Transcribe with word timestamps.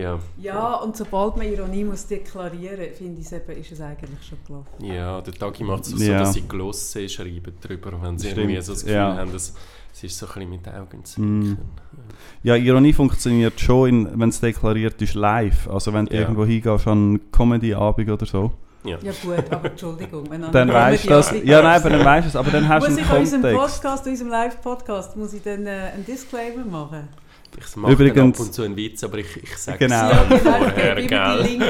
Ja. 0.00 0.18
Ja, 0.38 0.74
und 0.76 0.96
sobald 0.96 1.36
man 1.36 1.46
Ironie 1.46 1.84
muss 1.84 2.06
deklarieren, 2.06 2.92
finde 2.96 3.20
ich 3.20 3.26
es 3.26 3.32
eben, 3.32 3.52
ist 3.60 3.72
es 3.72 3.80
eigentlich 3.80 4.26
schon 4.28 4.38
gelaufen. 4.46 4.84
Ja, 4.84 5.20
der 5.20 5.34
Tagi 5.34 5.62
macht 5.64 5.82
es 5.84 5.90
so, 5.90 6.02
Ja. 6.04 6.18
dass 6.20 6.34
sie 6.34 6.42
Glosse 6.42 7.08
schreiben 7.08 7.54
drüber, 7.60 7.92
wenn 8.02 8.18
sie 8.18 8.28
Stimmt, 8.30 8.44
irgendwie 8.50 8.62
so 8.62 8.72
das 8.72 8.82
Gefühl 8.82 8.96
ja. 8.96 9.16
haben, 9.16 9.32
dass 9.32 9.54
es 9.92 10.04
ist 10.04 10.18
so 10.18 10.26
ein 10.26 10.32
bisschen 10.34 10.50
mit 10.50 10.66
den 10.66 10.74
Augen 10.74 11.04
zu 11.04 11.20
Mm. 11.20 11.58
Ja, 12.44 12.54
Ironie 12.56 12.92
funktioniert 12.92 13.60
schon, 13.60 14.08
wenn 14.18 14.28
es 14.28 14.40
deklariert 14.40 15.00
ist, 15.02 15.14
live. 15.14 15.68
Also 15.68 15.92
wenn 15.92 16.06
du 16.06 16.14
Ja. 16.14 16.20
irgendwo 16.22 16.44
hingehst 16.44 16.86
an 16.86 16.98
einen 16.98 17.32
Comedy-Abend 17.32 18.08
oder 18.10 18.24
so. 18.26 18.52
Ja 18.84 18.96
gut, 18.96 19.52
aber 19.52 19.70
Entschuldigung. 19.70 20.24
Wenn 20.30 20.40
Dann 20.52 20.72
weißt 20.72 21.04
du 21.04 21.08
das. 21.10 21.34
Ja, 21.44 21.60
nein, 21.60 21.78
aber 21.80 21.90
dann 21.90 22.02
weißt 22.04 22.24
du 22.24 22.28
es. 22.30 22.36
Aber 22.36 22.50
dann 22.50 22.66
hast 22.66 22.86
du 22.86 22.90
Muss 22.90 22.98
einen 22.98 23.06
ich 23.06 23.12
an 23.12 23.18
unserem 23.20 23.42
Kontext. 23.42 23.82
Podcast, 23.82 24.06
unserem 24.06 24.30
Live-Podcast, 24.30 25.16
muss 25.18 25.32
ich 25.34 25.42
dann 25.42 25.66
äh, 25.66 25.70
einen 25.94 26.06
Disclaimer 26.06 26.64
machen? 26.64 27.08
Ich 27.68 27.76
mache 27.76 27.92
Übrigens- 27.92 28.14
dann 28.16 28.32
ab 28.32 28.40
und 28.40 28.54
zu 28.54 28.62
einen 28.62 28.76
Witz, 28.76 29.04
aber 29.04 29.18
ich, 29.18 29.36
ich 29.42 29.56
sage 29.56 29.78
Genau. 29.78 29.94
Ja, 30.10 30.24
genau, 30.24 30.34
ich 30.36 30.42
vorher, 30.42 30.94
gell? 30.94 31.06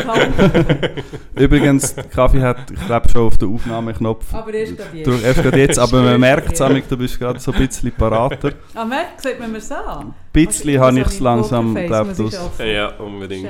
an. 0.08 0.90
Übrigens, 1.34 1.94
Kaffee 2.12 2.40
hat, 2.42 2.70
ich 2.70 2.86
glaube, 2.86 3.08
schon 3.08 3.26
auf 3.26 3.36
den 3.38 3.54
Aufnahmeknopf. 3.54 4.32
Aber 4.34 4.52
erst 4.52 4.76
gerade 4.76 4.96
jetzt. 4.96 5.06
Du, 5.06 5.12
erst 5.12 5.42
gerade 5.42 5.58
jetzt, 5.58 5.78
aber 5.78 6.02
man 6.02 6.20
merkt 6.20 6.52
es, 6.52 6.88
du 6.88 6.96
bist 6.96 7.18
gerade 7.18 7.38
so 7.40 7.52
ein 7.52 7.66
bisschen 7.66 7.92
parater. 7.92 8.52
Ah, 8.74 8.84
merkt, 8.84 9.20
sieht 9.20 9.38
man 9.38 9.52
mir 9.52 9.60
so 9.60 9.74
an? 9.74 10.06
Ein 10.06 10.14
bisschen 10.32 10.80
Also, 10.80 10.86
habe 10.86 10.98
ich 10.98 11.04
muss 11.04 11.14
es 11.14 11.20
langsam, 11.20 11.74
glaube 11.74 12.12
ich 12.12 12.18
ich. 12.18 12.66
Ja, 12.66 12.88
unbedingt. 12.98 13.48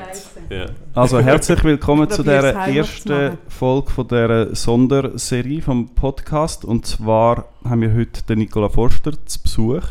Ja. 0.49 0.67
Also 0.95 1.21
herzlich 1.21 1.63
willkommen 1.63 2.09
zu 2.11 2.23
der 2.23 2.43
ersten. 2.55 3.39
Folge 3.49 3.91
von 3.91 4.09
dieser 4.09 4.55
Sonderserie 4.55 5.61
vom 5.61 5.95
Podcast. 5.95 6.65
Und 6.65 6.87
zwar 6.87 7.47
haben 7.69 7.83
wir 7.83 7.93
heute 7.95 8.23
den 8.23 8.39
Nicola 8.39 8.69
Forster 8.69 9.13
zu 9.27 9.43
Besuch. 9.43 9.83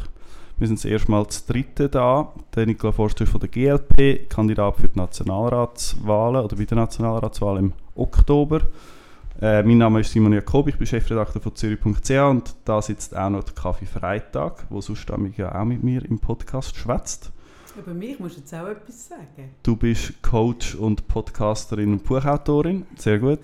Wir 0.60 0.68
sind 0.68 0.78
das 0.78 0.84
erste 0.84 1.10
Mal 1.10 1.26
zu 1.28 1.42
dritten 1.48 1.90
da. 1.90 2.34
Der 2.54 2.66
Nicola 2.66 2.92
Forster 2.92 3.24
ist 3.24 3.30
von 3.30 3.40
der 3.40 3.48
GLP, 3.48 4.30
Kandidat 4.30 4.76
für 4.76 4.90
die 4.90 5.00
Nationalratswahlen 5.00 6.44
oder 6.44 6.58
bei 6.58 6.66
der 6.66 6.76
Nationalratswahl 6.76 7.60
im 7.60 7.72
Oktober. 7.96 8.64
Äh, 9.42 9.64
mein 9.64 9.78
Name 9.78 10.02
ist 10.02 10.12
Simon 10.12 10.34
Jakob, 10.34 10.68
ich 10.68 10.78
bin 10.78 10.86
Chefredakteur 10.86 11.42
von 11.42 11.56
Zürich.ch 11.56 12.12
und 12.12 12.56
da 12.66 12.82
sitzt 12.82 13.16
auch 13.16 13.30
noch 13.30 13.46
der 13.46 13.54
Kaffee 13.54 13.86
Freitag, 13.86 14.66
wo 14.70 14.82
sonst 14.82 15.08
ja 15.38 15.58
auch 15.58 15.64
mit 15.64 15.82
mir 15.82 16.04
im 16.04 16.20
Podcast 16.20 16.76
schwätzt. 16.76 17.32
Über 17.78 17.94
mich 17.94 18.20
musst 18.20 18.36
du 18.36 18.42
jetzt 18.42 18.54
auch 18.54 18.68
etwas 18.68 19.08
sagen. 19.08 19.56
Du 19.64 19.78
bist 19.78 20.22
Coach 20.22 20.76
und 20.76 21.08
Podcasterin 21.08 21.94
und 21.94 22.04
Buchautorin. 22.04 22.86
Sehr 22.98 23.20
gut. 23.20 23.40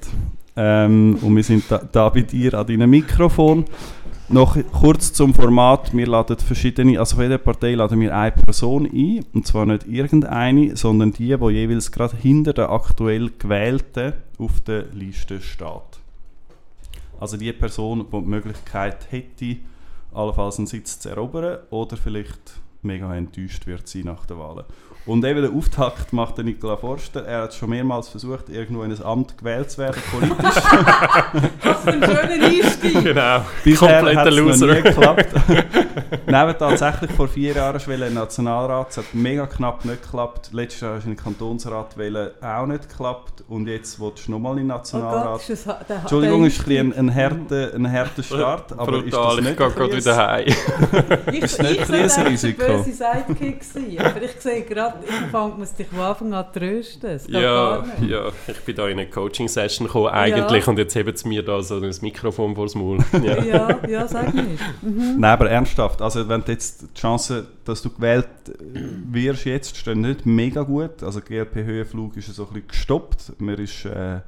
Ähm, 0.58 1.18
und 1.22 1.34
wir 1.34 1.44
sind 1.44 1.64
da, 1.70 1.78
da 1.78 2.10
bei 2.10 2.24
dir 2.24 2.56
an 2.56 2.68
deinem 2.68 2.90
Mikrofon. 2.90 3.64
Noch 4.28 4.58
kurz 4.72 5.14
zum 5.14 5.36
Format. 5.36 5.96
Wir 5.96 6.08
laden 6.08 6.38
verschiedene, 6.40 6.98
also 6.98 7.16
für 7.16 7.24
jede 7.24 7.38
Partei 7.38 7.76
laden 7.76 8.00
wir 8.00 8.16
eine 8.16 8.32
Person 8.32 8.88
ein. 8.88 9.24
Und 9.34 9.46
zwar 9.46 9.68
nicht 9.68 9.88
irgendeine, 9.88 10.76
sondern 10.76 11.12
die, 11.12 11.38
die 11.38 11.50
jeweils 11.50 11.92
gerade 11.92 12.18
hinter 12.18 12.54
der 12.54 12.72
aktuell 12.72 13.30
Gewählten 13.38 14.14
auf 14.40 14.62
der 14.62 14.86
Liste 14.94 15.42
steht. 15.42 16.00
Also 17.20 17.38
die 17.38 17.54
Person, 17.54 18.08
die 18.12 18.20
die 18.20 18.26
Möglichkeit 18.26 19.12
hätte, 19.12 19.58
allenfalls 20.12 20.58
einen 20.58 20.68
Sitz 20.68 21.00
zu 21.00 21.10
erobern 21.10 21.60
oder 21.70 21.96
vielleicht 21.96 22.60
mega 22.82 23.16
enttäuscht 23.16 23.68
wird 23.68 23.88
sie 23.88 24.04
nach 24.04 24.26
der 24.26 24.40
Wahl. 24.40 24.66
Und 25.06 25.24
eben 25.24 25.42
den 25.44 25.56
Auftakt 25.56 26.14
macht 26.14 26.38
der 26.38 26.46
Nicola 26.46 26.78
Forster. 26.78 27.24
Er 27.26 27.44
hat 27.44 27.54
schon 27.54 27.70
mehrmals 27.70 28.10
versucht, 28.10 28.50
irgendwo 28.50 28.82
in 28.82 28.92
ein 28.92 29.04
Amt 29.04 29.38
gewählt 29.38 29.70
zu 29.70 29.78
werden, 29.78 30.02
politisch. 30.12 30.64
Was 31.64 31.80
für 31.84 31.92
ein 31.92 32.04
schöner 32.04 32.46
Einstieg. 32.46 33.04
Genau. 33.04 33.42
Bisher 33.64 33.88
Kompletter 34.02 34.20
hat 34.20 34.28
es 34.28 34.36
noch 34.36 34.44
Loser. 34.46 34.68
nie 34.74 34.82
geklappt. 34.82 35.28
Neben 36.28 36.58
tatsächlich 36.58 37.12
vor 37.12 37.28
vier 37.28 37.54
Jahren 37.54 37.80
schon 37.80 37.94
in 37.94 38.00
den 38.02 38.14
Nationalrat. 38.16 38.90
Es 38.90 38.98
hat 38.98 39.06
mega 39.14 39.46
knapp 39.46 39.86
nicht 39.86 40.02
geklappt. 40.02 40.50
Letztes 40.54 40.82
Jahr 40.82 40.96
hast 40.96 41.04
du 41.06 41.10
in 41.12 41.16
den 41.16 41.24
Kantonsrat 41.24 41.98
wählen, 41.98 42.32
auch 42.42 42.66
nicht 42.66 42.90
geklappt. 42.90 43.44
Und 43.48 43.68
jetzt 43.68 44.00
willst 44.00 44.28
du 44.28 44.32
nochmal 44.32 44.54
in 44.58 44.68
den 44.68 44.72
Oh 44.72 44.78
Nationalrat. 44.78 45.34
Gott, 45.34 45.50
ist 45.50 45.68
das, 45.68 45.88
der, 45.88 45.98
Entschuldigung, 45.98 46.40
der 46.40 46.48
ist 46.48 46.68
ein, 46.68 46.94
ein, 46.94 47.10
ein, 47.10 47.16
harter, 47.16 47.74
ein 47.76 47.92
harter 47.92 48.24
Start. 48.24 48.74
Aber 48.80 48.98
ist 49.06 49.14
das 49.14 49.22
Brutal, 49.22 49.38
ich 49.38 49.46
nicht 49.46 49.58
gehe 49.58 49.68
ein 49.68 49.74
gerade 49.76 49.98
wieder 49.98 50.18
heim. 50.18 50.46
Ich, 51.32 51.42
Ist 51.44 51.62
nicht 51.62 51.72
ich 51.82 51.90
ein 51.90 51.96
Riesenrisiko. 52.02 52.62
der 52.64 52.78
böse 52.78 52.92
Sidekick 52.92 53.64
sein, 53.64 53.98
aber 54.00 54.22
ich 54.24 54.32
sehe 54.40 54.62
gerade, 54.64 54.95
ich 54.95 54.95
fange 55.32 55.56
muss 55.56 55.74
dich 55.74 55.88
von 55.88 56.00
Anfang 56.00 56.34
an 56.34 56.46
trösten. 56.54 57.20
Ja, 57.28 57.84
nicht. 58.00 58.10
ja, 58.10 58.30
ich 58.48 58.60
bin 58.62 58.76
da 58.76 58.88
in 58.88 59.00
eine 59.00 59.10
Coaching-Session 59.10 59.88
gekommen 59.88 60.08
eigentlich 60.08 60.64
Ja. 60.66 60.70
und 60.72 60.78
jetzt 60.78 60.96
hebt 60.96 61.18
sie 61.18 61.28
mir 61.28 61.44
da 61.44 61.62
so 61.62 61.80
das 61.80 62.02
Mikrofon 62.02 62.56
vors 62.56 62.76
Maul. 62.76 62.98
Ja. 63.24 63.44
Ja, 63.44 63.80
ja, 63.88 64.08
sag 64.08 64.34
mir. 64.34 64.44
Mhm. 64.82 65.16
Nein, 65.20 65.24
aber 65.32 65.50
ernsthaft, 65.50 66.02
also 66.02 66.28
wenn 66.28 66.42
du 66.44 66.52
jetzt 66.52 66.82
die 66.84 67.00
Chance, 67.00 67.48
dass 67.64 67.82
du 67.82 67.90
gewählt 67.90 68.28
äh, 68.48 68.54
wirst 69.12 69.46
jetzt, 69.46 69.76
stehen 69.78 70.02
nicht 70.02 70.26
mega 70.26 70.62
gut. 70.64 71.02
Also 71.04 71.22
GLP-Höhenflug 71.22 72.18
ist 72.18 72.28
so 72.34 72.44
ein 72.44 72.54
bisschen 72.54 72.68
gestoppt. 72.68 73.40
Mir 73.42 73.58
ist 73.60 73.86
äh, 73.86 74.20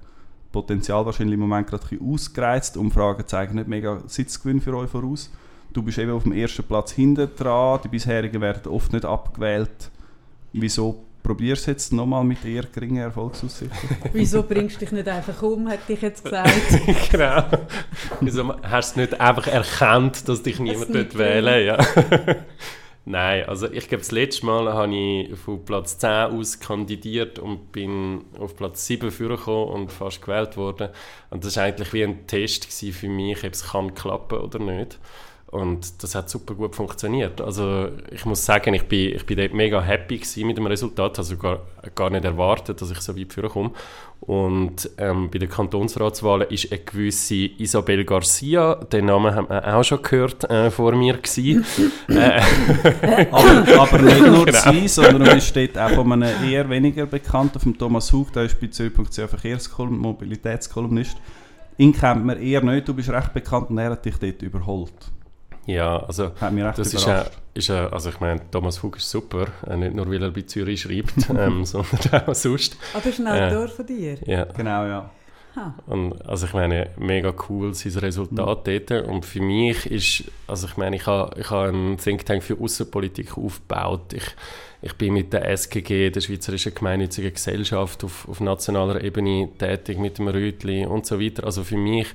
Potenzial 0.51 1.05
wahrscheinlich 1.05 1.34
im 1.35 1.41
Moment 1.41 1.67
gerade 1.67 1.84
ein 1.84 1.89
bisschen 1.89 2.13
ausgereizt. 2.13 2.78
Umfragen 2.78 3.28
zeigen 3.28 3.55
nicht 3.55 3.67
mega 3.67 3.99
Sitzgewinn 4.07 4.61
für 4.61 4.75
euch 4.75 4.89
voraus. 4.89 5.29
Du 5.73 5.84
bist 5.84 5.97
eben 5.99 6.11
auf 6.11 6.23
dem 6.23 6.31
ersten 6.31 6.63
Platz 6.63 6.91
hinten 6.91 7.29
dran. 7.38 7.79
Die 7.84 7.89
bisherigen 7.89 8.41
werden 8.41 8.72
oft 8.72 8.94
nicht 8.94 9.05
abgewählt. 9.05 9.91
Wieso 10.59 11.03
probierst 11.23 11.68
du 11.68 11.72
jetzt 11.72 11.91
nochmal 11.91 12.23
mit 12.23 12.44
eher 12.45 12.63
geringen 12.63 13.03
Erfolgsaussichten? 13.03 13.78
Wieso 14.13 14.44
bringst 14.44 14.78
du 14.78 14.79
dich 14.79 14.91
nicht 14.91 15.07
einfach 15.07 15.41
um, 15.44 15.68
hätte 15.68 15.94
ich 15.94 16.01
jetzt 16.01 16.23
gesagt. 16.23 16.51
genau. 17.12 17.44
Wieso 18.22 18.56
hast 18.62 18.96
du 18.96 19.01
nicht 19.01 19.19
einfach 19.19 19.47
erkannt, 19.47 20.28
dass 20.28 20.41
dich 20.41 20.59
niemand 20.59 20.96
dort 20.96 21.17
wählen 21.17 21.66
ja. 21.66 21.78
Nein, 23.09 23.46
also 23.47 23.72
ich 23.72 23.88
glaube, 23.88 24.01
das 24.01 24.12
letzte 24.12 24.46
Mal 24.46 24.73
habe 24.73 24.94
ich 24.94 25.40
von 25.40 25.63
Platz 25.63 25.97
10 25.97 26.09
aus 26.09 26.59
kandidiert 26.59 27.40
und 27.40 27.72
bin 27.72 28.25
auf 28.38 28.57
Platz 28.57 28.85
7 28.85 29.12
vorgekommen 29.12 29.69
und 29.69 29.91
fast 29.94 30.22
gewählt 30.22 30.57
worden. 30.57 30.90
Und 31.29 31.46
das 31.46 31.56
war 31.56 31.63
eigentlich 31.63 31.94
wie 31.94 32.03
ein 32.03 32.28
Test 32.28 32.66
für 32.66 33.07
mich, 33.07 33.46
ob 33.46 33.53
es 33.53 33.63
kann 33.63 33.94
klappen 33.94 34.40
oder 34.40 34.59
nicht. 34.59 35.00
Und 35.57 36.03
das 36.03 36.13
hat 36.13 36.29
super 36.29 36.53
gut 36.53 36.75
funktioniert. 36.75 37.41
Also 37.41 37.90
ich 38.12 38.25
muss 38.25 38.45
sagen, 38.45 38.73
ich 38.75 38.84
bin, 38.84 39.16
ich 39.16 39.25
bin 39.25 39.38
dort 39.38 39.53
mega 39.53 39.81
happy 39.81 40.22
mit 40.44 40.57
dem 40.57 40.68
Resultat. 40.68 41.18
Also 41.18 41.35
gar, 41.35 41.62
gar 41.95 42.12
nicht 42.12 42.25
erwartet, 42.25 42.79
dass 42.79 42.91
ich 42.91 43.00
so 43.00 43.18
weit 43.18 43.34
vorkomme. 43.34 43.72
Und 44.19 44.90
ähm, 44.97 45.29
bei 45.31 45.40
den 45.40 45.50
Kantonsratswahlen 45.50 46.47
ist 46.50 46.72
eine 46.72 46.81
gewisse 46.81 47.35
Isabel 47.35 48.03
Garcia, 48.03 48.75
den 48.75 49.06
Namen 49.06 49.34
haben 49.34 49.50
wir 49.50 49.75
auch 49.75 49.84
schon 49.84 50.01
gehört, 50.01 50.44
äh, 50.50 50.72
vor 50.72 50.94
mir 50.94 51.17
gewesen. 51.17 51.63
äh, 52.09 52.41
aber, 53.31 53.81
aber 53.81 54.00
nicht 54.00 54.25
nur 54.25 54.46
Genau. 54.46 54.72
sie, 54.72 54.88
sondern 54.88 55.35
bist 55.35 55.56
dort 55.56 55.78
auch 55.78 55.91
von 55.91 56.12
einem 56.12 56.44
eher 56.44 56.67
weniger 56.69 57.06
bekannten, 57.06 57.59
vom 57.59 57.78
Thomas 57.78 58.12
Hug, 58.12 58.34
der 58.34 58.44
ist 58.44 58.59
bei 58.59 58.67
Zürich.ch 58.67 59.16
Verkehrskolumn, 59.16 59.97
Mobilitätskolumnist. 59.97 61.17
Ihn 61.78 61.94
kennt 61.94 62.25
man 62.25 62.41
eher 62.41 62.63
nicht, 62.63 62.88
du 62.88 62.94
bist 62.94 63.09
recht 63.09 63.34
bekannt 63.34 63.69
und 63.69 63.78
er 63.78 63.91
hat 63.91 64.03
dich 64.03 64.17
dort 64.17 64.41
überholt. 64.41 65.12
Ja, 65.67 65.97
also 65.97 66.31
Hat 66.39 66.51
mich 66.53 66.63
recht 66.63 66.78
das 66.79 66.94
ist, 66.94 67.07
auch, 67.07 67.25
ist 67.53 67.69
auch, 67.69 67.91
also 67.91 68.09
ich 68.09 68.19
meine, 68.19 68.41
Thomas 68.50 68.78
Fug 68.78 68.97
ist 68.97 69.09
super, 69.09 69.47
äh, 69.67 69.78
nicht 69.78 69.94
nur 69.94 70.09
weil 70.09 70.23
er 70.23 70.31
bei 70.31 70.41
Zürich 70.41 70.81
schreibt, 70.81 71.29
ähm, 71.38 71.66
sondern 71.66 72.28
auch 72.28 72.33
sonst. 72.33 72.78
Aber 72.94 73.03
das 73.03 73.19
ist 73.19 73.25
ein 73.25 73.28
Äh. 73.28 73.47
Autor 73.47 73.67
von 73.67 73.85
dir. 73.85 74.17
Ja. 74.25 74.45
Genau, 74.45 74.85
ja. 74.85 75.09
Ha. 75.55 75.73
Und, 75.88 76.25
also 76.28 76.45
ich 76.45 76.53
meine, 76.53 76.91
mega 76.97 77.33
cool 77.50 77.73
sein 77.73 77.94
Resultat 77.94 78.67
dort. 78.67 78.91
Und 79.07 79.25
für 79.25 79.41
mich 79.41 79.85
ist, 79.91 80.31
also 80.45 80.67
ich 80.67 80.78
meine, 80.78 80.95
ich 80.95 81.05
habe 81.07 81.39
ich 81.39 81.50
habe 81.50 81.69
einen 81.69 81.97
Think 81.97 82.25
Tank 82.25 82.44
für 82.44 82.59
Außenpolitik 82.59 83.38
aufgebaut. 83.38 84.13
Ich, 84.13 84.35
ich 84.79 84.93
bin 84.93 85.13
mit 85.13 85.33
der 85.33 85.49
SGG, 85.49 86.11
der 86.11 86.21
Schweizerischen 86.21 86.75
Gemeinnützigen 86.75 87.33
Gesellschaft, 87.33 88.03
auf, 88.03 88.27
auf 88.29 88.39
nationaler 88.39 89.03
Ebene 89.03 89.49
tätig 89.57 89.97
mit 89.97 90.19
dem 90.19 90.27
Rütli 90.27 90.85
und 90.85 91.05
so 91.07 91.19
weiter. 91.19 91.45
Also 91.45 91.63
für 91.63 91.77
mich 91.77 92.07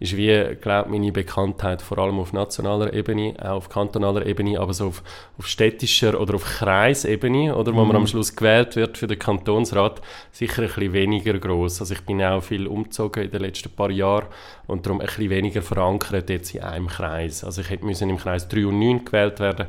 ist 0.00 0.16
wie, 0.16 0.56
glaube 0.60 0.90
meine 0.90 1.12
Bekanntheit 1.12 1.80
vor 1.80 1.96
allem 1.98 2.18
auf 2.18 2.34
nationaler 2.34 2.92
Ebene, 2.92 3.34
auch 3.40 3.56
auf 3.56 3.68
kantonaler 3.70 4.26
Ebene, 4.26 4.60
aber 4.60 4.74
so 4.74 4.88
auf, 4.88 5.02
auf 5.38 5.46
städtischer 5.46 6.20
oder 6.20 6.34
auf 6.34 6.44
Kreisebene, 6.44 7.56
oder 7.56 7.74
wo 7.74 7.84
man 7.84 7.96
am 7.96 8.06
Schluss 8.06 8.36
gewählt 8.36 8.76
wird 8.76 8.98
für 8.98 9.06
den 9.06 9.18
Kantonsrat, 9.18 10.02
sicher 10.30 10.62
ein 10.62 10.68
bisschen 10.68 10.92
weniger 10.92 11.38
groß. 11.38 11.80
Also 11.80 11.94
ich 11.94 12.02
bin 12.02 12.22
auch 12.22 12.42
viel 12.42 12.66
umgezogen 12.66 13.24
in 13.24 13.30
den 13.30 13.40
letzten 13.40 13.70
paar 13.70 13.90
Jahren 13.90 14.26
und 14.66 14.84
darum 14.84 15.00
ein 15.00 15.06
bisschen 15.06 15.30
weniger 15.30 15.62
verankert 15.62 16.28
jetzt 16.28 16.54
in 16.54 16.62
einem 16.62 16.88
Kreis. 16.88 17.44
Also 17.44 17.62
ich 17.62 17.70
hätte 17.70 17.86
müssen 17.86 18.10
im 18.10 18.18
Kreis 18.18 18.46
3 18.48 18.66
und 18.66 18.78
9 18.78 19.04
gewählt 19.06 19.40
werden. 19.40 19.68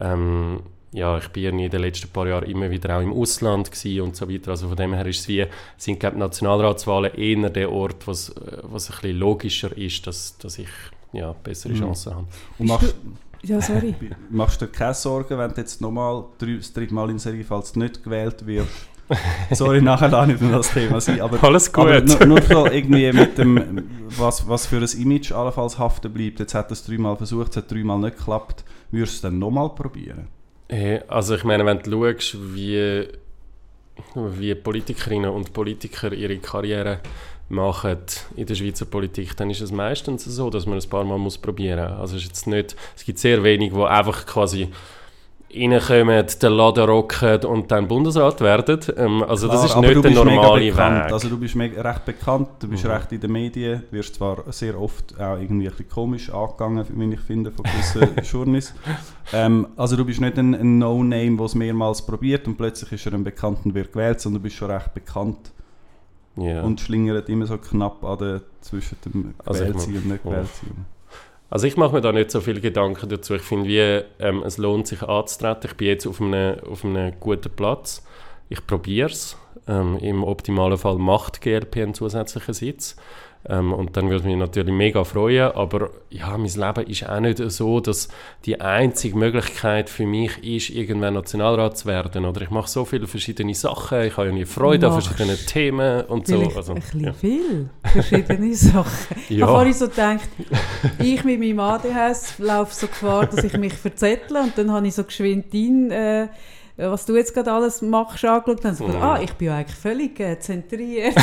Ähm, 0.00 0.60
ja, 0.92 1.16
ich 1.18 1.28
bin 1.28 1.58
in 1.58 1.70
den 1.70 1.80
letzten 1.80 2.08
paar 2.08 2.26
Jahren 2.28 2.44
immer 2.48 2.70
wieder 2.70 2.96
auch 2.98 3.02
im 3.02 3.12
Ausland 3.12 3.68
und 4.00 4.14
so 4.16 4.28
weiter. 4.30 4.50
Also 4.50 4.68
von 4.68 4.76
dem 4.76 4.92
her 4.94 5.06
ist 5.06 5.20
es 5.20 5.28
wie, 5.28 5.46
sind 5.76 5.98
glaube 6.00 6.18
Nationalratswahlen 6.18 7.14
eher 7.14 7.50
der 7.50 7.72
Ort, 7.72 8.06
was, 8.06 8.28
äh, 8.30 8.58
was 8.62 8.90
ein 8.90 8.96
bisschen 9.00 9.18
logischer 9.18 9.76
ist, 9.76 10.06
dass, 10.06 10.36
dass 10.38 10.58
ich 10.58 10.68
ja, 11.12 11.32
bessere 11.32 11.74
Chancen 11.74 12.14
habe. 12.14 12.26
Und 12.58 12.66
machst, 12.68 12.94
Ja, 13.42 13.60
sorry. 13.60 13.94
machst 14.30 14.60
du 14.60 14.66
dir 14.66 14.72
keine 14.72 14.94
Sorgen, 14.94 15.38
wenn 15.38 15.50
du 15.50 15.56
jetzt 15.60 15.80
nochmal 15.80 16.24
drei- 16.38 16.56
das 16.56 16.72
dritte 16.72 16.94
Mal 16.94 17.10
in 17.10 17.18
Serie, 17.18 17.44
falls 17.44 17.72
du 17.72 17.80
nicht 17.80 18.02
gewählt 18.04 18.46
wirst? 18.46 18.68
Sorry, 19.50 19.82
nachher 19.82 20.22
ich 20.22 20.26
nicht 20.28 20.40
mehr 20.40 20.52
das 20.58 20.72
Thema 20.72 20.98
sein. 21.00 21.20
Aber, 21.20 21.42
Alles 21.44 21.70
gut. 21.70 21.84
aber 21.86 22.00
nur, 22.00 22.24
nur 22.24 22.40
so 22.42 22.64
irgendwie 22.66 23.12
mit 23.12 23.36
dem, 23.36 23.82
was, 24.16 24.48
was 24.48 24.64
für 24.66 24.76
ein 24.78 24.88
Image 25.02 25.32
allenfalls 25.32 25.78
haften 25.78 26.10
bleibt. 26.14 26.40
Jetzt 26.40 26.54
hat 26.54 26.68
er 26.70 26.72
es 26.72 26.84
dreimal 26.84 27.16
versucht, 27.16 27.50
es 27.50 27.56
hat 27.58 27.70
dreimal 27.70 27.98
nicht 27.98 28.16
geklappt. 28.16 28.64
Würdest 28.90 29.14
du 29.14 29.16
es 29.16 29.20
dann 29.22 29.38
nochmal 29.38 29.68
probieren? 29.74 30.28
Äh, 30.72 31.00
Also 31.08 31.34
ich 31.34 31.44
meine, 31.44 31.64
wenn 31.66 31.78
du 31.78 32.04
schaust, 32.12 32.36
wie, 32.54 33.06
wie 34.14 34.54
Politikerinnen 34.54 35.30
und 35.30 35.52
Politiker 35.52 36.12
ihre 36.12 36.38
Karriere 36.38 37.00
machen 37.48 37.98
in 38.36 38.46
der 38.46 38.54
Schweizer 38.54 38.86
Politik, 38.86 39.36
dann 39.36 39.50
ist 39.50 39.60
es 39.60 39.70
meistens 39.70 40.24
so, 40.24 40.48
dass 40.48 40.64
man 40.64 40.78
ein 40.78 40.88
paar 40.88 41.04
Mal 41.04 41.18
muss 41.18 41.36
probieren 41.36 41.90
muss. 41.90 42.00
Also 42.00 42.16
es, 42.16 42.22
ist 42.22 42.28
jetzt 42.28 42.46
nicht, 42.46 42.74
es 42.96 43.04
gibt 43.04 43.18
sehr 43.18 43.42
wenige, 43.42 43.76
die 43.76 43.82
einfach 43.82 44.24
quasi 44.26 44.68
reinkommen, 45.54 46.26
den 46.42 46.52
Laden 46.52 46.84
rocken 46.88 47.44
und 47.44 47.70
dann 47.70 47.86
Bundesrat 47.88 48.40
werden. 48.40 48.80
Ähm, 48.96 49.22
also 49.22 49.48
Klar, 49.48 49.62
das 49.62 49.70
ist 49.70 49.76
nicht 49.76 50.04
der 50.04 50.10
normale. 50.12 50.60
Weg. 50.62 50.78
Also 50.78 51.28
du 51.28 51.38
bist 51.38 51.56
recht 51.56 52.04
bekannt, 52.04 52.48
du 52.60 52.68
bist 52.68 52.84
Mhm. 52.84 52.90
recht 52.90 53.12
in 53.12 53.20
den 53.20 53.32
Medien, 53.32 53.82
wirst 53.90 54.14
zwar 54.14 54.50
sehr 54.52 54.80
oft 54.80 55.18
auch 55.20 55.36
irgendwie 55.36 55.66
ein 55.68 55.70
bisschen 55.70 55.88
komisch 55.88 56.30
angegangen, 56.32 56.86
wie 56.88 57.14
ich 57.14 57.20
finde, 57.20 57.50
von 57.50 57.64
gewissen 57.64 58.08
Journeys. 58.32 58.74
Ähm, 59.32 59.68
also 59.76 59.96
du 59.96 60.04
bist 60.04 60.20
nicht 60.20 60.38
ein, 60.38 60.54
ein 60.54 60.78
No-Name, 60.78 61.36
der 61.36 61.46
es 61.46 61.54
mehrmals 61.54 62.02
probiert 62.02 62.46
und 62.46 62.56
plötzlich 62.56 62.92
ist 62.92 63.06
er 63.06 63.14
ein 63.14 63.24
Bekannter 63.24 63.66
und 63.66 63.74
wird 63.74 63.92
gewählt, 63.92 64.20
sondern 64.20 64.42
du 64.42 64.44
bist 64.44 64.56
schon 64.56 64.70
recht 64.70 64.94
bekannt 64.94 65.52
ja. 66.36 66.62
und 66.62 66.80
schlingert 66.80 67.28
immer 67.28 67.46
so 67.46 67.58
knapp 67.58 68.02
an 68.04 68.18
der, 68.18 68.40
zwischen 68.62 68.96
dem 69.04 69.34
Also 69.44 69.64
gewählt 69.64 69.80
sein 69.80 69.96
und 69.96 70.06
nicht 70.06 70.22
gewählt 70.22 70.48
sein. 70.48 70.86
Also 71.52 71.66
ich 71.66 71.76
mache 71.76 71.92
mir 71.92 72.00
da 72.00 72.12
nicht 72.12 72.30
so 72.30 72.40
viele 72.40 72.62
Gedanken 72.62 73.10
dazu. 73.10 73.34
Ich 73.34 73.42
finde, 73.42 73.68
wie 73.68 74.24
ähm, 74.24 74.42
es 74.42 74.56
lohnt 74.56 74.86
sich 74.86 75.02
anzutreten. 75.02 75.68
Ich 75.70 75.76
bin 75.76 75.88
jetzt 75.88 76.06
auf 76.06 76.18
einem, 76.18 76.58
auf 76.60 76.82
einem 76.82 77.12
guten 77.20 77.50
Platz. 77.54 78.02
Ich 78.48 78.66
probiere 78.66 79.10
es. 79.10 79.36
Ähm, 79.68 79.98
Im 79.98 80.24
optimalen 80.24 80.78
Fall 80.78 80.96
macht 80.96 81.42
GLP 81.42 81.76
einen 81.76 81.92
zusätzlichen 81.92 82.54
Sitz. 82.54 82.96
Ähm, 83.48 83.72
und 83.72 83.96
dann 83.96 84.04
würde 84.04 84.18
es 84.18 84.24
mich 84.24 84.36
natürlich 84.36 84.72
mega 84.72 85.02
freuen. 85.02 85.50
Aber 85.52 85.90
ja, 86.10 86.36
mein 86.38 86.48
Leben 86.48 86.86
ist 86.88 87.08
auch 87.08 87.18
nicht 87.20 87.38
so, 87.50 87.80
dass 87.80 88.08
die 88.44 88.60
einzige 88.60 89.16
Möglichkeit 89.18 89.90
für 89.90 90.06
mich 90.06 90.42
ist, 90.44 90.70
irgendwann 90.70 91.14
Nationalrat 91.14 91.76
zu 91.76 91.86
werden. 91.86 92.24
Oder 92.24 92.42
ich 92.42 92.50
mache 92.50 92.68
so 92.68 92.84
viele 92.84 93.06
verschiedene 93.08 93.54
Sachen. 93.54 94.02
Ich 94.02 94.16
habe 94.16 94.28
ja 94.28 94.32
nie 94.32 94.44
Freude 94.44 94.86
an 94.88 95.00
verschiedenen 95.02 95.36
Themen 95.46 96.02
und 96.02 96.26
so. 96.28 96.40
Also, 96.54 96.74
ein 96.74 96.80
bisschen 96.80 97.00
ja. 97.04 97.12
viel, 97.12 97.68
verschiedene 97.84 98.54
Sachen. 98.54 99.16
Ich 99.28 99.38
Ja. 99.38 99.46
habe 99.46 99.56
vorhin 99.56 99.72
so 99.72 99.88
gedacht, 99.88 100.28
ich 101.00 101.24
mit 101.24 101.40
meinem 101.40 101.58
ADHS 101.60 102.38
laufe 102.38 102.74
so 102.74 102.86
Gefahr, 102.86 103.26
dass 103.26 103.42
ich 103.44 103.56
mich 103.58 103.72
verzettle 103.74 104.40
und 104.40 104.56
dann 104.56 104.70
habe 104.70 104.86
ich 104.86 104.94
so 104.94 105.02
geschwind 105.04 105.46
rein, 105.52 105.90
äh, 105.90 106.28
was 106.90 107.04
du 107.06 107.16
jetzt 107.16 107.32
gerade 107.34 107.52
alles 107.52 107.82
machst, 107.82 108.18
angeschaut 108.20 108.74
so, 108.74 108.84
Mhm. 108.88 108.96
ah, 109.02 109.18
ich 109.20 109.32
bin 109.34 109.48
ja 109.48 109.56
eigentlich 109.58 109.76
völlig 109.76 110.18
äh, 110.20 110.38
zentriert. 110.38 111.14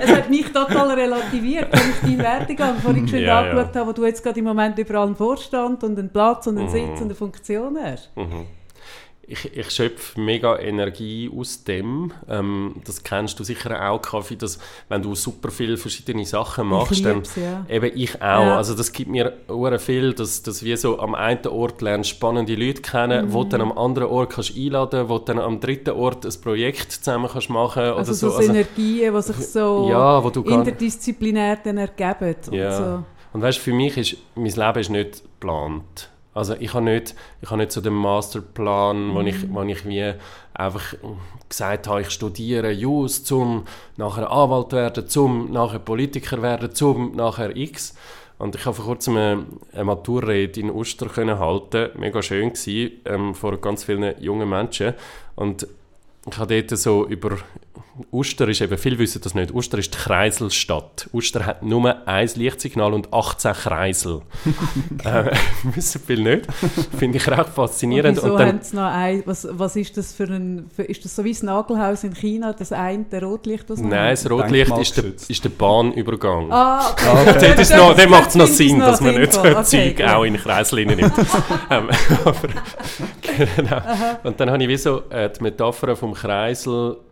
es 0.00 0.12
hat 0.12 0.30
mich 0.30 0.46
total 0.52 0.90
relativiert, 0.92 1.68
wenn 1.72 1.90
ich 1.90 2.00
deinen 2.00 2.18
Werdegang 2.18 2.76
vorhin 2.78 3.02
geschwind 3.04 3.24
Ja, 3.26 3.42
ja. 3.44 3.50
angeschaut 3.50 3.76
habe, 3.76 3.88
wo 3.88 3.92
du 3.92 4.04
jetzt 4.06 4.22
gerade 4.22 4.38
im 4.38 4.44
Moment 4.46 4.78
überall 4.78 5.06
einen 5.06 5.16
Vorstand 5.16 5.82
und 5.84 5.98
einen 5.98 6.10
Platz 6.10 6.46
und 6.46 6.58
einen 6.58 6.66
Mhm. 6.68 6.72
Sitz 6.72 7.00
und 7.00 7.02
eine 7.04 7.14
Funktion 7.14 7.76
hast. 7.82 8.10
Mhm. 8.16 8.46
Ich, 9.26 9.56
ich 9.56 9.70
schöpfe 9.70 10.20
mega 10.20 10.58
Energie 10.58 11.30
aus 11.34 11.64
dem. 11.64 12.12
Ähm, 12.28 12.76
das 12.84 13.02
kennst 13.02 13.38
du 13.40 13.44
sicher 13.44 13.90
auch, 13.90 14.02
Kaffee, 14.02 14.36
dass 14.36 14.58
wenn 14.88 15.02
du 15.02 15.14
super 15.14 15.50
viele 15.50 15.76
verschiedene 15.76 16.24
Sachen 16.26 16.66
machst, 16.68 16.92
ich 16.92 17.02
dann 17.02 17.22
ja. 17.36 17.64
eben 17.68 17.90
ich 17.94 18.16
auch. 18.16 18.20
Ja. 18.20 18.56
Also 18.56 18.74
das 18.74 18.92
gibt 18.92 19.10
mir 19.10 19.32
sehr 19.48 19.78
viel, 19.78 20.12
dass, 20.12 20.42
dass 20.42 20.62
wir 20.62 20.76
so 20.76 20.98
am 20.98 21.14
einen 21.14 21.46
Ort 21.46 21.80
lernst 21.82 22.10
spannende 22.10 22.54
Leute 22.54 22.82
kennen, 22.82 23.26
Mhm. 23.28 23.32
wo 23.32 23.44
du 23.44 23.50
dann 23.50 23.60
am 23.62 23.72
anderen 23.72 24.08
Ort 24.08 24.30
kannst 24.34 24.56
einladen, 24.56 25.08
wo 25.08 25.18
du 25.18 25.24
dann 25.24 25.38
am 25.38 25.58
dritten 25.60 25.90
Ort 25.90 26.26
ein 26.26 26.32
Projekt 26.42 26.92
zusammen 26.92 27.28
kannst 27.32 27.48
machen 27.50 27.82
oder 27.82 27.96
Also 27.96 28.12
so. 28.12 28.28
so 28.30 28.36
Also, 28.36 28.48
Synergien, 28.52 29.14
die 29.14 29.22
sich 29.22 29.36
so 29.36 29.88
ja, 29.90 30.22
wo 30.22 30.30
du 30.30 30.42
interdisziplinär 30.42 31.56
dann 31.64 31.78
ergeben. 31.78 32.36
Ja. 32.50 32.68
Und 32.68 32.76
so. 32.76 33.04
Und 33.32 33.42
weißt, 33.42 33.58
für 33.58 33.72
mich 33.72 33.96
ist 33.96 34.16
mein 34.34 34.46
Leben 34.52 34.78
ist 34.80 34.90
nicht 34.90 35.22
geplant. 35.22 36.10
Also 36.34 36.54
ich 36.58 36.74
habe 36.74 36.84
nicht, 36.84 37.14
ich 37.40 37.50
habe 37.50 37.60
nicht 37.60 37.72
so 37.72 37.80
den 37.80 37.94
Masterplan, 37.94 39.14
wo 39.14 39.20
ich, 39.20 39.52
wo 39.52 39.62
ich 39.62 39.86
wie 39.86 40.14
einfach 40.52 40.94
gesagt 41.48 41.86
habe, 41.86 42.02
ich 42.02 42.10
studiere 42.10 42.72
Jus, 42.72 43.22
zum 43.24 43.64
nachher 43.96 44.30
Anwalt 44.30 44.72
werden, 44.72 45.06
zum 45.06 45.52
nachher 45.52 45.78
Politiker 45.78 46.42
werden, 46.42 46.74
zum 46.74 47.14
nachher 47.14 47.56
X. 47.56 47.94
Und 48.38 48.56
ich 48.56 48.66
habe 48.66 48.74
vor 48.74 48.86
kurzem 48.86 49.16
eine, 49.16 49.46
eine 49.72 49.84
Maturrede 49.84 50.58
in 50.60 50.72
können 51.14 51.38
halten, 51.38 51.90
mega 51.96 52.20
schön 52.20 52.52
gewesen, 52.52 52.92
ähm, 53.04 53.34
vor 53.34 53.56
ganz 53.58 53.84
vielen 53.84 54.20
jungen 54.20 54.48
Menschen. 54.48 54.94
Und 55.36 55.68
ich 56.30 56.38
habe 56.38 56.62
dort 56.62 56.78
so 56.78 57.06
über 57.06 57.38
Uster 58.10 58.48
ist 58.48 58.60
eben, 58.60 58.76
viele 58.76 58.98
wissen 58.98 59.20
das 59.22 59.34
nicht, 59.34 59.54
Uster 59.54 59.78
ist 59.78 59.94
die 59.94 59.98
Kreiselstadt. 59.98 61.08
Uster 61.12 61.46
hat 61.46 61.62
nur 61.62 62.08
ein 62.08 62.30
Lichtsignal 62.34 62.92
und 62.92 63.12
18 63.12 63.52
Kreisel. 63.52 64.22
äh, 65.04 65.30
wissen 65.74 66.00
viele 66.04 66.36
nicht. 66.36 66.46
Finde 66.98 67.18
ich 67.18 67.28
recht 67.28 67.46
Und 67.46 67.48
faszinierend. 67.50 68.16
wieso 68.16 68.32
Und 68.32 68.40
dann, 68.40 68.60
noch 68.72 68.90
ein, 68.90 69.22
was, 69.26 69.46
was 69.48 69.76
ist 69.76 69.96
das 69.96 70.12
für 70.12 70.24
ein, 70.24 70.68
für, 70.74 70.82
ist 70.82 71.04
das 71.04 71.14
so 71.14 71.22
wie 71.22 71.32
das 71.32 71.44
Nagelhaus 71.44 72.02
in 72.02 72.14
China, 72.14 72.52
das 72.52 72.72
eine, 72.72 73.04
der 73.04 73.22
Rotlicht, 73.22 73.70
das 73.70 73.78
nein, 73.78 74.10
das 74.10 74.28
Rotlicht 74.28 74.76
ist 74.76 74.96
der, 74.96 75.04
ist 75.28 75.44
der 75.44 75.50
Bahnübergang. 75.50 76.50
Ah, 76.50 76.90
okay. 76.90 77.34
Okay. 77.44 77.76
Noch, 77.76 77.96
dort 77.96 78.10
macht 78.10 78.28
es 78.30 78.34
noch 78.34 78.46
Sinn, 78.46 78.78
noch 78.78 78.86
dass 78.86 79.00
man 79.00 79.14
nicht 79.14 79.32
so 79.32 79.42
sinnvoll. 79.42 79.64
Zeug 79.64 79.94
Okay, 79.94 80.06
auch 80.06 80.24
in 80.24 80.36
Kreisel 80.36 80.84
nimmt. 80.84 81.12
ähm, 81.70 81.88
aber, 82.24 82.48
genau. 83.56 83.80
Und 84.22 84.40
dann 84.40 84.50
habe 84.50 84.62
ich 84.62 84.68
wie 84.68 84.76
so 84.76 85.02
äh, 85.10 85.30
die 85.30 85.42
Metapher 85.42 85.94
vom 85.96 86.13
Kreisel 86.14 87.03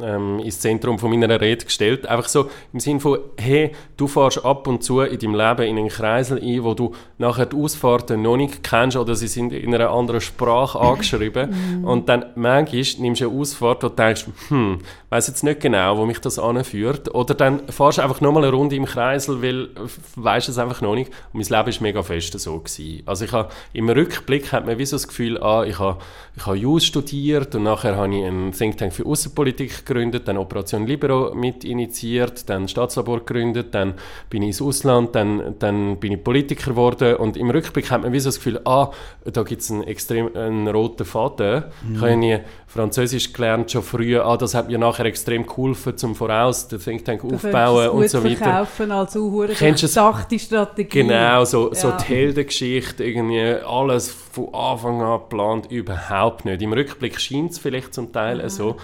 ähm, 0.00 0.38
ins 0.40 0.60
Zentrum 0.60 0.98
von 0.98 1.10
meiner 1.10 1.40
Rede 1.40 1.64
gestellt. 1.64 2.06
Einfach 2.06 2.28
so 2.28 2.50
im 2.72 2.80
Sinne 2.80 3.00
von, 3.00 3.18
hey, 3.38 3.72
du 3.96 4.06
fährst 4.06 4.44
ab 4.44 4.66
und 4.66 4.82
zu 4.82 5.00
in 5.00 5.18
deinem 5.18 5.34
Leben 5.34 5.62
in 5.68 5.78
einen 5.78 5.88
Kreisel 5.88 6.38
ein, 6.42 6.64
wo 6.64 6.74
du 6.74 6.92
nachher 7.18 7.46
die 7.46 7.56
Ausfahrten 7.56 8.22
noch 8.22 8.36
nicht 8.36 8.62
kennst 8.62 8.96
oder 8.96 9.14
sie 9.14 9.28
sind 9.28 9.52
in 9.52 9.74
einer 9.74 9.90
anderen 9.90 10.20
Sprache 10.20 10.78
angeschrieben. 10.78 11.84
und 11.84 12.08
dann 12.08 12.26
manchmal 12.34 12.84
nimmst 12.98 13.20
du 13.20 13.30
eine 13.30 13.40
Ausfahrt, 13.40 13.82
wo 13.82 13.88
du 13.88 13.94
denkst, 13.94 14.26
hm, 14.48 14.78
weiß 15.10 15.28
jetzt 15.28 15.44
nicht 15.44 15.60
genau, 15.60 15.96
wo 15.96 16.06
mich 16.06 16.20
das 16.20 16.38
anführt. 16.38 17.14
Oder 17.14 17.34
dann 17.34 17.66
fährst 17.68 17.98
du 17.98 18.02
einfach 18.02 18.20
nochmal 18.20 18.44
eine 18.44 18.52
Runde 18.52 18.76
im 18.76 18.84
Kreisel, 18.84 19.40
weil 19.42 19.68
weißt 20.16 20.48
es 20.48 20.58
einfach 20.58 20.80
noch 20.82 20.94
nicht. 20.94 21.10
Und 21.32 21.40
mein 21.50 21.64
Leben 21.64 21.76
war 21.76 21.82
mega 21.82 22.02
fest 22.02 22.38
so. 22.38 22.58
Gewesen. 22.58 23.02
Also 23.06 23.24
ich 23.24 23.32
habe, 23.32 23.50
im 23.72 23.88
Rückblick 23.88 24.52
hat 24.52 24.66
man 24.66 24.78
wie 24.78 24.86
so 24.86 24.96
das 24.96 25.08
Gefühl, 25.08 25.38
ah, 25.42 25.64
ich 25.64 25.78
habe, 25.78 25.98
ich 26.36 26.46
habe 26.46 26.56
Jus 26.56 26.84
studiert 26.84 27.54
und 27.54 27.62
nachher 27.64 27.96
habe 27.96 28.14
ich 28.14 28.24
einen 28.24 28.52
Think 28.52 28.78
Tank 28.78 28.92
für 28.92 29.06
Außenpolitik 29.06 29.45
gegründet, 29.52 30.28
dann 30.28 30.38
Operation 30.38 30.86
Libero 30.86 31.34
mit 31.34 31.64
initiiert, 31.64 32.48
dann 32.48 32.68
Staatslabor 32.68 33.20
gegründet, 33.20 33.74
dann 33.74 33.94
bin 34.30 34.42
ich 34.42 34.48
ins 34.48 34.62
Ausland, 34.62 35.14
dann, 35.14 35.54
dann 35.58 35.98
bin 35.98 36.12
ich 36.12 36.24
Politiker 36.24 36.70
geworden 36.70 37.16
und 37.16 37.36
im 37.36 37.50
Rückblick 37.50 37.90
hat 37.90 38.02
man 38.02 38.12
wie 38.12 38.20
so 38.20 38.28
das 38.28 38.36
Gefühl, 38.36 38.60
ah, 38.64 38.90
da 39.24 39.42
gibt 39.42 39.62
es 39.62 39.70
einen 39.70 39.84
extrem 39.84 40.34
einen 40.36 40.68
roten 40.68 41.04
Faden. 41.04 41.64
Ich 41.92 42.00
habe 42.00 42.26
ja 42.26 42.40
Französisch 42.66 43.32
gelernt 43.32 43.70
schon 43.70 43.82
früh, 43.82 44.18
ah, 44.18 44.36
das 44.36 44.54
hat 44.54 44.68
mir 44.68 44.78
nachher 44.78 45.06
extrem 45.06 45.46
geholfen, 45.46 45.96
zum 45.96 46.14
voraus 46.14 46.68
den 46.68 46.78
Think 46.80 47.04
Tank 47.04 47.20
könntest 47.20 47.46
aufbauen 47.46 47.88
und 47.90 48.10
so 48.10 48.22
weiter. 48.22 48.36
verkaufen 48.36 48.90
als 48.90 49.16
Uhr 49.16 49.46
Kennst 49.48 49.82
du 49.82 49.86
durchdachte 49.86 50.38
Strategie. 50.38 51.00
Genau, 51.00 51.44
so, 51.44 51.72
so 51.72 51.88
Ja. 51.88 51.96
die 51.96 52.04
Heldengeschichte, 52.04 53.04
irgendwie 53.04 53.40
alles 53.40 54.10
von 54.10 54.52
Anfang 54.52 55.02
an 55.02 55.20
geplant, 55.20 55.70
überhaupt 55.70 56.44
nicht. 56.44 56.62
Im 56.62 56.72
Rückblick 56.72 57.20
scheint 57.20 57.52
es 57.52 57.58
vielleicht 57.58 57.94
zum 57.94 58.12
Teil 58.12 58.48
so, 58.50 58.76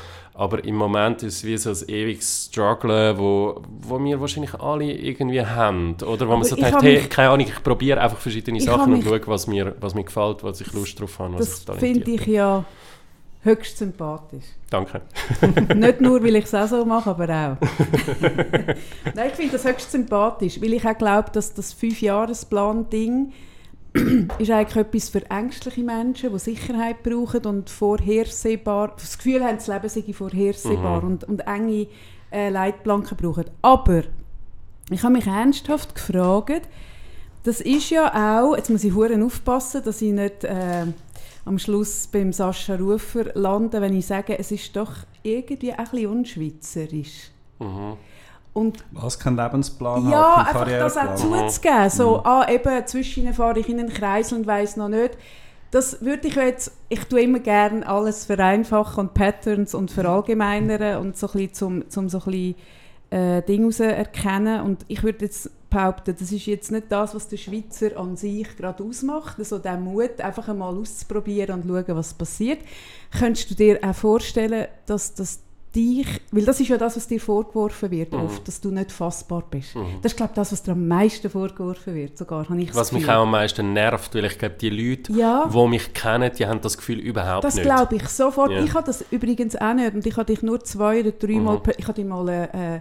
aber 0.43 0.65
im 0.65 0.75
Moment 0.75 1.23
ist 1.23 1.37
es 1.37 1.45
wie 1.45 1.57
so 1.57 1.71
ein 1.71 1.89
ewiges 1.89 2.47
Struggle, 2.47 3.17
wo, 3.17 3.63
wo 3.81 4.03
wir 4.03 4.21
wahrscheinlich 4.21 4.53
alle 4.55 4.93
irgendwie 4.93 5.41
haben. 5.41 5.95
Oder 6.05 6.27
wo 6.27 6.33
man 6.33 6.43
so 6.43 6.57
denkt, 6.57 6.83
hey, 6.83 6.99
keine 7.09 7.31
Ahnung, 7.31 7.47
ich 7.47 7.63
probiere 7.63 8.01
einfach 8.01 8.19
verschiedene 8.19 8.61
Sachen 8.61 8.93
und 8.93 9.05
schaue, 9.05 9.21
was 9.27 9.47
mir, 9.47 9.77
was 9.79 9.95
mir 9.95 10.03
gefällt, 10.03 10.43
was 10.43 10.61
ich 10.61 10.73
Lust 10.73 10.99
drauf 10.99 11.17
habe, 11.21 11.37
Das 11.37 11.65
finde 11.79 12.11
ich 12.11 12.27
ja 12.27 12.65
höchst 13.43 13.79
sympathisch. 13.79 14.47
Danke. 14.69 15.03
Nicht 15.77 16.01
nur, 16.01 16.21
weil 16.25 16.35
ich 16.35 16.47
es 16.47 16.55
auch 16.57 16.67
so 16.67 16.85
mache, 16.85 17.11
aber 17.11 17.25
auch. 17.29 17.57
Nein, 19.15 19.29
ich 19.29 19.35
finde 19.35 19.53
das 19.53 19.65
höchst 19.65 19.93
sympathisch, 19.93 20.61
weil 20.61 20.73
ich 20.73 20.85
auch 20.85 20.99
glaube, 20.99 21.31
dass 21.31 21.55
das 21.55 21.73
Fünfjahresplan-Ding 21.73 23.33
ist 24.39 24.51
eigentlich 24.51 24.77
etwas 24.77 25.09
für 25.11 25.31
ängstliche 25.31 25.83
Menschen, 25.83 26.33
die 26.33 26.39
Sicherheit 26.39 27.03
brauchen 27.03 27.45
und 27.45 27.69
vorhersehbar, 27.71 28.95
das 28.97 29.19
Gefühl 29.19 29.45
haben, 29.45 29.57
das 29.57 29.67
Leben 29.67 29.89
sei 29.89 30.13
vorhersehbar 30.13 31.03
Mhm. 31.03 31.09
und, 31.09 31.25
und 31.25 31.41
enge 31.41 31.87
äh, 32.31 32.49
Leitplanken 32.49 33.17
brauchen. 33.17 33.45
Aber 33.61 34.03
ich 34.91 35.03
habe 35.03 35.13
mich 35.13 35.27
ernsthaft 35.27 35.95
gefragt, 35.95 36.69
das 37.45 37.61
ist 37.61 37.91
ja 37.91 38.41
auch, 38.41 38.57
jetzt 38.57 38.71
muss 38.71 38.85
ich 38.85 38.95
hure 38.95 39.23
aufpassen, 39.23 39.83
dass 39.85 40.01
ich 40.01 40.13
nicht 40.13 40.45
äh, 40.45 40.87
am 41.45 41.59
Schluss 41.59 42.07
beim 42.07 42.33
Sascha 42.33 42.77
Rufer 42.77 43.33
lande, 43.35 43.81
wenn 43.81 43.97
ich 43.97 44.07
sage, 44.07 44.39
es 44.39 44.53
ist 44.53 44.75
doch 44.77 44.93
irgendwie 45.23 45.73
ein 45.73 45.85
bisschen 45.85 46.07
unschweizerisch. 46.07 47.31
Mhm. 47.59 47.97
Und 48.55 48.85
Was 48.91 49.19
kein 49.19 49.37
Lebensplan 49.37 50.11
ja, 50.11 50.35
einfach 50.35 50.67
das 50.67 50.97
auch 50.97 51.15
zuzugeben. 51.15 51.91
So, 51.91 52.23
ah, 52.23 52.47
eben, 52.51 52.87
zwischen 52.87 53.33
fahre 53.33 53.61
ich 53.61 53.69
in 53.69 53.79
einen 53.79 53.89
Kreis 53.89 54.33
und 54.33 54.47
weiss 54.47 54.77
noch 54.77 54.89
nicht. 54.89 55.17
Das 55.71 56.03
würde 56.03 56.29
ich 56.29 56.35
jetzt, 56.35 56.73
ich 56.91 57.03
tue 57.05 57.23
immer 57.23 57.39
gerne 57.39 57.87
alles 57.89 58.27
vereinfachen 58.27 59.07
und 59.07 59.15
Patterns 59.15 59.75
und 59.75 59.91
verallgemeinern 59.91 60.99
und 60.99 61.17
so 61.17 61.29
ein 61.29 61.33
bisschen 61.33 61.55
zum, 61.55 61.89
zum 61.89 62.09
so 62.11 62.19
ein 62.19 62.25
bisschen, 62.25 62.55
äh, 63.13 63.43
Ding 63.43 63.61
heraus 63.61 63.81
erkennen. 63.81 64.63
Und 64.63 64.85
ich 64.89 65.03
würde 65.03 65.25
jetzt 65.25 65.51
behaupten, 65.71 66.15
das 66.19 66.33
ist 66.33 66.47
jetzt 66.47 66.71
nicht 66.71 66.91
das, 66.91 67.15
was 67.15 67.29
der 67.29 67.37
Schweizer 67.37 67.97
an 67.97 68.17
sich 68.17 68.57
gerade 68.57 68.85
ausmacht, 68.85 69.39
also 69.39 69.59
der 69.59 69.79
Mut, 69.79 70.21
einfach 70.21 70.49
einmal 70.49 70.77
auszuprobieren 70.77 71.63
und 71.63 71.67
schauen, 71.67 71.97
was 71.97 72.15
passiert. 72.15 72.61
Könntest 73.19 73.51
du 73.51 73.55
dir 73.55 73.79
auch 73.83 73.95
vorstellen, 73.95 74.67
dass 74.87 75.15
das 75.15 75.41
dich, 75.75 76.07
weil 76.31 76.45
das 76.45 76.61
ist 76.61 76.69
ja 76.69 76.77
das, 76.79 76.97
was 76.97 77.07
dir 77.09 77.21
vorgeworfen 77.21 77.91
wird, 77.91 78.13
Mhm. 78.13 78.21
oft, 78.25 78.47
dass 78.47 78.61
du 78.61 78.71
nicht 78.71 78.93
fassbar 78.93 79.43
bist. 79.51 79.75
Mhm. 79.75 79.87
Das 80.03 80.13
ist, 80.13 80.17
glaube 80.17 80.33
ich, 80.33 80.37
das, 80.37 80.53
was 80.53 80.63
dir 80.63 80.73
am 80.73 80.87
meisten 80.87 81.31
vorgeworfen 81.31 81.95
wird, 81.95 82.19
sogar, 82.19 82.49
habe 82.49 82.61
ich 82.61 82.69
das 82.69 82.77
Was 82.77 82.93
mich 82.93 83.09
auch 83.09 83.23
am 83.23 83.31
meisten 83.31 83.73
nervt, 83.73 84.15
weil 84.15 84.25
ich 84.27 84.39
glaube, 84.39 84.57
die 84.61 84.71
Leute, 84.71 85.13
Ja. 85.13 85.49
die 85.53 85.67
mich 85.69 85.93
kennen, 85.95 86.31
die 86.39 86.47
haben 86.47 86.61
das 86.61 86.77
Gefühl 86.77 86.99
überhaupt 86.99 87.45
Das 87.45 87.55
nicht. 87.55 87.65
glaube 87.65 87.97
ich 87.97 88.09
sofort. 88.09 88.51
Ja. 88.53 88.63
Ich 88.63 88.75
habe 88.75 88.87
das 88.87 89.05
übrigens 89.11 89.57
auch 89.57 89.75
nicht. 89.75 89.95
Und 89.95 90.07
ich 90.07 90.17
habe 90.17 90.27
dich 90.27 90.43
nur 90.43 90.63
zwei 90.63 91.01
oder 91.01 91.13
drei 91.13 91.35
Mal, 91.39 91.57
Mhm. 91.57 91.63
per- 91.63 91.79
ich 91.79 91.85
habe 91.85 91.95
dich 91.95 92.05
mal 92.07 92.29
äh, 92.29 92.81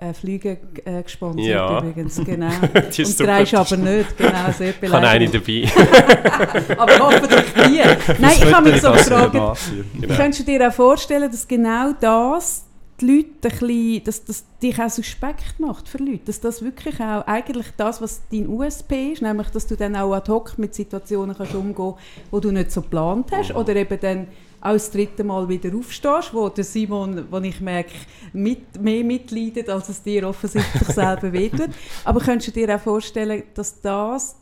äh, 0.00 0.12
Flüge 0.12 0.58
äh, 0.84 1.02
gesponsert 1.02 1.44
Ja. 1.46 1.78
übrigens, 1.80 2.16
genau. 2.24 2.48
Die 2.96 3.02
ist 3.02 3.08
Und 3.10 3.18
super. 3.18 3.36
drehst 3.38 3.54
aber 3.54 3.76
nicht, 3.76 4.16
genau, 4.16 4.52
sehr 4.56 4.70
Ich 4.70 4.92
habe 4.92 5.08
eine 5.08 5.28
beleidigend. 5.28 5.34
dabei. 5.34 6.74
Aber 6.78 6.98
hoffentlich 7.00 7.44
die. 7.54 8.22
Nein, 8.22 8.32
ich 8.36 8.54
habe 8.54 8.70
mich 8.70 8.80
so 8.80 8.92
gefragt, 8.92 9.32
Genau. 9.32 10.14
könntest 10.16 10.40
du 10.40 10.44
dir 10.44 10.68
auch 10.68 10.72
vorstellen, 10.72 11.30
dass 11.30 11.46
genau 11.48 11.92
das 12.00 12.64
die 13.00 13.06
Leute 13.16 13.28
ein 13.44 13.50
bisschen, 13.58 14.04
dass 14.04 14.24
das 14.24 14.44
dich 14.60 14.80
auch 14.82 14.90
suspekt 14.90 15.58
macht 15.60 15.88
für 15.88 15.98
Leute, 15.98 16.20
dass 16.26 16.40
das 16.40 16.62
wirklich 16.62 17.00
auch 17.00 17.24
eigentlich 17.28 17.66
das, 17.76 18.02
was 18.02 18.22
dein 18.32 18.48
USP 18.48 19.12
ist, 19.12 19.22
nämlich, 19.22 19.48
dass 19.50 19.66
du 19.68 19.76
dann 19.76 19.94
auch 19.94 20.12
ad 20.14 20.30
hoc 20.30 20.58
mit 20.58 20.74
Situationen 20.74 21.36
kannst 21.36 21.54
umgehen, 21.54 21.94
wo 22.32 22.40
du 22.40 22.50
nicht 22.50 22.72
so 22.72 22.82
geplant 22.82 23.30
hast 23.32 23.54
oder 23.54 23.76
eben 23.76 23.98
dann 24.00 24.26
auch 24.60 24.72
das 24.72 24.90
dritte 24.90 25.24
Mal 25.24 25.48
wieder 25.48 25.74
aufstehst, 25.76 26.34
wo 26.34 26.48
der 26.48 26.64
Simon, 26.64 27.26
wo 27.30 27.38
ich 27.38 27.60
merke, 27.60 27.92
mit, 28.32 28.80
mehr 28.80 29.04
mitleidet, 29.04 29.68
als 29.68 29.88
es 29.88 30.02
dir 30.02 30.28
offensichtlich 30.28 30.88
selber 30.88 31.32
wehtut. 31.32 31.70
Aber 32.04 32.20
könntest 32.20 32.56
du 32.56 32.60
dir 32.60 32.74
auch 32.74 32.80
vorstellen, 32.80 33.44
dass 33.54 33.80
das 33.80 34.36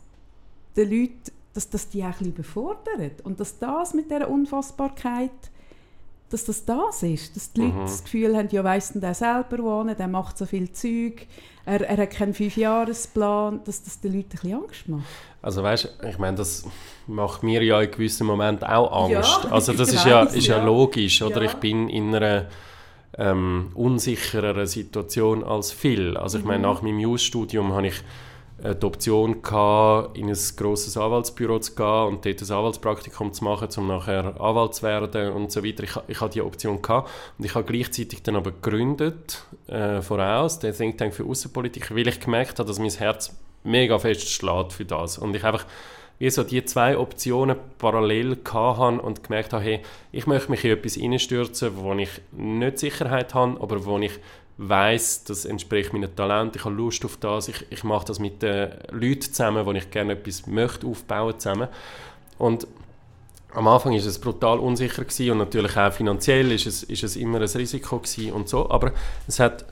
den 0.75 0.89
Leuten, 0.89 1.31
dass 1.53 1.69
das 1.69 1.89
die 1.89 2.01
auch 2.03 2.05
ein 2.05 2.11
bisschen 2.11 2.33
überfordert 2.33 3.21
und 3.23 3.39
dass 3.39 3.57
das 3.59 3.93
mit 3.93 4.09
dieser 4.09 4.29
Unfassbarkeit 4.29 5.31
dass 6.29 6.45
das 6.45 6.65
das 6.65 7.03
ist, 7.03 7.35
dass 7.35 7.51
die 7.53 7.61
Leute 7.61 7.73
Mhm. 7.75 7.81
das 7.81 8.03
Gefühl 8.03 8.35
haben, 8.37 8.49
ja 8.51 8.63
weiss 8.63 8.91
denn 8.91 9.01
der 9.01 9.13
selber 9.13 9.59
wohnen, 9.59 9.95
der 9.97 10.07
macht 10.07 10.37
so 10.37 10.45
viel 10.45 10.71
Zeug, 10.71 11.27
er, 11.65 11.81
er 11.87 11.97
hat 11.97 12.11
keinen 12.11 12.33
Fünfjahresplan, 12.33 13.61
dass 13.65 13.83
das 13.83 13.99
den 13.99 14.13
Leuten 14.13 14.29
ein 14.33 14.39
bisschen 14.39 14.53
Angst 14.63 14.87
macht. 14.89 15.03
Also 15.41 15.63
weißt, 15.63 15.97
ich 16.09 16.17
meine, 16.17 16.37
das 16.37 16.65
macht 17.07 17.43
mir 17.43 17.63
ja 17.63 17.81
in 17.81 17.91
gewissen 17.91 18.25
Momenten 18.27 18.67
auch 18.67 19.05
Angst. 19.11 19.39
Ja, 19.43 19.49
also 19.51 19.73
das 19.73 19.93
ist 19.93 20.05
ja, 20.05 20.23
ist 20.23 20.47
ja 20.47 20.57
ja. 20.57 20.63
logisch, 20.65 21.21
oder? 21.21 21.43
Ja. 21.43 21.49
Ich 21.49 21.53
bin 21.55 21.89
in 21.89 22.13
einer 22.15 22.45
ähm, 23.17 23.71
unsichereren 23.73 24.67
Situation 24.67 25.43
als 25.43 25.71
viel. 25.71 26.17
Also 26.17 26.37
ich 26.39 26.43
meine, 26.45 26.59
Mhm. 26.59 26.63
nach 26.73 26.81
meinem 26.81 26.99
Jus-Studium 26.99 27.73
habe 27.73 27.87
ich 27.87 27.95
die 28.75 28.85
Option 28.85 29.41
gehabt, 29.41 30.17
in 30.17 30.29
ein 30.29 30.37
grosses 30.55 30.97
Anwaltsbüro 30.97 31.59
zu 31.59 31.75
gehen 31.75 31.85
und 31.85 32.25
dort 32.25 32.41
ein 32.41 32.51
Anwaltspraktikum 32.51 33.33
zu 33.33 33.43
machen, 33.43 33.69
um 33.77 33.87
nachher 33.87 34.39
Anwalt 34.39 34.75
zu 34.75 34.83
werden 34.83 35.33
und 35.33 35.51
so 35.51 35.63
weiter. 35.63 35.83
Ich, 35.83 35.91
ich 36.07 36.21
hatte 36.21 36.33
die 36.33 36.41
Option 36.41 36.81
gehabt 36.81 37.09
und 37.37 37.45
ich 37.45 37.55
habe 37.55 37.65
gleichzeitig 37.65 38.23
dann 38.23 38.35
aber 38.35 38.51
gegründet, 38.51 39.43
äh, 39.67 40.01
voraus, 40.01 40.59
den 40.59 40.73
Think 40.73 40.97
Tank 40.97 41.13
für 41.13 41.25
Außenpolitik, 41.25 41.95
weil 41.95 42.07
ich 42.07 42.19
gemerkt 42.19 42.59
habe, 42.59 42.67
dass 42.67 42.79
mein 42.79 42.89
Herz 42.89 43.35
mega 43.63 43.99
fest 43.99 44.29
schlägt 44.29 44.73
für 44.73 44.85
das 44.85 45.17
und 45.17 45.35
ich 45.35 45.43
einfach 45.43 45.65
wie 46.19 46.29
so 46.29 46.43
die 46.43 46.65
zwei 46.65 46.97
Optionen 46.97 47.57
parallel 47.77 48.37
hatte 48.51 49.01
und 49.01 49.23
gemerkt 49.23 49.53
habe, 49.53 49.63
hey, 49.63 49.81
ich 50.11 50.25
möchte 50.25 50.49
mich 50.49 50.65
in 50.65 50.71
etwas 50.71 50.95
hineinstürzen, 50.95 51.77
wo 51.77 51.93
ich 51.93 52.09
nicht 52.31 52.79
Sicherheit 52.79 53.33
habe, 53.33 53.61
aber 53.61 53.85
wo 53.85 53.99
ich 53.99 54.13
weiß, 54.57 55.25
das 55.25 55.45
entspricht 55.45 55.93
meinem 55.93 56.15
Talent, 56.15 56.55
ich 56.55 56.65
habe 56.65 56.75
Lust 56.75 57.05
auf 57.05 57.17
das, 57.17 57.47
ich, 57.47 57.65
ich 57.69 57.83
mache 57.83 58.05
das 58.05 58.19
mit 58.19 58.41
den 58.41 58.71
Leuten 58.91 59.21
zusammen, 59.21 59.65
wo 59.65 59.71
ich 59.73 59.89
gerne 59.91 60.13
etwas 60.13 60.47
möchte 60.47 60.87
aufbauen 60.87 61.39
zusammen. 61.39 61.67
Und 62.37 62.67
am 63.53 63.67
Anfang 63.67 63.93
ist 63.93 64.05
es 64.05 64.19
brutal 64.19 64.59
unsicher 64.59 65.03
gewesen 65.03 65.31
und 65.31 65.37
natürlich 65.39 65.77
auch 65.77 65.93
finanziell 65.93 66.51
ist 66.51 66.65
es, 66.65 66.83
ist 66.83 67.03
es 67.03 67.15
immer 67.15 67.39
ein 67.39 67.47
Risiko 67.47 67.99
gewesen 67.99 68.33
und 68.33 68.49
so, 68.49 68.69
aber 68.69 68.93
es 69.27 69.39
hat 69.39 69.65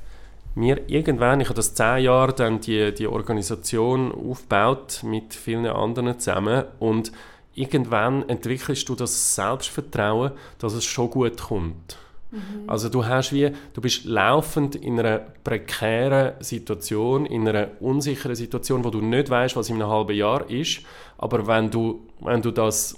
mir 0.56 0.82
irgendwann, 0.88 1.42
ich 1.42 1.48
habe 1.48 1.56
das 1.56 1.76
zehn 1.76 2.04
Jahre 2.06 2.34
dann 2.34 2.62
die, 2.62 2.94
die 2.94 3.08
Organisation 3.08 4.12
aufgebaut 4.12 5.02
mit 5.04 5.34
vielen 5.34 5.66
anderen 5.66 6.18
zusammen 6.20 6.64
und 6.80 7.12
irgendwann 7.54 8.28
entwickelst 8.30 8.88
du 8.88 8.96
das 8.96 9.36
Selbstvertrauen, 9.36 10.32
dass 10.60 10.74
es 10.74 10.86
schon 10.86 11.10
gut 11.10 11.42
kommt. 11.42 11.98
Also 12.68 12.90
du 12.90 13.06
hast 13.06 13.34
wie, 13.34 13.52
du 13.74 13.82
bist 13.82 14.06
laufend 14.06 14.76
in 14.76 15.00
einer 15.00 15.20
prekären 15.44 16.34
Situation, 16.40 17.26
in 17.26 17.48
einer 17.48 17.70
unsicheren 17.80 18.36
Situation, 18.36 18.84
wo 18.84 18.90
du 18.90 19.02
nicht 19.02 19.30
weißt, 19.30 19.56
was 19.56 19.70
in 19.70 19.76
einem 19.76 19.90
halben 19.90 20.16
Jahr 20.16 20.50
ist. 20.50 20.82
Aber 21.18 21.48
wenn 21.48 21.70
du, 21.70 22.02
wenn 22.20 22.42
du 22.42 22.52
das 22.52 22.96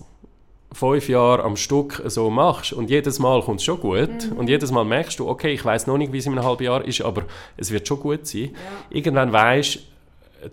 fünf 0.73 1.09
Jahre 1.09 1.43
am 1.43 1.55
Stück 1.55 2.01
so 2.05 2.29
machst 2.29 2.73
und 2.73 2.89
jedes 2.89 3.19
Mal 3.19 3.41
kommt 3.41 3.59
es 3.59 3.65
schon 3.65 3.79
gut 3.79 4.31
und 4.35 4.49
jedes 4.49 4.71
Mal 4.71 4.85
merkst 4.85 5.17
du, 5.19 5.27
okay, 5.27 5.53
ich 5.53 5.63
weiß 5.63 5.87
noch 5.87 5.97
nicht, 5.97 6.11
wie 6.11 6.17
es 6.17 6.25
in 6.25 6.33
einem 6.33 6.45
halben 6.45 6.63
Jahr 6.63 6.83
ist, 6.85 7.01
aber 7.01 7.23
es 7.55 7.71
wird 7.71 7.87
schon 7.87 7.99
gut 7.99 8.27
sein. 8.27 8.51
Irgendwann 8.89 9.31
weißt 9.31 9.79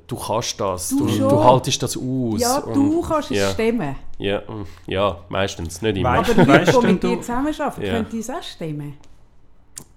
du 0.06 0.16
kannst 0.16 0.60
das, 0.60 0.88
Du 0.90 1.06
du, 1.06 1.28
du 1.28 1.44
haltest 1.44 1.82
das 1.82 1.96
aus. 1.96 2.40
Ja, 2.40 2.60
du 2.60 3.00
kannst 3.02 3.30
es 3.30 3.36
ja, 3.38 3.50
stemmen. 3.50 3.96
Ja, 4.18 4.42
ja, 4.86 5.18
meistens, 5.28 5.82
nicht 5.82 5.96
immer. 5.96 6.10
Weißt- 6.20 6.30
Aber 6.32 6.44
die 6.44 6.50
Leute, 6.50 6.72
die 6.80 6.86
mit 6.86 7.02
dir 7.02 7.20
zusammenarbeiten, 7.20 7.82
Ja. 7.82 7.92
können 8.02 8.18
es 8.20 8.30
auch 8.30 8.42
stemmen. 8.42 8.94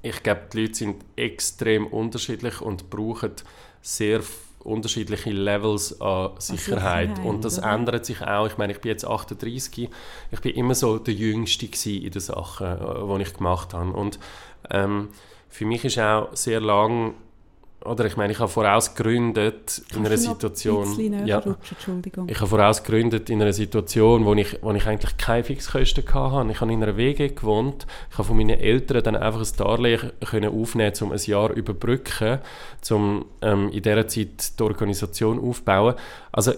ich 0.02 0.24
glaube, 0.24 0.42
die 0.54 0.62
Leute 0.62 0.74
sind 0.76 0.96
extrem 1.16 1.88
unterschiedlich 1.88 2.62
und 2.62 2.90
brauchen 2.90 3.32
sehr 3.82 4.22
unterschiedliche 4.64 5.30
Levels 5.32 6.00
an 6.02 6.32
Sicherheit. 6.40 7.10
Sicherheit, 7.16 7.26
und 7.26 7.46
das 7.46 7.60
oder? 7.60 7.72
ändert 7.74 8.06
sich 8.06 8.22
auch. 8.22 8.48
Ich 8.48 8.58
meine, 8.58 8.74
ich 8.74 8.80
bin 8.82 8.90
jetzt 8.90 9.06
38, 9.06 9.90
ich 10.32 10.40
bin 10.42 10.56
immer 10.56 10.76
so 10.76 10.98
der 10.98 11.14
Jüngste 11.14 11.68
in 11.90 12.12
den 12.12 12.20
Sachen, 12.22 12.68
äh, 12.68 13.18
die 13.18 13.22
ich 13.24 13.34
gemacht 13.34 13.74
habe. 13.74 13.92
Und 13.92 14.20
ähm, 14.70 15.10
für 15.50 15.66
mich 15.66 15.86
ist 15.86 16.00
auch 16.00 16.30
sehr 16.36 16.60
lang, 16.60 17.14
oder 17.88 18.06
ich 18.06 18.18
meine, 18.18 18.34
ich 18.34 18.40
habe 18.40 18.50
voraus 18.50 18.94
gegründet 18.94 19.82
in 19.96 20.06
einer 20.06 20.18
Situation. 20.18 21.26
Ja, 21.26 21.42
Entschuldigung. 21.42 22.28
ich 22.30 22.38
habe 22.38 22.48
voraus 22.48 22.84
gegründet 22.84 23.30
in 23.30 23.42
einer 23.42 23.54
Situation, 23.54 24.26
wo 24.26 24.34
ich, 24.34 24.62
wo 24.62 24.72
ich 24.74 24.86
eigentlich 24.86 25.18
keine 25.18 25.44
Fixkosten 25.44 26.04
hatte. 26.14 26.52
Ich 26.52 26.62
habe 26.62 26.74
in 26.74 26.84
einer 26.84 26.98
WG 26.98 27.30
gewohnt. 27.30 27.88
Ich 28.12 28.18
habe 28.18 28.28
von 28.28 28.38
meinen 28.38 28.60
Eltern 28.60 29.04
dann 29.04 29.16
einfach 29.16 29.42
ein 29.42 29.58
Darlehen 29.58 30.12
können 30.30 30.54
aufnehmen, 30.54 30.94
um 31.02 31.12
ein 31.12 31.20
Jahr 31.20 31.52
überbrücken, 31.52 32.40
um 32.92 33.26
ähm, 33.42 33.70
in 33.70 33.82
dieser 33.82 34.08
Zeit 34.08 34.60
die 34.60 34.64
Organisation 34.64 35.40
aufzubauen. 35.40 35.96
Also 36.32 36.54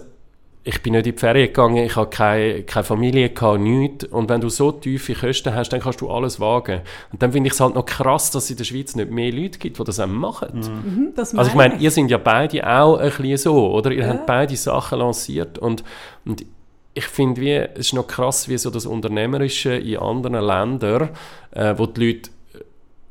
ich 0.62 0.82
bin 0.82 0.92
nicht 0.92 1.06
in 1.06 1.14
die 1.14 1.18
Ferien 1.18 1.46
gegangen, 1.46 1.78
ich 1.78 1.96
habe 1.96 2.10
keine, 2.10 2.62
keine 2.64 2.84
Familie, 2.84 3.30
gehabt, 3.30 3.60
nichts. 3.60 4.04
Und 4.04 4.28
wenn 4.28 4.40
du 4.42 4.50
so 4.50 4.72
tiefe 4.72 5.14
Kosten 5.14 5.54
hast, 5.54 5.70
dann 5.70 5.80
kannst 5.80 6.00
du 6.02 6.10
alles 6.10 6.38
wagen. 6.38 6.82
Und 7.12 7.22
dann 7.22 7.32
finde 7.32 7.48
ich 7.48 7.54
es 7.54 7.60
halt 7.60 7.74
noch 7.74 7.86
krass, 7.86 8.30
dass 8.30 8.44
es 8.44 8.50
in 8.50 8.56
der 8.58 8.64
Schweiz 8.64 8.94
nicht 8.94 9.10
mehr 9.10 9.32
Leute 9.32 9.58
gibt, 9.58 9.78
die 9.78 9.84
das 9.84 9.98
auch 9.98 10.06
machen. 10.06 10.48
Mhm, 10.60 11.12
das 11.16 11.34
Also 11.34 11.50
ich 11.50 11.56
meine 11.56 11.76
ihr 11.76 11.90
sind 11.90 12.10
ja 12.10 12.18
beide 12.18 12.66
auch 12.68 12.98
ein 12.98 13.08
bisschen 13.10 13.36
so, 13.38 13.72
oder? 13.72 13.90
Ihr 13.90 14.02
Ja. 14.04 14.08
habt 14.08 14.26
beide 14.26 14.54
Sachen 14.54 14.98
lanciert 14.98 15.58
und, 15.58 15.82
und 16.26 16.44
ich 16.92 17.06
finde, 17.06 17.40
wie, 17.40 17.52
es 17.54 17.78
ist 17.86 17.92
noch 17.94 18.06
krass, 18.06 18.48
wie 18.48 18.58
so 18.58 18.68
das 18.68 18.84
Unternehmerische 18.84 19.74
in 19.74 19.96
anderen 19.98 20.44
Ländern, 20.44 21.10
äh, 21.52 21.74
wo 21.78 21.86
die 21.86 22.06
Leute 22.06 22.30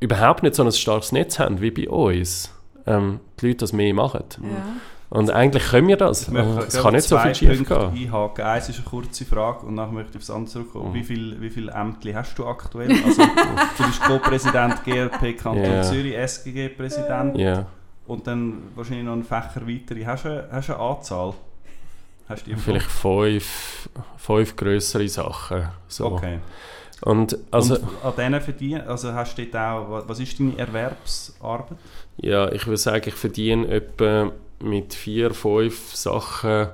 überhaupt 0.00 0.42
nicht 0.42 0.54
so 0.54 0.62
ein 0.62 0.70
starkes 0.70 1.12
Netz 1.12 1.38
haben 1.38 1.60
wie 1.60 1.70
bei 1.70 1.88
uns, 1.88 2.52
ähm, 2.86 3.20
die 3.40 3.46
Leute 3.48 3.58
das 3.58 3.72
mehr 3.72 3.92
machen. 3.94 4.24
Ja. 4.42 4.48
Und 5.10 5.28
eigentlich 5.30 5.64
können 5.68 5.88
wir 5.88 5.96
das. 5.96 6.28
Es 6.28 6.80
kann 6.80 6.94
nicht 6.94 7.08
so 7.08 7.18
viel 7.18 7.34
schief 7.34 7.66
Punkte 7.66 7.90
gehen. 7.92 8.06
einhaken. 8.06 8.44
Eins 8.44 8.68
ist 8.68 8.76
eine 8.76 8.84
kurze 8.84 9.24
Frage 9.24 9.66
und 9.66 9.74
nachher 9.74 9.90
möchte 9.92 10.10
ich 10.12 10.16
auf 10.18 10.22
das 10.22 10.30
andere 10.30 10.52
zurückkommen. 10.52 10.90
Mhm. 10.90 10.94
Wie 10.94 11.02
viele 11.04 11.40
wie 11.40 11.50
viel 11.50 11.68
Ämter 11.68 12.14
hast 12.14 12.38
du 12.38 12.46
aktuell? 12.46 12.90
Also, 12.92 13.22
du 13.78 13.84
bist 13.86 14.00
Co-Präsident 14.02 14.84
GRP 14.84 15.36
Kanton 15.36 15.64
Ja. 15.64 15.82
Zürich, 15.82 16.14
SGG-Präsident 16.16 17.36
Ja. 17.38 17.66
und 18.06 18.24
dann 18.26 18.62
wahrscheinlich 18.76 19.04
noch 19.04 19.14
einen 19.14 19.24
Fächer 19.24 19.66
weitere. 19.66 20.04
Hast 20.04 20.24
du, 20.26 20.48
hast 20.52 20.68
du 20.68 20.74
eine 20.74 20.82
Anzahl? 20.82 21.34
Hast 22.28 22.46
du 22.46 22.56
Vielleicht 22.56 22.86
fünf, 22.86 23.88
fünf 24.16 24.54
größere 24.54 25.08
Sachen. 25.08 25.66
So. 25.88 26.06
Okay. 26.06 26.38
Und 27.02 27.36
also, 27.50 27.74
und 27.74 27.82
an 28.04 28.12
denen 28.16 28.40
verdienen, 28.40 28.82
also 28.86 29.12
hast 29.12 29.36
du 29.36 29.44
dort 29.46 29.56
auch, 29.56 29.90
wa- 29.90 30.04
was 30.06 30.20
ist 30.20 30.38
deine 30.38 30.56
Erwerbsarbeit? 30.56 31.78
Ja, 32.18 32.52
ich 32.52 32.64
würde 32.66 32.76
sagen, 32.76 33.02
ich 33.08 33.14
verdiene 33.14 33.66
etwa 33.68 34.30
mit 34.62 34.94
vier, 34.94 35.32
fünf 35.32 35.94
Sachen 35.94 36.68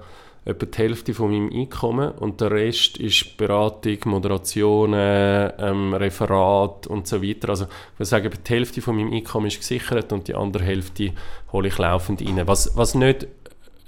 etwa 0.46 0.64
die 0.66 0.78
Hälfte 0.78 1.12
von 1.12 1.30
meinem 1.32 1.50
Einkommen 1.52 2.12
und 2.12 2.40
der 2.40 2.52
Rest 2.52 2.98
ist 2.98 3.36
Beratung, 3.36 3.98
Moderationen, 4.04 5.52
ähm, 5.58 5.92
Referat 5.92 6.86
und 6.86 7.08
so 7.08 7.20
weiter. 7.20 7.48
Also 7.48 7.64
ich 7.64 7.98
würde 7.98 8.08
sagen, 8.08 8.26
etwa 8.26 8.38
die 8.46 8.54
Hälfte 8.54 8.80
von 8.80 8.94
meinem 8.94 9.12
Einkommen 9.12 9.46
ist 9.48 9.58
gesichert 9.58 10.12
und 10.12 10.28
die 10.28 10.36
andere 10.36 10.62
Hälfte 10.62 11.12
hole 11.52 11.66
ich 11.66 11.78
laufend 11.78 12.22
rein. 12.22 12.46
Was, 12.46 12.76
was 12.76 12.94
nicht 12.94 13.26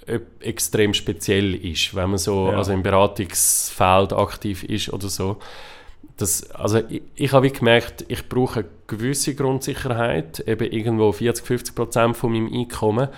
äh, 0.06 0.18
extrem 0.40 0.94
speziell 0.94 1.54
ist, 1.54 1.94
wenn 1.94 2.10
man 2.10 2.18
so 2.18 2.48
Ja. 2.50 2.58
also 2.58 2.72
im 2.72 2.82
Beratungsfeld 2.82 4.12
aktiv 4.12 4.64
ist 4.64 4.92
oder 4.92 5.08
so. 5.08 5.36
Das, 6.16 6.50
also 6.50 6.80
ich, 6.88 7.02
ich 7.14 7.32
habe 7.32 7.48
gemerkt, 7.50 8.04
ich 8.08 8.28
brauche 8.28 8.60
eine 8.60 8.68
gewisse 8.88 9.36
Grundsicherheit, 9.36 10.40
eben 10.40 10.72
irgendwo 10.72 11.12
40, 11.12 11.46
50 11.46 11.74
Prozent 11.76 12.16
von 12.16 12.32
meinem 12.32 12.52
Einkommen. 12.52 13.08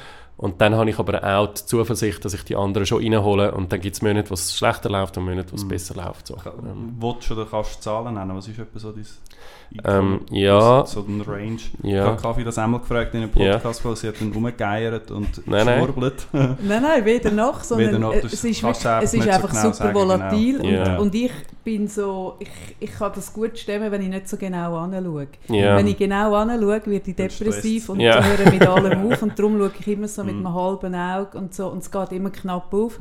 Und 0.40 0.59
dann 0.62 0.75
habe 0.75 0.88
ich 0.88 0.99
aber 0.99 1.23
auch 1.23 1.49
die 1.49 1.66
Zuversicht, 1.66 2.25
dass 2.25 2.32
ich 2.32 2.42
die 2.44 2.56
anderen 2.56 2.87
schon 2.87 3.02
reinhole 3.02 3.52
und 3.52 3.70
dann 3.70 3.80
gibt 3.80 3.94
es 3.97 4.00
Monate, 4.00 4.30
wo 4.30 4.35
es 4.35 4.56
schlechter 4.56 4.88
läuft 4.88 5.18
und 5.18 5.26
Monate, 5.26 5.52
wo 5.52 5.56
es 5.56 5.64
Mhm. 5.64 5.68
besser 5.68 5.94
läuft. 5.97 6.28
So. 6.28 6.37
Ähm, 6.47 6.97
Willst 6.99 7.28
du 7.28 7.35
oder 7.35 7.44
kannst 7.44 7.76
du 7.76 7.80
Zahlen 7.82 8.14
nennen? 8.14 8.35
Was 8.35 8.49
ist 8.49 8.59
etwa 8.59 8.78
so 8.78 8.90
dein 8.90 9.04
Ähm, 9.85 10.21
ja. 10.33 10.85
So 10.85 11.00
ein 11.07 11.21
Range. 11.21 11.59
Ich 11.83 11.91
ja. 11.91 12.05
habe 12.07 12.21
Kaffee 12.21 12.43
das 12.43 12.59
einmal 12.59 12.81
gefragt 12.81 13.15
in 13.15 13.23
einem 13.23 13.31
Ja. 13.37 13.53
Podcast, 13.55 13.85
weil 13.85 13.95
sie 13.97 14.09
hat 14.09 14.21
dann 14.21 14.33
rumgeiert 14.33 15.11
und 15.12 15.47
Nein, 15.47 15.65
nein. 15.67 15.79
geschwurbelt. 15.87 16.27
Nein, 16.33 16.59
nein, 16.83 17.05
weder 17.05 17.31
noch, 17.31 17.62
sondern 17.62 17.89
Weder 17.89 17.99
noch, 18.00 18.12
es 18.15 18.25
ist, 18.33 18.43
wirklich, 18.43 18.59
es 18.59 18.65
einfach 18.87 19.03
ist 19.03 19.12
nicht 19.15 19.25
so 19.25 19.31
einfach 19.31 19.50
genau 19.50 19.62
super 19.62 19.75
sagen, 19.75 19.93
genau. 19.93 20.00
volatil 20.00 20.67
Ja. 20.67 20.95
und, 20.97 20.99
und 21.03 21.15
ich 21.15 21.33
bin 21.62 21.87
so, 21.87 22.35
ich, 22.41 22.49
ich 22.81 22.91
kann 22.93 23.12
das 23.15 23.33
gut 23.33 23.57
stemmen, 23.59 23.93
wenn 23.93 24.03
ich 24.03 24.09
nicht 24.09 24.29
so 24.29 24.37
genau 24.37 24.77
anschaue. 24.77 25.29
Ja. 25.49 25.77
Wenn 25.77 25.87
ich 25.87 25.97
genau 25.97 26.35
anschaue, 26.35 26.61
werde 26.87 26.91
ich 27.11 27.15
depressiv 27.15 27.91
und 27.91 28.00
Ja. 28.00 28.21
höre 28.25 28.50
mit 28.50 28.67
allem 28.67 29.12
auf 29.12 29.23
und 29.23 29.39
darum 29.39 29.57
schaue 29.59 29.71
ich 29.79 29.87
immer 29.87 30.09
so 30.09 30.25
mit 30.25 30.35
Mhm. 30.35 30.47
einem 30.47 30.55
halben 30.57 30.95
Auge 30.97 31.39
und 31.39 31.55
so 31.55 31.69
und 31.69 31.79
es 31.79 31.91
geht 31.91 32.11
immer 32.12 32.31
knapp 32.31 32.75
auf. 32.75 32.99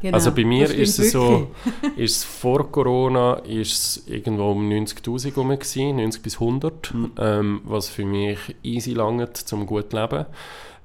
Genau, 0.00 0.14
Also 0.14 0.32
bei 0.32 0.44
mir 0.44 0.70
ist 0.70 0.98
es 0.98 1.12
so, 1.12 1.48
ist 1.96 2.24
vor 2.24 2.70
Corona 2.70 3.34
ist 3.34 3.72
es 3.72 4.06
irgendwo 4.06 4.50
um 4.50 4.68
90'000 4.68 5.34
herum 5.34 5.50
gewesen, 5.50 5.96
90 5.96 6.22
bis 6.22 6.38
100, 6.40 6.92
Mhm. 6.94 7.10
ähm, 7.18 7.60
was 7.64 7.88
für 7.88 8.04
mich 8.04 8.38
easy 8.62 8.92
langt 8.92 9.36
zum 9.36 9.66
gut 9.66 9.92
leben. 9.92 10.26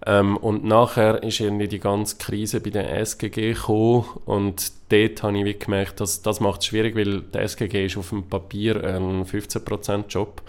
Ähm, 0.06 0.38
und 0.38 0.63
nachher 0.63 1.22
ist 1.22 1.39
irgendwie 1.39 1.68
die 1.68 1.80
ganze 1.80 2.18
Krise 2.18 2.60
bei 2.60 2.72
der 2.72 2.91
SGG 3.06 3.53
gekommen 3.53 4.06
und 4.25 4.72
dort 4.89 5.22
habe 5.22 5.38
ich 5.38 5.46
wie 5.46 5.53
gemerkt, 5.60 6.00
dass 6.00 6.24
das 6.24 6.39
macht 6.39 6.62
es 6.62 6.68
schwierig, 6.68 6.96
weil 6.96 7.22
der 7.22 7.44
SGG 7.44 7.86
ist 7.86 7.98
auf 7.98 8.10
dem 8.10 8.24
Papier 8.24 8.84
ein 8.84 9.25
15% 9.25 10.06
Job 10.10 10.41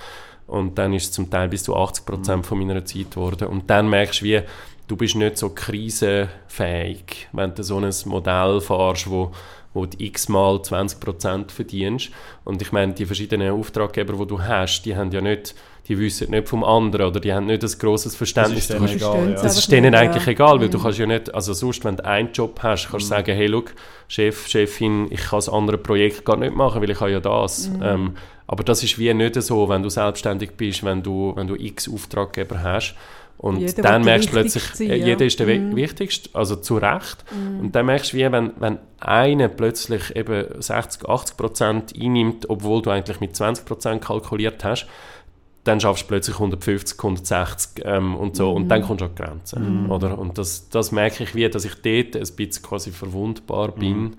und 0.46 0.78
dann 0.78 0.94
ist 0.94 1.04
es 1.04 1.12
zum 1.12 1.28
Teil 1.30 1.48
bis 1.50 1.64
zu 1.64 1.76
80% 1.76 2.44
von 2.44 2.58
meiner 2.58 2.84
Zeit 2.86 3.10
geworden 3.10 3.48
und 3.48 3.68
dann 3.68 3.90
merkst 3.90 4.22
du 4.22 4.24
wie, 4.24 4.40
du 4.88 4.96
bist 4.96 5.14
nicht 5.16 5.38
so 5.38 5.50
krisenfähig, 5.50 7.28
wenn 7.32 7.54
du 7.54 7.62
so 7.62 7.78
ein 7.78 7.90
Modell 8.06 8.60
fährst, 8.60 9.10
wo, 9.10 9.32
wo 9.74 9.86
du 9.86 9.96
x-mal 9.98 10.56
20% 10.56 11.50
verdienst. 11.50 12.10
Und 12.44 12.60
ich 12.62 12.72
meine, 12.72 12.92
die 12.92 13.06
verschiedenen 13.06 13.52
Auftraggeber, 13.52 14.14
die 14.14 14.26
du 14.26 14.42
hast, 14.42 14.82
die 14.82 14.96
haben 14.96 15.10
ja 15.10 15.20
nicht, 15.20 15.54
die 15.88 15.98
wissen 15.98 16.30
nicht 16.30 16.48
vom 16.48 16.62
anderen 16.62 17.06
oder 17.06 17.20
die 17.20 17.32
haben 17.32 17.46
nicht 17.46 17.64
ein 17.64 17.70
grosses 17.78 18.14
Verständnis. 18.14 18.68
Das 18.68 18.78
Du 18.78 18.84
ist 18.84 19.00
denen 19.00 19.12
egal, 19.12 19.30
ja. 19.30 19.42
das 19.42 19.58
ist 19.58 19.72
denen 19.72 19.94
eigentlich 19.94 20.26
egal, 20.28 20.60
weil 20.60 20.68
du 20.68 20.78
Mhm. 20.78 20.82
kannst 20.82 20.98
ja 20.98 21.06
nicht, 21.06 21.34
also 21.34 21.52
sonst, 21.54 21.84
wenn 21.84 21.96
du 21.96 22.04
einen 22.04 22.32
Job 22.32 22.60
hast, 22.62 22.88
kannst 22.90 23.06
du 23.06 23.08
sagen, 23.08 23.34
hey, 23.34 23.46
look, 23.46 23.74
Chef, 24.08 24.46
Chefin, 24.46 25.08
ich 25.10 25.20
kann 25.22 25.38
das 25.38 25.48
andere 25.48 25.78
Projekt 25.78 26.24
gar 26.24 26.36
nicht 26.36 26.54
machen, 26.54 26.82
weil 26.82 26.90
ich 26.90 27.00
habe 27.00 27.10
ja 27.10 27.20
das. 27.20 27.68
Mhm. 27.68 27.82
Ähm, 27.82 28.14
aber 28.46 28.62
das 28.64 28.82
ist 28.82 28.98
wie 28.98 29.12
nicht 29.14 29.40
so, 29.42 29.68
wenn 29.68 29.82
du 29.82 29.88
selbstständig 29.88 30.52
bist, 30.56 30.84
wenn 30.84 31.02
du, 31.02 31.32
wenn 31.34 31.46
du 31.46 31.54
x 31.56 31.88
Auftraggeber 31.92 32.62
hast. 32.62 32.94
Und 33.42 33.58
Jeder 33.58 33.82
dann 33.82 34.04
merkst 34.04 34.28
du 34.28 34.32
plötzlich, 34.32 34.62
sein, 34.62 34.88
äh, 34.88 34.96
ja. 34.98 35.06
jeder 35.08 35.26
ist 35.26 35.38
der 35.40 35.48
Mhm. 35.48 35.74
Wichtigste, 35.74 36.30
also 36.32 36.54
zu 36.54 36.76
Recht. 36.76 37.24
Und 37.60 37.72
dann 37.72 37.86
merkst 37.86 38.12
du, 38.12 38.16
wie 38.16 38.30
wenn, 38.30 38.52
wenn 38.60 38.78
einer 39.00 39.48
plötzlich 39.48 40.14
eben 40.14 40.62
60, 40.62 41.08
80 41.08 41.36
Prozent 41.36 41.92
einnimmt, 42.00 42.48
obwohl 42.48 42.82
du 42.82 42.90
eigentlich 42.90 43.18
mit 43.18 43.34
20 43.34 43.64
Prozent 43.64 44.04
kalkuliert 44.04 44.62
hast, 44.62 44.86
dann 45.64 45.80
schaffst 45.80 46.04
du 46.04 46.08
plötzlich 46.08 46.36
150, 46.36 46.96
160 46.98 47.84
ähm, 47.84 48.14
und 48.14 48.36
so. 48.36 48.52
Und 48.52 48.68
dann 48.68 48.82
kommst 48.82 49.00
du 49.00 49.06
an 49.06 49.10
die 49.16 49.22
Grenze. 49.22 49.58
Mhm. 49.58 49.90
Oder? 49.90 50.18
Und 50.20 50.38
das, 50.38 50.68
das 50.68 50.92
merke 50.92 51.24
ich 51.24 51.34
wie, 51.34 51.48
dass 51.48 51.64
ich 51.64 51.74
dort 51.74 52.14
ein 52.14 52.36
bisschen 52.36 52.62
quasi 52.62 52.92
verwundbar 52.92 53.72
bin 53.72 54.16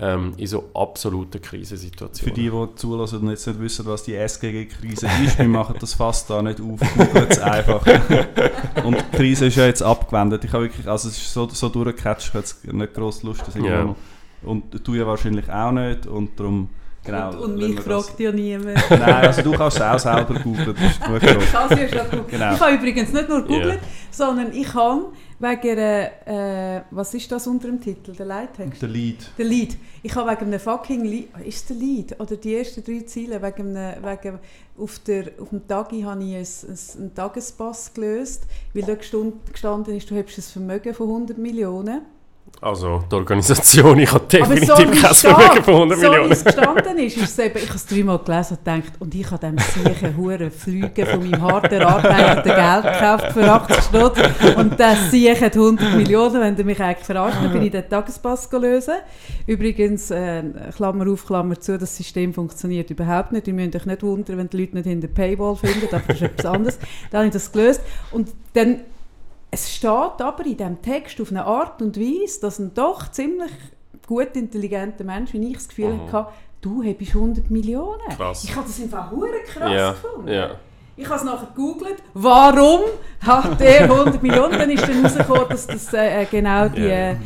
ähm, 0.00 0.32
in 0.38 0.46
so 0.46 0.70
absoluten 0.74 1.32
Für 1.32 1.38
Krisensituationen. 1.40 2.34
die, 2.34 2.50
die 2.50 2.74
zulassen 2.76 3.20
und 3.20 3.30
jetzt 3.30 3.46
nicht 3.46 3.60
wissen, 3.60 3.84
was 3.86 4.02
die 4.02 4.14
SGG-Krise 4.14 5.06
ist, 5.24 5.38
wir 5.38 5.48
machen 5.48 5.76
das 5.78 5.94
fast 5.94 6.30
da 6.30 6.40
nicht 6.42 6.60
auf, 6.60 6.80
es 7.28 7.38
einfach. 7.38 7.84
Und 8.84 8.96
die 9.12 9.16
Krise 9.16 9.46
ist 9.46 9.56
ja 9.56 9.66
jetzt 9.66 9.82
abgewendet. 9.82 10.42
Ich 10.44 10.52
habe 10.52 10.64
wirklich, 10.64 10.88
also 10.88 11.08
es 11.08 11.16
ist 11.18 11.32
so, 11.32 11.48
so 11.48 11.68
durchgecatcht, 11.68 12.22
ich 12.28 12.28
habe 12.30 12.38
jetzt 12.38 12.64
nicht 12.72 12.94
gross 12.94 13.22
Lust, 13.22 13.42
das 13.46 13.54
irgendwo 13.56 13.72
Ja. 13.74 13.84
noch- 13.84 13.96
Und 14.42 14.86
du 14.86 14.94
ja 14.94 15.06
wahrscheinlich 15.06 15.50
auch 15.50 15.72
nicht 15.72 16.06
und 16.06 16.38
darum, 16.40 16.70
genau. 17.04 17.30
und, 17.30 17.38
und 17.38 17.56
mich 17.56 17.76
wir 17.76 17.82
das- 17.84 18.06
fragt 18.06 18.20
ja 18.20 18.32
niemand. 18.32 18.78
Nein, 18.90 19.02
also 19.02 19.42
du 19.42 19.52
kannst 19.52 19.76
es 19.76 19.82
auch 19.82 19.98
selber 19.98 20.34
googeln. 20.40 20.74
Ich 20.78 21.52
habe 21.54 21.74
sie 21.74 21.80
ja 21.82 21.88
schon 21.88 22.10
gegoogelt. 22.10 22.28
Genau. 22.28 22.54
Ich 22.54 22.60
habe 22.60 22.74
übrigens 22.74 23.12
nicht 23.12 23.28
nur 23.28 23.42
gegoogelt, 23.42 23.80
Ja. 23.80 23.88
sondern 24.10 24.52
ich 24.52 24.74
habe 24.74 25.06
wegen, 25.38 25.78
äh, 25.78 26.82
was 26.90 27.14
ist 27.14 27.32
das 27.32 27.46
unter 27.46 27.68
dem 27.68 27.80
Titel, 27.80 28.12
der 28.12 28.26
Leittext? 28.26 28.82
Der 28.82 28.88
Lead. 28.90 29.30
Der 29.38 29.44
Lied. 29.46 29.76
Ich 30.02 30.14
habe 30.14 30.30
wegen 30.30 30.44
einem 30.46 30.60
fucking 30.60 31.04
Lied, 31.04 31.28
ist 31.44 31.68
der 31.70 31.76
Lied 31.76 32.20
oder 32.20 32.36
die 32.36 32.56
ersten 32.56 32.84
drei 32.84 33.00
Ziele 33.06 33.40
wegen 33.42 33.74
einem, 33.76 34.04
wegen 34.04 34.38
auf 34.78 34.98
der 35.00 35.30
auf 35.40 35.48
dem 35.50 35.66
Tagi 35.66 36.02
habe 36.02 36.22
ich 36.22 36.34
ein, 36.36 36.42
ein, 36.68 36.78
einen 37.02 37.14
Tagespass 37.14 37.92
gelöst, 37.94 38.44
weil 38.74 38.82
da 38.82 38.94
gestanden 38.94 39.96
ist, 39.96 40.10
du 40.10 40.16
hast 40.16 40.38
ein 40.38 40.42
Vermögen 40.42 40.92
von 40.94 41.08
100 41.08 41.38
Millionen. 41.38 42.02
Also 42.62 43.02
die 43.10 43.14
Organisation, 43.14 43.98
ich 43.98 44.12
habe 44.12 44.22
Aber 44.22 44.54
definitiv 44.54 44.68
so 44.68 44.82
wie 44.82 45.00
kein 45.00 45.14
Vermögen 45.14 45.64
von 45.64 45.74
100 45.74 45.98
so 45.98 46.04
wie 46.04 46.08
Millionen. 46.10 46.32
es 46.32 46.44
gestanden 46.44 46.98
ist, 46.98 47.16
ist 47.16 47.22
es 47.30 47.38
eben, 47.38 47.56
ich 47.56 47.68
habe 47.68 47.76
es 47.76 47.86
dreimal 47.86 48.18
gelesen 48.18 48.58
und 48.58 48.64
gedacht, 48.64 48.92
und 48.98 49.14
ich 49.14 49.30
habe 49.30 49.46
dem 49.46 49.58
sicher 49.58 50.16
hure 50.16 50.50
Flüge 50.50 51.06
von 51.06 51.20
meinem 51.20 51.40
hart 51.40 51.72
erarbeiteten 51.72 52.54
Geld 52.54 52.82
gekauft 52.82 53.32
für 53.32 53.50
80 53.50 53.82
Stunden 53.82 54.58
und 54.58 54.78
das 54.78 55.10
sicher 55.10 55.46
100 55.46 55.96
Millionen, 55.96 56.40
wenn 56.42 56.54
du 56.54 56.64
mich 56.64 56.78
eigentlich 56.80 57.06
verarscht, 57.06 57.38
dann 57.42 57.50
bin 57.50 57.62
ich 57.62 57.70
den 57.70 57.88
Tagespass 57.88 58.50
lösen. 58.52 58.94
Übrigens, 59.46 60.10
äh, 60.10 60.42
Klammer 60.76 61.10
auf, 61.10 61.24
Klammer 61.24 61.58
zu, 61.58 61.78
das 61.78 61.96
System 61.96 62.34
funktioniert 62.34 62.90
überhaupt 62.90 63.32
nicht. 63.32 63.48
Ihr 63.48 63.54
müsst 63.54 63.74
euch 63.74 63.86
nicht 63.86 64.02
wundern, 64.02 64.36
wenn 64.36 64.50
die 64.50 64.58
Leute 64.58 64.74
nicht 64.74 64.86
hinter 64.86 65.08
der 65.08 65.14
Paywall 65.14 65.56
finden, 65.56 65.88
aber 65.90 66.02
das 66.08 66.16
ist 66.16 66.22
etwas 66.22 66.46
anderes. 66.46 66.78
Dann 67.10 67.20
habe 67.20 67.26
ich 67.28 67.32
das 67.32 67.50
gelöst 67.50 67.80
und 68.10 68.28
dann 68.52 68.80
es 69.50 69.74
steht 69.74 69.90
aber 69.90 70.44
in 70.46 70.56
diesem 70.56 70.80
Text 70.82 71.20
auf 71.20 71.30
eine 71.30 71.44
Art 71.44 71.80
und 71.82 71.98
Weise, 71.98 72.40
dass 72.40 72.58
ein 72.58 72.72
doch 72.74 73.10
ziemlich 73.10 73.50
gut 74.06 74.34
intelligenter 74.34 75.04
Mensch, 75.04 75.32
wie 75.32 75.46
ich 75.48 75.54
das 75.54 75.68
Gefühl 75.68 75.94
Mhm. 75.94 76.12
hatte, 76.12 76.32
du 76.60 76.82
hast 76.82 77.14
100 77.14 77.50
Millionen. 77.50 78.00
Krass. 78.16 78.44
Ich 78.44 78.54
habe 78.54 78.66
das 78.66 78.80
einfach 78.80 79.10
hure 79.10 79.40
krass 79.46 79.72
Ja, 79.72 79.90
gefunden. 79.92 80.28
ja. 80.28 80.50
Ich 80.96 81.06
habe 81.06 81.16
es 81.16 81.24
nachher 81.24 81.46
gegoogelt, 81.54 82.02
warum 82.12 82.80
hat 83.20 83.60
er 83.60 83.88
100 83.88 84.22
Millionen? 84.22 84.52
Dann 84.58 84.70
ist 84.70 84.86
dann 84.86 85.02
rausgekommen, 85.04 85.48
dass 85.48 85.66
das 85.66 85.92
äh, 85.94 86.26
genau 86.30 86.68
die, 86.68 86.82
Ja. 86.82 87.10
äh, 87.12 87.16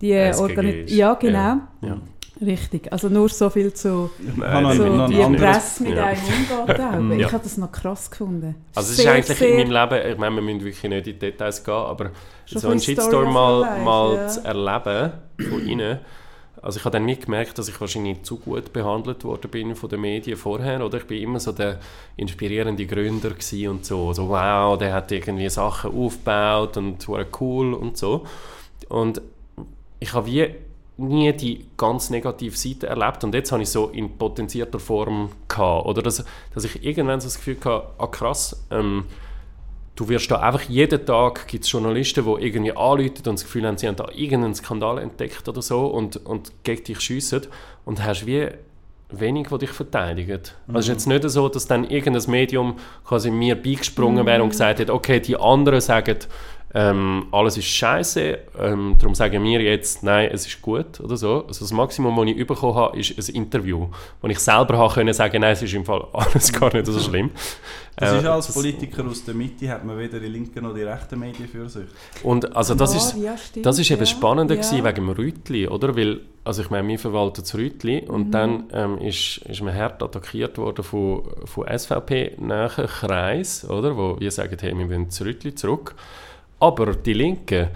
die 0.00 0.12
SGG 0.12 0.42
Organi- 0.54 0.84
ist. 0.84 0.94
Ja, 0.94 1.14
genau. 1.14 1.56
Ja. 1.80 1.96
Richtig. 2.44 2.92
Also 2.92 3.08
nur 3.08 3.28
so 3.28 3.48
viel 3.50 3.72
zu 3.72 4.10
habe 4.40 4.62
noch- 4.62 4.72
so 4.74 4.84
noch 4.86 5.04
ein 5.04 5.10
die 5.12 5.22
anderes- 5.22 5.56
Presse 5.56 5.82
mit 5.84 5.94
Ja. 5.96 6.04
einem 6.06 6.20
umgeht. 6.22 6.80
auch. 6.80 7.10
Ich 7.14 7.20
Ja. 7.20 7.32
habe 7.32 7.42
das 7.44 7.56
noch 7.56 7.70
krass 7.72 8.10
gefunden. 8.10 8.54
Also 8.74 8.92
es 8.92 8.98
ist 8.98 9.06
eigentlich 9.06 9.38
sehr- 9.38 9.58
in 9.58 9.70
meinem 9.70 9.90
Leben, 9.90 10.10
ich 10.12 10.18
meine, 10.18 10.34
wir 10.36 10.42
müssen 10.42 10.60
wirklich 10.64 10.82
nicht 10.82 11.06
in 11.06 11.12
die 11.14 11.18
Details 11.18 11.62
gehen, 11.62 11.74
aber 11.74 12.10
Schon 12.46 12.60
so 12.60 12.68
einen 12.68 12.80
Shitstorm 12.80 13.32
mal, 13.32 13.80
mal 13.82 14.14
ja. 14.16 14.28
zu 14.28 14.44
erleben 14.44 15.12
von 15.48 15.66
ihnen. 15.66 15.98
Also 16.60 16.78
ich 16.78 16.84
habe 16.84 16.92
dann 16.92 17.04
mitgemerkt, 17.04 17.58
dass 17.58 17.68
ich 17.68 17.80
wahrscheinlich 17.80 18.22
zu 18.22 18.36
gut 18.38 18.72
behandelt 18.72 19.24
worden 19.24 19.50
bin 19.50 19.74
von 19.74 19.88
den 19.90 20.00
Medien 20.00 20.36
vorher, 20.36 20.84
oder? 20.84 20.98
Ich 20.98 21.06
bin 21.06 21.20
immer 21.20 21.40
so 21.40 21.50
der 21.52 21.78
inspirierende 22.16 22.86
Gründer 22.86 23.30
und 23.68 23.84
so, 23.84 24.12
so 24.12 24.28
wow, 24.28 24.78
der 24.78 24.92
hat 24.94 25.10
irgendwie 25.10 25.48
Sachen 25.48 25.92
aufgebaut 25.96 26.76
und 26.76 27.08
war 27.08 27.24
cool 27.40 27.74
und 27.74 27.96
so. 27.96 28.24
Und 28.88 29.20
ich 29.98 30.12
habe 30.12 30.26
wie 30.26 30.54
nie 30.96 31.32
die 31.32 31.66
ganz 31.76 32.10
negative 32.10 32.56
Seite 32.56 32.86
erlebt. 32.86 33.24
Und 33.24 33.34
jetzt 33.34 33.52
habe 33.52 33.62
ich 33.62 33.68
so 33.70 33.88
in 33.88 34.16
potenzierter 34.16 34.78
Form 34.78 35.30
gehabt, 35.48 35.86
oder? 35.86 36.02
Dass, 36.02 36.24
dass 36.54 36.64
ich 36.64 36.84
irgendwann 36.84 37.20
so 37.20 37.26
das 37.26 37.36
Gefühl 37.36 37.56
hatte, 37.64 37.88
ah 37.98 38.06
krass, 38.06 38.64
ähm, 38.70 39.04
du 39.94 40.08
wirst 40.08 40.30
da 40.30 40.40
einfach 40.40 40.62
jeden 40.62 41.04
Tag 41.04 41.46
gibt 41.48 41.64
es 41.64 41.72
Journalisten, 41.72 42.24
die 42.24 42.44
irgendwie 42.44 42.76
anrufen 42.76 43.16
und 43.18 43.26
das 43.26 43.44
Gefühl 43.44 43.66
haben, 43.66 43.78
sie 43.78 43.88
haben 43.88 43.96
da 43.96 44.08
irgendeinen 44.14 44.54
Skandal 44.54 44.98
entdeckt 44.98 45.48
oder 45.48 45.62
so 45.62 45.86
und, 45.86 46.16
und 46.24 46.52
gegen 46.64 46.84
dich 46.84 47.00
schiessen 47.00 47.42
und 47.84 48.04
hast 48.04 48.26
wie 48.26 48.48
wenig, 49.10 49.48
die 49.48 49.58
dich 49.58 49.70
verteidigen. 49.70 50.40
Also 50.68 50.78
es 50.78 50.84
ist 50.86 50.88
jetzt 50.88 51.06
nicht 51.06 51.28
so, 51.28 51.48
dass 51.48 51.66
dann 51.66 51.84
irgendein 51.88 52.30
Medium 52.30 52.76
quasi 53.04 53.30
mir 53.30 53.54
beigesprungen 53.54 54.24
wäre 54.24 54.42
und 54.42 54.50
gesagt 54.50 54.80
hat, 54.80 54.90
okay, 54.90 55.20
die 55.20 55.36
anderen 55.36 55.80
sagen, 55.80 56.18
ähm, 56.74 57.26
alles 57.32 57.58
ist 57.58 57.66
scheiße, 57.66 58.38
ähm, 58.58 58.96
darum 58.98 59.14
sagen 59.14 59.42
wir 59.44 59.60
jetzt, 59.60 60.02
nein, 60.02 60.30
es 60.32 60.46
ist 60.46 60.62
gut 60.62 61.00
oder 61.00 61.16
so. 61.18 61.44
Also 61.46 61.64
das 61.64 61.72
Maximum, 61.72 62.16
das 62.16 62.34
ich 62.34 62.46
bekommen 62.46 62.74
habe, 62.74 62.98
ist 62.98 63.18
ein 63.18 63.34
Interview, 63.34 63.88
wo 64.22 64.28
ich 64.28 64.38
selber 64.38 64.78
habe 64.78 64.94
können 64.94 65.12
sagen, 65.12 65.42
nein, 65.42 65.52
es 65.52 65.62
ist 65.62 65.74
im 65.74 65.84
Fall 65.84 66.06
alles 66.14 66.50
gar 66.52 66.72
nicht 66.72 66.86
so 66.86 66.98
schlimm. 66.98 67.30
Das 67.96 68.12
Äh, 68.14 68.18
ist 68.20 68.24
als 68.24 68.46
das- 68.46 68.54
Politiker 68.54 69.04
aus 69.06 69.22
der 69.22 69.34
Mitte, 69.34 69.68
hat 69.68 69.84
man 69.84 69.98
weder 69.98 70.18
die 70.18 70.28
linken 70.28 70.62
noch 70.64 70.74
die 70.74 70.82
rechten 70.82 71.18
Medien 71.20 71.46
für 71.46 71.68
sich. 71.68 71.84
Und 72.22 72.56
also 72.56 72.74
das 72.74 72.92
Ja, 72.94 72.98
ist, 72.98 73.16
ja, 73.18 73.36
stimmt, 73.36 73.66
das 73.66 73.78
ist 73.78 73.90
eben 73.90 74.00
ja, 74.00 74.06
spannender 74.06 74.54
ja. 74.54 74.60
gewesen 74.62 74.82
wegen 74.82 74.94
dem 74.94 75.10
Rütli, 75.10 75.68
oder? 75.68 75.94
Weil, 75.94 76.20
also 76.42 76.62
ich 76.62 76.70
meine, 76.70 76.88
wir 76.88 76.98
verwalten 76.98 77.42
das 77.42 77.54
Rütli 77.54 78.06
und 78.08 78.28
Mhm. 78.28 78.30
dann 78.30 78.64
ähm, 78.72 78.98
ist, 78.98 79.38
ist 79.46 79.60
man 79.60 79.74
hart 79.74 80.02
attackiert 80.02 80.56
worden 80.56 80.82
von, 80.82 81.22
von 81.44 81.66
SVP-nahen 81.68 82.86
Kreis, 82.86 83.68
oder? 83.68 83.94
Wo 83.94 84.18
wir 84.18 84.30
sagen, 84.30 84.56
hey, 84.58 84.72
wir 84.76 84.88
wollen 84.88 85.06
das 85.08 85.20
Rütli 85.22 85.54
zurück. 85.54 85.94
Aber 86.62 86.94
die 86.94 87.12
Linken 87.12 87.68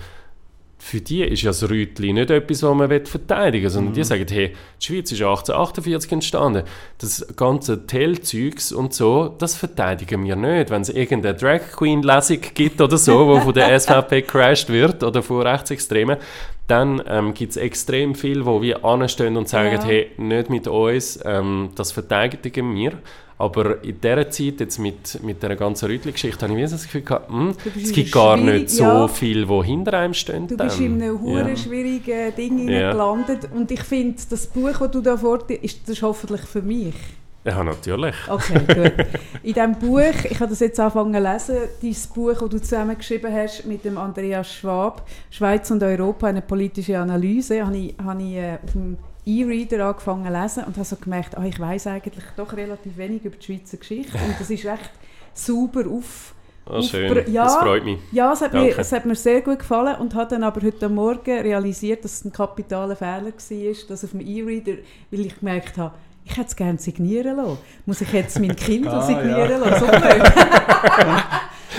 für 0.78 1.00
die 1.00 1.22
ist 1.22 1.42
ja 1.42 1.50
das 1.50 1.68
Rütli 1.68 2.12
nicht 2.12 2.30
etwas, 2.30 2.62
was 2.62 2.74
man 2.76 3.06
verteidigen 3.06 3.64
will, 3.64 3.70
sondern 3.70 3.94
die 3.94 4.04
sagen, 4.04 4.26
hey, 4.28 4.52
die 4.80 4.86
Schweiz 4.86 5.10
ist 5.10 5.20
1848 5.20 6.12
entstanden. 6.12 6.62
Das 6.98 7.26
ganze 7.34 7.86
Tell-Zeugs 7.88 8.70
und 8.72 8.94
so, 8.94 9.34
das 9.38 9.56
verteidigen 9.56 10.24
wir 10.24 10.36
nicht. 10.36 10.70
Wenn 10.70 10.82
es 10.82 10.90
irgendeine 10.90 11.34
Drag 11.34 11.60
Queen-Lesung 11.76 12.38
gibt 12.54 12.80
oder 12.80 12.98
so, 12.98 13.26
wo 13.26 13.40
von 13.40 13.54
der 13.54 13.78
SVP 13.80 14.22
crashed 14.22 14.68
wird 14.68 15.02
oder 15.02 15.24
von 15.24 15.42
Rechtsextremen, 15.42 16.18
dann 16.68 17.02
ähm, 17.08 17.34
gibt 17.34 17.50
es 17.50 17.56
extrem 17.56 18.14
viel, 18.14 18.44
wo 18.46 18.62
wir 18.62 18.84
anstehen 18.84 19.36
und 19.36 19.48
sagen, 19.48 19.80
Ja. 19.80 19.84
hey, 19.84 20.10
nicht 20.18 20.50
mit 20.50 20.68
uns, 20.68 21.18
ähm, 21.24 21.70
das 21.74 21.90
verteidigen 21.90 22.74
wir. 22.76 22.92
Aber 23.38 23.84
in 23.84 24.00
dieser 24.00 24.30
Zeit, 24.30 24.60
jetzt 24.60 24.78
mit, 24.78 25.22
mit 25.22 25.42
dieser 25.42 25.56
ganzen 25.56 25.86
Rütli-Geschichte, 25.90 26.48
habe 26.48 26.58
ich 26.58 26.70
das 26.70 26.84
Gefühl 26.84 27.02
gehabt, 27.02 27.28
hm, 27.30 27.52
es 27.76 27.92
gibt 27.92 28.10
gar 28.10 28.36
nicht 28.38 28.70
so 28.70 28.82
ja. 28.82 29.08
viel, 29.08 29.46
wo 29.46 29.62
hinter 29.62 29.92
einem 29.98 30.14
stehen. 30.14 30.46
Du 30.48 30.56
bist 30.56 30.78
dann. 30.78 30.86
in 30.86 31.02
einem 31.02 31.20
hure 31.20 31.50
Ja. 31.50 31.56
schwierigen 31.56 32.34
Ding 32.34 32.66
Ja. 32.68 32.92
gelandet 32.92 33.48
und 33.54 33.70
ich 33.70 33.82
finde, 33.82 34.16
das 34.30 34.46
Buch, 34.46 34.78
das 34.78 34.90
du 34.90 35.02
da 35.02 35.16
vor 35.18 35.38
dir 35.38 35.62
ist, 35.62 35.86
das 35.86 36.00
hoffentlich 36.00 36.40
für 36.42 36.62
mich. 36.62 36.94
Ja, 37.44 37.62
natürlich. 37.62 38.14
Okay, 38.28 38.58
gut. 38.66 39.06
In 39.44 39.52
diesem 39.52 39.78
Buch, 39.78 40.24
ich 40.28 40.40
habe 40.40 40.50
das 40.50 40.58
jetzt 40.60 40.80
angefangen 40.80 41.14
zu 41.14 41.20
lesen, 41.32 41.68
dieses 41.80 42.06
Buch, 42.08 42.32
das 42.40 42.48
du 42.48 42.58
zusammengeschrieben 42.58 43.32
hast 43.32 43.66
mit 43.66 43.84
dem 43.84 43.98
Andreas 43.98 44.52
Schwab, 44.52 45.06
«Schweiz 45.30 45.70
und 45.70 45.80
Europa, 45.82 46.26
eine 46.26 46.42
politische 46.42 46.98
Analyse», 46.98 47.64
habe 47.64 47.76
ich, 47.76 47.94
habe 48.02 48.20
ich 48.22 48.34
äh, 48.34 48.58
auf 48.64 48.72
dem 48.72 48.96
E-Reader 49.26 49.86
angefangen 49.86 50.24
zu 50.26 50.32
lesen 50.32 50.64
und 50.64 50.76
habe 50.76 50.84
so 50.84 50.96
gemerkt, 50.96 51.36
ah, 51.36 51.44
ich 51.44 51.58
weiß 51.58 51.88
eigentlich 51.88 52.24
doch 52.36 52.52
relativ 52.56 52.96
wenig 52.96 53.24
über 53.24 53.36
die 53.36 53.44
Schweizer 53.44 53.76
Geschichte 53.76 54.16
und 54.16 54.38
das 54.38 54.48
ist 54.50 54.64
recht 54.64 54.90
sauber 55.34 55.84
auf... 55.90 56.34
Oh, 56.68 56.82
schön. 56.82 57.32
Ja. 57.32 57.44
Das 57.44 57.56
freut 57.56 57.84
mich. 57.84 57.98
Ja, 58.10 58.32
es 58.32 58.40
hat, 58.40 58.52
mir, 58.52 58.76
es 58.76 58.90
hat 58.90 59.06
mir 59.06 59.14
sehr 59.14 59.40
gut 59.40 59.60
gefallen 59.60 59.96
und 60.00 60.14
habe 60.16 60.30
dann 60.30 60.42
aber 60.42 60.60
heute 60.62 60.88
Morgen 60.88 61.38
realisiert, 61.40 62.04
dass 62.04 62.14
es 62.14 62.24
ein 62.24 62.32
kapitaler 62.32 62.96
Fehler 62.96 63.26
war, 63.26 63.74
dass 63.88 64.04
auf 64.04 64.10
dem 64.10 64.20
E-Reader, 64.20 64.78
weil 65.10 65.20
ich 65.20 65.38
gemerkt 65.38 65.78
habe, 65.78 65.94
ich 66.24 66.36
hätte 66.36 66.48
es 66.48 66.56
gerne 66.56 66.78
signieren 66.78 67.36
lassen. 67.36 67.58
Muss 67.84 68.00
ich 68.00 68.12
jetzt 68.12 68.40
mein 68.40 68.56
Kindle 68.56 68.92
Ah, 68.94 69.02
signieren 69.02 69.50
ja. 69.50 69.58
lassen? 69.58 69.78
So 69.78 69.86
blöd. 69.92 70.32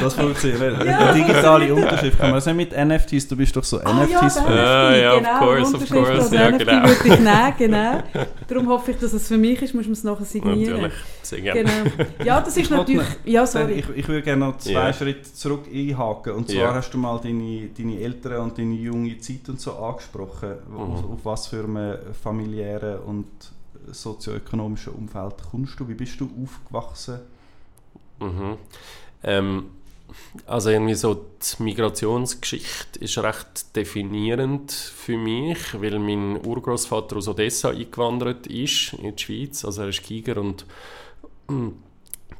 Das 0.02 0.14
funktioniert. 0.14 0.84
Ja. 0.86 0.98
Eine 1.00 1.14
digitale 1.14 1.74
Unterschrift 1.74 2.18
kann 2.18 2.28
man 2.32 2.36
das 2.36 2.46
nicht 2.46 2.56
mit 2.56 2.72
NFTs, 2.88 3.28
du 3.28 3.36
bist 3.36 3.56
doch 3.56 3.64
so 3.64 3.80
Ah 3.80 4.06
ja, 4.10 4.22
NFTs. 4.22 4.40
fan. 4.40 4.56
Ja, 4.56 4.90
NFT, 4.92 5.02
ja, 5.02 5.12
of 5.14 5.18
genau. 5.20 5.40
course, 5.40 5.62
of 5.62 5.74
Unterschrift 5.74 5.92
course, 5.92 6.36
ja, 6.36 6.52
NFT 6.52 6.60
genau. 6.68 6.84
würde 6.88 7.08
ich 7.08 7.20
nehmen, 7.20 7.54
genau. 7.58 8.04
Darum 8.48 8.68
hoffe 8.70 8.92
ich, 8.92 8.98
dass 8.98 9.14
es 9.14 9.28
für 9.28 9.38
mich 9.38 9.62
ist, 9.62 9.74
muss 9.74 9.86
man 9.86 9.94
es 9.94 10.04
nachher 10.04 10.26
signieren. 10.26 10.74
Natürlich. 10.74 10.94
Sehr 11.24 11.42
gerne. 11.42 11.64
Genau. 11.64 12.10
Ja, 12.24 12.40
das 12.40 12.50
ist 12.50 12.58
Ich 12.58 12.72
wollte 12.72 12.94
natürlich... 12.94 13.18
Ja, 13.26 13.46
sorry. 13.48 13.74
Ich, 13.74 13.90
ich 13.96 14.08
würde 14.08 14.22
gerne 14.22 14.46
noch 14.46 14.58
zwei 14.58 14.72
Ja. 14.72 14.94
Schritte 14.94 15.24
zurück 15.34 15.66
einhaken. 15.74 16.34
Und 16.34 16.48
zwar 16.50 16.58
Ja. 16.58 16.74
hast 16.76 16.92
du 16.92 16.98
mal 16.98 17.20
deine, 17.22 17.70
deine 17.78 18.00
ältere 18.00 18.40
und 18.42 18.58
deine 18.58 18.76
junge 18.76 19.18
Zeit 19.20 19.48
und 19.50 19.60
so 19.60 19.74
angesprochen. 19.74 20.54
Auf, 20.76 21.02
Mhm. 21.04 21.12
auf 21.14 21.20
was 21.24 21.48
für 21.48 21.64
einem 21.64 21.98
familiären 22.22 23.00
und 23.00 23.26
sozioökonomischen 23.92 24.94
Umfeld 24.94 25.36
kommst 25.52 25.80
du? 25.80 25.88
Wie 25.88 25.94
bist 25.94 26.20
du 26.20 26.30
aufgewachsen? 26.44 27.20
Mhm. 28.20 28.58
Ähm, 29.24 29.66
also 30.46 30.70
irgendwie 30.70 30.94
so 30.94 31.14
die 31.16 31.64
Migrationsgeschichte 31.64 33.00
ist 33.00 33.18
recht 33.18 33.76
definierend 33.76 34.72
für 34.72 35.18
mich, 35.18 35.60
weil 35.80 36.00
mein 36.00 36.46
Urgroßvater 36.46 37.18
aus 37.18 37.28
Odessa 37.28 37.70
eingewandert 37.70 38.48
ist 38.48 38.94
in 38.94 39.16
die 39.16 39.24
Schweiz, 39.24 39.66
also 39.66 39.82
er 39.84 39.90
ist 39.90 40.04
Giger 40.04 40.38
und 40.38 40.66
mm, 41.48 41.70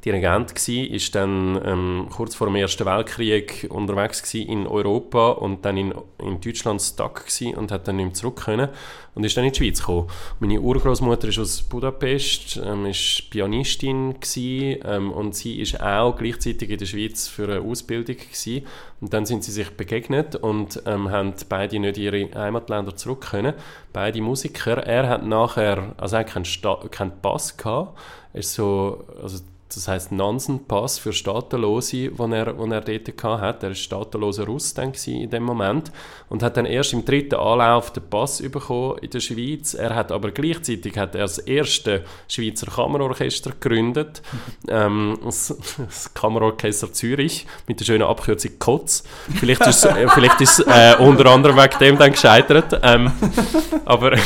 Dirigent 0.08 0.54
gsi, 0.54 0.84
ist 0.84 1.14
dann 1.14 1.60
ähm, 1.62 2.06
kurz 2.10 2.34
vor 2.34 2.46
dem 2.46 2.56
Ersten 2.56 2.86
Weltkrieg 2.86 3.66
unterwegs 3.68 4.22
gsi 4.22 4.40
in 4.40 4.66
Europa 4.66 5.32
und 5.32 5.66
dann 5.66 5.76
in, 5.76 5.94
in 6.18 6.40
Deutschland 6.40 6.80
stuck 6.80 7.26
und 7.54 7.70
hat 7.70 7.86
dann 7.86 7.96
nicht 7.96 8.04
mehr 8.06 8.14
zurück 8.14 8.44
können 8.44 8.70
und 9.14 9.24
ist 9.24 9.36
dann 9.36 9.44
in 9.44 9.52
die 9.52 9.58
Schweiz 9.58 9.80
gekommen. 9.80 10.08
Meine 10.40 10.60
Urgroßmutter 10.60 11.28
ist 11.28 11.38
aus 11.38 11.60
Budapest, 11.62 12.58
ähm, 12.64 12.86
ist 12.86 13.28
Pianistin 13.28 14.18
gsi, 14.18 14.80
ähm, 14.82 15.12
und 15.12 15.34
sie 15.34 15.60
ist 15.60 15.78
auch 15.78 16.16
gleichzeitig 16.16 16.70
in 16.70 16.78
der 16.78 16.86
Schweiz 16.86 17.28
für 17.28 17.44
eine 17.44 17.60
Ausbildung 17.60 18.16
gsi 18.16 18.64
und 19.02 19.12
dann 19.12 19.26
sind 19.26 19.44
sie 19.44 19.52
sich 19.52 19.70
begegnet 19.70 20.36
und 20.36 20.82
ähm, 20.86 21.10
haben 21.10 21.34
beide 21.50 21.78
nicht 21.78 21.98
in 21.98 22.04
ihre 22.04 22.34
Heimatländer 22.34 22.96
zurück 22.96 23.26
können. 23.30 23.52
Beide 23.92 24.22
Musiker. 24.22 24.78
Er 24.78 25.06
hat 25.06 25.26
nachher, 25.26 25.94
also 25.98 26.16
er 26.16 26.20
hat 26.20 26.28
keinen, 26.28 26.46
Sta 26.46 26.76
keinen 26.90 27.20
Pass 27.20 27.58
gehabt, 27.58 27.98
ist 28.32 28.54
so, 28.54 29.04
also 29.22 29.38
das 29.74 29.88
heißt 29.88 30.12
Nansen-Pass 30.12 30.98
für 30.98 31.12
Staatenlose, 31.12 32.10
den 32.10 32.32
er, 32.32 32.52
den 32.52 32.72
er 32.72 32.80
dort 32.80 33.24
hatte. 33.40 33.66
Er 33.66 33.70
war 33.70 33.74
staatenloser 33.74 34.46
Russ 34.46 34.72
dann 34.74 34.92
in 35.06 35.28
dem 35.30 35.42
Moment 35.42 35.92
und 36.28 36.42
hat 36.42 36.56
dann 36.56 36.66
erst 36.66 36.92
im 36.92 37.04
dritten 37.04 37.34
Anlauf 37.34 37.92
den 37.92 38.08
Pass 38.08 38.42
bekommen 38.42 38.98
in 39.02 39.10
der 39.10 39.20
Schweiz. 39.20 39.74
Er 39.74 39.94
hat 39.94 40.10
aber 40.10 40.30
gleichzeitig 40.30 40.96
hat 40.96 41.14
er 41.14 41.22
das 41.22 41.38
erste 41.38 42.04
Schweizer 42.28 42.66
Kammerorchester 42.66 43.50
gegründet, 43.50 44.22
ähm, 44.68 45.18
das, 45.22 45.56
das 45.76 46.14
Kammerorchester 46.14 46.92
Zürich 46.92 47.46
mit 47.66 47.80
der 47.80 47.84
schönen 47.84 48.04
Abkürzung 48.04 48.52
KOTZ. 48.58 49.04
Vielleicht 49.38 49.66
ist 49.66 49.84
es 49.84 49.84
äh, 49.84 50.08
vielleicht 50.08 50.40
ist, 50.40 50.60
äh, 50.60 50.96
unter 50.98 51.26
anderem 51.26 51.56
wegen 51.56 51.78
dem 51.78 51.98
dann 51.98 52.12
gescheitert, 52.12 52.80
ähm, 52.82 53.12
aber 53.84 54.16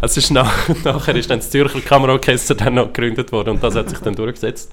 es 0.00 0.16
ist 0.16 0.30
nach, 0.30 0.68
nachher 0.84 1.16
ist 1.16 1.30
dann 1.30 1.38
das 1.38 1.50
Zürcher 1.50 1.80
Kammerorchester 1.80 2.54
dann 2.54 2.74
noch 2.74 2.92
gegründet 2.92 3.32
worden 3.32 3.50
und 3.50 3.62
das 3.62 3.74
hat 3.74 3.90
sich 3.90 3.98
dann 3.98 4.14
durchgesetzt. 4.14 4.70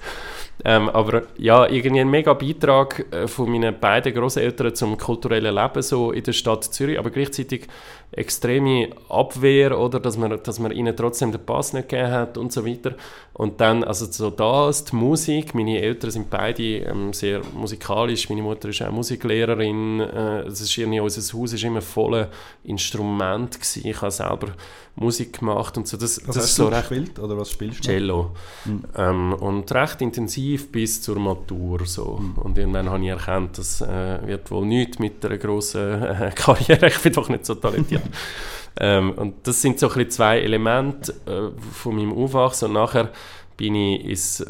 Ähm, 0.64 0.88
aber 0.90 1.22
ja, 1.38 1.66
irgendwie 1.66 2.00
ein 2.02 2.10
mega 2.10 2.34
Beitrag 2.34 3.06
äh, 3.12 3.26
von 3.26 3.50
meinen 3.50 3.78
beiden 3.80 4.14
Großeltern 4.14 4.74
zum 4.74 4.96
kulturellen 4.96 5.54
Leben 5.54 5.82
so 5.82 6.12
in 6.12 6.22
der 6.22 6.32
Stadt 6.32 6.64
Zürich, 6.64 6.98
aber 6.98 7.10
gleichzeitig 7.10 7.66
extreme 8.12 8.90
Abwehr 9.08 9.78
oder 9.78 9.98
dass 9.98 10.18
man, 10.18 10.38
dass 10.42 10.58
man 10.58 10.70
ihnen 10.70 10.94
trotzdem 10.94 11.32
den 11.32 11.44
Pass 11.44 11.72
nicht 11.72 11.88
gegeben 11.88 12.12
hat 12.12 12.36
und 12.36 12.52
so 12.52 12.66
weiter. 12.66 12.94
Und 13.32 13.60
dann, 13.62 13.82
also 13.82 14.04
so 14.04 14.28
das, 14.28 14.84
die 14.84 14.96
Musik, 14.96 15.54
meine 15.54 15.80
Eltern 15.80 16.10
sind 16.10 16.28
beide 16.28 16.62
ähm, 16.62 17.14
sehr 17.14 17.40
musikalisch, 17.54 18.28
meine 18.28 18.42
Mutter 18.42 18.68
ist 18.68 18.82
auch 18.82 18.92
Musiklehrerin, 18.92 20.00
äh, 20.00 20.40
es 20.42 20.60
ist 20.60 20.76
irgendwie, 20.76 21.00
unser 21.00 21.38
Haus 21.38 21.54
ist 21.54 21.64
immer 21.64 21.80
voller 21.80 22.28
Instrument 22.64 23.52
gewesen. 23.54 23.86
ich 23.86 24.00
habe 24.02 24.10
selber 24.10 24.48
Musik 24.94 25.38
gemacht 25.38 25.78
und 25.78 25.88
so, 25.88 25.96
das, 25.96 26.20
Was 26.26 26.36
das 26.36 26.44
ist 26.44 26.56
so 26.56 26.68
recht 26.68 26.90
gespielt 26.90 27.18
oder 27.18 27.38
was 27.38 27.50
spielst 27.50 27.78
du? 27.78 27.88
Cello. 27.88 28.32
Mhm. 28.66 28.84
Ähm, 28.94 29.32
und 29.32 29.72
recht 29.72 30.02
intensiv 30.02 30.41
bis 30.70 31.02
zur 31.02 31.18
Matur. 31.18 31.84
So. 31.86 32.18
Mhm. 32.20 32.34
Und 32.38 32.58
irgendwann 32.58 32.90
habe 32.90 33.02
ich 33.02 33.10
erkannt, 33.10 33.58
das 33.58 33.80
äh, 33.80 34.26
wird 34.26 34.50
wohl 34.50 34.66
nichts 34.66 34.98
mit 34.98 35.24
einer 35.24 35.38
grossen 35.38 36.02
äh, 36.02 36.30
Karriere. 36.34 36.88
Ich 36.88 36.98
bin 36.98 37.12
doch 37.12 37.28
nicht 37.28 37.46
so 37.46 37.54
talentiert. 37.54 38.02
ähm, 38.80 39.12
und 39.12 39.46
das 39.46 39.60
sind 39.62 39.78
so 39.78 39.88
ein 39.88 39.94
bisschen 39.94 40.10
zwei 40.10 40.40
Elemente 40.40 41.12
äh, 41.26 41.60
von 41.72 41.96
meinem 41.96 42.12
Aufwachsen. 42.12 42.68
Und 42.68 42.74
nachher 42.74 43.10
bin 43.56 43.74
ich 43.74 44.04
ins, 44.04 44.46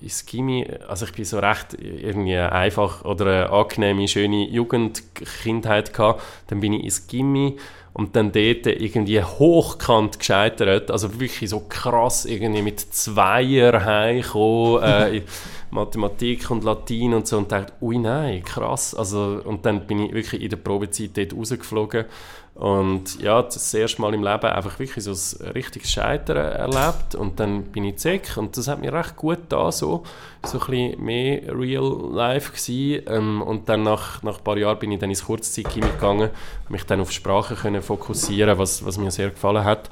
ins 0.00 0.26
Gimmi, 0.26 0.66
also 0.86 1.06
ich 1.06 1.12
bin 1.12 1.24
so 1.24 1.38
recht 1.38 1.74
irgendwie 1.80 2.36
einfach 2.36 3.04
oder 3.04 3.26
eine 3.26 3.50
angenehme, 3.50 4.06
schöne 4.06 4.48
Jugend, 4.48 5.02
Kindheit 5.42 5.92
gehabt. 5.92 6.22
Dann 6.48 6.60
bin 6.60 6.72
ich 6.74 6.84
ins 6.84 7.06
Gimmi 7.06 7.56
und 7.94 8.16
dann 8.16 8.32
dort 8.32 8.66
irgendwie 8.66 9.22
hochkant 9.22 10.18
gescheitert, 10.18 10.90
also 10.90 11.20
wirklich 11.20 11.50
so 11.50 11.60
krass 11.60 12.24
irgendwie 12.24 12.62
mit 12.62 12.80
Zweier 12.80 13.84
heimgekommen, 13.84 14.82
äh, 14.82 15.22
Mathematik 15.70 16.50
und 16.50 16.64
Latein 16.64 17.14
und 17.14 17.26
so. 17.26 17.38
Und 17.38 17.52
dachte, 17.52 17.72
ui 17.80 17.98
nein, 17.98 18.42
krass, 18.42 18.94
also 18.94 19.40
und 19.44 19.66
dann 19.66 19.86
bin 19.86 20.00
ich 20.00 20.12
wirklich 20.12 20.42
in 20.42 20.50
der 20.50 20.56
Probezeit 20.56 21.16
dort 21.16 21.34
rausgeflogen 21.34 22.06
und 22.54 23.20
ja, 23.20 23.40
das 23.40 23.72
erste 23.72 24.02
Mal 24.02 24.12
im 24.12 24.22
Leben 24.22 24.44
einfach 24.44 24.78
wirklich 24.78 25.02
so 25.02 25.12
ein 25.12 25.52
richtiges 25.52 25.90
Scheitern 25.90 26.36
erlebt 26.36 27.14
und 27.14 27.40
dann 27.40 27.64
bin 27.64 27.84
ich 27.84 27.96
zurück 27.96 28.36
und 28.36 28.56
das 28.56 28.68
hat 28.68 28.80
mir 28.80 28.92
recht 28.92 29.16
gut 29.16 29.38
da 29.48 29.72
so, 29.72 30.02
so 30.44 30.58
ein 30.58 30.66
bisschen 30.66 31.04
mehr 31.04 31.58
real 31.58 32.10
life 32.12 32.52
gewesen. 32.52 33.04
Ähm, 33.08 33.42
und 33.42 33.68
dann 33.70 33.84
nach, 33.84 34.22
nach 34.22 34.38
ein 34.38 34.44
paar 34.44 34.58
Jahren 34.58 34.78
bin 34.78 34.92
ich 34.92 35.00
dann 35.00 35.08
ins 35.08 35.24
Kurzzeit 35.24 35.72
gegangen, 35.74 36.30
mich 36.68 36.84
dann 36.84 37.00
auf 37.00 37.10
Sprache 37.10 37.54
können 37.54 37.80
fokussieren, 37.80 38.58
was, 38.58 38.84
was 38.84 38.98
mir 38.98 39.10
sehr 39.10 39.30
gefallen 39.30 39.64
hat. 39.64 39.88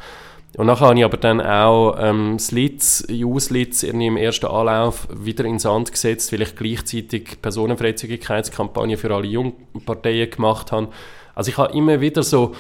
Und 0.56 0.66
nachher 0.66 0.88
habe 0.88 0.98
ich 0.98 1.04
aber 1.04 1.16
dann 1.16 1.40
auch 1.40 1.96
ähm, 1.98 2.36
Jus-Litz 2.38 3.82
irgendwie 3.84 4.06
im 4.06 4.16
ersten 4.16 4.46
Anlauf 4.46 5.08
wieder 5.10 5.44
ins 5.44 5.62
Sand 5.62 5.92
gesetzt, 5.92 6.32
weil 6.32 6.42
ich 6.42 6.56
gleichzeitig 6.56 7.40
Personenfreizügigkeitskampagne 7.40 8.96
für 8.96 9.14
alle 9.14 9.28
Jungparteien 9.28 10.30
gemacht 10.30 10.72
habe. 10.72 10.88
Also 11.40 11.52
ich 11.52 11.56
habe 11.56 11.72
immer 11.72 11.98
wieder 11.98 12.22
so, 12.22 12.54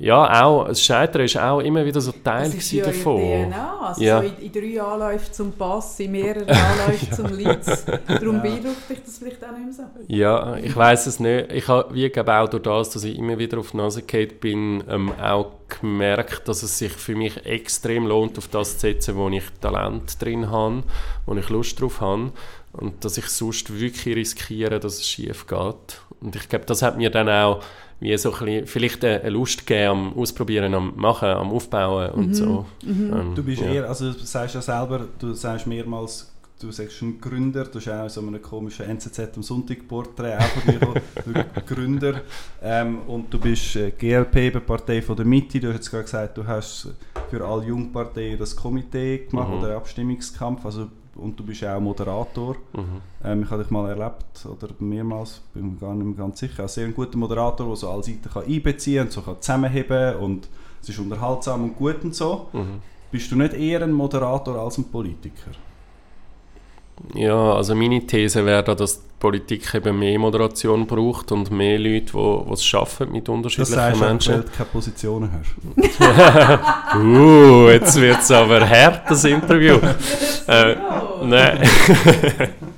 ja, 0.00 0.44
auch, 0.44 0.66
das 0.66 0.82
Scheitern 0.82 1.22
ist 1.22 1.36
auch 1.38 1.60
immer 1.60 1.84
wieder 1.84 2.00
so 2.00 2.10
Teil 2.10 2.50
Das 2.50 2.72
ja 2.72 2.84
davon. 2.84 3.20
in 3.20 3.50
DNA. 3.50 3.80
Also 3.80 4.02
Ja. 4.02 4.20
so 4.20 4.26
in, 4.26 4.36
in 4.38 4.52
drei 4.52 4.82
Anläufen 4.82 5.32
zum 5.32 5.52
Pass, 5.52 6.00
in 6.00 6.10
mehreren 6.10 6.48
Anläufen 6.48 7.12
zum 7.16 7.26
Litz. 7.36 7.84
Darum 8.08 8.42
beeindruckt 8.42 8.90
dich 8.90 8.98
das 9.04 9.18
vielleicht 9.18 9.44
auch 9.44 9.52
nicht 9.52 9.66
mehr 9.66 9.72
so. 9.72 9.82
Ja, 10.08 10.56
ich 10.56 10.74
weiß 10.74 11.06
es 11.06 11.20
nicht. 11.20 11.52
Ich 11.52 11.68
habe, 11.68 11.94
wie 11.94 12.08
glaube 12.08 12.32
auch 12.34 12.48
durch 12.48 12.64
das, 12.64 12.90
dass 12.90 13.04
ich 13.04 13.16
immer 13.16 13.38
wieder 13.38 13.58
auf 13.58 13.70
die 13.70 13.76
Nase 13.76 14.02
gefallen 14.02 14.32
bin, 14.40 14.84
ähm, 14.88 15.12
auch 15.20 15.52
gemerkt, 15.80 16.48
dass 16.48 16.64
es 16.64 16.76
sich 16.76 16.90
für 16.92 17.14
mich 17.14 17.46
extrem 17.46 18.04
lohnt, 18.08 18.36
auf 18.36 18.48
das 18.48 18.74
zu 18.74 18.80
setzen, 18.80 19.14
wo 19.14 19.28
ich 19.28 19.44
Talent 19.60 20.20
drin 20.20 20.50
habe, 20.50 20.82
wo 21.24 21.36
ich 21.36 21.48
Lust 21.50 21.80
drauf 21.80 22.00
habe 22.00 22.32
und 22.72 23.04
dass 23.04 23.16
ich 23.16 23.26
sonst 23.26 23.72
wirklich 23.78 24.16
riskiere, 24.16 24.80
dass 24.80 24.94
es 24.94 25.06
schief 25.06 25.46
geht. 25.46 26.00
Und 26.20 26.34
ich 26.34 26.48
glaube, 26.48 26.64
das 26.66 26.82
hat 26.82 26.96
mir 26.96 27.10
dann 27.10 27.28
auch 27.28 27.60
wie 28.00 28.16
so 28.16 28.32
ein 28.32 28.38
bisschen, 28.44 28.66
vielleicht 28.66 29.04
eine 29.04 29.28
Lust 29.30 29.66
geben 29.66 29.90
am 29.90 30.12
Ausprobieren, 30.16 30.72
am 30.74 30.92
Machen, 30.96 31.28
am 31.28 31.50
Aufbauen 31.50 32.10
und 32.12 32.34
so. 32.34 32.66
Ähm, 32.86 33.32
Du 33.34 33.42
bist 33.42 33.60
ja. 33.62 33.68
eher, 33.72 33.88
also 33.88 34.12
du 34.12 34.18
sagst 34.24 34.54
ja 34.54 34.62
selber, 34.62 35.06
du 35.18 35.32
sagst 35.34 35.66
mehrmals, 35.66 36.32
du 36.60 36.70
sagst 36.72 37.02
ein 37.02 37.20
Gründer, 37.20 37.64
du 37.64 37.78
hast 37.78 37.88
auch 37.88 38.02
in 38.04 38.08
so 38.08 38.20
einem 38.20 38.42
komischen 38.42 38.86
NZZ 38.86 39.20
am 39.36 39.42
Sonntag 39.42 39.86
Porträt 39.88 40.36
auch 40.36 40.42
von 40.42 40.72
dir, 41.34 41.44
Gründer. 41.66 42.20
Ähm, 42.62 42.98
und 43.06 43.32
du 43.32 43.38
bist 43.38 43.76
äh, 43.76 43.90
GLP, 43.96 44.36
eben 44.36 44.60
Partei 44.64 45.00
von 45.02 45.16
der 45.16 45.24
Mitte. 45.26 45.60
Du 45.60 45.68
hast 45.68 45.74
jetzt 45.76 45.90
gerade 45.90 46.04
gesagt, 46.04 46.36
du 46.38 46.46
hast 46.46 46.88
für 47.30 47.44
alle 47.46 47.64
Jungparteien 47.64 48.38
das 48.38 48.54
Komitee 48.56 49.26
gemacht, 49.30 49.48
Mhm. 49.50 49.58
oder 49.58 49.76
Abstimmungskampf. 49.76 50.64
Also, 50.64 50.88
und 51.18 51.38
du 51.38 51.44
bist 51.44 51.64
auch 51.64 51.80
Moderator. 51.80 52.56
Mhm. 52.72 53.00
Ähm, 53.24 53.42
ich 53.42 53.50
habe 53.50 53.62
dich 53.62 53.70
mal 53.70 53.88
erlebt, 53.88 54.46
oder 54.46 54.68
mehrmals, 54.78 55.42
bin 55.52 55.74
mir 55.74 55.76
gar 55.78 55.94
nicht 55.94 56.06
mehr 56.06 56.16
ganz 56.16 56.38
sicher. 56.38 56.62
Ein 56.62 56.68
sehr 56.68 56.88
guter 56.88 57.18
Moderator, 57.18 57.66
der 57.66 57.76
so 57.76 57.90
alle 57.90 58.02
Seiten 58.02 58.28
kann 58.32 58.44
einbeziehen 58.44 59.04
und 59.04 59.12
so 59.12 59.22
kann 59.22 59.40
zusammenheben 59.40 60.16
und 60.16 60.48
es 60.80 60.88
ist 60.88 60.98
unterhaltsam 60.98 61.64
und 61.64 61.76
gut 61.76 62.02
und 62.04 62.14
so. 62.14 62.48
Mhm. 62.52 62.80
Bist 63.10 63.30
du 63.30 63.36
nicht 63.36 63.54
eher 63.54 63.82
ein 63.82 63.92
Moderator 63.92 64.56
als 64.56 64.78
ein 64.78 64.84
Politiker? 64.84 65.50
Ja, 67.14 67.54
also 67.54 67.74
meine 67.74 68.06
These 68.06 68.44
wäre 68.44 68.62
da, 68.62 68.74
dass 68.74 68.98
die 69.00 69.06
Politik 69.18 69.74
eben 69.74 69.98
mehr 69.98 70.18
Moderation 70.18 70.86
braucht 70.86 71.32
und 71.32 71.50
mehr 71.50 71.78
Leute, 71.78 72.12
die 72.12 72.52
es 72.52 72.64
schaffen 72.64 73.10
mit 73.12 73.26
Das 73.28 73.34
unterschiedlichen 73.34 73.74
du, 73.74 74.00
weil 74.00 74.08
Menschen. 74.08 74.34
du 74.34 74.42
keine 74.56 74.68
Positionen 74.70 75.30
hast. 75.32 75.54
Uh, 76.96 77.68
jetzt 77.68 78.00
wird 78.00 78.20
es 78.20 78.30
aber 78.30 78.68
hart, 78.68 79.10
das 79.10 79.24
Interview. 79.24 79.78
Äh, 80.48 80.76
Nein. 81.24 81.60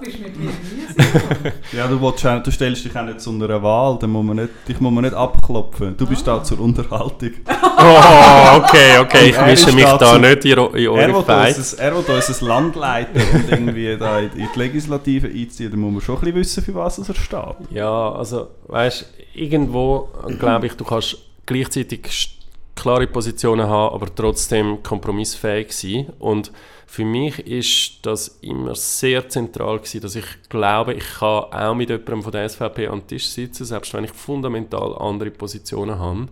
Bist 0.00 0.18
du 0.18 0.22
mit 0.22 0.38
mir 0.38 0.46
nie 0.50 1.52
Ja, 1.76 1.86
du, 1.86 2.00
willst, 2.00 2.24
du 2.24 2.50
stellst 2.50 2.84
dich 2.84 2.96
auch 2.96 3.04
nicht 3.04 3.20
zu 3.20 3.30
einer 3.30 3.62
Wahl, 3.62 3.98
dann 4.00 4.10
muss 4.10 4.24
man 4.24 4.36
nicht, 4.36 4.50
dich 4.68 4.80
muss 4.80 4.92
man 4.92 5.04
nicht 5.04 5.14
abklopfen. 5.14 5.96
Du 5.96 6.06
bist 6.06 6.26
da 6.26 6.42
zur 6.42 6.60
Unterhaltung. 6.60 7.30
Oh, 7.82 8.58
okay, 8.58 8.98
okay, 8.98 9.30
ich 9.30 9.40
mische 9.40 9.72
mich 9.72 9.84
da 9.84 9.96
dazu- 9.96 10.18
nicht 10.18 10.44
in, 10.44 10.50
in 10.52 10.88
eure 10.88 11.24
Fight. 11.24 11.56
er 11.78 11.92
will 11.96 12.14
uns 12.14 12.42
ein 12.42 12.46
Land 12.46 12.76
leiten 12.76 13.22
und 13.32 13.50
irgendwie 13.50 13.96
da 13.96 14.18
in, 14.18 14.30
in 14.32 14.48
die 14.54 14.58
Legislative 14.58 15.28
einziehen. 15.28 15.70
Dann 15.70 15.80
muss 15.80 15.92
man 15.92 16.00
schon 16.02 16.16
ein 16.16 16.20
bisschen 16.20 16.34
wissen, 16.34 16.64
für 16.64 16.74
was 16.74 16.98
er 16.98 17.14
steht. 17.14 17.70
Ja, 17.70 18.12
also, 18.12 18.48
weißt 18.68 19.06
irgendwo 19.34 20.10
glaube 20.38 20.66
ich, 20.66 20.74
du 20.74 20.84
kannst 20.84 21.16
gleichzeitig 21.46 22.36
klare 22.74 23.06
Positionen 23.06 23.68
haben, 23.68 23.94
aber 23.94 24.14
trotzdem 24.14 24.82
kompromissfähig 24.82 25.72
sein. 25.72 26.06
Und 26.18 26.52
für 26.90 27.04
mich 27.04 27.38
ist 27.46 28.04
das 28.04 28.40
immer 28.40 28.74
sehr 28.74 29.28
zentral 29.28 29.78
gewesen, 29.78 30.00
dass 30.00 30.16
ich 30.16 30.24
glaube, 30.48 30.94
ich 30.94 31.04
kann 31.20 31.44
auch 31.44 31.72
mit 31.72 31.88
jemandem 31.88 32.24
von 32.24 32.32
der 32.32 32.48
SVP 32.48 32.88
an 32.88 32.98
den 32.98 33.06
Tisch 33.06 33.28
sitzen, 33.28 33.64
selbst 33.64 33.94
wenn 33.94 34.02
ich 34.02 34.10
fundamental 34.10 34.98
andere 34.98 35.30
Positionen 35.30 36.00
habe. 36.00 36.26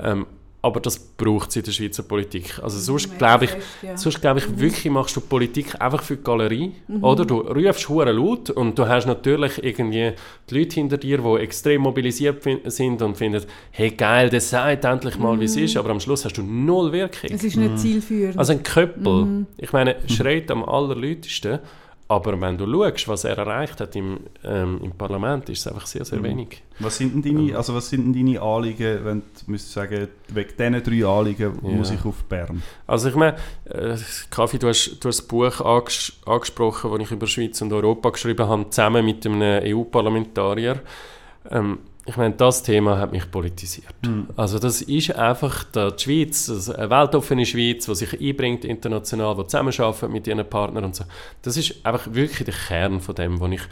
Ähm, 0.00 0.26
aber 0.64 0.78
das 0.78 0.96
braucht 0.98 1.50
es 1.50 1.56
in 1.56 1.64
der 1.64 1.72
Schweizer 1.72 2.04
Politik. 2.04 2.60
Also 2.62 2.78
sonst 2.78 3.18
glaube 3.18 3.46
ich, 3.46 3.50
ja. 3.82 3.96
Sonst 3.96 4.20
glaube 4.20 4.38
ich 4.38 4.60
wirklich, 4.60 4.90
machst 4.92 5.16
du 5.16 5.20
Politik 5.20 5.80
einfach 5.80 6.02
für 6.02 6.16
die 6.16 6.22
Galerie. 6.22 6.72
Oder 7.00 7.24
du 7.24 7.40
rufst 7.40 7.88
hure 7.88 8.12
laut 8.12 8.48
und 8.50 8.78
du 8.78 8.86
hast 8.86 9.06
natürlich 9.06 9.62
irgendwie 9.62 10.12
die 10.48 10.58
Leute 10.58 10.74
hinter 10.74 10.98
dir, 10.98 11.18
die 11.18 11.42
extrem 11.42 11.82
mobilisiert 11.82 12.46
sind 12.66 13.02
und 13.02 13.16
finden, 13.16 13.42
hey 13.72 13.90
geil, 13.90 14.30
der 14.30 14.40
sagt 14.40 14.84
endlich 14.84 15.18
mal, 15.18 15.38
wie 15.40 15.46
es 15.46 15.56
ist, 15.56 15.76
aber 15.76 15.90
am 15.90 15.98
Schluss 15.98 16.24
hast 16.24 16.38
du 16.38 16.42
null 16.42 16.92
Wirkung. 16.92 17.30
Es 17.30 17.42
ist 17.42 17.56
nicht 17.56 17.78
zielführend. 17.80 18.38
Also 18.38 18.52
ein 18.52 18.62
Köppel, 18.62 19.46
ich 19.58 19.72
meine, 19.72 19.96
schreit 20.06 20.50
am 20.52 20.64
allerlautesten, 20.64 21.58
aber 22.12 22.38
wenn 22.40 22.58
du 22.58 22.66
schaust, 22.66 23.08
was 23.08 23.24
er 23.24 23.38
erreicht 23.38 23.80
hat 23.80 23.96
im, 23.96 24.20
ähm, 24.44 24.80
im 24.82 24.92
Parlament, 24.92 25.48
ist 25.48 25.60
es 25.60 25.66
einfach 25.66 25.86
sehr, 25.86 26.04
sehr 26.04 26.22
wenig. 26.22 26.62
Was 26.78 26.98
sind 26.98 27.24
denn 27.24 27.36
deine, 27.36 27.56
also 27.56 27.74
was 27.74 27.88
sind 27.88 28.14
denn 28.14 28.26
deine 28.26 28.40
Anliegen, 28.40 29.04
wenn 29.04 29.20
du 29.20 29.50
müsstest 29.50 29.74
sagen, 29.74 30.08
wegen 30.28 30.50
diesen 30.58 30.82
drei 30.82 31.08
Anliegen 31.08 31.58
Ja. 31.62 31.70
muss 31.70 31.90
ich 31.90 32.04
auf 32.04 32.22
Bern? 32.24 32.62
Also 32.86 33.08
ich 33.08 33.14
meine, 33.14 33.36
äh, 33.64 33.96
Kaffee, 34.30 34.58
du 34.58 34.68
hast, 34.68 34.98
du 35.00 35.08
hast 35.08 35.20
das 35.20 35.26
Buch 35.26 35.60
anges 35.60 36.12
angesprochen, 36.26 36.90
das 36.92 37.00
ich 37.00 37.10
über 37.10 37.26
Schweiz 37.26 37.62
und 37.62 37.72
Europa 37.72 38.10
geschrieben 38.10 38.46
habe, 38.46 38.68
zusammen 38.68 39.04
mit 39.04 39.24
einem 39.26 39.40
EU-Parlamentarier. 39.42 40.80
Ähm, 41.50 41.78
ich 42.04 42.16
meine, 42.16 42.34
das 42.34 42.62
Thema 42.62 42.98
hat 42.98 43.12
mich 43.12 43.30
politisiert. 43.30 43.94
Also 44.36 44.58
das 44.58 44.82
ist 44.82 45.14
einfach 45.14 45.64
die 45.64 45.90
Schweiz, 45.96 46.50
also 46.50 46.74
eine 46.74 46.90
weltoffene 46.90 47.46
Schweiz, 47.46 47.86
die 47.86 47.94
sich 47.94 48.20
einbringt 48.20 48.64
international, 48.64 49.36
die 49.36 49.46
zusammenarbeitet 49.46 50.10
mit 50.10 50.26
ihren 50.26 50.48
Partnern 50.48 50.84
und 50.84 50.96
so. 50.96 51.04
Das 51.42 51.56
ist 51.56 51.84
einfach 51.86 52.12
wirklich 52.12 52.44
der 52.44 52.54
Kern 52.54 53.00
von 53.00 53.14
dem, 53.14 53.40
was 53.40 53.52
ich 53.52 53.62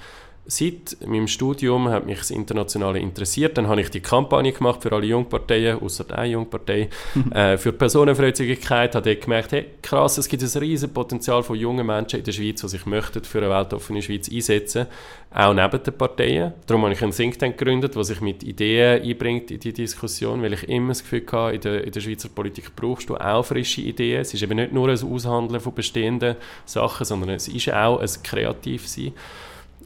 Seit 0.51 0.97
meinem 1.07 1.29
Studium 1.29 1.89
hat 1.91 2.07
mich 2.07 2.19
das 2.19 2.33
Internationale 2.33 2.99
interessiert. 2.99 3.57
Dann 3.57 3.69
habe 3.69 3.83
ich 3.83 3.89
die 3.89 4.01
Kampagne 4.01 4.51
gemacht 4.51 4.83
für 4.83 4.91
alle 4.91 5.07
Jungparteien, 5.07 5.81
außer 5.81 6.05
eine 6.11 6.33
Jungpartei, 6.33 6.89
äh, 7.31 7.57
für 7.57 7.73
Personenfreizügigkeit. 7.73 8.97
Habe 8.97 9.11
dort 9.11 9.23
gemerkt, 9.23 9.53
hey, 9.53 9.67
krass, 9.81 10.19
es 10.19 10.29
gibt 10.29 10.43
ein 10.43 10.61
riesiges 10.61 10.93
Potenzial 10.93 11.45
von 11.45 11.57
jungen 11.57 11.87
Menschen 11.87 12.19
in 12.19 12.25
der 12.25 12.33
Schweiz, 12.33 12.63
die 12.63 12.69
sich 12.69 12.85
möchten 12.85 13.23
für 13.23 13.39
eine 13.39 13.49
weltoffene 13.49 14.03
Schweiz 14.03 14.29
einsetzen, 14.29 14.89
auch 15.33 15.55
neben 15.55 15.85
den 15.85 15.97
Parteien. 15.97 16.53
Darum 16.67 16.83
habe 16.83 16.95
ich 16.95 17.03
einen 17.03 17.13
Think 17.13 17.39
Tank 17.39 17.57
gegründet, 17.57 17.95
der 17.95 18.03
sich 18.03 18.21
mit 18.21 18.43
Ideen 18.43 19.03
einbringt 19.03 19.53
in 19.53 19.61
die 19.61 19.73
Diskussion, 19.73 20.43
weil 20.43 20.55
ich 20.55 20.69
immer 20.69 20.89
das 20.89 21.03
Gefühl 21.03 21.27
hatte, 21.31 21.55
in 21.55 21.61
der, 21.61 21.85
in 21.85 21.93
der 21.93 22.01
Schweizer 22.01 22.29
Politik 22.29 22.75
brauchst 22.75 23.09
du 23.09 23.17
auch 23.17 23.45
frische 23.45 23.83
Ideen. 23.83 24.23
Es 24.23 24.35
ist 24.35 24.43
eben 24.43 24.57
nicht 24.57 24.73
nur 24.73 24.89
ein 24.89 25.01
Aushandeln 25.01 25.61
von 25.61 25.75
bestehenden 25.75 26.35
Sachen, 26.65 27.07
sondern 27.07 27.31
es 27.31 27.47
ist 27.47 27.73
auch 27.73 28.01
ein 28.01 28.11
Kreativsein. 28.25 29.13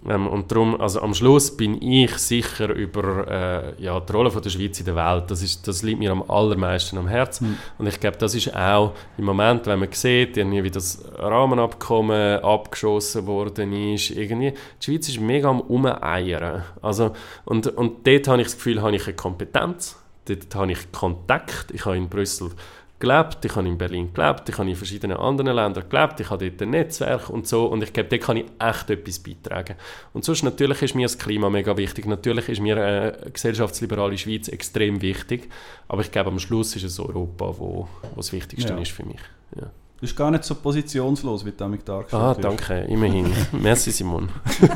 Ähm, 0.07 0.27
und 0.27 0.51
darum, 0.51 0.81
also 0.81 1.01
am 1.01 1.15
Schluss 1.15 1.57
bin 1.57 1.81
ich 1.81 2.17
sicher 2.19 2.69
über 2.75 3.27
äh, 3.29 3.83
ja, 3.83 3.99
die 4.01 4.13
Rolle 4.13 4.31
von 4.31 4.43
der 4.43 4.51
Schweiz 4.51 4.79
in 4.79 4.87
der 4.87 4.97
Welt. 4.97 5.31
Das, 5.31 5.43
ist, 5.43 5.67
das 5.67 5.83
liegt 5.83 5.99
mir 5.99 6.13
am 6.13 6.23
allermeisten 6.29 6.99
am 6.99 7.09
Herzen. 7.09 7.59
Und 7.79 7.87
ich 7.87 7.99
glaube, 8.01 8.19
das 8.19 8.35
ist 8.35 8.55
auch 8.55 8.93
im 9.17 9.25
Moment, 9.25 9.67
wenn 9.67 9.79
man 9.79 9.91
sieht, 9.93 10.37
irgendwie, 10.37 10.65
wie 10.65 10.71
das 10.71 11.03
Rahmenabkommen 11.17 12.41
abgeschossen 12.41 13.27
worden 13.27 13.73
ist, 13.95 14.11
irgendwie, 14.11 14.53
die 14.53 14.85
Schweiz 14.85 15.09
ist 15.09 15.21
mega 15.21 15.49
am 15.49 15.61
Umeiern. 15.61 16.63
Also, 16.83 17.13
und, 17.45 17.67
und 17.69 18.07
dort 18.07 18.29
habe 18.29 18.43
ich 18.43 18.49
das 18.49 18.57
Gefühl, 18.57 18.83
habe 18.83 18.95
ich 18.95 19.07
eine 19.07 19.17
Kompetenz, 19.17 19.97
dort 20.27 20.55
habe 20.55 20.73
ich 20.73 20.93
Kontakt. 20.93 21.71
Ich 21.73 21.87
habe 21.87 21.97
in 21.97 22.09
Brüssel 22.09 22.51
gelebt, 23.01 23.45
ich 23.45 23.55
habe 23.57 23.69
in 23.69 23.77
Berlin 23.77 24.11
gelebt, 24.15 24.49
ich 24.49 24.57
habe 24.57 24.71
in 24.71 24.77
verschiedenen 24.77 25.17
anderen 25.17 25.55
Ländern 25.55 25.85
gelebt, 25.89 26.21
ich 26.21 26.31
habe 26.31 26.49
dort 26.49 26.63
ein 26.63 26.71
Netzwerk 26.71 27.29
und 27.29 27.47
so 27.47 27.67
und 27.67 27.83
ich 27.83 27.93
glaube, 27.93 28.09
dort 28.09 28.23
kann 28.23 28.37
ich 28.39 28.47
echt 28.59 28.89
etwas 28.91 29.19
beitragen. 29.19 29.75
Und 30.13 30.25
sonst 30.25 30.43
natürlich 30.43 30.81
ist 30.83 30.95
mir 30.95 31.07
das 31.07 31.19
Klima 31.19 31.51
mega 31.51 31.77
wichtig, 31.77 32.07
natürlich 32.07 32.49
ist 32.49 32.61
mir 32.61 32.77
eine 32.77 33.31
gesellschaftsliberale 33.33 34.17
Schweiz 34.17 34.49
extrem 34.49 35.03
wichtig, 35.03 35.51
aber 35.89 36.03
ich 36.03 36.13
glaube, 36.13 36.31
am 36.31 36.39
Schluss 36.39 36.77
ist 36.77 36.85
es 36.85 36.99
Europa, 37.01 37.47
wo, 37.59 37.89
wo 38.03 38.17
das 38.17 38.33
Wichtigste 38.33 38.73
Ja. 38.73 38.79
ist 38.79 38.93
für 38.93 39.05
mich. 39.05 39.21
Ja. 39.57 39.63
Du 39.97 40.01
bist 40.01 40.17
gar 40.17 40.31
nicht 40.31 40.45
so 40.45 40.55
positionslos, 40.57 41.45
wie 41.47 41.51
du 41.51 41.57
damit 41.57 41.89
dargestellt 41.89 42.23
Ah, 42.23 42.31
wirst. 42.37 42.45
danke, 42.45 42.81
immerhin. 42.89 43.33
Merci, 43.53 43.91
Simon. 43.91 44.29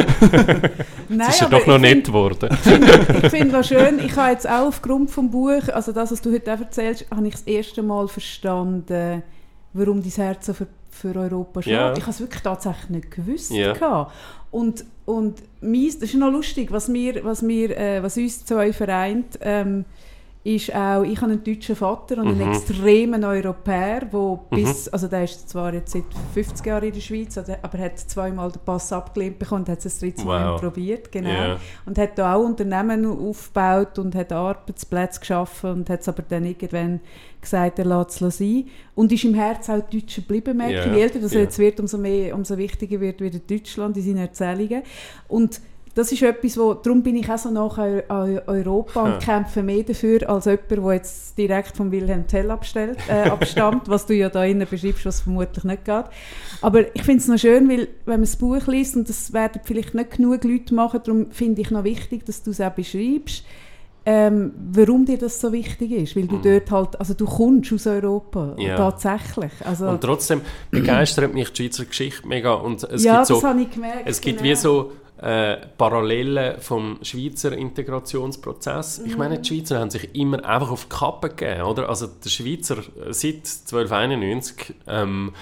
Nein, 1.10 1.26
Es 1.28 1.34
ist 1.34 1.40
ja 1.40 1.48
doch 1.48 1.66
noch 1.66 1.78
nett 1.78 2.06
geworden. 2.06 2.48
ich 3.22 3.30
finde 3.30 3.58
es 3.58 3.66
schön, 3.66 3.98
ich 3.98 4.14
habe 4.14 4.30
jetzt 4.30 4.48
auch 4.48 4.68
aufgrund 4.68 5.10
vom 5.10 5.28
Buch, 5.30 5.68
also 5.72 5.90
das, 5.90 6.12
was 6.12 6.22
du 6.22 6.32
heute 6.32 6.54
auch 6.54 6.60
erzählst, 6.60 7.06
habe 7.10 7.26
ich 7.26 7.34
das 7.34 7.42
erste 7.42 7.82
Mal 7.82 8.06
verstanden, 8.06 9.22
warum 9.72 10.02
dein 10.02 10.12
Herz 10.12 10.46
so 10.46 10.54
für, 10.54 10.68
für 10.88 11.16
Europa 11.16 11.62
schlägt. 11.62 11.78
Ja. 11.78 11.92
Ich 11.94 12.02
habe 12.02 12.12
es 12.12 12.20
wirklich 12.20 12.42
tatsächlich 12.42 12.90
nicht 12.90 13.10
gewusst. 13.10 13.50
Gehabt. 13.50 14.12
Und, 14.52 14.84
und 15.04 15.42
meins, 15.60 15.98
das 15.98 16.10
ist 16.10 16.16
noch 16.16 16.30
lustig, 16.30 16.70
was, 16.70 16.92
wir, 16.92 17.24
was, 17.24 17.46
wir, 17.46 17.76
äh, 17.76 18.02
was 18.02 18.16
uns 18.16 18.44
zwei 18.44 18.72
vereint, 18.72 19.38
ähm, 19.40 19.84
ist 20.42 20.74
auch, 20.74 21.02
ich 21.02 21.20
habe 21.20 21.32
einen 21.32 21.44
deutschen 21.44 21.76
Vater 21.76 22.16
und 22.16 22.28
einen 22.28 22.38
Mhm. 22.38 22.52
extremen 22.52 23.24
Europäer, 23.24 24.08
wo 24.10 24.36
bis, 24.48 24.88
also 24.88 25.06
der 25.06 25.24
ist 25.24 25.50
zwar 25.50 25.74
jetzt 25.74 25.92
seit 25.92 26.04
50 26.32 26.64
Jahren 26.64 26.84
in 26.84 26.94
der 26.94 27.00
Schweiz, 27.02 27.36
aber 27.36 27.78
er 27.78 27.84
hat 27.84 27.98
zweimal 27.98 28.50
den 28.50 28.62
Pass 28.64 28.90
abgelehnt 28.90 29.38
bekommen 29.38 29.62
und 29.64 29.68
hat 29.68 29.78
es 29.78 29.84
das 29.84 29.98
dritte 29.98 30.24
Mal 30.24 30.52
Wow. 30.54 30.60
probiert, 30.62 31.12
genau. 31.12 31.28
Ja. 31.28 31.56
Und 31.84 31.98
hat 31.98 32.16
da 32.18 32.34
auch 32.36 32.42
Unternehmen 32.44 33.04
aufgebaut 33.04 33.98
und 33.98 34.14
hat 34.14 34.32
Arbeitsplätze 34.32 35.20
geschaffen 35.20 35.70
und 35.72 35.90
hat 35.90 36.00
es 36.00 36.08
aber 36.08 36.22
dann 36.22 36.46
irgendwann 36.46 37.00
gesagt, 37.38 37.78
er 37.78 37.84
lässt 37.84 38.22
es 38.22 38.38
sein. 38.38 38.64
Und 38.94 39.12
ist 39.12 39.24
im 39.24 39.34
Herz 39.34 39.68
auch 39.68 39.80
Deutscher 39.80 40.22
geblieben, 40.22 40.56
merke 40.56 40.72
ich. 40.80 40.86
Ja, 40.86 40.94
Je 40.94 41.02
älter 41.02 41.18
das 41.20 41.34
ja. 41.34 41.40
jetzt 41.40 41.58
wird, 41.58 41.78
umso, 41.80 41.98
mehr, 41.98 42.34
umso 42.34 42.56
wichtiger 42.56 42.98
wird 43.00 43.20
wieder 43.20 43.38
Deutschland 43.40 43.94
in 43.98 44.02
seinen 44.02 44.16
Erzählungen. 44.18 44.82
Und 45.28 45.60
das 45.94 46.12
ist 46.12 46.22
etwas, 46.22 46.56
wo, 46.56 46.74
darum 46.74 47.02
bin 47.02 47.16
ich 47.16 47.28
auch 47.28 47.38
so 47.38 47.50
nach 47.50 47.76
Eu 47.78 48.00
Eu 48.08 48.40
Europa 48.46 49.02
und 49.02 49.20
kämpfe 49.20 49.62
mehr 49.62 49.82
dafür, 49.82 50.28
als 50.30 50.44
jemand, 50.44 50.70
der 50.70 50.94
jetzt 50.94 51.36
direkt 51.36 51.76
von 51.76 51.90
Wilhelm 51.90 52.26
Tell 52.26 52.50
abstellt, 52.50 52.98
äh, 53.08 53.28
abstammt, 53.28 53.88
was 53.88 54.06
du 54.06 54.14
ja 54.14 54.28
da 54.28 54.44
innen 54.44 54.68
beschreibst, 54.68 55.04
was 55.04 55.22
vermutlich 55.22 55.64
nicht 55.64 55.84
geht. 55.84 56.04
Aber 56.62 56.94
ich 56.94 57.02
finde 57.02 57.18
es 57.18 57.28
noch 57.28 57.38
schön, 57.38 57.68
weil 57.68 57.88
wenn 58.04 58.14
man 58.14 58.22
das 58.22 58.36
Buch 58.36 58.66
liest, 58.66 58.96
und 58.96 59.08
das 59.08 59.32
werden 59.32 59.60
vielleicht 59.64 59.94
nicht 59.94 60.12
genug 60.12 60.44
Leute 60.44 60.74
machen, 60.74 61.00
darum 61.04 61.30
finde 61.30 61.60
ich 61.62 61.70
noch 61.70 61.84
wichtig, 61.84 62.24
dass 62.24 62.42
du 62.42 62.50
es 62.50 62.60
auch 62.60 62.70
beschreibst, 62.70 63.44
ähm, 64.06 64.52
warum 64.72 65.04
dir 65.04 65.18
das 65.18 65.40
so 65.40 65.52
wichtig 65.52 65.92
ist. 65.92 66.16
Weil 66.16 66.26
du 66.26 66.38
dort 66.38 66.70
halt, 66.70 66.98
also 66.98 67.14
du 67.14 67.26
kommst 67.26 67.72
aus 67.72 67.86
Europa. 67.86 68.54
Ja. 68.58 68.76
tatsächlich. 68.76 69.52
Also, 69.64 69.88
Und 69.88 70.00
trotzdem 70.00 70.40
begeistert 70.70 71.34
mich 71.34 71.50
die 71.52 71.64
Schweizer 71.64 71.84
Geschichte 71.84 72.26
mega. 72.26 72.54
Und 72.54 72.82
es 72.84 73.04
ja, 73.04 73.16
gibt 73.16 73.26
so, 73.26 73.34
das 73.34 73.44
habe 73.44 73.62
ich 73.62 73.70
gemerkt. 73.70 74.02
Es 74.06 74.20
gibt 74.20 74.38
genau. 74.38 74.50
wie 74.50 74.56
so 74.56 74.92
äh, 75.22 75.58
Parallelen 75.76 76.60
vom 76.60 76.98
Schweizer 77.02 77.52
Integrationsprozess. 77.52 79.02
Ich 79.04 79.16
meine, 79.18 79.38
die 79.38 79.48
Schweizer 79.48 79.78
haben 79.78 79.90
sich 79.90 80.14
immer 80.14 80.44
einfach 80.44 80.70
auf 80.70 80.84
die 80.84 80.96
Kappe 80.96 81.28
gegeben, 81.28 81.62
oder? 81.62 81.88
Also 81.88 82.06
der 82.06 82.30
Schweizer 82.30 82.76
seit 83.10 83.34
1291 83.34 84.74
ähm, 84.86 85.32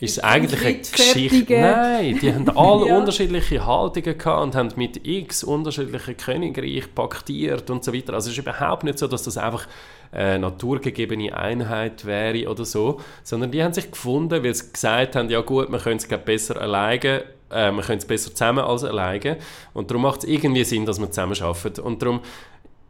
ist 0.00 0.18
es 0.18 0.24
eigentlich 0.24 0.64
eine 0.64 0.78
Geschichte. 0.78 1.60
Nein, 1.60 2.18
die 2.20 2.34
haben 2.34 2.48
alle 2.56 2.86
Ja. 2.88 2.98
unterschiedliche 2.98 3.64
Haltungen 3.64 4.18
gehabt 4.18 4.42
und 4.42 4.54
haben 4.56 4.70
mit 4.76 5.06
x 5.06 5.44
unterschiedlichen 5.44 6.16
Königreichen 6.16 6.92
paktiert 6.94 7.70
und 7.70 7.84
so 7.84 7.92
weiter. 7.92 8.14
Also 8.14 8.28
es 8.30 8.32
ist 8.36 8.42
überhaupt 8.42 8.82
nicht 8.82 8.98
so, 8.98 9.06
dass 9.06 9.22
das 9.22 9.36
einfach 9.36 9.68
eine 10.10 10.40
naturgegebene 10.40 11.36
Einheit 11.36 12.04
wäre 12.04 12.50
oder 12.50 12.64
so, 12.64 13.00
sondern 13.22 13.50
die 13.50 13.62
haben 13.62 13.72
sich 13.72 13.90
gefunden, 13.90 14.42
weil 14.42 14.54
sie 14.54 14.72
gesagt 14.72 15.16
haben, 15.16 15.30
ja 15.30 15.40
gut, 15.40 15.70
wir 15.70 15.78
können 15.78 15.98
es 15.98 16.06
besser 16.06 16.60
alleine, 16.60 17.24
äh, 17.52 17.70
wir 17.72 17.82
können 17.82 17.98
es 17.98 18.04
besser 18.04 18.30
zusammen 18.30 18.64
als 18.64 18.84
alleine 18.84 19.38
und 19.74 19.90
darum 19.90 20.02
macht 20.02 20.24
es 20.24 20.28
irgendwie 20.30 20.64
Sinn, 20.64 20.86
dass 20.86 20.98
wir 20.98 21.10
zusammen 21.10 21.40
arbeiten. 21.40 21.80
Und 21.80 22.02
darum 22.02 22.20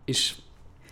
ist, 0.06 0.36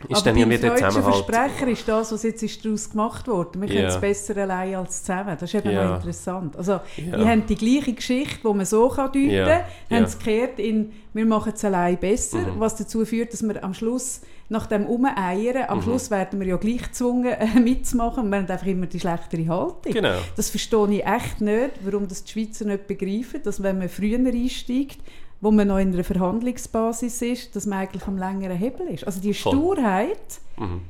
ist 0.08 0.16
Aber 0.16 0.20
dann 0.22 0.36
irgendwie 0.38 0.56
der 0.58 0.74
Zusammenhalt... 0.76 1.26
Versprecher 1.26 1.68
ist 1.68 1.86
das, 1.86 2.10
was 2.12 2.22
jetzt 2.22 2.42
ist 2.42 2.64
daraus 2.64 2.88
gemacht 2.90 3.28
wurde. 3.28 3.60
Wir 3.60 3.68
können 3.68 3.84
es 3.86 3.94
Ja. 3.94 4.00
besser 4.00 4.36
allein 4.38 4.74
als 4.76 5.02
zusammen. 5.02 5.36
Das 5.38 5.42
ist 5.42 5.54
eben 5.54 5.70
Ja. 5.74 5.84
noch 5.88 5.96
interessant. 5.96 6.56
Also, 6.56 6.72
Ja. 6.96 7.16
die 7.18 7.24
haben 7.28 7.44
die 7.46 7.54
gleiche 7.54 7.92
Geschichte, 7.92 8.38
die 8.42 8.54
man 8.54 8.64
so 8.64 8.88
kann 8.88 9.06
deuten 9.12 9.28
Ja. 9.30 9.46
kann, 9.46 9.64
Ja. 9.90 9.96
haben 9.96 10.04
es 10.04 10.18
gekehrt 10.18 10.58
in 10.58 10.92
«wir 11.12 11.26
machen 11.26 11.52
es 11.54 11.62
allein 11.66 11.98
besser», 11.98 12.38
Mhm. 12.38 12.58
was 12.60 12.76
dazu 12.76 13.04
führt, 13.04 13.32
dass 13.34 13.42
wir 13.42 13.62
am 13.62 13.74
Schluss 13.74 14.22
nach 14.50 14.66
dem 14.66 14.84
Umeiern, 14.86 15.64
am 15.68 15.78
Mhm. 15.78 15.82
Schluss 15.82 16.10
werden 16.10 16.38
wir 16.40 16.46
ja 16.48 16.56
gleich 16.56 16.82
gezwungen 16.82 17.32
äh, 17.32 17.58
mitzumachen 17.60 18.24
und 18.24 18.30
wir 18.30 18.38
haben 18.38 18.46
einfach 18.50 18.66
immer 18.66 18.86
die 18.86 19.00
schlechtere 19.00 19.46
Haltung. 19.48 19.92
Genau. 19.92 20.18
Das 20.36 20.50
verstehe 20.50 20.90
ich 20.92 21.06
echt 21.06 21.40
nicht, 21.40 21.70
warum 21.84 22.06
das 22.08 22.24
die 22.24 22.32
Schweizer 22.32 22.64
nicht 22.66 22.86
begreifen, 22.86 23.42
dass 23.42 23.62
wenn 23.62 23.78
man 23.78 23.88
früher 23.88 24.18
einsteigt, 24.18 24.98
wo 25.40 25.50
man 25.50 25.68
noch 25.68 25.78
in 25.78 25.94
einer 25.94 26.04
Verhandlungsbasis 26.04 27.22
ist, 27.22 27.56
dass 27.56 27.64
man 27.64 27.78
eigentlich 27.78 28.06
am 28.06 28.18
längeren 28.18 28.56
Hebel 28.58 28.88
ist. 28.88 29.04
Also 29.06 29.20
die 29.20 29.32
Voll. 29.32 29.52
Sturheit, 29.54 30.40
Mhm. 30.58 30.82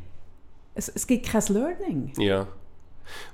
es, 0.74 0.88
es 0.88 1.06
gibt 1.06 1.26
kein 1.26 1.42
Learning. 1.50 2.12
Ja. 2.18 2.46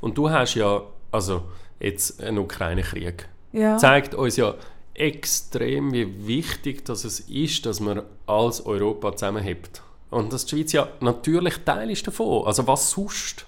Und 0.00 0.18
du 0.18 0.28
hast 0.28 0.54
ja, 0.56 0.82
also 1.12 1.42
jetzt 1.78 2.20
einen 2.22 2.38
Ukraine-Krieg, 2.38 3.28
Ja. 3.52 3.78
zeigt 3.78 4.14
uns 4.14 4.36
ja 4.36 4.54
extrem, 4.94 5.92
wie 5.92 6.26
wichtig 6.26 6.84
dass 6.84 7.04
es 7.04 7.20
ist, 7.20 7.64
dass 7.66 7.80
man 7.80 8.02
als 8.26 8.64
Europa 8.66 9.12
zusammenhält. 9.14 9.82
Und 10.10 10.32
dass 10.32 10.46
die 10.46 10.56
Schweiz 10.56 10.72
ja 10.72 10.88
natürlich 11.00 11.58
Teil 11.64 11.90
ist 11.90 12.06
davon. 12.06 12.46
Also 12.46 12.66
was 12.66 12.90
sonst? 12.90 13.46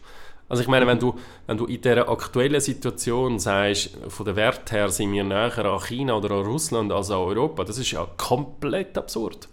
Also 0.49 0.63
ich 0.63 0.69
meine, 0.69 0.87
wenn 0.87 0.99
du, 0.99 1.15
wenn 1.47 1.59
du 1.59 1.67
in 1.67 1.81
dieser 1.81 2.09
aktuellen 2.09 2.61
Situation 2.61 3.39
sagst, 3.39 3.91
von 4.09 4.25
der 4.25 4.35
Wert 4.35 4.73
her 4.73 4.89
sind 4.89 5.13
wir 5.13 5.25
näher 5.25 5.65
an 5.65 5.81
China 5.81 6.17
oder 6.17 6.31
an 6.37 6.47
Russland 6.47 6.91
als 6.91 7.11
an 7.11 7.19
Europa, 7.19 7.65
das 7.65 7.79
ist 7.79 7.91
ja 7.91 8.07
komplett 8.17 8.97
absurd. 8.97 9.49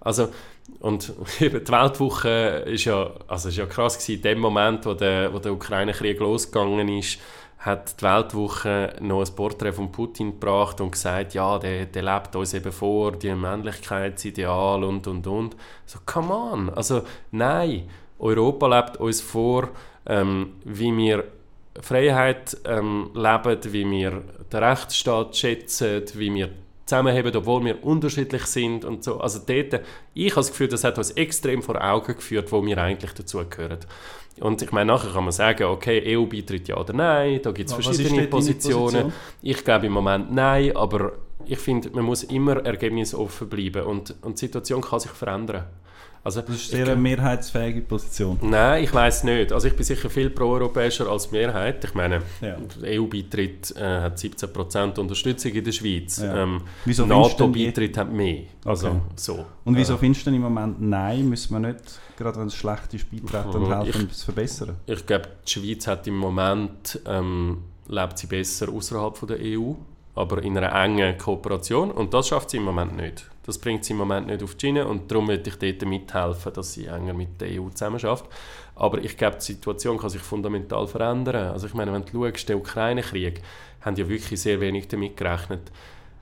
Also, 0.00 0.28
und 0.78 1.12
eben 1.40 1.62
die 1.62 1.72
Weltwoche 1.72 2.64
ist 2.66 2.86
ja, 2.86 3.10
also 3.28 3.50
ist 3.50 3.58
ja 3.58 3.66
krass 3.66 3.98
gewesen, 3.98 4.16
in 4.16 4.22
dem 4.22 4.38
Moment, 4.38 4.86
wo 4.86 4.94
der, 4.94 5.32
wo 5.32 5.38
der 5.38 5.52
Ukraine-Krieg 5.52 6.18
losgegangen 6.20 6.88
ist, 6.88 7.18
hat 7.60 8.00
die 8.00 8.04
Weltwoche 8.04 8.94
noch 9.00 9.20
ein 9.20 9.34
Porträt 9.34 9.72
von 9.72 9.92
Putin 9.92 10.32
gebracht 10.32 10.80
und 10.80 10.92
gesagt, 10.92 11.34
ja, 11.34 11.58
der, 11.58 11.86
der 11.86 12.02
lebt 12.02 12.34
uns 12.34 12.54
eben 12.54 12.72
vor, 12.72 13.12
die 13.12 13.34
Männlichkeitsideal 13.34 14.82
und, 14.82 15.06
und, 15.06 15.26
und. 15.26 15.56
So, 15.84 15.98
come 16.06 16.34
on, 16.34 16.70
also 16.70 17.02
nein, 17.30 17.88
Europa 18.18 18.66
lebt 18.66 18.96
uns 18.96 19.20
vor, 19.20 19.68
ähm, 20.06 20.54
wie 20.64 20.96
wir 20.96 21.24
Freiheit 21.82 22.56
ähm, 22.64 23.10
leben, 23.14 23.58
wie 23.72 23.90
wir 23.90 24.22
den 24.50 24.64
Rechtsstaat 24.64 25.36
schätzen, 25.36 26.02
wie 26.14 26.34
wir 26.34 26.50
zusammenheben, 26.86 27.36
obwohl 27.36 27.64
wir 27.64 27.84
unterschiedlich 27.84 28.46
sind 28.46 28.84
und 28.84 29.04
so. 29.04 29.20
Also 29.20 29.38
dort, 29.46 29.82
ich 30.14 30.32
habe 30.32 30.40
das 30.40 30.50
Gefühl, 30.50 30.68
das 30.68 30.82
hat 30.82 30.98
uns 30.98 31.12
extrem 31.12 31.62
vor 31.62 31.82
Augen 31.82 32.14
geführt, 32.16 32.50
wo 32.50 32.64
wir 32.64 32.78
eigentlich 32.78 33.12
dazugehören. 33.12 33.78
Und 34.38 34.62
ich 34.62 34.72
meine, 34.72 34.92
nachher 34.92 35.10
kann 35.12 35.24
man 35.24 35.32
sagen, 35.32 35.64
okay, 35.64 36.16
EU-Beitritt 36.16 36.68
ja 36.68 36.76
oder 36.78 36.92
nein, 36.94 37.40
da 37.42 37.50
gibt 37.52 37.68
es 37.68 37.74
verschiedene 37.74 38.26
Positionen. 38.28 38.84
Position? 39.02 39.12
Ich 39.42 39.64
glaube 39.64 39.86
im 39.86 39.92
Moment 39.92 40.32
nein, 40.32 40.74
aber 40.76 41.12
ich 41.44 41.58
finde, 41.58 41.90
man 41.90 42.04
muss 42.04 42.22
immer 42.22 42.64
ergebnisoffen 42.64 43.48
bleiben 43.48 43.82
und, 43.82 44.14
und 44.22 44.36
die 44.36 44.46
Situation 44.46 44.80
kann 44.80 45.00
sich 45.00 45.10
verändern. 45.10 45.64
Also, 46.22 46.42
Das 46.42 46.54
ist 46.54 46.74
eine 46.74 46.84
sehr 46.84 46.96
mehrheitsfähige 46.96 47.80
Position. 47.80 48.36
Nein, 48.42 48.84
ich 48.84 48.92
weiß 48.92 49.24
nicht. 49.24 49.52
Also 49.52 49.68
ich 49.68 49.74
bin 49.74 49.84
sicher 49.84 50.10
viel 50.10 50.28
pro-europäischer 50.28 51.08
als 51.08 51.30
die 51.30 51.36
Mehrheit. 51.36 51.82
Ich 51.82 51.94
meine, 51.94 52.20
Ja. 52.42 52.56
EU-Beitritt 52.84 53.74
äh, 53.74 54.00
hat 54.02 54.18
17% 54.18 54.98
Unterstützung 54.98 55.52
in 55.52 55.64
der 55.64 55.72
Schweiz. 55.72 56.18
Ja. 56.22 56.42
Ähm, 56.42 56.60
NATO-Beitritt 56.86 57.96
hat 57.96 58.12
mehr. 58.12 58.42
Also 58.66 58.88
Okay. 58.88 59.00
so. 59.16 59.46
Und 59.64 59.76
wieso 59.76 59.94
Äh, 59.94 59.98
findest 59.98 60.26
du 60.26 60.30
im 60.30 60.42
Moment 60.42 60.80
nein, 60.82 61.26
müssen 61.26 61.54
wir 61.54 61.68
nicht, 61.72 61.80
gerade 62.20 62.38
wenn 62.40 62.46
es 62.48 62.54
schlecht 62.54 62.94
ist, 62.94 63.10
beitreten 63.10 63.48
und 63.56 63.68
Mhm, 63.68 63.74
helfen, 63.82 64.06
ich- 64.06 64.12
es 64.16 64.22
verbessern? 64.24 64.76
ich 64.86 65.06
glaube, 65.06 65.28
die 65.46 65.50
Schweiz 65.50 65.86
hat 65.86 66.06
im 66.06 66.16
Moment 66.16 67.00
ähm, 67.06 67.58
lebt 67.88 68.18
sie 68.18 68.26
besser 68.28 68.68
außerhalb 68.68 69.16
von 69.16 69.28
der 69.28 69.38
EU, 69.40 69.72
aber 70.14 70.42
in 70.42 70.56
einer 70.56 70.72
engen 70.74 71.16
Kooperation. 71.18 71.90
Und 71.90 72.12
das 72.14 72.28
schafft 72.28 72.50
sie 72.50 72.58
im 72.58 72.64
Moment 72.64 72.96
nicht. 72.96 73.28
Das 73.46 73.58
bringt 73.58 73.84
sie 73.84 73.92
im 73.92 73.98
Moment 73.98 74.26
nicht 74.28 74.42
auf 74.42 74.54
die 74.54 74.66
Schiene 74.66 74.86
und 74.86 75.10
darum 75.10 75.26
möchte 75.26 75.50
ich 75.50 75.56
dort 75.58 75.88
mithelfen, 75.88 76.52
dass 76.52 76.72
sie 76.74 76.86
enger 76.86 77.14
mit 77.14 77.40
der 77.40 77.48
EU 77.60 77.68
zusammenarbeitet. 77.70 78.28
Aber 78.76 78.98
ich 78.98 79.16
glaube, 79.16 79.36
die 79.38 79.44
Situation 79.52 79.98
kann 79.98 80.10
sich 80.10 80.20
fundamental 80.20 80.86
verändern. 80.86 81.50
Also 81.52 81.66
ich 81.66 81.74
meine, 81.74 81.92
wenn 81.92 82.04
du 82.04 82.26
schaust, 82.28 82.48
der 82.48 82.58
Ukraine-Krieg, 82.58 83.40
haben 83.82 83.96
ja 83.96 84.08
wirklich 84.08 84.40
sehr 84.40 84.60
wenig 84.60 84.88
damit 84.88 85.16
gerechnet. 85.16 85.72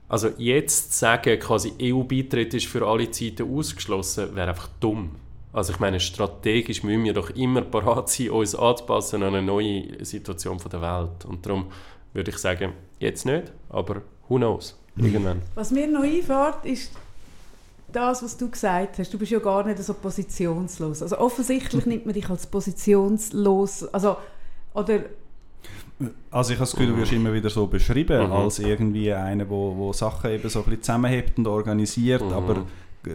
Also 0.07 0.29
jetzt 0.37 0.93
zu 0.93 0.99
sagen, 0.99 1.37
quasi 1.39 1.73
EU-Beitritt 1.81 2.53
ist 2.55 2.65
für 2.67 2.87
alle 2.87 3.11
Zeiten 3.11 3.53
ausgeschlossen, 3.55 4.33
wäre 4.35 4.49
einfach 4.49 4.69
dumm. 4.79 5.11
Also 5.51 5.73
ich 5.73 5.79
meine, 5.79 5.99
strategisch 5.99 6.83
müssen 6.83 7.03
wir 7.03 7.13
doch 7.13 7.31
immer 7.31 7.61
parat 7.61 8.09
sein, 8.09 8.29
uns 8.29 8.53
anzupassen 8.55 9.23
an 9.23 9.33
eine 9.35 9.41
neue 9.45 10.03
Situation 10.05 10.59
von 10.59 10.69
der 10.71 10.81
Welt. 10.81 11.25
Und 11.25 11.45
darum 11.45 11.67
würde 12.13 12.29
ich 12.31 12.37
sagen, 12.37 12.73
jetzt 12.99 13.25
nicht, 13.25 13.51
aber 13.69 14.01
who 14.27 14.35
knows, 14.37 14.77
irgendwann. 14.95 15.41
Was 15.55 15.71
mir 15.71 15.87
noch 15.87 16.03
einfällt, 16.03 16.65
ist 16.65 16.91
das, 17.91 18.21
was 18.21 18.37
du 18.37 18.49
gesagt 18.49 18.99
hast. 18.99 19.11
Du 19.11 19.17
bist 19.17 19.31
ja 19.31 19.39
gar 19.39 19.63
nicht 19.65 19.79
so 19.81 19.95
positionslos. 19.95 21.01
Also 21.01 21.17
offensichtlich 21.17 21.85
nimmt 21.87 22.05
man 22.05 22.13
dich 22.13 22.29
als 22.29 22.45
positionslos, 22.45 23.85
also 23.93 24.17
oder 24.73 24.99
Also 26.31 26.53
ich 26.53 26.59
habe 26.59 26.65
das 26.69 26.71
Gefühl, 26.75 26.87
du 26.93 26.97
wirst 26.97 27.11
immer 27.11 27.33
wieder 27.33 27.49
so 27.49 27.67
beschrieben, 27.67 28.27
Mhm. 28.27 28.31
als 28.31 28.59
irgendwie 28.59 29.11
einer, 29.11 29.49
wo, 29.49 29.75
wo 29.75 29.91
Sachen 29.91 30.29
eben 30.31 30.47
so 30.47 30.59
ein 30.59 30.65
bisschen 30.65 30.83
zusammenhebt 30.83 31.37
und 31.37 31.47
organisiert, 31.47 32.21
Mhm. 32.23 32.33
aber 32.33 32.65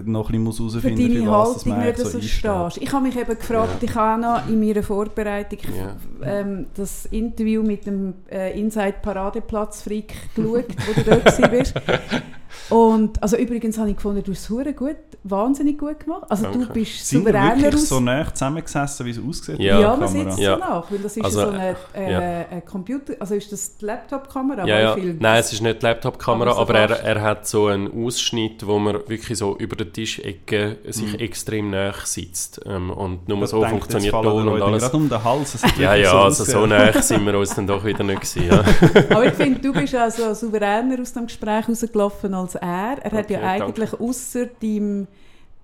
noch 0.04 0.30
ein 0.30 0.42
bisschen 0.42 0.42
muss 0.42 0.56
für 0.56 0.62
herausfinden, 0.64 1.00
deine 1.14 1.24
für 1.24 1.30
was 1.30 1.48
das 1.54 1.56
Haltung 1.64 1.68
man 1.72 1.78
nicht 1.86 1.88
eigentlich 1.98 2.08
so 2.08 2.18
einsteht. 2.18 2.70
stehst. 2.70 2.76
Ich 2.86 2.92
habe 2.92 3.04
mich 3.06 3.16
eben 3.16 3.38
gefragt, 3.38 3.82
Ja. 3.82 3.88
ich 3.88 3.94
habe 3.94 4.24
auch 4.26 4.40
noch 4.42 4.48
in 4.48 4.60
meiner 4.66 4.82
Vorbereitung 4.82 5.58
Ja. 5.76 5.96
ähm, 6.24 6.66
das 6.74 7.06
Interview 7.06 7.62
mit 7.62 7.86
dem 7.86 8.14
äh, 8.30 8.58
Inside 8.58 8.96
Paradeplatz 9.02 9.82
Freak 9.82 10.14
geschaut, 10.34 10.66
wo 10.86 10.92
du 10.94 11.02
dort 11.04 11.52
warst. 11.52 11.74
Und 12.70 13.22
also 13.22 13.36
übrigens 13.36 13.76
habe 13.78 13.90
ich 13.90 13.96
gefunden, 13.96 14.22
du 14.22 14.32
hast 14.32 14.50
es 14.50 14.76
gut, 14.76 14.96
wahnsinnig 15.22 15.78
gut 15.78 16.00
gemacht. 16.00 16.24
Also 16.28 16.46
du 16.46 16.52
Danke. 16.58 16.72
bist 16.72 17.06
Sind 17.06 17.24
wir 17.26 17.32
souveräner 17.32 17.56
wirklich 17.62 17.74
aus 17.74 17.88
so 17.88 18.00
nah 18.00 18.32
zusammengesessen, 18.34 19.06
wie 19.06 19.10
es 19.10 19.18
aussieht? 19.26 19.58
Ja. 19.58 19.80
Ja, 19.80 19.96
man 19.96 20.08
sitzt 20.08 20.38
Ja. 20.38 20.54
so 20.54 20.60
nach, 20.60 20.90
weil 20.90 20.98
das 20.98 21.16
ist 21.16 21.24
Also, 21.24 21.40
so 21.42 21.48
eine, 21.48 21.76
äh, 21.94 22.12
ja. 22.12 22.18
eine 22.50 22.62
Computer, 22.62 23.14
also 23.20 23.34
ist 23.34 23.50
das 23.52 23.76
die 23.76 23.84
Laptop-Kamera? 23.86 24.66
Ja, 24.66 24.80
ja. 24.80 24.96
Nein, 25.18 25.40
es 25.40 25.52
ist 25.52 25.60
nicht 25.62 25.80
die 25.82 25.86
Laptop-Kamera, 25.86 26.50
Aber 26.52 26.54
so 26.56 26.60
aber 26.62 26.74
er, 26.78 27.04
er 27.04 27.22
hat 27.22 27.46
so 27.46 27.66
einen 27.66 27.90
Ausschnitt, 28.06 28.66
wo 28.66 28.78
man 28.78 28.94
wirklich 29.08 29.38
so 29.38 29.56
über 29.56 29.76
der 29.76 29.92
Tischecke 29.92 30.78
sich 30.88 31.12
Mhm. 31.14 31.18
extrem 31.20 31.70
nah 31.70 31.92
sitzt. 32.04 32.60
Ähm, 32.66 32.90
und 32.90 33.28
nur 33.28 33.42
Ich 33.42 33.50
so 33.50 33.60
denke, 33.60 33.70
funktioniert 33.78 34.12
Ton 34.12 34.48
und 34.48 34.62
alles. 34.62 34.82
gerade 34.84 34.96
um 34.96 35.08
den 35.08 35.24
Hals. 35.24 35.56
Ja, 35.78 35.94
ja, 35.94 36.12
also 36.22 36.44
so 36.44 36.66
nah 36.66 36.92
sind 37.00 37.24
wir 37.26 37.38
uns 37.38 37.54
dann 37.54 37.66
doch 37.66 37.84
wieder 37.84 38.04
nicht 38.04 38.20
gewesen. 38.20 38.44
Ja. 38.48 38.64
Aber 39.10 39.26
ich 39.26 39.34
finde, 39.34 39.60
du 39.60 39.72
bist 39.72 39.94
also 39.94 40.34
souveräner 40.34 41.00
aus 41.00 41.12
dem 41.12 41.26
Gespräch 41.26 41.68
rausgelaufen 41.68 42.34
als 42.44 42.54
er. 42.54 42.96
Er 43.02 43.12
hat 43.12 43.30
ja 43.30 43.38
Okay, 43.38 43.46
eigentlich 43.46 43.92
außer 44.00 44.46
deinem, 44.62 45.06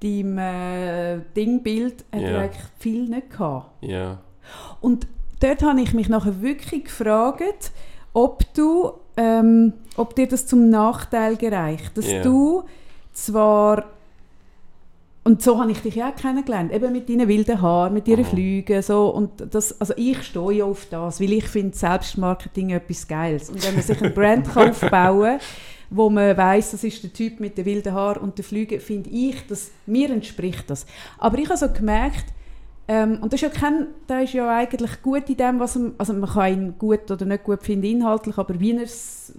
deinem 0.03 0.39
äh, 0.39 1.21
Dingbild 1.37 2.05
hat 2.13 2.23
er 2.23 2.31
Ja. 2.33 2.39
eigentlich 2.41 2.65
viel 2.79 3.09
nicht 3.09 3.31
gehabt. 3.31 3.71
ja. 3.83 4.19
Und 4.81 5.07
dort 5.41 5.63
habe 5.63 5.81
ich 5.81 5.95
mich 5.95 6.09
nachher 6.09 6.43
wirklich 6.43 6.85
gefragt, 6.85 7.71
ob 8.13 8.43
du, 8.55 8.93
ähm, 9.17 9.75
ob 9.97 10.17
dir 10.17 10.27
das 10.27 10.47
zum 10.47 10.71
Nachteil 10.71 11.37
gereicht, 11.37 11.97
dass 11.97 12.11
Ja. 12.11 12.23
du 12.23 12.65
zwar 13.13 13.85
und 15.23 15.43
so 15.43 15.61
habe 15.61 15.71
ich 15.71 15.81
dich 15.83 15.97
ja 15.97 16.09
auch 16.11 16.17
kennengelernt, 16.17 16.73
eben 16.73 16.93
mit 16.93 17.09
deinen 17.09 17.29
wilden 17.29 17.61
Haaren, 17.61 17.93
mit 17.93 18.09
ihren 18.09 18.23
Mhm. 18.25 18.29
Flügen, 18.29 18.83
so 18.83 19.09
und 19.11 19.31
das, 19.55 19.79
also 19.81 19.93
ich 19.97 20.23
stehe 20.23 20.51
ja 20.53 20.65
auf 20.65 20.87
das, 20.91 21.21
weil 21.21 21.33
ich 21.35 21.47
finde 21.47 21.77
Selbstmarketing 21.77 22.71
etwas 22.71 23.07
Geiles 23.07 23.51
und 23.51 23.65
wenn 23.65 23.75
man 23.75 23.83
sich 23.83 24.03
ein 24.03 24.15
Brand 24.15 24.49
kann 24.53 24.71
aufbauen 24.71 25.39
wo 25.91 26.09
man 26.09 26.37
weiß, 26.37 26.71
das 26.73 26.85
ist 26.85 27.03
der 27.03 27.13
Typ 27.13 27.41
mit 27.41 27.59
den 27.59 27.65
wilden 27.65 27.93
Haaren 27.93 28.23
und 28.23 28.39
den 28.39 28.45
Flügen, 28.45 28.81
finde 28.81 29.11
ich, 29.11 29.47
dass 29.49 29.71
mir 29.87 30.11
entspricht 30.11 30.71
das. 30.71 30.87
Aber 31.19 31.39
ich 31.39 31.49
habe 31.49 31.59
so 31.59 31.69
gemerkt, 31.69 32.27
ähm, 32.89 33.19
und 33.21 33.33
das 33.33 33.41
ist 33.41 33.53
ja 33.53 33.61
kein, 33.61 33.87
der 34.09 34.23
ist 34.25 34.33
ja 34.33 34.51
eigentlich 34.57 35.03
gut 35.03 35.29
in 35.29 35.37
dem, 35.37 35.61
was 35.61 35.77
er, 35.77 35.93
also 35.99 36.13
man 36.13 36.29
kann 36.29 36.53
ihn 36.53 36.75
gut 36.79 37.09
oder 37.11 37.25
nicht 37.25 37.45
gut 37.45 37.63
finden 37.63 37.87
inhaltlich, 37.87 38.37
aber 38.37 38.59
wie 38.59 38.73
er 38.73 38.83
es 38.83 39.33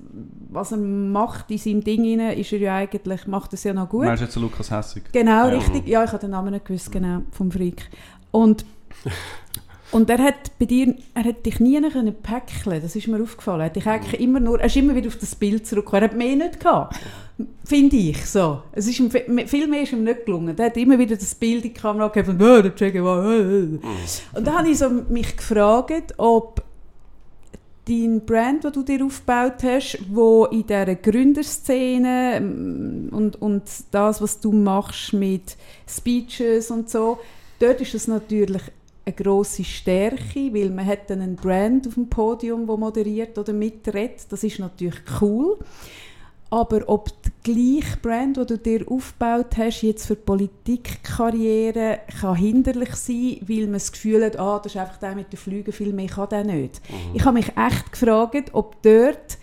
was 0.49 0.71
er 0.71 0.77
macht 0.77 1.49
in 1.51 1.57
seinem 1.57 1.83
Ding 1.83 2.19
rein, 2.19 2.37
ist 2.37 2.51
er 2.53 2.59
ja 2.59 2.75
eigentlich, 2.77 3.27
macht 3.27 3.53
es 3.53 3.63
ja 3.63 3.73
noch 3.73 3.89
gut. 3.89 4.05
Meinst 4.05 4.21
du 4.21 4.25
jetzt 4.25 4.35
Lukas 4.35 4.71
Hessig? 4.71 5.03
Genau, 5.11 5.47
Ja. 5.47 5.55
richtig. 5.55 5.87
Ja, 5.87 6.03
ich 6.03 6.11
habe 6.11 6.19
den 6.19 6.31
Namen 6.31 6.51
nicht 6.53 6.65
gewusst, 6.65 6.91
genau, 6.91 7.23
vom 7.31 7.51
Freak. 7.51 7.89
Und, 8.31 8.65
und 9.91 10.09
er 10.09 10.19
hat 10.19 10.57
bei 10.57 10.65
dir, 10.65 10.95
er 11.13 11.23
hat 11.25 11.45
dich 11.45 11.59
nie 11.59 11.79
können 11.81 12.15
päckeln, 12.15 12.81
das 12.81 12.95
ist 12.95 13.07
mir 13.07 13.21
aufgefallen. 13.21 13.61
Er 13.61 13.65
hat 13.65 13.75
dich 13.75 13.87
eigentlich 13.87 14.21
immer 14.21 14.39
nur, 14.39 14.59
er 14.59 14.67
ist 14.67 14.77
immer 14.77 14.95
wieder 14.95 15.07
auf 15.07 15.17
das 15.17 15.35
Bild 15.35 15.67
zurückgekommen. 15.67 16.03
Er 16.03 16.09
hat 16.09 16.17
mehr 16.17 16.35
nicht 16.35 16.59
gehabt, 16.61 16.97
finde 17.65 17.97
ich 17.97 18.25
so. 18.25 18.63
Es 18.71 18.87
ist 18.87 18.99
ihm, 18.99 19.11
viel 19.11 19.67
mehr 19.67 19.83
ist 19.83 19.91
ihm 19.91 20.03
nicht 20.03 20.25
gelungen. 20.25 20.57
Er 20.57 20.67
hat 20.67 20.77
immer 20.77 20.97
wieder 20.97 21.17
das 21.17 21.35
Bild 21.35 21.65
in 21.65 21.73
die 21.73 21.79
Kamera 21.79 22.07
gegeben 22.07 22.39
von, 22.39 22.47
oh, 22.47 22.61
der 22.61 22.73
Che 22.73 22.85
äh, 22.85 22.97
äh. 22.97 23.79
Und 24.33 24.47
da 24.47 24.59
habe 24.59 24.69
ich 24.69 24.77
so 24.77 24.89
mich 24.89 25.35
gefragt, 25.35 26.13
ob 26.17 26.63
dein 27.87 28.21
Brand, 28.25 28.63
das 28.63 28.71
du 28.71 28.83
dir 28.83 29.03
aufgebaut 29.03 29.63
hast, 29.63 29.99
wo 30.09 30.45
in 30.45 30.65
dieser 30.65 30.95
Gründerszene 30.95 32.35
ähm, 32.37 33.09
und, 33.11 33.41
und 33.41 33.63
das, 33.91 34.21
was 34.21 34.39
du 34.39 34.53
machst 34.53 35.13
mit 35.13 35.57
Speeches 35.87 36.71
und 36.71 36.89
so, 36.89 37.19
dort 37.59 37.81
ist 37.81 37.93
es 37.93 38.07
natürlich 38.07 38.61
eine 39.05 39.15
grosse 39.15 39.63
Stärke, 39.63 40.53
weil 40.53 40.69
man 40.69 40.85
hat 40.85 41.09
dann 41.09 41.21
einen 41.21 41.35
Brand 41.35 41.87
auf 41.87 41.95
dem 41.95 42.09
Podium, 42.09 42.67
wo 42.67 42.77
moderiert 42.77 43.37
oder 43.37 43.53
mitredet. 43.53 44.25
Das 44.29 44.43
ist 44.43 44.59
natürlich 44.59 44.99
cool. 45.21 45.57
Aber 46.51 46.81
ob 46.87 47.09
der 47.23 47.31
gleiche 47.43 47.97
Brand, 48.01 48.35
den 48.35 48.45
du 48.45 48.57
dir 48.57 48.85
aufgebaut 48.91 49.55
hast, 49.57 49.83
jetzt 49.83 50.05
für 50.05 50.15
die 50.15 50.23
Politikkarriere, 50.23 51.99
kann 52.19 52.35
hinderlich 52.35 52.93
sein, 52.95 53.37
weil 53.47 53.63
man 53.63 53.73
das 53.73 53.93
Gefühl 53.93 54.25
hat, 54.25 54.37
ah, 54.37 54.59
das 54.61 54.75
ist 54.75 54.81
einfach 54.81 54.97
der 54.97 55.15
mit 55.15 55.31
den 55.31 55.37
Flügen, 55.37 55.71
viel 55.71 55.93
mehr 55.93 56.07
kann 56.07 56.27
der 56.27 56.43
nicht. 56.43 56.81
Ich 57.13 57.23
habe 57.23 57.37
mich 57.37 57.53
echt 57.57 57.93
gefragt, 57.93 58.49
ob 58.51 58.81
dort, 58.81 59.37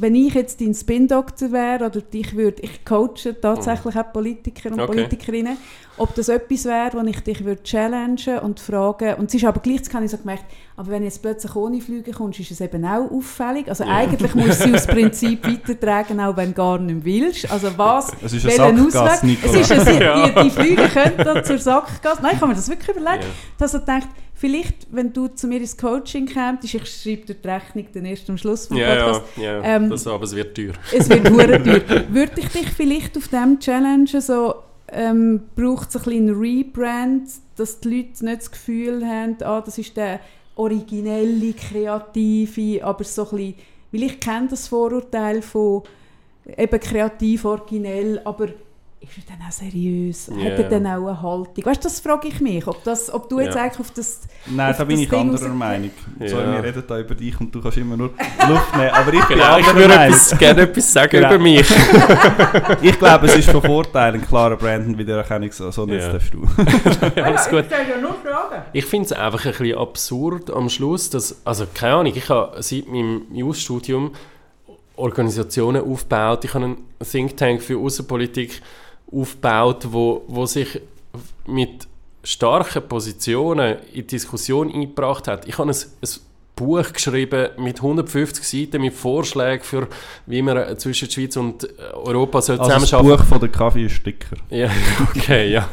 wenn 0.00 0.14
ich 0.14 0.34
jetzt 0.34 0.60
dein 0.60 0.74
Spin-Doktor 0.74 1.50
wäre 1.52 1.86
oder 1.86 2.00
dich 2.00 2.36
würde, 2.36 2.62
ich 2.62 2.84
coache 2.84 3.34
tatsächlich 3.40 3.96
auch 3.96 4.12
Politiker 4.12 4.70
und 4.70 4.78
Okay. 4.80 4.86
Politikerinnen, 4.86 5.56
ob 5.96 6.14
das 6.14 6.28
etwas 6.28 6.64
wäre, 6.66 6.90
wo 6.92 7.00
ich 7.06 7.20
dich 7.20 7.44
würde 7.44 7.62
challengen 7.64 8.38
und 8.40 8.60
fragen, 8.60 9.14
und 9.14 9.26
es 9.28 9.34
ist 9.34 9.44
aber 9.44 9.60
gleichzeitig 9.60 9.94
habe 9.94 10.04
ich 10.04 10.10
so 10.12 10.18
gemerkt, 10.18 10.44
aber 10.76 10.90
wenn 10.92 11.02
jetzt 11.02 11.20
plötzlich 11.20 11.56
ohne 11.56 11.80
Flüge 11.80 12.12
kommst, 12.12 12.38
ist 12.38 12.52
es 12.52 12.60
eben 12.60 12.84
auch 12.84 13.10
auffällig. 13.10 13.68
Also 13.68 13.82
eigentlich 13.84 14.32
musst 14.36 14.60
du 14.60 14.68
sie 14.68 14.74
aus 14.76 14.86
Prinzip 14.86 15.44
weitertragen, 15.44 16.20
auch 16.20 16.36
wenn 16.36 16.50
du 16.50 16.54
gar 16.54 16.78
nicht 16.78 17.04
willst. 17.04 17.50
Also 17.50 17.76
was, 17.76 18.12
Es 18.22 18.32
ist 18.32 18.46
ein 18.46 18.76
welchen 18.76 18.96
Ausweg-. 18.96 19.38
Es 19.44 19.54
ist 19.54 19.72
ein, 19.72 20.00
Ja. 20.00 20.28
die, 20.28 20.42
die 20.44 20.50
Flüge 20.50 20.88
könnten 20.88 21.24
dann 21.24 21.44
zur 21.44 21.58
Sackgasse. 21.58 22.22
Nein, 22.22 22.32
ich 22.36 22.40
habe 22.40 22.48
mir 22.48 22.54
das 22.54 22.68
wirklich 22.68 22.96
überlegt. 22.96 23.24
Ja. 23.24 23.30
Ich 23.56 23.60
habe 23.62 23.68
so 23.68 23.80
gedacht, 23.80 24.08
vielleicht, 24.38 24.86
wenn 24.90 25.12
du 25.12 25.28
zu 25.28 25.46
mir 25.48 25.58
ins 25.58 25.76
Coaching 25.76 26.26
kämst, 26.26 26.64
ich 26.64 26.72
schreibe 26.86 27.26
dir 27.26 27.34
die 27.34 27.48
Rechnung 27.48 27.86
dann 27.92 28.04
erst 28.04 28.30
am 28.30 28.38
Schluss 28.38 28.66
vom 28.66 28.76
Ja, 28.76 28.94
Podcast, 28.94 29.36
ja, 29.36 29.42
ja. 29.42 29.62
Ähm, 29.64 29.90
das, 29.90 30.06
aber 30.06 30.24
es 30.24 30.34
wird 30.34 30.56
teuer. 30.56 30.72
es 30.96 31.08
wird 31.08 31.28
hure 31.28 31.62
teuer. 31.62 32.04
Würde 32.08 32.40
ich 32.40 32.48
dich 32.48 32.68
vielleicht 32.70 33.16
auf 33.16 33.28
diesem 33.28 33.58
Challenge 33.58 34.20
so, 34.20 34.54
ähm, 34.90 35.42
braucht 35.54 35.90
es 35.90 35.96
ein 35.96 36.02
bisschen 36.04 36.28
ein 36.28 36.34
Rebrand, 36.38 37.28
dass 37.56 37.80
die 37.80 37.96
Leute 37.96 38.24
nicht 38.24 38.40
das 38.40 38.50
Gefühl 38.50 39.04
haben, 39.04 39.36
ah, 39.42 39.60
das 39.60 39.76
ist 39.76 39.96
der 39.96 40.20
originelle, 40.54 41.52
kreative, 41.52 42.84
aber 42.84 43.04
so 43.04 43.28
ein 43.30 43.36
bisschen, 43.36 43.54
weil 43.92 44.02
ich 44.04 44.20
kenne 44.20 44.48
das 44.48 44.68
Vorurteil 44.68 45.42
von 45.42 45.82
eben 46.56 46.80
kreativ, 46.80 47.44
originell, 47.44 48.20
aber 48.24 48.48
ist 49.00 49.12
er 49.16 49.36
dann 49.36 49.46
auch 49.46 49.52
seriös? 49.52 50.26
Ja. 50.36 50.50
Hat 50.50 50.58
er 50.58 50.68
dann 50.68 50.86
auch 50.86 51.06
eine 51.06 51.22
Haltung? 51.22 51.64
Weißt 51.64 51.84
du, 51.84 51.88
das 51.88 52.00
frage 52.00 52.28
ich 52.28 52.40
mich, 52.40 52.66
ob, 52.66 52.82
das, 52.84 53.12
ob 53.12 53.28
du 53.28 53.40
jetzt 53.40 53.54
Ja. 53.54 53.62
eigentlich 53.62 53.80
auf 53.80 53.90
das... 53.92 54.20
Nein, 54.46 54.70
auf 54.72 54.78
da 54.78 54.84
bin 54.84 54.96
das 54.96 55.02
ich 55.04 55.08
Ding 55.08 55.20
anderer 55.20 55.48
Meinung. 55.48 55.90
Ja. 56.18 56.28
Sorry, 56.28 56.52
wir 56.52 56.64
reden 56.64 56.84
da 56.86 56.98
über 56.98 57.14
dich 57.14 57.40
und 57.40 57.54
du 57.54 57.60
kannst 57.62 57.76
immer 57.78 57.96
nur 57.96 58.08
Luft 58.48 58.76
nehmen. 58.76 58.90
Aber 58.90 59.12
ich 59.12 59.24
bin 59.24 59.38
Genau, 59.38 59.58
ich 59.58 59.74
würde 59.74 59.94
etwas, 59.94 60.38
gerne 60.38 60.62
etwas 60.62 60.92
sagen 60.92 61.10
Genau. 61.10 61.28
über 61.28 61.38
mich. 61.38 61.68
Ich 62.82 62.98
glaube, 62.98 63.26
es 63.26 63.36
ist 63.36 63.50
von 63.50 63.62
Vorteil, 63.62 64.14
ein 64.14 64.26
klarer 64.26 64.56
Brand 64.56 64.86
und 64.86 64.98
Wiedererkennung. 64.98 65.50
So, 65.52 65.70
so 65.70 65.86
jetzt 65.86 66.12
darfst 66.12 66.32
du. 66.34 66.42
Alles 67.22 67.48
gut. 67.48 67.64
ja 67.70 68.00
nur 68.00 68.14
Fragen. 68.14 68.62
Ich 68.72 68.84
finde 68.84 69.06
es 69.06 69.12
einfach 69.12 69.44
ein 69.46 69.52
bisschen 69.52 69.78
absurd 69.78 70.50
am 70.50 70.68
Schluss, 70.68 71.08
dass, 71.10 71.40
also 71.44 71.66
keine 71.72 71.94
Ahnung, 71.94 72.12
ich 72.14 72.28
habe 72.28 72.60
seit 72.62 72.88
meinem 72.88 73.22
Jus-Studium 73.32 74.12
Organisationen 74.96 75.82
aufgebaut, 75.82 76.44
ich 76.44 76.54
habe 76.54 76.64
einen 76.64 76.76
Think 77.08 77.36
Tank 77.36 77.62
für 77.62 77.78
Außenpolitik 77.78 78.60
aufgebaut, 79.12 79.86
wo, 79.90 80.24
wo 80.28 80.46
sich 80.46 80.80
mit 81.46 81.86
starken 82.22 82.86
Positionen 82.86 83.76
in 83.92 84.02
die 84.02 84.06
Diskussion 84.06 84.72
eingebracht 84.72 85.28
hat. 85.28 85.46
Ich 85.48 85.58
habe 85.58 85.70
ein, 85.70 85.76
ein 85.76 86.08
Buch 86.58 86.92
geschrieben 86.92 87.50
mit 87.58 87.76
150 87.76 88.46
Seiten 88.46 88.82
mit 88.82 88.92
Vorschlägen 88.92 89.62
für, 89.62 89.88
wie 90.26 90.42
man 90.42 90.76
zwischen 90.78 91.06
der 91.06 91.14
Schweiz 91.14 91.36
und 91.36 91.68
Europa 91.92 92.42
soll 92.42 92.58
Also 92.58 92.70
das 92.72 92.82
zusammenarbeiten 92.82 93.22
Buch 93.22 93.28
von 93.28 93.40
der 93.40 93.48
Kaffeesticker. 93.48 94.36
ja, 94.50 94.68
okay, 95.16 95.52
ja. 95.52 95.68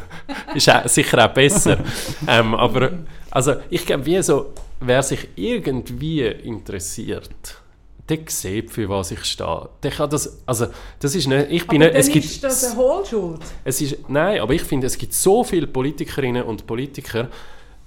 Ist 0.53 0.69
auch, 0.69 0.87
sicher 0.87 1.25
auch 1.25 1.33
besser. 1.33 1.79
ähm, 2.27 2.53
aber 2.53 2.91
also, 3.31 3.55
ich 3.69 3.85
glaube, 3.85 4.05
wie 4.05 4.21
so, 4.21 4.53
wer 4.79 5.03
sich 5.03 5.27
irgendwie 5.35 6.25
interessiert, 6.25 7.57
der 8.07 8.19
sieht, 8.27 8.71
für 8.71 8.87
was 8.89 9.11
ich 9.11 9.23
stehe. 9.25 9.69
Der 9.81 9.91
kann 9.91 10.09
das, 10.09 10.41
also, 10.45 10.67
das 10.99 11.15
ist 11.15 11.27
nicht, 11.27 11.47
ich 11.49 11.67
bin 11.67 11.81
Aber 11.81 11.91
nicht, 11.91 11.99
es 11.99 12.09
gibt, 12.09 12.25
ist 12.25 12.43
das 12.43 12.63
eine 12.71 12.77
Hohlschuld. 12.77 13.41
es 13.63 13.81
ist, 13.81 14.09
nein, 14.09 14.39
aber 14.39 14.53
ich 14.53 14.61
finde, 14.61 14.87
es 14.87 14.97
gibt 14.97 15.13
so 15.13 15.43
viele 15.43 15.67
Politikerinnen 15.67 16.43
und 16.43 16.67
Politiker 16.67 17.29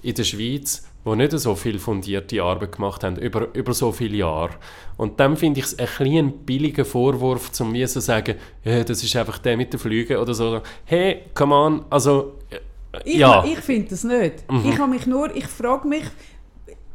in 0.02 0.14
der 0.14 0.24
Schweiz, 0.24 0.84
die 1.04 1.16
nicht 1.16 1.32
so 1.38 1.54
viel 1.54 1.78
fundierte 1.78 2.42
Arbeit 2.42 2.72
gemacht 2.72 3.04
haben, 3.04 3.16
über, 3.16 3.48
über 3.54 3.72
so 3.74 3.92
viele 3.92 4.16
Jahre. 4.18 4.50
Und 4.96 5.18
dann 5.20 5.36
finde 5.36 5.60
ich 5.60 5.66
es 5.66 5.78
ein 5.78 5.86
bisschen 5.86 6.32
billiger 6.44 6.84
Vorwurf, 6.84 7.52
zum 7.52 7.72
wie 7.72 7.86
so 7.86 8.00
sagen, 8.00 8.34
ja, 8.64 8.84
das 8.84 9.02
ist 9.02 9.14
einfach 9.16 9.38
der 9.38 9.56
mit 9.56 9.72
den 9.72 9.80
Flügen 9.80 10.16
oder 10.16 10.34
so. 10.34 10.60
Hey, 10.84 11.22
come 11.34 11.54
on, 11.54 11.84
also, 11.90 12.34
äh, 12.50 12.58
Ich, 13.04 13.16
ja. 13.18 13.44
ich 13.44 13.58
finde 13.58 13.90
das 13.90 14.02
nicht. 14.04 14.50
Mhm. 14.50 14.68
Ich 14.68 14.78
habe 14.78 14.90
mich 14.90 15.06
nur, 15.06 15.34
ich 15.34 15.46
frage 15.46 15.86
mich, 15.86 16.04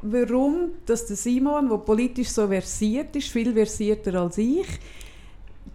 warum 0.03 0.71
dass 0.85 1.05
der 1.05 1.15
Simon, 1.15 1.69
der 1.69 1.77
politisch 1.77 2.29
so 2.29 2.47
versiert 2.47 3.15
ist, 3.15 3.29
viel 3.29 3.53
versierter 3.53 4.21
als 4.21 4.37
ich, 4.37 4.67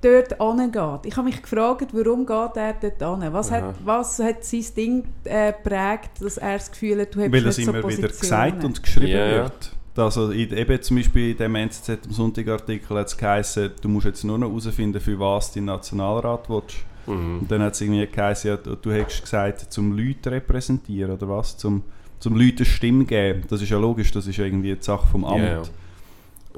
dort 0.01 0.41
angeht. 0.41 1.07
Ich 1.07 1.17
habe 1.17 1.29
mich 1.29 1.43
gefragt, 1.43 1.89
warum 1.93 2.25
geht 2.25 2.57
er 2.57 2.75
dort 2.81 3.03
an? 3.03 3.33
Was, 3.33 3.51
Aha. 3.51 3.69
hat, 3.69 3.75
was 3.85 4.19
hat 4.21 4.45
sein 4.45 4.65
Ding 4.77 5.05
äh, 5.25 5.53
geprägt, 5.53 6.11
dass 6.21 6.39
er 6.39 6.55
das 6.55 6.71
Gefühl 6.71 7.01
hat, 7.01 7.15
du 7.15 7.21
hast 7.21 7.33
Weil 7.33 7.43
nicht 7.43 7.47
es 7.47 7.57
so 7.57 7.63
immer 7.63 7.79
wieder 7.79 7.83
Positionen? 7.83 8.21
gesagt 8.21 8.65
und 8.65 8.83
geschrieben 8.83 9.11
ja. 9.11 9.31
wird. 9.43 9.73
Also 9.97 10.31
in, 10.31 10.57
eben 10.57 10.81
zum 10.81 10.97
Beispiel 10.97 11.33
in 11.33 11.37
dem 11.37 11.55
NZZ 11.57 11.89
am 11.89 12.13
Sonntagartikel 12.13 12.97
hat 12.97 13.09
es 13.09 13.17
geheißen, 13.17 13.73
du 13.81 13.89
musst 13.89 14.07
jetzt 14.07 14.23
nur 14.23 14.39
noch 14.39 14.49
herausfinden, 14.49 15.01
für 15.01 15.19
was 15.19 15.53
dein 15.53 15.65
Nationalrat 15.65 16.49
willst. 16.49 16.77
Mhm. 17.07 17.41
Und 17.41 17.51
dann 17.51 17.63
hat 17.63 17.75
es 17.75 17.81
irgendwie 17.81 18.07
geheißen, 18.07 18.51
ja, 18.51 18.57
du, 18.57 18.77
du 18.77 18.93
hättest 18.93 19.23
gesagt, 19.23 19.73
zum 19.73 19.97
Leute 19.97 20.31
repräsentieren 20.31 21.13
oder 21.13 21.29
was? 21.29 21.57
Zum, 21.57 21.83
zum 22.19 22.37
Leuten 22.37 22.59
eine 22.59 22.67
Stimme 22.67 23.05
geben. 23.05 23.45
Das 23.49 23.63
ist 23.63 23.71
ja 23.71 23.79
logisch, 23.79 24.11
das 24.13 24.27
ist 24.27 24.37
ja 24.37 24.45
irgendwie 24.45 24.75
die 24.75 24.83
Sache 24.83 25.07
vom 25.07 25.25
Amt. 25.25 25.43
Ja. 25.43 25.63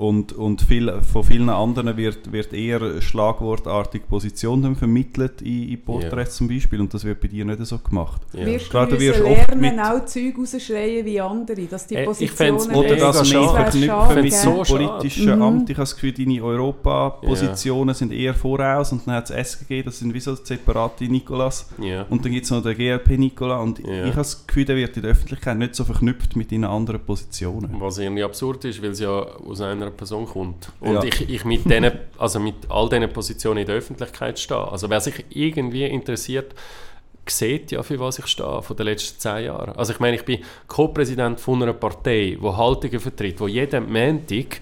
Und, 0.00 0.32
und 0.32 0.62
viel, 0.62 0.90
von 1.02 1.22
vielen 1.24 1.50
anderen 1.50 1.94
wird, 1.98 2.32
wird 2.32 2.54
eher 2.54 3.02
schlagwortartig 3.02 4.08
Position 4.08 4.62
dann 4.62 4.74
vermittelt 4.74 5.42
in, 5.42 5.68
in 5.68 5.82
Porträts 5.82 6.36
zum 6.36 6.48
Beispiel 6.48 6.80
und 6.80 6.94
das 6.94 7.04
wird 7.04 7.20
bei 7.20 7.28
dir 7.28 7.44
nicht 7.44 7.62
so 7.66 7.76
gemacht. 7.78 8.22
Ja. 8.32 8.46
Wirst 8.46 8.70
Klar, 8.70 8.86
du 8.86 8.98
wirst 8.98 9.20
lernen, 9.20 9.60
mit- 9.60 9.78
auch 9.78 10.02
Zeug 10.06 10.38
rausschreien 10.38 11.04
wie 11.04 11.20
andere, 11.20 11.62
dass 11.66 11.86
die 11.86 11.96
Äh, 11.96 12.00
ich 12.00 12.06
Positionen... 12.06 12.70
Oder 12.74 12.96
das 12.96 13.30
mehr 13.30 13.40
wäre 13.42 13.50
verknüpfen 13.70 14.22
mit 14.22 14.32
So 14.32 14.62
politischen 14.62 15.36
Mhm. 15.36 15.42
Amt. 15.42 15.68
Ich 15.70 15.76
habe 15.76 15.82
das 15.82 15.94
Gefühl, 15.94 16.12
deine 16.12 16.42
Europa-Positionen 16.42 17.94
sind 17.94 18.12
eher 18.12 18.34
voraus 18.34 18.92
und 18.92 19.06
dann 19.06 19.16
hat 19.16 19.30
es 19.30 19.36
SGG, 19.54 19.82
das 19.82 19.98
sind 19.98 20.14
wie 20.14 20.20
so 20.20 20.34
separate 20.34 21.04
Nikolas. 21.04 21.68
Ja. 21.78 22.06
Und 22.08 22.24
dann 22.24 22.32
gibt 22.32 22.44
es 22.44 22.50
noch 22.50 22.62
den 22.62 22.74
GLP-Nikola 22.76 23.58
und 23.60 23.78
Ja. 23.80 24.04
ich 24.04 24.10
habe 24.12 24.16
das 24.16 24.46
Gefühl, 24.46 24.64
der 24.64 24.76
wird 24.76 24.96
in 24.96 25.02
der 25.02 25.12
Öffentlichkeit 25.12 25.58
nicht 25.58 25.74
so 25.74 25.84
verknüpft 25.84 26.36
mit 26.36 26.50
deinen 26.52 26.64
anderen 26.64 27.00
Positionen. 27.00 27.74
Was 27.78 27.98
irgendwie 27.98 28.22
absurd 28.22 28.64
ist, 28.64 28.82
weil 28.82 28.90
es 28.90 29.00
ja 29.00 29.10
aus 29.10 29.60
einer 29.60 29.89
Person 29.90 30.26
kommt. 30.26 30.70
Und 30.80 30.94
Ja. 30.94 31.02
ich, 31.04 31.28
ich 31.28 31.44
mit, 31.44 31.68
denen, 31.70 31.92
also 32.18 32.40
mit 32.40 32.54
all 32.68 32.88
diesen 32.88 33.12
Positionen 33.12 33.58
in 33.58 33.66
der 33.66 33.76
Öffentlichkeit 33.76 34.38
stehe. 34.38 34.70
Also 34.70 34.88
wer 34.90 35.00
sich 35.00 35.24
irgendwie 35.30 35.84
interessiert, 35.84 36.54
sieht 37.26 37.70
ja, 37.70 37.82
für 37.82 37.98
was 38.00 38.18
ich 38.18 38.26
stehe, 38.26 38.62
von 38.62 38.76
den 38.76 38.86
letzten 38.86 39.20
zehn 39.20 39.44
Jahren. 39.44 39.76
Also 39.76 39.92
ich 39.92 40.00
meine, 40.00 40.16
ich 40.16 40.24
bin 40.24 40.40
Co-Präsident 40.66 41.38
von 41.40 41.62
einer 41.62 41.72
Partei, 41.74 42.36
die 42.40 42.46
Haltungen 42.48 42.98
vertritt, 43.00 43.38
die 43.38 43.46
jeden 43.46 43.92
Montag 43.92 44.60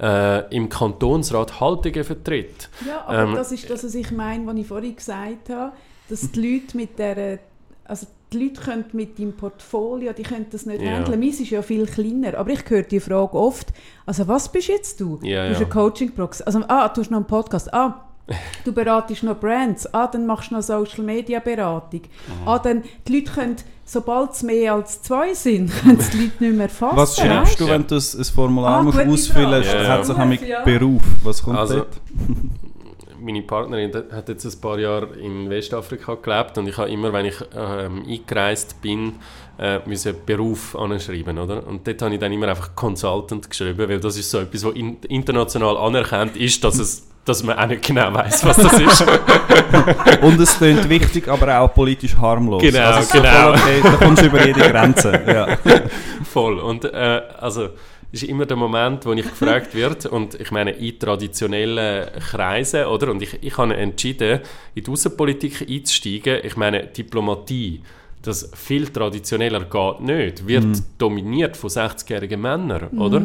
äh, 0.00 0.54
im 0.54 0.68
Kantonsrat 0.68 1.60
Haltungen 1.60 2.04
vertritt. 2.04 2.68
Ja, 2.86 3.04
aber 3.06 3.22
Ähm, 3.30 3.34
das 3.34 3.52
ist 3.52 3.68
das, 3.70 3.84
was 3.84 3.94
ich 3.94 4.10
meine, 4.10 4.46
was 4.46 4.56
ich 4.56 4.66
vorhin 4.66 4.94
gesagt 4.94 5.50
habe, 5.50 5.72
dass 6.08 6.30
die 6.30 6.40
Leute 6.40 6.76
mit 6.76 6.98
der, 6.98 7.38
also 7.84 8.06
die 8.34 8.44
Leute 8.44 8.60
können 8.60 8.84
mit 8.92 9.18
deinem 9.18 9.32
Portfolio, 9.32 10.12
die 10.12 10.22
können 10.22 10.46
das 10.50 10.66
nicht 10.66 10.82
Ja. 10.82 10.92
handeln. 10.92 11.18
Meins 11.20 11.40
ist 11.40 11.50
ja 11.50 11.62
viel 11.62 11.86
kleiner, 11.86 12.36
aber 12.36 12.50
ich 12.50 12.62
höre 12.68 12.82
die 12.82 13.00
Frage 13.00 13.34
oft, 13.34 13.72
also 14.06 14.26
was 14.28 14.50
bist 14.50 14.68
jetzt 14.68 15.00
du? 15.00 15.18
Ja, 15.22 15.44
du 15.44 15.50
hast 15.52 15.60
ja. 15.60 15.66
eine 15.66 15.74
Coaching-Praxis, 15.74 16.42
also 16.42 16.60
ah, 16.68 16.88
du 16.88 17.00
hast 17.00 17.10
noch 17.10 17.18
einen 17.18 17.26
Podcast, 17.26 17.72
ah, 17.72 18.00
Du 18.64 18.72
beratest 18.72 19.22
noch 19.22 19.38
Brands, 19.38 19.86
ah, 19.92 20.06
dann 20.06 20.24
machst 20.24 20.50
du 20.50 20.54
noch 20.54 20.62
Social 20.62 21.04
Media 21.04 21.40
Beratung. 21.40 22.00
Ah, 22.46 22.58
dann 22.58 22.82
die 23.06 23.16
Leute 23.18 23.30
können, 23.32 23.56
sobald 23.84 24.30
es 24.32 24.42
mehr 24.42 24.72
als 24.72 25.02
zwei 25.02 25.34
sind, 25.34 25.70
können 25.82 25.98
die 26.10 26.22
Leute 26.22 26.44
nicht 26.44 26.56
mehr 26.56 26.68
fassen. 26.70 26.96
Was 26.96 27.16
schreibst 27.18 27.60
du, 27.60 27.68
wenn 27.68 27.86
du 27.86 27.96
ein, 27.96 28.02
ein 28.18 28.24
Formular 28.24 28.78
Ah, 28.78 28.82
musst 28.82 28.98
ausfüllen 28.98 29.58
musst? 29.58 29.74
Ja. 29.74 29.88
Hat 29.88 30.06
sich 30.06 30.16
nämlich 30.16 30.40
Ja. 30.40 30.62
Beruf. 30.64 31.02
Was 31.22 31.42
kommt 31.42 31.58
Also, 31.58 31.74
dort? 31.80 32.00
meine 33.24 33.42
Partnerin 33.42 33.90
hat 34.12 34.28
jetzt 34.28 34.44
ein 34.44 34.60
paar 34.60 34.78
Jahre 34.78 35.14
in 35.16 35.48
Westafrika 35.48 36.16
gelebt 36.16 36.58
und 36.58 36.68
ich 36.68 36.76
habe 36.76 36.90
immer, 36.90 37.12
wenn 37.12 37.26
ich 37.26 37.36
ähm, 37.56 38.04
eingereist 38.06 38.80
bin, 38.82 39.14
äh, 39.58 39.78
müssen 39.86 40.14
Beruf 40.26 40.76
anschreiben, 40.76 41.38
oder? 41.38 41.66
Und 41.66 41.86
dort 41.86 42.02
habe 42.02 42.14
ich 42.14 42.20
dann 42.20 42.32
immer 42.32 42.48
einfach 42.48 42.74
Consultant 42.74 43.48
geschrieben, 43.48 43.88
weil 43.88 44.00
das 44.00 44.16
ist 44.16 44.30
so 44.30 44.40
etwas, 44.40 44.64
was 44.64 44.74
in, 44.74 44.98
international 45.08 45.76
anerkannt 45.76 46.36
ist, 46.36 46.62
dass 46.62 46.78
es 46.78 47.06
dass 47.24 47.42
man 47.42 47.58
auch 47.58 47.66
nicht 47.66 47.82
genau 47.82 48.12
weiß, 48.12 48.44
was 48.44 48.56
das 48.58 48.78
ist. 48.78 49.06
Und 50.22 50.40
es 50.40 50.56
klingt 50.58 50.88
wichtig, 50.88 51.28
aber 51.28 51.58
auch 51.58 51.72
politisch 51.72 52.16
harmlos. 52.16 52.62
Genau, 52.62 52.90
also 52.90 53.10
genau. 53.12 53.30
Voll 53.30 53.54
okay, 53.54 53.80
da 53.82 54.04
kommst 54.04 54.22
du 54.22 54.26
über 54.26 54.46
jede 54.46 54.60
Grenze. 54.60 55.22
Ja. 55.34 55.46
Voll. 56.30 56.58
Und 56.58 56.84
äh, 56.84 57.22
also 57.40 57.70
ist 58.14 58.22
immer 58.24 58.46
der 58.46 58.56
Moment, 58.56 59.04
wo 59.04 59.12
ich 59.12 59.24
gefragt 59.24 59.74
wird 59.74 60.06
und 60.16 60.40
ich 60.40 60.50
meine 60.50 60.70
in 60.70 60.98
traditionellen 60.98 62.10
Kreisen, 62.20 62.86
oder? 62.86 63.10
Und 63.10 63.22
ich, 63.22 63.42
ich 63.42 63.58
habe 63.58 63.76
entschieden, 63.76 64.40
in 64.74 64.84
die 64.84 64.90
Außenpolitik 64.90 65.66
einzusteigen. 65.68 66.40
Ich 66.44 66.56
meine 66.56 66.86
Diplomatie, 66.86 67.82
das 68.26 68.50
viel 68.54 68.88
traditioneller 68.88 69.64
geht 69.64 70.00
nicht, 70.00 70.46
wird 70.46 70.64
dominiert 70.98 71.56
von 71.56 71.70
60-jährigen 71.70 72.40
Männern, 72.40 72.88
oder? 72.98 73.22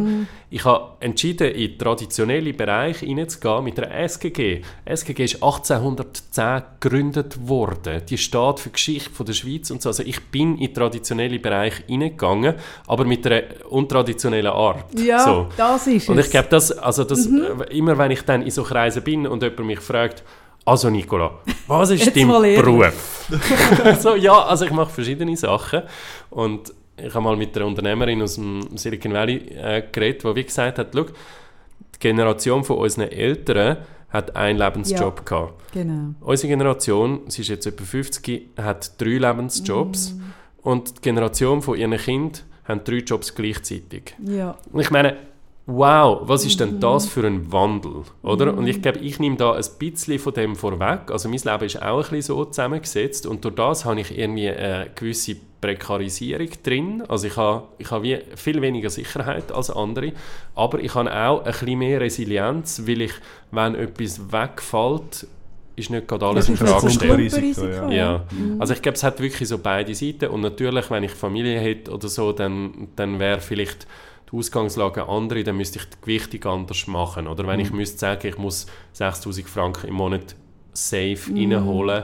Ich 0.51 0.65
habe 0.65 0.93
entschieden, 0.99 1.51
in 1.51 1.71
den 1.71 1.77
traditionellen 1.77 2.55
Bereich 2.57 2.99
hineinzugehen 2.99 3.63
mit 3.63 3.77
der 3.77 3.91
SGG. 4.03 4.61
SGG 4.85 5.23
ist 5.23 5.35
1810 5.35 6.61
gegründet 6.79 7.47
worden. 7.47 8.01
Die 8.09 8.17
steht 8.17 8.59
für 8.59 8.69
die 8.69 8.73
Geschichte 8.73 9.09
von 9.11 9.25
der 9.25 9.33
Schweiz 9.33 9.69
und 9.71 9.81
so. 9.81 9.89
Also 9.89 10.03
ich 10.03 10.19
bin 10.31 10.53
in 10.57 10.65
den 10.67 10.73
traditionellen 10.73 11.41
Bereich 11.41 11.73
hineingegangen, 11.87 12.55
aber 12.87 13.05
mit 13.05 13.25
einer 13.27 13.43
untraditionellen 13.69 14.51
Art. 14.51 14.85
Ja, 14.99 15.19
So. 15.23 15.47
das 15.55 15.87
ist 15.87 16.09
Und 16.09 16.17
es. 16.17 16.25
ich 16.25 16.31
glaube, 16.31 16.47
das, 16.49 16.71
also 16.71 17.03
das, 17.03 17.27
äh, 17.27 17.77
immer 17.77 17.97
wenn 17.97 18.11
ich 18.11 18.21
dann 18.23 18.41
in 18.41 18.51
so 18.51 18.63
Kreisen 18.63 19.03
bin 19.03 19.27
und 19.27 19.43
jemand 19.43 19.59
mich 19.65 19.79
fragt, 19.79 20.23
also 20.65 20.89
Nicola, 20.89 21.31
was 21.67 21.89
ist 21.91 22.15
dein. 22.15 22.27
Beruf? 22.27 23.27
so, 23.99 24.15
ja, 24.15 24.43
also 24.43 24.65
ich 24.65 24.71
mache 24.71 24.89
verschiedene 24.91 25.35
Sachen 25.37 25.83
und 26.29 26.73
ich 26.97 27.13
habe 27.13 27.23
mal 27.23 27.35
mit 27.37 27.55
einer 27.55 27.65
Unternehmerin 27.67 28.21
aus 28.21 28.35
dem 28.35 28.61
Silicon 28.77 29.13
Valley 29.13 29.37
äh, 29.55 29.83
geredet, 29.91 30.23
die 30.23 30.35
wie 30.35 30.43
gesagt 30.43 30.77
hat, 30.79 30.89
schau, 30.93 31.03
die 31.03 31.99
Generation 31.99 32.63
von 32.63 32.77
unseren 32.77 33.09
Eltern 33.09 33.77
hat 34.09 34.35
einen 34.35 34.57
Lebensjob 34.59 35.25
gehabt. 35.25 35.71
Genau. 35.71 36.15
Unsere 36.21 36.47
Generation, 36.49 37.21
sie 37.27 37.41
ist 37.41 37.49
jetzt 37.49 37.67
etwa 37.67 37.83
50, 37.85 38.49
hat 38.57 38.99
drei 38.99 39.17
Lebensjobs 39.17 40.13
Mm. 40.13 40.21
und 40.67 40.97
die 40.97 41.01
Generation 41.01 41.61
von 41.61 41.77
ihren 41.77 41.95
Kindern 41.97 42.41
haben 42.67 42.83
drei 42.83 42.97
Jobs 42.97 43.33
gleichzeitig. 43.35 44.15
Ja. 44.25 44.57
Und 44.71 44.81
ich 44.81 44.91
meine, 44.91 45.15
wow, 45.71 46.21
was 46.23 46.45
ist 46.45 46.59
Mhm. 46.59 46.65
denn 46.65 46.79
das 46.79 47.07
für 47.07 47.25
ein 47.25 47.51
Wandel, 47.51 48.03
oder? 48.23 48.53
Und 48.57 48.67
ich 48.67 48.81
glaube, 48.81 48.99
ich 48.99 49.19
nehme 49.19 49.35
da 49.37 49.53
ein 49.53 49.63
bisschen 49.77 50.17
von 50.19 50.33
dem 50.33 50.55
vorweg. 50.55 51.11
Also 51.11 51.29
mein 51.29 51.39
Leben 51.39 51.65
ist 51.65 51.81
auch 51.81 51.97
ein 51.97 52.01
bisschen 52.01 52.21
so 52.21 52.45
zusammengesetzt 52.45 53.25
und 53.27 53.45
durch 53.45 53.55
das 53.55 53.85
habe 53.85 54.01
ich 54.01 54.17
irgendwie 54.17 54.49
eine 54.49 54.89
gewisse 54.95 55.35
Prekarisierung 55.61 56.49
drin. 56.63 57.03
Also 57.07 57.27
ich 57.27 57.37
habe, 57.37 57.63
ich 57.77 57.91
habe 57.91 58.03
wie 58.03 58.19
viel 58.35 58.61
weniger 58.61 58.89
Sicherheit 58.89 59.51
als 59.51 59.69
andere, 59.69 60.13
aber 60.55 60.79
ich 60.79 60.95
habe 60.95 61.13
auch 61.13 61.39
ein 61.43 61.51
bisschen 61.51 61.77
mehr 61.79 62.01
Resilienz, 62.01 62.83
weil 62.87 63.01
ich, 63.01 63.13
wenn 63.51 63.75
etwas 63.75 64.31
wegfällt, 64.31 65.27
ist 65.75 65.89
nicht 65.91 66.07
gerade 66.07 66.25
alles 66.25 66.49
in 66.49 66.57
Frage 66.57 66.87
gestellt. 66.87 67.15
Klumpenrisiko. 67.15 67.89
Ja, 67.89 68.25
also 68.57 68.73
ich 68.73 68.81
glaube, 68.81 68.95
es 68.95 69.03
hat 69.03 69.21
wirklich 69.21 69.47
so 69.47 69.59
beide 69.59 69.93
Seiten 69.95 70.27
und 70.29 70.41
natürlich, 70.41 70.89
wenn 70.89 71.03
ich 71.03 71.11
Familie 71.11 71.59
hätte 71.59 71.91
oder 71.91 72.07
so, 72.09 72.31
dann, 72.33 72.87
dann 72.95 73.19
wäre 73.19 73.39
vielleicht 73.39 73.87
die 74.31 74.37
Ausgangslage 74.37 75.03
eine 75.03 75.11
andere, 75.11 75.43
dann 75.43 75.57
müsste 75.57 75.79
ich 75.79 75.85
die 75.85 75.97
Gewichtung 76.01 76.51
anders 76.51 76.87
machen. 76.87 77.27
Oder 77.27 77.47
wenn 77.47 77.59
ich 77.59 77.71
müsste 77.71 77.97
sagen, 77.97 78.27
ich 78.27 78.37
muss 78.37 78.67
6000 78.93 79.47
Franken 79.47 79.87
im 79.87 79.95
Monat 79.95 80.35
safe 80.73 81.17
reinholen, 81.33 82.03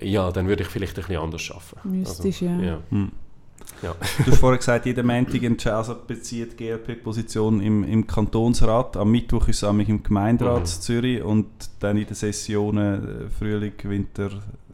ja, 0.00 0.30
dann 0.32 0.48
würde 0.48 0.62
ich 0.62 0.68
vielleicht 0.68 0.98
ein 0.98 1.02
bisschen 1.06 1.22
anders 1.22 1.50
arbeiten. 1.50 1.98
Müsstest, 2.00 2.40
ja. 2.40 2.58
ja. 2.60 2.78
Hm. 2.90 3.12
Ja. 3.82 3.94
Du 4.24 4.30
hast 4.30 4.38
vorhin 4.38 4.58
gesagt, 4.58 4.86
jeden 4.86 5.06
Montag 5.06 5.42
entscheidet 5.42 5.78
also 5.78 5.96
bezieht 6.06 6.58
die 6.58 6.64
GLP-Position 6.64 7.60
im, 7.60 7.84
im 7.84 8.06
Kantonsrat. 8.06 8.96
Am 8.96 9.10
Mittwoch 9.10 9.48
ist 9.48 9.62
es 9.62 9.68
nämlich 9.68 9.88
im 9.88 10.02
Gemeinderat 10.02 10.54
Mhm. 10.54 10.60
in 10.60 10.66
Zürich 10.66 11.22
und 11.22 11.46
dann 11.80 11.96
in 11.96 12.06
den 12.06 12.14
Sessionen 12.14 13.26
äh, 13.26 13.30
Frühling, 13.30 13.72
Winter, 13.84 14.30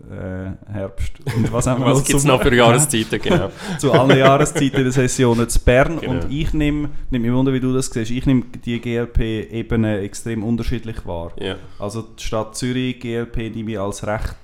äh, 0.08 0.72
Herbst 0.72 1.12
und 1.36 1.52
was 1.52 1.66
haben 1.66 1.82
wir 1.82 1.92
Was 1.92 2.04
gibt 2.04 2.18
es 2.18 2.24
noch 2.24 2.42
für 2.42 2.54
Jahreszeiten, 2.54 3.20
genau. 3.20 3.50
zu 3.78 3.92
allen 3.92 4.16
Jahreszeiten 4.16 4.76
in 4.76 4.84
den 4.84 4.92
Sessionen 4.92 5.48
zu 5.48 5.60
Bern. 5.60 5.98
Genau. 6.00 6.12
Und 6.12 6.30
ich 6.30 6.52
nehme, 6.52 6.90
nehme 7.10 7.26
mich 7.26 7.36
wunder, 7.36 7.52
wie 7.52 7.60
du 7.60 7.72
das 7.72 7.86
siehst, 7.86 8.10
ich 8.10 8.26
nehme 8.26 8.44
die 8.64 8.80
GLP-Ebene 8.80 10.00
extrem 10.00 10.42
unterschiedlich 10.44 11.06
wahr. 11.06 11.32
Ja. 11.38 11.56
Also 11.78 12.02
die 12.02 12.22
Stadt 12.22 12.56
Zürich, 12.56 13.00
GLP, 13.00 13.54
nehme 13.54 13.72
ich 13.72 13.80
als 13.80 14.06
recht 14.06 14.36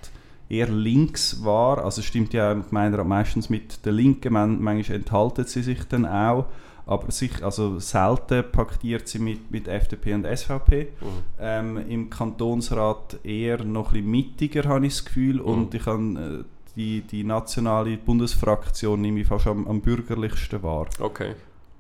eher 0.49 0.69
links 0.69 1.45
wahr. 1.45 1.85
Also 1.85 2.03
stimmt 2.03 2.33
ja 2.33 2.53
im 2.53 2.65
Gemeinderat 2.67 3.07
meistens 3.07 3.49
mit 3.49 3.85
der 3.85 3.93
Linken, 3.93 4.33
man, 4.33 4.63
manchmal 4.63 4.99
enthalten 4.99 5.45
sie 5.45 5.63
sich 5.63 5.85
dann 5.89 6.07
auch. 6.07 6.47
Aber 6.87 7.11
sich, 7.11 7.45
also 7.45 7.81
selten 7.81 8.45
paktiert 8.53 9.09
sie 9.09 9.19
mit, 9.19 9.51
mit 9.51 9.67
FDP 9.67 10.15
und 10.15 10.25
SVP. 10.25 10.89
Mhm. 11.01 11.07
Ähm, 11.41 11.77
Im 11.89 12.11
Kantonsrat 12.11 13.19
eher 13.25 13.65
noch 13.65 13.89
ein 13.89 13.95
bisschen 13.95 14.11
mittiger, 14.11 14.69
habe 14.69 14.87
ich 14.87 14.95
das 14.95 15.05
Gefühl. 15.05 15.41
Und 15.41 15.75
ich 15.75 15.85
habe 15.85 16.45
äh, 16.45 16.45
die, 16.77 17.01
die 17.01 17.25
nationale 17.25 17.97
Bundesfraktion 17.97 19.01
nehme 19.01 19.21
ich 19.21 19.27
fast 19.27 19.49
am, 19.49 19.67
am 19.67 19.81
bürgerlichsten 19.81 20.63
wahr. 20.63 20.87
Okay. 21.01 21.35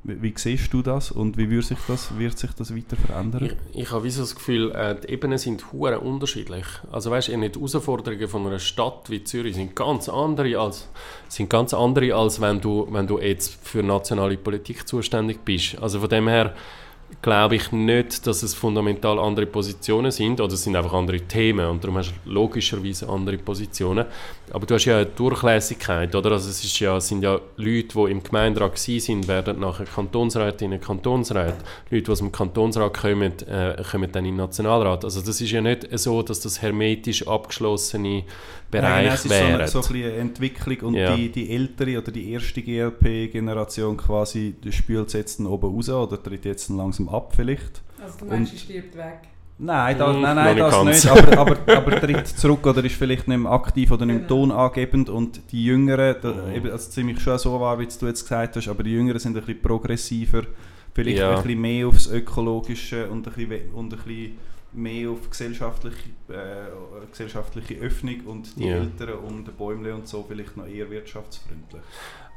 Wie, 0.06 0.22
wie 0.22 0.34
siehst 0.36 0.72
du 0.72 0.82
das 0.82 1.10
und 1.10 1.36
wie 1.36 1.50
wird 1.50 1.64
sich 1.64 1.78
das, 1.88 2.16
wird 2.18 2.38
sich 2.38 2.52
das 2.52 2.74
weiter 2.74 2.96
verändern? 2.96 3.50
Ich, 3.72 3.82
ich 3.82 3.90
habe 3.90 4.06
das 4.08 4.34
Gefühl, 4.34 4.70
äh, 4.72 4.94
die 5.00 5.12
Ebenen 5.12 5.38
sind 5.38 5.72
hure 5.72 6.00
unterschiedlich. 6.00 6.64
Also 6.92 7.10
weißt, 7.10 7.28
die 7.28 7.32
Herausforderungen 7.36 8.28
von 8.28 8.46
einer 8.46 8.58
Stadt 8.58 9.10
wie 9.10 9.24
Zürich 9.24 9.56
sind 9.56 9.74
ganz 9.74 10.08
andere 10.08 10.58
als 10.58 10.88
sind 11.28 11.50
ganz 11.50 11.74
andere 11.74 12.14
als 12.14 12.40
wenn 12.40 12.60
du 12.60 12.86
wenn 12.90 13.06
du 13.06 13.18
jetzt 13.18 13.58
für 13.62 13.82
nationale 13.82 14.36
Politik 14.36 14.86
zuständig 14.86 15.44
bist. 15.44 15.78
Also 15.78 16.00
von 16.00 16.08
dem 16.08 16.28
her 16.28 16.54
glaube 17.22 17.56
ich 17.56 17.72
nicht, 17.72 18.26
dass 18.26 18.42
es 18.42 18.54
fundamental 18.54 19.18
andere 19.18 19.46
Positionen 19.46 20.10
sind 20.10 20.40
oder 20.40 20.54
es 20.54 20.62
sind 20.62 20.76
einfach 20.76 20.92
andere 20.92 21.20
Themen 21.20 21.66
und 21.66 21.82
darum 21.82 21.98
hast 21.98 22.12
du 22.24 22.30
logischerweise 22.30 23.08
andere 23.08 23.38
Positionen. 23.38 24.06
Aber 24.52 24.64
du 24.64 24.74
hast 24.74 24.84
ja 24.84 24.96
eine 24.98 25.06
Durchlässigkeit, 25.06 26.14
oder? 26.14 26.32
Also 26.32 26.48
es 26.50 26.62
ist 26.62 26.78
ja, 26.78 27.00
sind 27.00 27.22
ja 27.22 27.40
Leute, 27.56 27.88
die 27.88 28.10
im 28.12 28.22
Gemeinderat 28.22 28.78
sind, 28.78 29.26
werden 29.26 29.58
nachher 29.58 29.86
Kantonsrätinnen, 29.86 30.80
Kantonsräte. 30.80 31.56
Leute, 31.90 32.04
die 32.04 32.10
aus 32.12 32.18
dem 32.18 32.30
Kantonsrat 32.30 32.94
kommen, 32.94 33.32
äh, 33.48 33.82
kommen 33.90 34.12
dann 34.12 34.24
in 34.24 34.32
den 34.32 34.36
Nationalrat. 34.36 35.04
Also 35.04 35.20
das 35.20 35.40
ist 35.40 35.50
ja 35.50 35.60
nicht 35.60 35.88
so, 35.98 36.22
dass 36.22 36.40
das 36.40 36.62
hermetisch 36.62 37.26
abgeschlossene 37.26 38.24
Nein, 38.72 38.82
Bereiche 38.82 39.14
es 39.14 39.24
ist 39.24 39.72
so 39.72 39.82
so 39.82 39.94
ein 39.94 40.02
eine 40.02 40.12
Entwicklung 40.14 40.78
und 40.88 40.94
Ja. 40.94 41.16
die, 41.16 41.30
die 41.30 41.50
ältere 41.50 41.98
oder 41.98 42.10
die 42.10 42.32
erste 42.32 42.62
GLP-Generation 42.62 43.96
quasi 43.96 44.54
die 44.62 44.72
spült 44.72 45.12
jetzt 45.12 45.38
dann 45.38 45.46
oben 45.46 45.74
raus 45.74 45.88
oder 45.88 46.20
tritt 46.20 46.44
jetzt 46.44 46.68
dann 46.68 46.80
langsam 47.06 47.14
ab 47.14 47.32
vielleicht. 47.34 47.82
Also 48.02 48.18
du 48.18 48.24
meinst, 48.26 48.52
sie 48.52 48.58
stirbt 48.58 48.96
weg. 48.96 49.20
Nein, 49.58 49.96
da, 49.98 50.12
Hm, 50.12 50.20
nein, 50.20 50.36
nein 50.36 50.54
nicht 50.54 50.60
das 50.60 50.74
ganz. 50.74 51.04
nicht, 51.04 51.10
aber, 51.10 51.38
aber, 51.38 51.76
aber 51.76 52.00
tritt 52.00 52.26
zurück 52.28 52.66
oder 52.66 52.84
ist 52.84 52.94
vielleicht 52.94 53.26
nicht 53.26 53.38
mehr 53.38 53.50
aktiv 53.50 53.90
oder 53.90 54.04
nicht 54.04 54.16
mehr 54.20 54.26
Genau. 54.28 54.46
tonangebend 54.46 55.08
und 55.08 55.40
die 55.50 55.64
Jüngeren, 55.64 56.16
da, 56.20 56.32
Mhm. 56.32 56.52
eben, 56.54 56.70
also 56.70 56.90
ziemlich 56.90 57.20
schon 57.20 57.38
so 57.38 57.58
war, 57.58 57.78
wie 57.78 57.86
du 57.86 58.06
jetzt 58.06 58.22
gesagt 58.24 58.56
hast, 58.56 58.68
aber 58.68 58.82
die 58.82 58.90
Jüngeren 58.92 59.18
sind 59.18 59.34
ein 59.34 59.42
bisschen 59.42 59.62
progressiver, 59.62 60.42
vielleicht 60.94 61.18
Ja. 61.18 61.36
ein 61.36 61.42
bisschen 61.42 61.60
mehr 61.60 61.86
aufs 61.88 62.06
Ökologische 62.08 63.08
und 63.08 63.26
ein 63.26 63.32
bisschen, 63.32 63.70
und 63.72 63.92
ein 63.94 63.98
bisschen 63.98 64.36
mehr 64.74 65.08
auf 65.08 65.30
gesellschaftliche, 65.30 65.96
äh, 66.28 67.06
gesellschaftliche 67.10 67.76
Öffnung 67.76 68.20
und 68.26 68.58
die 68.58 68.66
Ja. 68.66 68.76
Älteren 68.76 69.20
um 69.20 69.42
den 69.42 69.54
Bäumle 69.54 69.94
und 69.94 70.06
so 70.06 70.22
vielleicht 70.28 70.54
noch 70.58 70.66
eher 70.66 70.90
wirtschaftsfreundlich. 70.90 71.80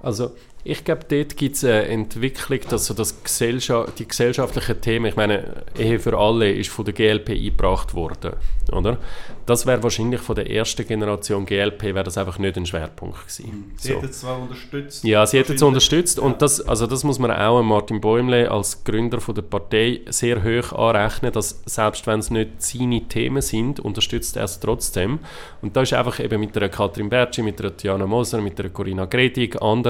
Also 0.01 0.31
ich 0.65 0.83
glaube, 0.83 1.05
dort 1.07 1.37
gibt 1.37 1.55
es 1.55 1.63
eine 1.63 1.85
Entwicklung, 1.87 2.59
dass 2.69 2.85
so 2.87 2.93
das 2.93 3.23
Gesellscha 3.23 3.87
die 3.97 4.05
gesellschaftlichen 4.07 4.81
Themen, 4.81 5.05
ich 5.05 5.15
meine, 5.15 5.63
Ehe 5.77 5.99
für 5.99 6.17
alle 6.17 6.51
ist 6.51 6.69
von 6.69 6.83
der 6.83 6.93
GLP 6.93 7.29
eingebracht 7.29 7.93
worden, 7.93 8.33
oder? 8.73 8.97
Das 9.45 9.65
wäre 9.65 9.81
wahrscheinlich 9.81 10.19
von 10.19 10.35
der 10.35 10.51
ersten 10.51 10.85
Generation 10.85 11.45
GLP, 11.45 11.83
wäre 11.95 12.03
das 12.03 12.17
einfach 12.17 12.37
nicht 12.39 12.57
ein 12.57 12.65
Schwerpunkt 12.65 13.19
gewesen. 13.21 13.73
Sie 13.77 13.87
So. 13.87 13.93
hätten 13.95 14.05
es 14.09 14.19
zwar 14.19 14.37
unterstützt. 14.39 15.03
Ja, 15.05 15.25
sie 15.25 15.39
hätten 15.39 15.53
es 15.55 15.61
unterstützt 15.63 16.17
Ja. 16.17 16.23
und 16.25 16.41
das, 16.41 16.61
also 16.61 16.85
das 16.87 17.03
muss 17.05 17.19
man 17.19 17.31
auch 17.31 17.63
Martin 17.63 18.01
Bäumle 18.01 18.51
als 18.51 18.83
Gründer 18.83 19.21
von 19.21 19.33
der 19.35 19.41
Partei 19.43 20.01
sehr 20.09 20.43
hoch 20.43 20.73
anrechnen, 20.73 21.31
dass 21.31 21.61
selbst 21.65 22.05
wenn 22.05 22.19
es 22.19 22.29
nicht 22.31 22.61
seine 22.61 23.01
Themen 23.07 23.41
sind, 23.41 23.79
unterstützt 23.79 24.35
er 24.35 24.43
es 24.43 24.59
trotzdem. 24.59 25.19
Und 25.61 25.75
da 25.75 25.81
ist 25.83 25.93
einfach 25.93 26.19
eben 26.19 26.39
mit 26.41 26.53
der 26.55 26.67
Katrin 26.69 27.09
Bertschi, 27.09 27.41
mit 27.41 27.59
der 27.59 27.71
Diana 27.71 28.05
Moser, 28.05 28.41
mit 28.41 28.59
der 28.59 28.69
Corinna 28.69 29.05
Gredig, 29.05 29.59
anderen, 29.61 29.88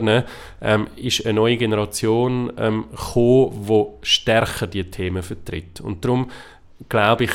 ähm, 0.62 0.88
ist 0.96 1.26
eine 1.26 1.34
neue 1.34 1.58
Generation 1.58 2.52
ähm, 2.58 2.86
gekommen, 2.92 3.66
die 3.68 3.86
stärker 4.08 4.68
die 4.68 4.84
Themen 4.86 5.24
vertritt. 5.24 5.82
Und 5.82 6.04
darum 6.06 6.30
glaube 6.88 7.26
ich, 7.26 7.32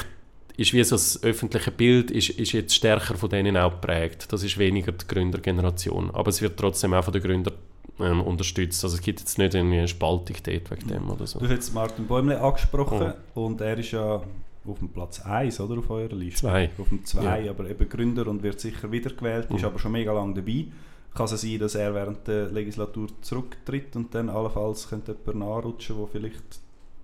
ist 0.56 0.72
wie 0.72 0.84
so 0.84 0.94
das 0.94 1.22
öffentliche 1.24 1.70
Bild 1.72 2.10
ist, 2.10 2.30
ist 2.30 2.52
jetzt 2.52 2.74
stärker 2.74 3.16
von 3.16 3.28
denen 3.28 3.56
auch 3.56 3.72
geprägt. 3.72 4.26
Das 4.32 4.42
ist 4.44 4.56
weniger 4.58 4.92
die 4.92 5.06
Gründergeneration. 5.06 6.10
Aber 6.12 6.28
es 6.28 6.40
wird 6.40 6.58
trotzdem 6.58 6.94
auch 6.94 7.02
von 7.04 7.12
den 7.12 7.22
Gründern 7.22 7.54
ähm, 8.00 8.20
unterstützt. 8.22 8.82
Also 8.84 8.96
es 8.96 9.02
gibt 9.02 9.20
jetzt 9.20 9.36
nicht 9.38 9.54
irgendwie 9.54 9.78
eine 9.78 9.88
Spaltung 9.88 10.36
dort 10.44 10.70
wegen 10.70 10.88
dem 10.88 11.10
oder 11.10 11.26
so. 11.26 11.38
Du 11.40 11.44
hast 11.46 11.52
jetzt 11.52 11.74
Martin 11.74 12.06
Bäumle 12.06 12.40
angesprochen 12.40 13.14
und 13.34 13.60
er 13.60 13.78
ist 13.78 13.90
ja 13.90 14.22
auf 14.66 14.78
dem 14.78 14.88
Platz 14.88 15.20
1 15.20 15.60
oder 15.60 15.78
auf 15.78 15.90
eurer 15.90 16.14
Liste? 16.14 16.40
Zwei. 16.42 16.70
Auf 16.78 16.88
dem 16.88 17.04
2, 17.04 17.40
Ja. 17.42 17.50
aber 17.50 17.68
eben 17.68 17.88
Gründer 17.88 18.26
und 18.28 18.42
wird 18.42 18.58
sicher 18.60 18.90
wiedergewählt, 18.90 19.50
ist 19.50 19.58
Mhm. 19.60 19.64
aber 19.66 19.78
schon 19.78 19.92
mega 19.92 20.12
lange 20.12 20.34
dabei. 20.34 20.66
Kann 21.14 21.26
es 21.26 21.40
sein, 21.40 21.58
dass 21.58 21.74
er 21.76 21.94
während 21.94 22.26
der 22.26 22.46
Legislatur 22.50 23.08
zurücktritt 23.22 23.94
und 23.96 24.14
dann 24.14 24.28
allenfalls 24.28 24.88
könnte 24.88 25.16
jemand 25.26 25.48
nachrutschen, 25.48 25.96
wo 25.96 26.06
vielleicht 26.06 26.42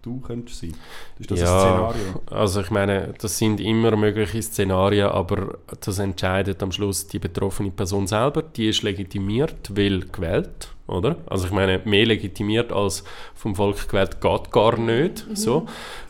du 0.03 0.19
könntest 0.21 0.61
sein? 0.61 0.75
Ist 1.19 1.31
das 1.31 1.41
Ja. 1.41 1.85
ein 1.87 1.93
Szenario? 1.95 2.21
Also 2.31 2.61
ich 2.63 2.71
meine, 2.71 3.15
das 3.21 3.39
sind 3.39 3.61
immer 3.61 3.95
mögliche 3.97 4.43
Szenarien, 4.43 5.09
aber 5.09 5.59
das 5.81 5.99
entscheidet 5.99 6.63
am 6.63 6.73
Schluss 6.73 7.07
die 7.07 7.19
betroffene 7.19 7.71
Person 7.71 8.07
selber. 8.07 8.43
Die 8.43 8.69
ist 8.69 8.83
legitimiert, 8.83 9.71
weil 9.77 10.01
gewählt, 10.01 10.69
oder? 10.87 11.17
Also 11.27 11.47
ich 11.47 11.53
meine, 11.53 11.81
mehr 11.85 12.07
legitimiert 12.07 12.73
als 12.73 13.05
vom 13.35 13.55
Volk 13.55 13.89
gewählt 13.89 14.21
geht 14.21 14.51
gar 14.51 14.79
nicht, 14.79 15.27
so. 15.35 15.67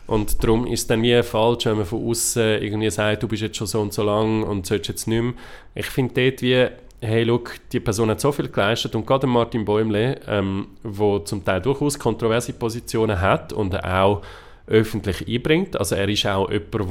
Und 0.07 0.41
darum 0.43 0.67
ist 0.67 0.81
es 0.81 0.87
dann 0.87 1.03
wie 1.03 1.21
falsch, 1.21 1.65
wenn 1.65 1.77
man 1.77 1.85
von 1.85 2.07
außen 2.09 2.61
irgendwie 2.61 2.89
sagt, 2.89 3.23
du 3.23 3.27
bist 3.27 3.41
jetzt 3.43 3.57
schon 3.57 3.67
so 3.67 3.81
und 3.81 3.93
so 3.93 4.03
lang 4.03 4.43
und 4.43 4.65
sollst 4.65 4.87
jetzt 4.87 5.07
nicht 5.07 5.21
mehr. 5.21 5.33
Ich 5.75 5.85
finde 5.87 6.13
dort 6.29 6.41
wie, 6.41 6.67
hey, 7.01 7.23
look, 7.23 7.55
die 7.71 7.79
Person 7.79 8.09
hat 8.11 8.21
so 8.21 8.31
viel 8.31 8.47
geleistet 8.47 8.95
und 8.95 9.05
gerade 9.05 9.25
Martin 9.27 9.65
Bäumle, 9.65 10.21
ähm, 10.27 10.67
wo 10.83 11.19
zum 11.19 11.43
Teil 11.43 11.59
durchaus 11.61 11.97
kontroverse 11.97 12.53
Positionen 12.53 13.19
hat 13.19 13.51
und 13.51 13.83
auch 13.83 14.21
öffentlich 14.67 15.27
einbringt. 15.27 15.77
Also 15.77 15.95
er 15.95 16.07
ist 16.07 16.25
auch 16.27 16.49
jemand, 16.49 16.73
der 16.73 16.85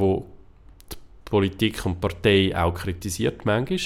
die 0.91 0.97
Politik 1.25 1.85
und 1.85 2.01
Partei 2.01 2.51
auch 2.55 2.73
kritisiert 2.73 3.45
manchmal. 3.45 3.79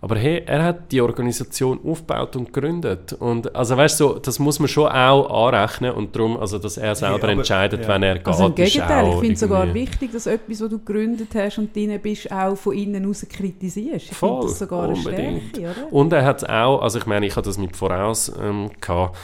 Aber 0.00 0.16
hey, 0.16 0.42
er 0.46 0.62
hat 0.62 0.92
die 0.92 1.00
Organisation 1.00 1.80
aufgebaut 1.84 2.36
und 2.36 2.52
gegründet. 2.52 3.14
Und 3.14 3.56
also 3.56 3.76
weißt 3.76 3.98
du, 3.98 4.08
so, 4.08 4.18
das 4.18 4.38
muss 4.38 4.58
man 4.60 4.68
schon 4.68 4.88
auch 4.88 5.48
anrechnen 5.48 5.92
und 5.92 6.14
darum, 6.14 6.36
also 6.36 6.58
dass 6.58 6.76
er 6.76 6.94
selber 6.94 7.16
aber- 7.24 7.28
entscheidet, 7.30 7.82
ja. 7.82 7.88
wenn 7.88 8.02
er 8.02 8.14
geht, 8.16 8.26
Also 8.26 8.46
im 8.46 8.54
Gegenteil, 8.54 9.08
ich 9.08 9.14
finde 9.20 9.32
es 9.32 9.40
sogar 9.40 9.74
wichtig, 9.74 10.12
dass 10.12 10.26
etwas, 10.26 10.60
was 10.60 10.68
du 10.68 10.78
gegründet 10.78 11.28
hast 11.34 11.58
und 11.58 11.74
drin 11.74 11.98
bist, 12.02 12.30
auch 12.30 12.56
von 12.56 12.74
innen 12.76 13.08
aus 13.08 13.26
kritisierst. 13.28 14.12
Ich 14.12 14.16
finde 14.16 14.34
Voll, 14.34 14.42
das 14.42 14.58
sogar 14.58 14.84
eine 14.84 14.92
unbedingt. 14.94 15.56
Stärke, 15.56 15.80
oder? 15.80 15.92
Und 15.92 16.12
er 16.12 16.24
hat 16.24 16.42
es 16.42 16.48
auch, 16.48 16.82
also 16.82 16.98
ich 16.98 17.06
meine, 17.06 17.26
ich 17.26 17.34
habe 17.34 17.46
das 17.46 17.56
mit 17.56 17.74
voraus 17.74 18.30
ähm, 18.40 18.70
gehabt, 18.80 19.16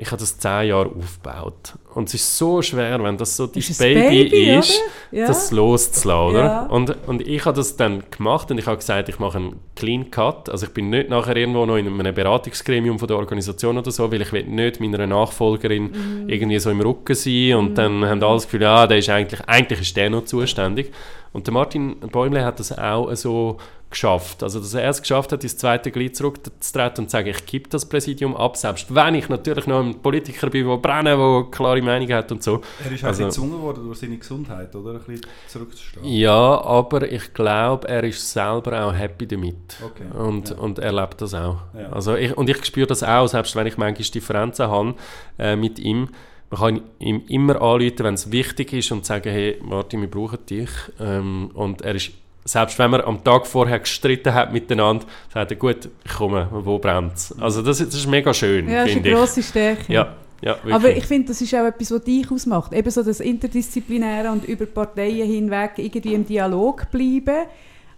ich 0.00 0.06
habe 0.10 0.18
das 0.18 0.38
zehn 0.38 0.68
Jahre 0.68 0.90
aufgebaut. 0.96 1.74
Und 1.94 2.08
es 2.08 2.14
ist 2.14 2.38
so 2.38 2.62
schwer, 2.62 3.02
wenn 3.02 3.16
das 3.18 3.36
so 3.36 3.46
dein 3.46 3.58
Ist 3.58 3.78
Baby, 3.78 4.24
Baby, 4.30 4.50
ist? 4.58 4.80
Ja. 5.10 5.26
das 5.26 5.50
loszulassen? 5.50 6.36
Ja. 6.38 6.62
Und, 6.66 6.96
und 7.06 7.26
ich 7.26 7.44
habe 7.44 7.56
das 7.56 7.76
dann 7.76 8.04
gemacht 8.10 8.50
und 8.50 8.58
ich 8.58 8.66
habe 8.66 8.76
gesagt, 8.78 9.08
ich 9.08 9.18
mache 9.18 9.38
einen 9.38 9.56
Clean 9.76 10.10
Cut. 10.10 10.48
Also 10.48 10.66
ich 10.66 10.72
bin 10.72 10.88
nicht 10.88 11.10
nachher 11.10 11.36
irgendwo 11.36 11.66
noch 11.66 11.76
in 11.76 11.86
einem 11.88 12.14
Beratungsgremium 12.14 12.98
von 12.98 13.08
der 13.08 13.16
Organisation 13.18 13.76
oder 13.76 13.90
so, 13.90 14.10
weil 14.10 14.22
ich 14.22 14.32
will 14.32 14.44
nicht 14.44 14.80
meiner 14.80 15.06
Nachfolgerin 15.06 15.90
Mhm. 15.90 16.28
irgendwie 16.28 16.58
so 16.60 16.70
im 16.70 16.80
Rücken 16.80 17.14
sein 17.14 17.54
und 17.56 17.74
dann 17.76 18.04
haben 18.04 18.22
alle 18.22 18.34
das 18.34 18.44
Gefühl, 18.44 18.62
ja, 18.62 18.86
der 18.86 18.98
ist 18.98 19.08
eigentlich, 19.10 19.40
eigentlich 19.46 19.80
ist 19.80 19.96
der 19.96 20.08
noch 20.10 20.24
zuständig. 20.24 20.92
Und 21.32 21.46
der 21.46 21.54
Martin 21.54 21.98
Bäumle 22.00 22.44
hat 22.44 22.58
das 22.58 22.76
auch 22.76 23.14
so 23.14 23.56
geschafft. 23.88 24.42
Also, 24.44 24.60
dass 24.60 24.72
er 24.74 24.88
es 24.88 25.00
geschafft 25.00 25.32
hat, 25.32 25.42
ins 25.42 25.56
zweite 25.56 25.90
Glied 25.90 26.16
zurückzutreten 26.16 27.04
und 27.04 27.08
zu 27.08 27.12
sagen, 27.16 27.28
ich 27.28 27.44
gebe 27.44 27.68
das 27.68 27.84
Präsidium 27.86 28.36
ab, 28.36 28.56
selbst 28.56 28.94
wenn 28.94 29.16
ich 29.16 29.28
natürlich 29.28 29.66
noch 29.66 29.80
ein 29.80 30.00
Politiker 30.00 30.48
bin, 30.48 30.66
der 30.68 30.76
brennt, 30.76 31.06
der 31.08 31.14
eine 31.18 31.46
klare 31.50 31.82
Meinung 31.82 32.08
hat 32.12 32.30
und 32.30 32.40
so. 32.42 32.60
Er 32.84 32.92
ist 32.92 33.02
auch 33.02 33.08
Also- 33.08 33.24
ein 33.24 33.28
bisschen 33.28 33.42
gezwungen 33.46 33.62
worden 33.62 33.84
durch 33.84 33.98
seine 33.98 34.16
Gesundheit, 34.16 34.74
oder? 34.76 34.92
Ein 34.92 34.98
bisschen 34.98 35.20
zurückzustehen. 35.48 36.06
Ja, 36.06 36.60
aber 36.62 37.10
ich 37.10 37.34
glaube, 37.34 37.88
er 37.88 38.04
ist 38.04 38.32
selber 38.32 38.86
auch 38.86 38.92
happy 38.94 39.26
damit. 39.26 39.76
Okay, 39.84 40.04
Und, 40.16 40.50
ja. 40.50 40.56
und 40.56 40.78
er 40.78 40.92
lebt 40.92 41.20
das 41.20 41.34
auch. 41.34 41.56
Ja. 41.76 41.88
Also 41.90 42.14
ich, 42.14 42.36
und 42.36 42.48
ich 42.48 42.64
spüre 42.64 42.86
das 42.86 43.02
auch, 43.02 43.26
selbst 43.26 43.56
wenn 43.56 43.66
ich 43.66 43.76
manchmal 43.76 44.08
Differenzen 44.08 44.68
habe 44.68 44.94
äh, 45.38 45.56
mit 45.56 45.80
ihm. 45.80 46.08
Man 46.50 46.60
kann 46.60 46.82
ihm 46.98 47.22
immer 47.28 47.62
anrufen, 47.62 48.00
wenn 48.00 48.14
es 48.14 48.32
wichtig 48.32 48.72
ist 48.72 48.90
und 48.90 49.06
sagen, 49.06 49.30
hey 49.30 49.58
Martin, 49.62 50.00
wir 50.00 50.10
brauchen 50.10 50.38
dich. 50.46 50.70
Ähm, 50.98 51.50
und 51.54 51.82
er 51.82 51.94
ist, 51.94 52.10
selbst 52.44 52.78
wenn 52.78 52.90
man 52.90 53.02
am 53.02 53.22
Tag 53.22 53.46
vorher 53.46 53.78
gestritten 53.78 54.34
hat 54.34 54.52
miteinander, 54.52 55.06
sagt 55.32 55.52
er, 55.52 55.56
gut, 55.56 55.88
ich 56.04 56.12
komme, 56.12 56.48
wo 56.50 56.78
brennt 56.78 57.14
es? 57.14 57.34
Also 57.40 57.62
das, 57.62 57.78
das 57.78 57.94
ist 57.94 58.06
mega 58.08 58.34
schön, 58.34 58.68
Ja, 58.68 58.82
das 58.82 58.90
ist 58.90 59.04
eine 59.04 59.14
grosse 59.14 59.42
Stärke. 59.42 59.92
Ja, 59.92 60.16
ja. 60.42 60.56
Aber 60.70 60.90
ich 60.90 61.04
finde, 61.04 61.28
das 61.28 61.40
ist 61.40 61.54
auch 61.54 61.66
etwas, 61.66 61.90
was 61.90 62.02
dich 62.02 62.30
ausmacht. 62.30 62.72
Eben 62.72 62.90
so 62.90 63.02
das 63.02 63.20
Interdisziplinäre 63.20 64.30
und 64.30 64.44
über 64.46 64.66
Parteien 64.66 65.30
hinweg 65.30 65.72
irgendwie 65.76 66.14
im 66.14 66.26
Dialog 66.26 66.90
bleiben. 66.90 67.46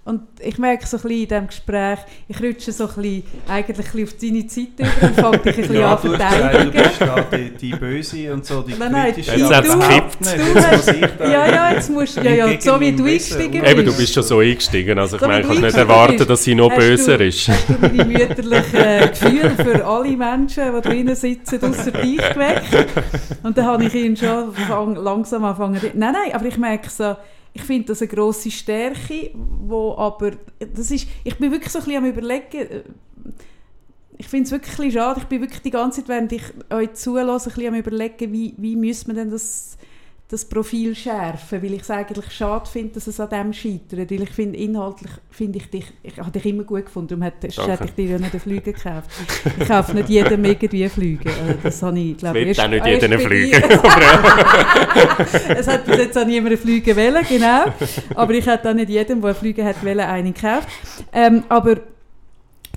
Und 0.05 0.22
ich 0.40 0.59
merke 0.59 0.84
so 0.84 0.96
ein 0.96 1.03
bisschen 1.03 1.20
in 1.22 1.28
diesem 1.28 1.46
Gespräch, 1.46 1.98
ich 2.26 2.42
rutsche 2.42 2.72
so 2.72 2.88
ein 2.88 2.94
bisschen, 2.96 3.22
eigentlich 3.46 3.78
ein 3.78 3.84
bisschen 3.84 4.05
auf 4.05 4.14
deine 4.20 4.48
Seite 4.48 4.82
über 4.82 5.07
und 5.07 5.14
fange 5.14 5.38
dich 5.38 5.46
ein 5.46 5.61
bisschen 5.62 5.74
Ja, 5.76 5.94
an 5.94 5.98
du 6.03 6.09
zu 6.09 6.18
hast 6.18 6.18
gesagt, 6.18 6.42
du 6.42 6.48
verteidigen. 6.72 6.82
bist 6.82 7.00
da 7.00 7.36
die, 7.36 7.50
die 7.50 7.70
Böse 7.76 8.32
und 8.32 8.44
so, 8.44 8.62
die 8.62 8.74
Nein, 8.74 8.90
nein, 8.92 9.12
kritische. 9.14 9.36
Jetzt 9.38 9.55
hat's 9.55 9.74
überhaupt 9.74 10.18
gekippt. 10.18 11.20
Ja, 11.20 11.46
ja, 11.46 11.72
jetzt 11.74 11.90
musst 11.90 12.16
du, 12.16 12.20
ja, 12.22 12.30
ja, 12.48 12.61
so 12.61 12.80
wie 12.80 12.90
du 12.92 13.05
eingestiegen 13.05 13.61
und- 13.62 13.68
Eben, 13.68 13.84
du 13.86 13.96
bist 13.96 14.12
schon 14.12 14.22
so 14.24 14.38
eingestiegen. 14.40 14.98
Also 14.98 15.16
ich 15.16 15.22
So 15.22 15.28
meine, 15.28 15.42
ich 15.42 15.46
kann 15.53 15.61
nicht 15.61 15.76
erwarten, 15.76 16.16
bist. 16.16 16.30
dass 16.30 16.42
sie 16.42 16.55
noch 16.57 16.74
böser 16.74 17.18
du- 17.18 17.24
ist. 17.26 17.46
Hast 17.48 17.68
du 17.68 17.74
deine 17.74 18.05
mütterlichen 18.05 19.11
Gefühle 19.11 19.50
für 19.50 19.86
alle 19.86 20.16
Menschen, 20.16 20.64
die 20.74 20.80
drinnen 20.80 21.14
sitzen, 21.14 21.61
außer 21.62 21.92
dich 21.92 22.16
geweckt? 22.16 22.86
Und 23.44 23.57
dann 23.57 23.66
habe 23.66 23.84
ich 23.84 23.94
ihn 23.94 24.16
schon 24.16 24.96
langsam 24.96 25.44
angefangen. 25.44 25.80
Nein, 25.94 26.12
nein, 26.12 26.34
aber 26.34 26.46
ich 26.46 26.57
merke 26.59 26.90
so, 26.90 27.14
ich 27.55 27.62
finde 27.62 27.88
das 27.88 28.00
eine 28.00 28.09
grosse 28.09 28.50
Stärke, 28.50 29.30
wo 29.34 29.94
aber, 29.96 30.32
das 30.59 30.90
ist, 30.90 31.07
ich 31.24 31.36
bin 31.36 31.50
wirklich 31.50 31.70
so 31.72 31.80
ein 31.80 31.84
bisschen 31.84 32.05
am 32.05 32.11
überlegen, 32.11 32.57
äh, 32.57 32.82
ich 34.18 34.28
finde 34.28 34.46
es 34.46 34.53
wirklich 34.53 34.92
schade, 34.92 35.20
ich 35.20 35.26
bin 35.26 35.40
wirklich 35.40 35.62
die 35.62 35.70
ganze 35.70 36.00
Zeit, 36.00 36.09
während 36.09 36.32
ich 36.32 36.42
euch 36.70 36.92
zulasse, 36.94 37.50
ein 37.50 37.55
bisschen 37.55 37.74
am 37.74 37.78
überlegen, 37.80 38.32
wie, 38.32 38.55
wie 38.57 38.76
müsste 38.76 39.09
man 39.09 39.16
denn 39.16 39.30
das, 39.30 39.76
das 40.33 40.47
Profil 40.47 40.95
schärfen, 40.95 41.62
weil 41.62 41.74
ich 41.74 41.83
es 41.83 41.91
eigentlich 41.91 42.33
schade 42.33 42.66
finde, 42.66 42.95
dass 42.95 43.07
es 43.07 43.20
an 43.20 43.28
dem 43.28 43.53
scheitert, 43.53 44.11
weil 44.11 44.22
ich 44.22 44.30
finde, 44.30 44.57
inhaltlich 44.59 45.11
finde 45.30 45.59
ich 45.59 45.68
dich, 45.68 45.85
ich 46.03 46.16
habe 46.16 46.30
dich 46.30 46.47
immer 46.47 46.62
gut 46.62 46.87
gefunden, 46.87 47.09
darum 47.09 47.22
hätte, 47.22 47.49
ich 47.49 47.55
dir 47.55 48.07
ja 48.07 48.18
nicht 48.18 48.33
einen 48.33 48.41
Flüger 48.41 48.72
gekauft. 48.72 49.11
Ich 49.61 49.68
kaufe 49.68 49.93
nicht 49.93 50.09
jedem 50.09 50.43
irgendwie 50.43 50.89
Flüge, 50.89 51.28
also 51.28 51.55
das 51.62 51.83
habe 51.83 51.99
ich, 51.99 52.16
glaube 52.16 52.39
ich, 52.41 52.59
auch 52.59 52.66
nicht 52.66 52.83
bei 52.83 53.18
Flüge. 53.18 53.62
es 55.55 55.68
hat 55.68 55.85
bis 55.85 55.99
jetzt 55.99 56.16
auch 56.16 56.24
niemand 56.24 56.53
einen 56.53 56.62
Flüge 56.62 56.97
wählen, 56.97 57.26
genau, 57.28 57.64
aber 58.14 58.33
ich 58.33 58.47
hätte 58.47 58.70
auch 58.70 58.74
nicht 58.74 58.89
jedem, 58.89 59.20
der 59.20 59.33
einen 59.33 59.39
Flüge 59.39 59.62
hat 59.66 59.85
wählen, 59.85 60.01
einen 60.01 60.33
gekauft. 60.33 60.66
Ähm, 61.12 61.45
aber 61.51 61.76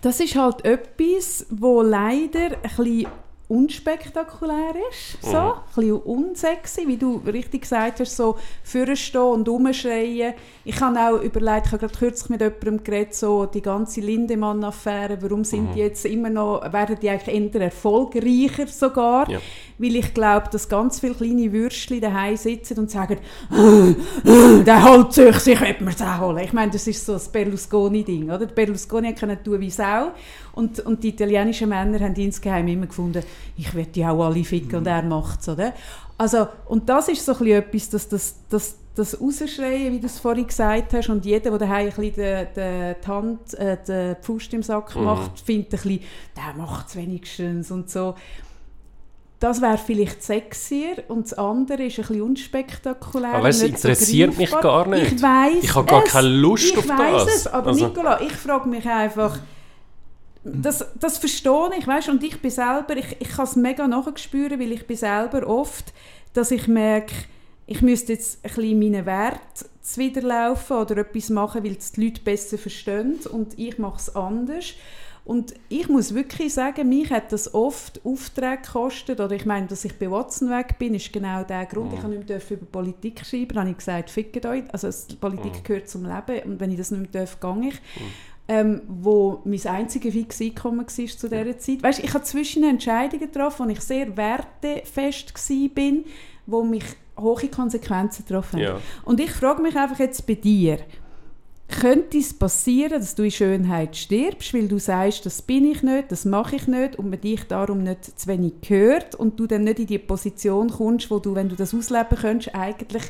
das 0.02 0.20
ist 0.20 0.36
halt 0.36 0.66
etwas, 0.66 1.46
wo 1.50 1.82
leider 1.82 2.48
ein 2.48 2.60
bisschen 2.76 3.08
unspektakulär 3.48 4.74
ist, 4.90 5.22
so, 5.24 5.30
Mhm. 5.30 5.36
ein 5.38 5.54
bisschen 5.76 5.94
unsexy, 6.02 6.88
wie 6.88 6.98
du 6.98 7.22
richtig 7.26 7.62
gesagt 7.62 8.00
hast, 8.00 8.16
so 8.18 8.38
vorstehen 8.64 9.22
und 9.22 9.48
rumschreien. 9.48 10.34
Ich 10.64 10.80
habe 10.82 10.98
auch 11.00 11.22
überlegt, 11.22 11.68
ich 11.68 11.72
habe 11.72 11.80
gerade 11.86 11.98
kürzlich 11.98 12.30
mit 12.30 12.42
jemandem 12.42 12.84
geredet, 12.84 13.14
so 13.16 13.46
die 13.46 13.62
ganze 13.62 14.02
Lindemann-Affäre, 14.02 15.18
warum 15.22 15.44
sind 15.44 15.70
Mhm. 15.70 15.74
die 15.74 15.80
jetzt 15.80 16.06
immer 16.06 16.30
noch, 16.30 16.62
werden 16.74 16.98
die 17.02 17.10
eigentlich 17.10 17.54
eher 17.54 17.62
erfolgreicher 17.62 18.68
sogar, 18.68 19.30
Ja. 19.30 19.40
weil 19.78 19.96
ich 19.98 20.14
glaube, 20.14 20.50
dass 20.52 20.68
ganz 20.68 21.00
viele 21.00 21.14
kleine 21.14 21.52
Würstchen 21.52 22.02
daheim 22.02 22.36
sitzen 22.38 22.80
und 22.80 22.90
sagen, 22.90 23.20
der 24.66 24.84
holt 24.90 25.14
sich, 25.14 25.36
sich 25.40 25.60
könnte 25.60 25.84
man 25.84 25.94
es 25.94 26.02
auch 26.02 26.20
holen. 26.20 26.40
Ich 26.44 26.54
meine, 26.54 26.72
das 26.72 26.88
ist 26.88 27.06
so 27.06 27.14
das 27.14 27.30
Berlusconi-Ding, 27.30 28.26
oder? 28.26 28.40
Der 28.46 28.54
Berlusconi 28.56 29.14
können 29.14 29.38
tun 29.44 29.60
wie 29.60 29.70
Sau 29.70 30.12
und, 30.56 30.80
und 30.80 31.04
die 31.04 31.10
italienischen 31.10 31.70
Männer 31.70 32.00
haben 32.00 32.16
insgeheim 32.16 32.68
immer 32.68 32.88
gefunden, 32.88 33.24
ich 33.58 33.74
werde 33.76 33.92
die 33.92 34.06
auch 34.06 34.26
alle 34.26 34.44
ficken 34.44 34.78
und 34.80 34.88
er 34.88 35.04
macht 35.04 35.42
es, 35.42 35.50
oder? 35.50 35.74
Also, 36.18 36.48
und 36.68 36.88
das 36.90 37.10
ist 37.10 37.26
so 37.26 37.34
ein 37.34 37.38
bisschen 37.40 37.58
etwas, 37.60 37.90
dass 37.90 38.08
das, 38.10 38.36
das, 38.50 38.76
das 38.96 39.20
Rausschreien, 39.20 39.92
wie 39.94 40.00
du 40.00 40.06
es 40.06 40.18
vorhin 40.20 40.48
gesagt 40.48 40.94
hast, 40.94 41.10
und 41.10 41.26
jeder, 41.26 41.50
der 41.50 41.60
daheim 41.60 41.88
ein 41.88 41.94
bisschen 41.94 42.14
die, 42.14 42.48
die, 42.56 42.96
die 43.04 43.08
Hand, 43.08 43.54
äh, 43.56 43.78
den 43.86 44.16
Pfust 44.22 44.54
im 44.54 44.64
Sack 44.64 44.96
Mhm. 44.96 45.04
macht, 45.04 45.40
findet 45.42 45.74
ein 45.74 45.80
bisschen, 45.82 46.00
der 46.38 46.54
macht 46.58 46.88
es 46.88 46.96
wenigstens 46.96 47.70
und 47.72 47.90
so. 47.90 48.16
Das 49.42 49.62
wäre 49.62 49.78
vielleicht 49.78 50.24
sexier 50.24 51.04
und 51.10 51.26
das 51.26 51.34
andere 51.38 51.84
ist 51.84 52.00
ein 52.00 52.06
bisschen 52.08 52.22
unspektakulär. 52.22 53.34
Aber 53.34 53.50
nicht 53.50 53.62
interessiert 53.62 54.38
mich 54.38 54.50
greifbar. 54.50 54.86
gar 54.86 54.88
nicht. 54.96 55.12
Ich 55.12 55.22
weiß 55.22 55.64
Ich 55.64 55.76
habe 55.76 55.86
gar 55.86 56.04
es. 56.06 56.12
keine 56.14 56.30
Lust 56.30 56.72
ich 56.72 56.78
auf 56.78 56.88
weiss 56.88 57.26
das. 57.26 57.36
es, 57.36 57.48
aber 57.48 57.68
Also- 57.68 57.88
Nicola, 57.88 58.22
ich 58.22 58.32
frage 58.32 58.70
mich 58.70 58.88
einfach, 58.88 59.38
das, 60.46 60.86
das 61.00 61.18
verstehe 61.18 61.72
ich, 61.78 61.88
weißt, 61.88 62.10
und 62.10 62.24
ich 62.24 62.40
bin 62.40 62.52
selber, 62.52 62.96
ich, 62.96 63.18
ich 63.20 63.30
kann 63.30 63.46
es 63.46 63.56
mega 63.56 63.88
nachspüren, 63.88 64.60
weil 64.60 64.72
ich 64.72 64.86
bin 64.86 64.96
selber 64.96 65.48
oft, 65.48 65.92
dass 66.34 66.52
ich 66.52 66.68
merke, 66.68 67.14
ich 67.66 67.82
müsste 67.82 68.14
jetzt 68.14 68.46
ein 68.46 68.54
bisschen 68.54 68.80
meinen 68.80 69.06
Wert 69.08 69.40
zuwiderlaufen 69.82 70.78
oder 70.78 70.98
etwas 70.98 71.30
machen, 71.30 71.64
weil 71.64 71.76
es 71.78 71.94
die 71.94 72.06
Leute 72.06 72.22
besser 72.22 72.60
verstehen 72.60 73.20
und 73.32 73.58
ich 73.58 73.80
mache 73.80 73.98
es 73.98 74.16
anders. 74.16 74.74
Und 75.24 75.56
ich 75.70 75.90
muss 75.90 76.14
wirklich 76.14 76.54
sagen, 76.54 76.88
mich 76.88 77.10
hat 77.10 77.32
das 77.32 77.52
oft 77.56 78.00
Aufträge 78.06 78.62
gekostet, 78.62 79.20
oder 79.20 79.36
ich 79.36 79.48
meine, 79.48 79.66
dass 79.66 79.84
ich 79.84 79.98
bei 79.98 80.12
Watson 80.12 80.52
weg 80.52 80.78
bin, 80.78 80.94
ist 80.94 81.12
genau 81.12 81.44
der 81.44 81.66
Grund. 81.66 81.94
Ich 81.94 82.04
habe 82.04 82.14
nicht 82.14 82.30
mehr 82.30 82.40
über 82.52 82.66
Politik 82.68 83.26
schreiben, 83.26 83.48
dann 83.56 83.62
habe 83.62 83.72
ich 83.72 83.78
gesagt, 83.78 84.12
fickt 84.12 84.46
euch, 84.46 84.64
also 84.72 84.88
Politik 85.20 85.64
gehört 85.64 85.90
zum 85.90 86.04
Leben 86.04 86.52
und 86.52 86.60
wenn 86.60 86.70
ich 86.70 86.78
das 86.78 86.92
nicht 86.92 87.12
mehr 87.12 87.26
darf, 87.26 87.40
gehe 87.40 87.70
ich. 87.70 87.82
Ähm, 88.48 88.84
wo 88.88 89.42
mein 89.44 89.66
einziges 89.66 90.14
fixes 90.14 90.46
Einkommen 90.46 90.82
war 90.82 90.88
zu 90.88 91.30
dieser 91.30 91.58
Zeit. 91.58 91.82
Weißt, 91.82 92.04
ich 92.04 92.14
habe 92.14 92.24
zwischen 92.24 92.64
Entscheidungen 92.64 93.32
getroffen, 93.32 93.66
wo 93.66 93.72
ich 93.72 93.82
sehr 93.82 94.16
wertefest 94.16 95.34
war, 95.34 95.94
wo 96.46 96.64
mich 96.64 96.84
hohe 97.20 97.48
Konsequenzen 97.48 98.24
getroffen 98.24 98.60
haben. 98.60 98.64
Ja. 98.64 98.82
Und 99.04 99.20
ich 99.20 99.32
frage 99.32 99.64
mich 99.64 99.76
einfach 99.76 99.98
jetzt 99.98 100.28
bei 100.28 100.36
dir, 100.36 100.78
könnte 101.68 102.20
es 102.20 102.34
passieren, 102.34 103.00
dass 103.00 103.16
du 103.16 103.24
in 103.24 103.32
Schönheit 103.32 103.96
stirbst, 103.96 104.54
weil 104.54 104.68
du 104.68 104.78
sagst, 104.78 105.26
das 105.26 105.42
bin 105.42 105.66
ich 105.66 105.82
nicht, 105.82 106.12
das 106.12 106.26
mache 106.26 106.58
ich 106.58 106.68
nicht 106.68 106.98
und 106.98 107.10
man 107.10 107.20
dich 107.20 107.44
darum 107.46 107.84
nicht 107.84 108.20
zu 108.20 108.28
wenig 108.28 108.54
hört 108.68 109.16
und 109.16 109.40
du 109.40 109.48
dann 109.48 109.64
nicht 109.64 109.80
in 109.80 109.88
die 109.88 109.98
Position 109.98 110.70
kommst, 110.70 111.10
wo 111.10 111.20
du, 111.20 111.34
wenn 111.34 111.50
du 111.50 111.56
das 111.56 111.74
ausleben 111.74 112.18
könntest, 112.20 112.54
eigentlich 112.54 113.04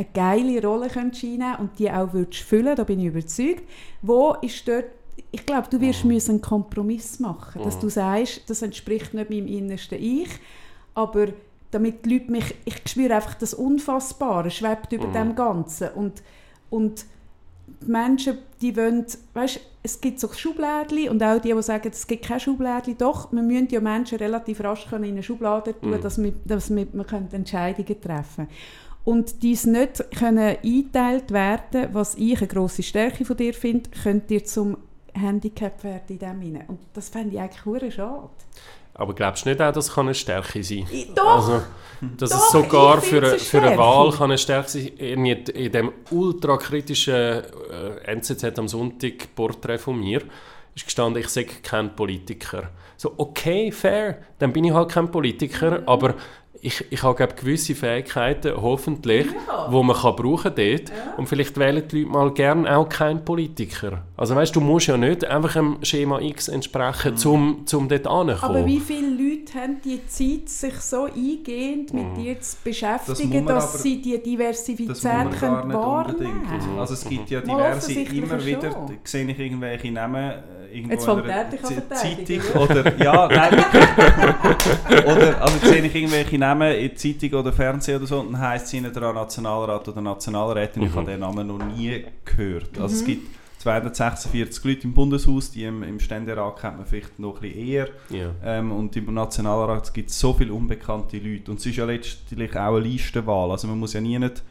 eine 0.00 0.08
geile 0.14 0.62
Rolle 0.66 0.88
könntest 0.88 1.24
einnehmen 1.24 1.56
und 1.56 1.78
die 1.78 1.90
auch 1.90 2.12
würdest 2.12 2.42
füllen, 2.42 2.74
da 2.76 2.84
bin 2.84 3.00
ich 3.00 3.06
überzeugt. 3.06 3.62
Wo 4.02 4.34
ist 4.40 4.66
dort 4.66 4.86
ich 5.32 5.46
glaube, 5.46 5.68
du 5.70 5.80
wirst 5.80 6.04
müssen 6.04 6.32
einen 6.32 6.40
Kompromiss 6.40 7.20
machen, 7.20 7.62
dass 7.62 7.78
du 7.78 7.88
sagst, 7.88 8.48
das 8.48 8.62
entspricht 8.62 9.14
nicht 9.14 9.30
meinem 9.30 9.46
innersten 9.46 9.98
Ich, 10.02 10.28
aber 10.94 11.28
damit 11.70 12.04
die 12.04 12.14
Leute 12.18 12.32
mich, 12.32 12.54
ich 12.64 12.76
spüre 12.88 13.14
einfach 13.14 13.34
das 13.34 13.54
Unfassbare, 13.54 14.50
schwebt 14.50 14.92
über 14.92 15.06
dem 15.08 15.36
Ganzen 15.36 15.90
und, 15.90 16.22
und 16.68 17.04
die 17.82 17.90
Menschen, 17.90 18.38
die 18.60 18.76
wollen, 18.76 19.06
weißt, 19.34 19.60
es 19.82 20.00
gibt 20.00 20.18
so 20.20 20.32
Schublädchen 20.32 21.10
und 21.10 21.22
auch 21.22 21.40
die, 21.40 21.52
die 21.52 21.62
sagen, 21.62 21.90
es 21.92 22.06
gibt 22.06 22.24
keine 22.24 22.40
Schublädchen, 22.40 22.98
doch, 22.98 23.30
wir 23.30 23.42
müssen 23.42 23.68
ja 23.70 23.80
Menschen 23.80 24.18
relativ 24.18 24.62
rasch 24.64 24.88
können 24.88 25.04
in 25.04 25.12
eine 25.12 25.22
Schublade 25.22 25.78
tun, 25.78 25.90
Mhm. 25.90 26.00
dass 26.00 26.20
wir, 26.20 26.32
dass 26.44 26.74
wir, 26.74 26.86
wir 26.92 27.04
können 27.04 27.28
Entscheidungen 27.30 28.00
treffen 28.00 28.48
und 29.04 29.42
dies 29.42 29.64
nicht 29.66 30.04
können 30.16 30.56
eingeteilt 30.62 31.30
werden, 31.30 31.88
was 31.92 32.14
ich 32.16 32.38
eine 32.38 32.46
grosse 32.48 32.82
Stärke 32.82 33.24
von 33.24 33.36
dir 33.36 33.54
finde, 33.54 33.90
könnte 34.02 34.26
dir 34.28 34.44
zum 34.44 34.76
Handicap 35.14 35.82
werden 35.82 36.02
in 36.08 36.18
dem 36.18 36.40
Sinne. 36.42 36.64
Und 36.68 36.78
das 36.94 37.08
fände 37.08 37.34
ich 37.34 37.40
eigentlich 37.40 37.64
hure 37.64 37.90
schade. 37.90 38.28
Aber 38.94 39.14
glaubst 39.14 39.44
du 39.44 39.48
nicht 39.48 39.60
auch, 39.62 39.72
das 39.72 39.92
kann 39.94 40.06
eine 40.06 40.14
Stärke 40.14 40.62
sein? 40.62 40.86
Doch! 41.14 41.36
Also, 41.36 41.62
dass 42.16 42.30
Doch, 42.30 42.38
es 42.38 42.50
sogar 42.50 43.00
für, 43.00 43.18
eine- 43.18 43.38
für 43.38 43.62
eine 43.62 43.76
Wahl 43.78 44.10
kann 44.10 44.24
eine 44.30 44.38
Stärke 44.38 44.68
sein 44.68 44.90
Irgendwie 44.98 45.32
in 45.52 45.72
dem 45.72 45.92
ultrakritischen 46.10 47.14
äh, 47.14 47.42
NZZ 48.14 48.58
am 48.58 48.68
Sonntag 48.68 49.34
Porträt 49.34 49.78
von 49.78 49.98
mir 49.98 50.22
ist 50.74 50.84
gestanden, 50.84 51.20
ich 51.22 51.28
sei 51.28 51.44
kein 51.44 51.94
Politiker. 51.96 52.70
So, 52.96 53.12
okay, 53.16 53.72
fair, 53.72 54.18
dann 54.38 54.52
bin 54.52 54.64
ich 54.64 54.72
halt 54.72 54.90
kein 54.90 55.10
Politiker, 55.10 55.82
aber 55.86 56.14
ich, 56.62 56.84
ich 56.90 57.02
habe 57.02 57.14
glaub, 57.14 57.36
gewisse 57.36 57.74
Fähigkeiten, 57.74 58.52
hoffentlich, 58.60 59.26
Ja. 59.48 59.72
wo 59.72 59.82
man 59.82 59.96
kann 59.96 60.14
brauchen 60.16 60.52
dort. 60.54 60.92
Und 61.16 61.26
vielleicht 61.26 61.56
wählen 61.58 61.82
die 61.90 62.00
Leute 62.02 62.10
mal 62.12 62.30
gerne 62.34 62.76
auch 62.76 62.86
keinen 62.88 63.24
Politiker. 63.24 64.02
Also 64.16 64.34
weißt 64.36 64.54
du, 64.54 64.60
musst 64.60 64.88
ja 64.88 64.98
nicht 64.98 65.24
einfach 65.24 65.54
dem 65.54 65.78
Schema 65.82 66.20
X 66.20 66.48
entsprechen, 66.48 67.14
um 67.24 67.66
zum 67.66 67.88
dort 67.88 68.06
anzukommen. 68.06 68.56
Aber 68.58 68.66
wie 68.66 68.78
viele 68.78 69.08
Leute 69.08 69.54
haben 69.58 69.80
die 69.82 70.04
Zeit, 70.06 70.48
sich 70.50 70.74
so 70.80 71.04
eingehend 71.04 71.94
mit 71.94 72.16
dir 72.18 72.38
zu 72.40 72.56
beschäftigen, 72.62 73.44
man 73.44 73.54
dass 73.54 73.70
aber- 73.74 73.78
sie 73.82 74.02
die 74.02 74.12
Das 74.16 74.22
Diversität 74.22 74.88
muss 74.88 75.02
man 75.02 75.12
gar 75.12 75.38
können 75.40 75.68
nicht 75.68 75.76
wahrnehmen 75.78 76.40
unbedingt. 76.42 76.78
Also 76.78 76.92
es 76.94 77.08
gibt 77.08 77.30
ja 77.30 77.40
diverse, 77.40 77.92
immer 78.02 78.44
wieder 78.44 78.70
schon. 78.72 78.98
sehe 79.04 79.24
ich 79.30 79.38
irgendwelche 79.38 79.90
Namen 79.92 80.30
äh, 80.30 80.76
irgendwo 80.76 80.92
Jetzt 80.92 81.04
fängt 81.06 81.22
einer 81.24 81.32
er 81.32 81.44
dich 81.44 81.64
an 81.64 81.82
Zeitung 81.90 82.62
oder 82.62 83.02
ja, 83.02 83.28
nein, 83.32 83.64
oder 85.06 85.42
also 85.42 85.66
sehe 85.66 85.84
ich 85.84 85.94
irgendwelche 85.94 86.38
Namen 86.38 86.49
in 86.52 86.96
Zeitung 86.96 87.40
oder 87.40 87.52
Fernsehen 87.52 87.96
oder 87.98 88.06
so 88.06 88.22
dann 88.22 88.38
heisst 88.38 88.66
es 88.66 88.74
ihnen 88.74 88.92
der 88.92 89.12
Nationalrat 89.12 89.88
oder 89.88 90.00
Nationalrätin, 90.00 90.82
ich 90.84 90.90
Mhm. 90.90 90.96
habe 90.96 91.10
den 91.10 91.20
Namen 91.20 91.46
noch 91.46 91.58
nie 91.64 92.04
gehört. 92.24 92.78
Also 92.78 92.94
Mhm. 92.94 93.00
es 93.00 93.04
gibt 93.04 93.26
246 93.58 94.64
Leute 94.64 94.84
im 94.84 94.94
Bundeshaus, 94.94 95.50
die 95.50 95.64
im, 95.64 95.82
im 95.82 96.00
Ständerat 96.00 96.58
kennt 96.60 96.78
man 96.78 96.86
vielleicht 96.86 97.18
noch 97.18 97.36
ein 97.36 97.40
bisschen 97.42 97.66
eher. 97.66 97.88
Ja. 98.08 98.30
Ähm, 98.44 98.72
und 98.72 98.96
im 98.96 99.12
Nationalrat 99.12 99.92
gibt 99.92 100.10
es 100.10 100.18
so 100.18 100.32
viele 100.32 100.52
unbekannte 100.54 101.18
Leute. 101.18 101.50
Und 101.50 101.60
es 101.60 101.66
ist 101.66 101.76
ja 101.76 101.84
letztlich 101.84 102.52
auch 102.56 102.76
eine 102.76 102.80
Listenwahl. 102.80 103.50
Also 103.50 103.68
man 103.68 103.78
muss 103.78 103.92
ja 103.92 104.00
nie 104.00 104.18
nicht 104.18 104.42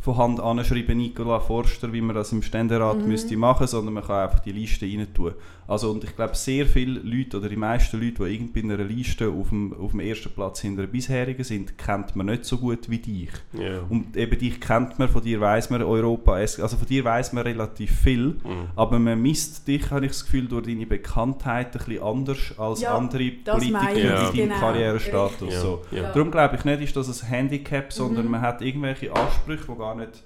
von 0.00 0.16
Hand 0.18 0.40
anschreiben, 0.40 0.98
Nicola 0.98 1.40
Forster, 1.40 1.92
wie 1.92 2.00
man 2.02 2.14
das 2.14 2.30
im 2.32 2.42
Ständerat 2.42 3.06
müsste 3.06 3.36
machen, 3.38 3.66
sondern 3.66 3.94
man 3.94 4.04
kann 4.04 4.24
einfach 4.24 4.40
die 4.40 4.52
Liste 4.52 4.84
rein 4.86 5.06
tun. 5.14 5.32
Also 5.66 5.90
und 5.90 6.04
ich 6.04 6.14
glaube, 6.14 6.34
sehr 6.34 6.66
viele 6.66 7.00
Leute 7.00 7.38
oder 7.38 7.48
die 7.48 7.56
meisten 7.56 7.98
Leute, 8.00 8.24
die 8.24 8.34
irgendwie 8.34 8.60
in 8.60 8.70
einer 8.72 8.84
Liste 8.84 9.28
auf 9.30 9.48
dem, 9.48 9.72
auf 9.72 9.92
dem 9.92 10.00
ersten 10.00 10.30
Platz 10.30 10.60
hinter 10.60 10.82
den 10.82 10.90
bisherigen 10.92 11.42
sind, 11.44 11.78
kennt 11.78 12.14
man 12.16 12.26
nicht 12.26 12.44
so 12.44 12.58
gut 12.58 12.90
wie 12.90 12.98
dich. 12.98 13.30
Ja. 13.54 13.80
Und 13.88 14.16
eben 14.16 14.38
dich 14.38 14.60
kennt 14.60 14.98
man, 14.98 15.08
von 15.08 15.22
dir 15.22 15.40
weiß 15.40 15.70
man 15.70 15.82
Europa, 15.82 16.34
also 16.34 16.68
von 16.68 16.86
dir 16.86 17.04
weiß 17.04 17.32
man 17.32 17.44
relativ 17.44 17.90
viel, 18.00 18.24
Mhm. 18.44 18.68
aber 18.76 18.98
man 18.98 19.20
misst 19.22 19.66
dich, 19.66 19.90
habe 19.90 20.04
ich 20.06 20.12
das 20.12 20.24
Gefühl, 20.24 20.48
durch 20.48 20.66
deine 20.66 20.86
Bekanntheit 20.86 21.66
ein 21.74 21.84
bisschen 21.84 22.02
anders 22.02 22.38
als 22.58 22.80
Ja, 22.82 22.96
andere 22.96 23.30
Politiker 23.30 23.92
in 23.94 24.08
deinem 24.08 24.32
genau. 24.34 24.58
Karrierestatus. 24.60 25.52
Ja, 25.54 25.60
So. 25.60 25.82
ja. 25.90 26.12
Darum 26.12 26.30
glaube 26.30 26.56
ich 26.56 26.64
nicht, 26.64 26.80
ist 26.82 26.96
das 26.96 27.22
ein 27.22 27.28
Handicap, 27.28 27.86
Mhm. 27.86 27.90
sondern 27.90 28.30
man 28.30 28.40
hat 28.42 28.60
irgendwelche 28.62 29.14
Ansprüche, 29.14 29.64
die 29.72 29.78
gar 29.78 29.94
nicht 29.94 30.22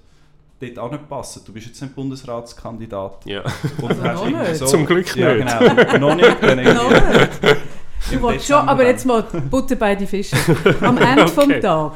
dort 0.61 0.77
anpassen. 0.93 1.41
Du 1.45 1.53
bist 1.53 1.67
jetzt 1.67 1.81
ein 1.83 1.91
Bundesratskandidat. 1.91 3.25
Ja. 3.25 3.43
Und 3.81 4.01
Also 4.03 4.25
noch 4.29 4.47
nicht. 4.47 4.67
Zum 4.67 4.85
Glück 4.85 5.15
ja, 5.15 5.33
nicht. 5.33 5.91
Genau, 5.91 6.09
noch 6.09 6.15
nicht. 6.15 6.37
Dann 6.41 6.63
Noch 6.63 6.89
nicht. 6.89 7.57
Du 8.11 8.23
willst 8.23 8.47
schon, 8.47 8.67
aber 8.67 8.85
jetzt 8.85 9.05
mal 9.05 9.21
Butter 9.23 9.75
bei 9.75 9.95
die 9.95 10.07
Fische. 10.07 10.35
Am 10.81 10.97
Ende 10.97 11.27
vom 11.29 11.43
Okay. 11.45 11.59
Tag. 11.59 11.93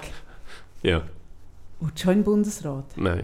ja, 0.82 1.01
Und 1.80 1.99
schon 1.99 2.14
im 2.14 2.24
Bundesrat. 2.24 2.86
Nein. 2.95 3.24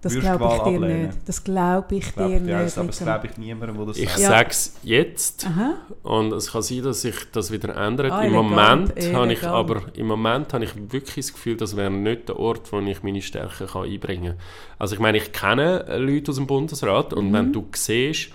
Das 0.00 0.14
glaube 0.14 0.44
ich 0.44 0.50
dir 0.52 0.60
ablehnen? 0.76 1.06
nicht. 1.06 1.18
Das 1.26 1.42
glaube 1.42 1.94
ich 1.96 2.06
Ich 2.06 2.14
dir 2.14 2.28
ja, 2.28 2.62
nicht. 2.62 2.78
aber 2.78 2.86
das 2.86 2.98
glaube 2.98 3.26
ich 3.26 3.36
niemandem, 3.36 3.76
der 3.78 3.86
das 3.86 3.96
Ich 3.98 4.08
sagt. 4.10 4.20
Ja. 4.20 4.28
sage 4.28 4.48
es 4.50 4.76
jetzt 4.84 5.46
Aha. 5.46 5.74
und 6.04 6.32
es 6.32 6.52
kann 6.52 6.62
sein, 6.62 6.82
dass 6.82 7.00
sich 7.00 7.16
das 7.32 7.50
wieder 7.50 7.74
ändert. 7.76 8.12
Ah, 8.12 8.22
Im, 8.22 8.32
Moment 8.32 8.92
habe 9.12 9.32
ich, 9.32 9.42
aber, 9.44 9.82
Im 9.94 10.06
Moment 10.06 10.52
habe 10.54 10.64
ich 10.64 10.72
wirklich 10.92 11.26
das 11.26 11.32
Gefühl, 11.34 11.56
das 11.56 11.76
wäre 11.76 11.90
nicht 11.90 12.28
der 12.28 12.38
Ort, 12.38 12.70
wo 12.72 12.78
ich 12.78 13.02
meine 13.02 13.20
Stärken 13.22 13.66
kann 13.66 13.84
einbringen 13.84 14.36
kann. 14.36 14.44
Also 14.78 14.94
ich 14.94 15.00
meine, 15.00 15.18
ich 15.18 15.32
kenne 15.32 15.84
Leute 15.98 16.30
aus 16.30 16.36
dem 16.36 16.46
Bundesrat 16.46 17.12
und 17.12 17.30
Mhm. 17.30 17.32
wenn 17.32 17.52
du 17.52 17.66
siehst, 17.74 18.30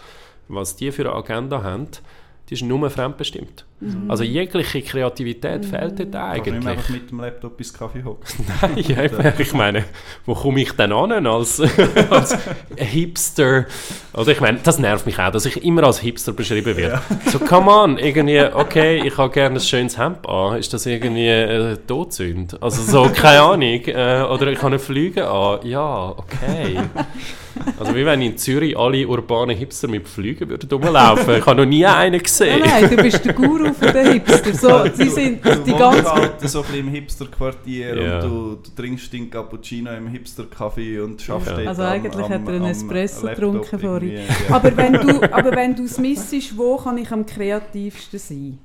was 0.49 0.75
die 0.75 0.91
für 0.91 1.03
eine 1.03 1.13
Agenda 1.15 1.63
haben, 1.63 1.87
die 2.49 2.55
ist 2.55 2.63
nur 2.63 2.89
fremdbestimmt. 2.89 3.65
Mhm. 3.83 4.09
Also 4.09 4.23
jegliche 4.23 4.81
Kreativität 4.81 5.65
fehlt 5.65 5.99
dort 5.99 6.11
Kannst 6.11 6.47
du 6.47 6.51
nicht 6.51 6.63
mehr 6.63 6.71
eigentlich. 6.73 6.77
einfach 6.77 6.89
mit 6.89 7.11
dem 7.11 7.19
Laptop 7.19 7.59
ins 7.59 7.73
Kaffee 7.73 8.03
hocken. 8.03 8.45
Nein, 8.61 8.77
eben, 8.77 9.33
ich 9.37 9.53
meine, 9.53 9.83
wo 10.25 10.33
komme 10.33 10.61
ich 10.61 10.71
denn 10.73 10.91
an 10.91 11.27
als, 11.27 11.59
als 12.09 12.37
Hipster? 12.77 13.65
Oder 14.13 14.31
ich 14.31 14.41
meine, 14.41 14.59
das 14.63 14.79
nervt 14.79 15.05
mich 15.05 15.19
auch, 15.19 15.31
dass 15.31 15.45
ich 15.45 15.63
immer 15.63 15.83
als 15.83 15.99
Hipster 15.99 16.31
beschrieben 16.31 16.77
werde. 16.77 17.01
So, 17.25 17.39
come 17.39 17.69
on, 17.71 17.97
irgendwie, 17.97 18.41
okay, 18.41 19.01
ich 19.05 19.17
habe 19.17 19.31
gerne 19.33 19.55
ein 19.55 19.61
schönes 19.61 19.97
Hemd 19.97 20.27
an, 20.27 20.57
ist 20.57 20.73
das 20.73 20.85
irgendwie 20.85 21.27
äh, 21.27 21.77
Todsünde? 21.87 22.57
Also 22.61 22.81
so, 22.81 23.11
keine 23.13 23.41
Ahnung. 23.41 23.81
Äh, 23.85 24.23
oder 24.23 24.47
ich 24.47 24.57
habe 24.59 24.67
eine 24.67 24.79
Flüge 24.79 25.27
an, 25.29 25.59
ja, 25.63 26.09
okay. 26.09 26.79
Also 27.79 27.95
wie 27.95 28.05
wenn 28.05 28.21
in 28.21 28.37
Zürich 28.37 28.77
alle 28.77 29.07
urbanen 29.07 29.55
Hipster 29.55 29.87
mit 29.87 30.07
Flügen 30.07 30.49
würden 30.49 30.69
rumlaufen. 30.69 31.35
Ich 31.37 31.45
habe 31.45 31.61
noch 31.61 31.65
nie 31.69 31.85
einen 31.85 32.11
Nein, 32.13 32.23
gesehen. 32.23 32.59
nein, 32.65 32.89
du 32.89 32.95
bist 32.97 33.23
der 33.25 33.33
Guru 33.33 33.73
von 33.73 33.93
den 33.93 34.13
Hipster. 34.13 34.53
So, 34.53 34.85
sie 34.93 35.09
sind 35.09 35.45
Du 35.45 35.55
die 35.57 35.71
wohnst 35.71 35.79
ganze 35.79 36.11
halt 36.13 36.41
so 36.49 36.59
ein 36.59 36.65
bisschen 36.65 36.79
im 36.79 36.87
Hipster-Quartier 36.89 38.01
Ja. 38.01 38.15
und 38.15 38.23
du, 38.23 38.55
du 38.63 38.69
trinkst 38.75 39.13
deinen 39.13 39.29
Cappuccino 39.29 39.91
im 39.91 40.07
Hipster-Café 40.07 41.01
und 41.03 41.21
schaffst 41.21 41.47
Ja. 41.49 41.55
Also 41.69 41.81
am- 41.83 41.91
eigentlich 41.91 42.25
am- 42.25 42.31
hat 42.31 42.47
er 42.47 42.53
einen 42.55 42.65
Espresso 42.65 43.27
getrunken 43.27 43.79
vorhin. 43.79 44.13
ja. 44.17 44.19
Du 44.49 44.53
aber 45.33 45.51
wenn 45.55 45.75
du 45.75 45.83
es 45.83 45.97
missest, 45.97 46.57
wo 46.57 46.77
kann 46.77 46.97
ich 46.97 47.11
am 47.11 47.25
kreativsten 47.25 48.19
sein? 48.19 48.57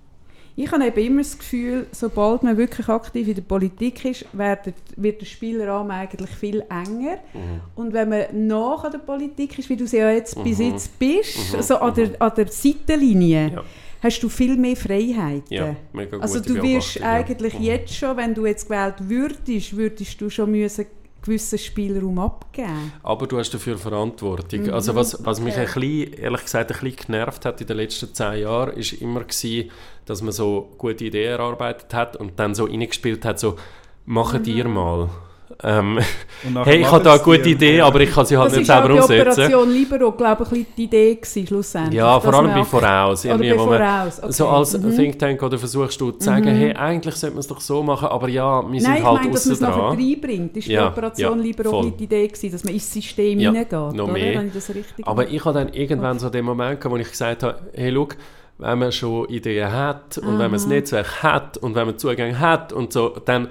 Ich 0.61 0.73
habe 0.73 0.85
eben 0.87 0.99
immer 1.07 1.23
das 1.23 1.39
Gefühl, 1.39 1.87
sobald 1.93 2.43
man 2.43 2.57
wirklich 2.57 2.89
aktiv 2.89 3.29
in 3.29 3.35
der 3.37 3.43
Politik 3.43 4.05
ist, 4.05 4.25
wird, 4.33 4.73
wird 4.97 5.21
der 5.21 5.27
Spielraum 5.27 5.89
eigentlich 5.93 6.31
viel 6.31 6.65
enger. 6.69 7.19
Mhm. 7.33 7.61
Und 7.77 7.93
wenn 7.93 8.09
man 8.09 8.25
nach 8.49 8.83
an 8.83 8.91
der 8.91 8.99
Politik 8.99 9.57
ist, 9.57 9.69
wie 9.69 9.77
du 9.77 9.87
sie 9.87 9.99
ja 9.99 10.11
jetzt 10.11 10.43
bis 10.43 10.59
Mhm. 10.59 10.71
jetzt 10.73 10.99
bist, 10.99 11.55
Mhm. 11.55 11.63
so 11.63 11.77
an 11.77 11.95
der, 11.95 12.11
an 12.21 12.33
der 12.37 12.49
Seitenlinie, 12.49 13.53
Ja. 13.55 13.63
hast 14.03 14.21
du 14.21 14.29
viel 14.29 14.57
mehr 14.57 14.75
Freiheiten. 14.75 15.45
Ja, 15.49 15.77
mega 15.93 16.11
gute 16.17 16.23
Also 16.23 16.41
du 16.41 16.55
wirst 16.61 16.95
Beobachtung, 16.95 17.03
ja. 17.03 17.13
eigentlich 17.13 17.55
Mhm. 17.55 17.63
jetzt 17.65 17.95
schon, 17.95 18.17
wenn 18.17 18.35
du 18.35 18.45
jetzt 18.47 18.69
gewählt 18.69 18.95
würdest, 18.99 19.77
würdest 19.77 20.21
du 20.21 20.29
schon 20.29 20.51
müssen 20.51 20.87
gewissen 21.29 21.59
Spielraum 21.59 22.19
abgeben. 22.19 22.93
Aber 23.03 23.27
du 23.27 23.39
hast 23.39 23.51
dafür 23.51 23.79
Verantwortung. 23.79 24.63
Mhm, 24.65 24.73
Also 24.73 24.95
was, 24.95 25.25
was 25.25 25.41
mich 25.41 25.55
okay. 25.55 25.67
ein 25.67 25.81
bisschen, 25.81 26.13
ehrlich 26.15 26.43
gesagt 26.43 26.73
ein 26.73 26.81
bisschen 26.81 27.07
genervt 27.07 27.45
hat 27.45 27.61
in 27.61 27.67
den 27.67 27.77
letzten 27.77 28.13
zehn 28.13 28.43
Jahren, 28.43 28.77
ist 28.77 28.93
immer 28.95 29.21
gewesen, 29.21 29.71
dass 30.07 30.23
man 30.23 30.33
so 30.33 30.73
gute 30.79 31.05
Ideen 31.05 31.33
erarbeitet 31.33 31.95
hat 31.95 32.17
und 32.17 32.39
dann 32.39 32.55
so 32.55 32.65
reingespielt 32.65 33.25
hat, 33.25 33.39
so 33.39 33.57
«Mache 34.07 34.41
dir 34.41 34.67
mal». 34.67 35.11
Ähm, 35.61 35.99
hey, 36.65 36.83
ich 36.83 36.91
habe 36.91 37.03
da 37.03 37.15
eine 37.15 37.23
gute 37.23 37.41
die- 37.43 37.51
Idee, 37.51 37.81
aber 37.81 37.99
ich 38.01 38.13
kann 38.13 38.25
sie 38.25 38.37
halt 38.37 38.47
Das 38.53 38.59
nicht 38.59 38.63
ist 38.63 38.71
auch 38.71 38.77
selber 38.83 38.95
die 38.95 39.01
umsetzen. 39.01 39.31
Operation 39.43 39.71
Libero, 39.73 40.13
glaube 40.13 40.47
ich, 40.55 40.67
die 40.77 40.85
Idee 40.85 41.15
gewesen, 41.17 41.47
schlussendlich. 41.49 41.97
Ja, 41.99 42.21
vor 42.21 42.33
allem 42.35 42.55
bei 42.55 42.63
Voraus. 42.65 43.25
Oder 43.25 43.35
Irgendwie, 43.35 43.51
bei 43.51 43.57
Voraus, 43.79 44.19
okay. 44.23 44.33
So 44.33 44.47
als 44.49 44.79
Mhm. 44.79 44.95
Think 44.97 45.19
Tank 45.19 45.43
oder 45.43 45.59
versuchst 45.59 46.01
du 46.01 46.13
zu 46.13 46.25
sagen, 46.25 46.47
hey, 46.47 46.73
eigentlich 46.75 47.17
sollte 47.17 47.35
man 47.35 47.41
es 47.41 47.49
doch 47.49 47.61
so 47.61 47.83
machen, 47.83 48.07
aber 48.07 48.29
ja, 48.29 48.63
wir 48.71 48.81
sind 48.81 48.89
Nein, 48.89 49.01
ich 49.01 49.05
halt 49.05 49.21
meine, 49.23 49.33
dass 49.33 49.47
man 49.47 49.53
es 49.55 49.63
außen 49.63 49.69
nachher 49.69 49.89
dran. 49.89 49.99
reinbringt. 49.99 50.57
Das 50.57 50.65
war 50.67 50.73
Ja, 50.73 50.81
die 50.83 50.89
Operation 50.93 51.39
ja, 51.39 51.45
Libero 51.45 51.71
voll. 51.71 51.93
die 51.99 52.05
Idee, 52.05 52.29
gewesen, 52.29 52.53
dass 52.53 52.65
man 52.65 52.75
ins 52.75 52.93
System 52.93 53.41
Ja, 53.41 53.51
hineingeht. 53.51 53.73
noch 53.73 54.05
oder? 54.05 54.13
mehr. 54.13 54.43
Ich 54.45 54.53
das 54.53 54.71
Aber 55.03 55.29
ich 55.29 55.45
habe 55.45 55.59
dann 55.59 55.73
irgendwann 55.73 56.21
so 56.21 56.31
den 56.31 56.45
Moment 56.45 56.81
gehabt, 56.81 56.95
wo 56.95 56.99
ich 57.01 57.11
gesagt 57.11 57.43
habe, 57.43 57.59
hey, 57.75 57.93
schau, 57.93 58.09
wenn 58.59 58.79
man 58.79 58.93
schon 58.93 59.29
Ideen 59.29 59.73
hat 59.73 60.19
und 60.19 60.31
wenn 60.33 60.37
man 60.39 60.53
das 60.53 60.67
Netzwerk 60.69 61.23
hat 61.25 61.57
und 61.59 61.75
wenn 61.75 61.87
man 61.87 61.99
Zugang 61.99 62.39
hat 62.39 62.73
und 62.73 62.93
so, 62.93 63.17
dann 63.25 63.49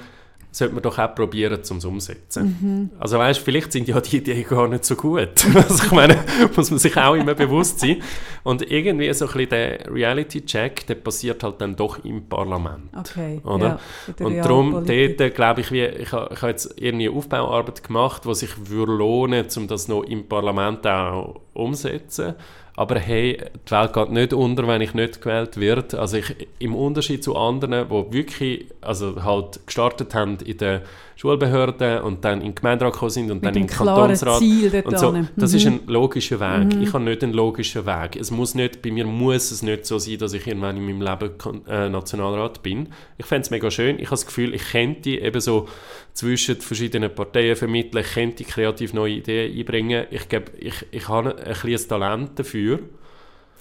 sollte 0.58 0.74
man 0.74 0.82
doch 0.82 0.98
auch 0.98 1.14
probieren, 1.14 1.60
um 1.70 1.78
es 1.78 1.86
umzusetzen. 1.86 2.92
Also 3.00 3.20
weißt, 3.20 3.40
vielleicht 3.40 3.72
sind 3.72 3.88
ja 3.88 4.00
die 4.02 4.18
Ideen 4.18 4.44
gar 4.44 4.68
nicht 4.68 4.86
so 4.86 4.96
gut. 4.96 5.30
Also 5.68 5.84
ich 5.84 5.92
meine, 5.92 6.18
muss 6.56 6.72
man 6.72 6.80
sich 6.80 6.96
auch 6.98 7.16
immer 7.16 7.34
bewusst 7.34 7.80
sein. 7.80 8.02
Und 8.44 8.70
irgendwie 8.72 9.12
so 9.14 9.26
ein 9.26 9.32
bisschen 9.32 9.50
der 9.50 9.92
Reality-Check, 9.92 10.88
der 10.88 10.96
passiert 10.96 11.44
halt 11.44 11.62
dann 11.62 11.76
doch 11.76 12.04
im 12.04 12.28
Parlament. 12.28 12.90
Okay, 12.98 13.42
Oder? 13.44 13.80
ja, 14.20 14.26
Und 14.26 14.38
darum, 14.38 14.86
dort 14.86 15.36
glaube 15.36 15.62
ich, 15.62 15.72
wie, 15.72 15.86
ich 15.86 16.12
habe 16.12 16.36
ha 16.42 16.48
jetzt 16.48 16.74
irgendwie 16.78 17.10
Aufbauarbeit 17.10 17.84
gemacht, 17.84 18.24
die 18.26 18.36
sich 18.36 18.70
würde 18.70 18.94
lohnen 18.94 19.48
um 19.58 19.68
das 19.68 19.88
noch 19.88 20.04
im 20.04 20.28
Parlament 20.28 20.86
auch 20.88 21.42
umzusetzen. 21.54 22.36
Aber 22.78 23.00
hey, 23.00 23.42
die 23.68 23.72
Welt 23.72 23.94
geht 23.94 24.12
nicht 24.12 24.34
unter, 24.34 24.68
wenn 24.68 24.82
ich 24.82 24.94
nicht 24.94 25.20
gewählt 25.20 25.58
werde. 25.60 26.00
Also 26.00 26.18
ich, 26.18 26.48
im 26.60 26.76
Unterschied 26.76 27.24
zu 27.24 27.36
anderen, 27.36 27.90
die 27.90 28.14
wirklich 28.14 28.68
also 28.82 29.24
halt 29.24 29.66
gestartet 29.66 30.14
haben 30.14 30.38
in 30.46 30.58
den 30.58 30.82
Schulbehörden 31.20 32.02
und 32.04 32.24
dann 32.24 32.42
in 32.42 32.50
den 32.50 32.56
Gemeinderat 32.56 32.94
gekommen 32.94 33.10
sind 33.10 33.32
und 33.32 33.38
Mit 33.38 33.46
dann 33.46 33.56
in 33.56 33.68
den 33.68 33.76
Kantonsrat. 33.76 34.38
Ziel 34.40 34.84
Und 34.86 35.00
so, 35.00 35.16
das 35.36 35.52
Mhm. 35.52 35.58
ist 35.58 35.66
ein 35.66 35.80
logischer 35.88 36.40
Weg. 36.40 36.80
Ich 36.80 36.94
habe 36.94 37.04
nicht 37.04 37.24
einen 37.24 37.34
logischen 37.34 37.88
Weg. 37.88 38.16
Es 38.16 38.30
muss 38.30 38.54
nicht, 38.54 38.84
bei 38.84 38.92
mir 38.92 39.04
muss 39.06 39.50
es 39.50 39.64
nicht 39.64 39.88
so 39.88 39.98
sein, 39.98 40.20
dass 40.20 40.34
ich 40.34 40.46
irgendwann 40.46 40.78
in 40.78 40.86
meinem 40.86 41.02
Leben 41.02 41.32
äh, 41.68 41.90
Nationalrat 41.90 42.62
bin. 42.62 42.90
Ich 43.18 43.26
fände 43.26 43.42
es 43.42 43.50
mega 43.50 43.72
schön. 43.72 43.96
Ich 43.98 44.06
habe 44.06 44.12
das 44.12 44.28
Gefühl, 44.28 44.54
ich 44.54 44.64
könnte 44.72 45.10
eben 45.10 45.42
so 45.42 45.68
zwischen 46.14 46.58
verschiedenen 46.62 47.14
Parteien 47.14 47.56
vermitteln, 47.56 48.04
ich 48.06 48.14
könnte 48.14 48.44
kreativ 48.44 48.94
neue 48.94 49.14
Ideen 49.14 49.58
einbringen. 49.58 50.06
Ich 50.12 50.30
glaube, 50.30 50.52
ich, 50.60 50.86
ich 50.92 51.08
habe 51.10 51.36
ein 51.36 51.54
kleines 51.56 51.88
Talent 51.88 52.38
dafür. 52.38 52.80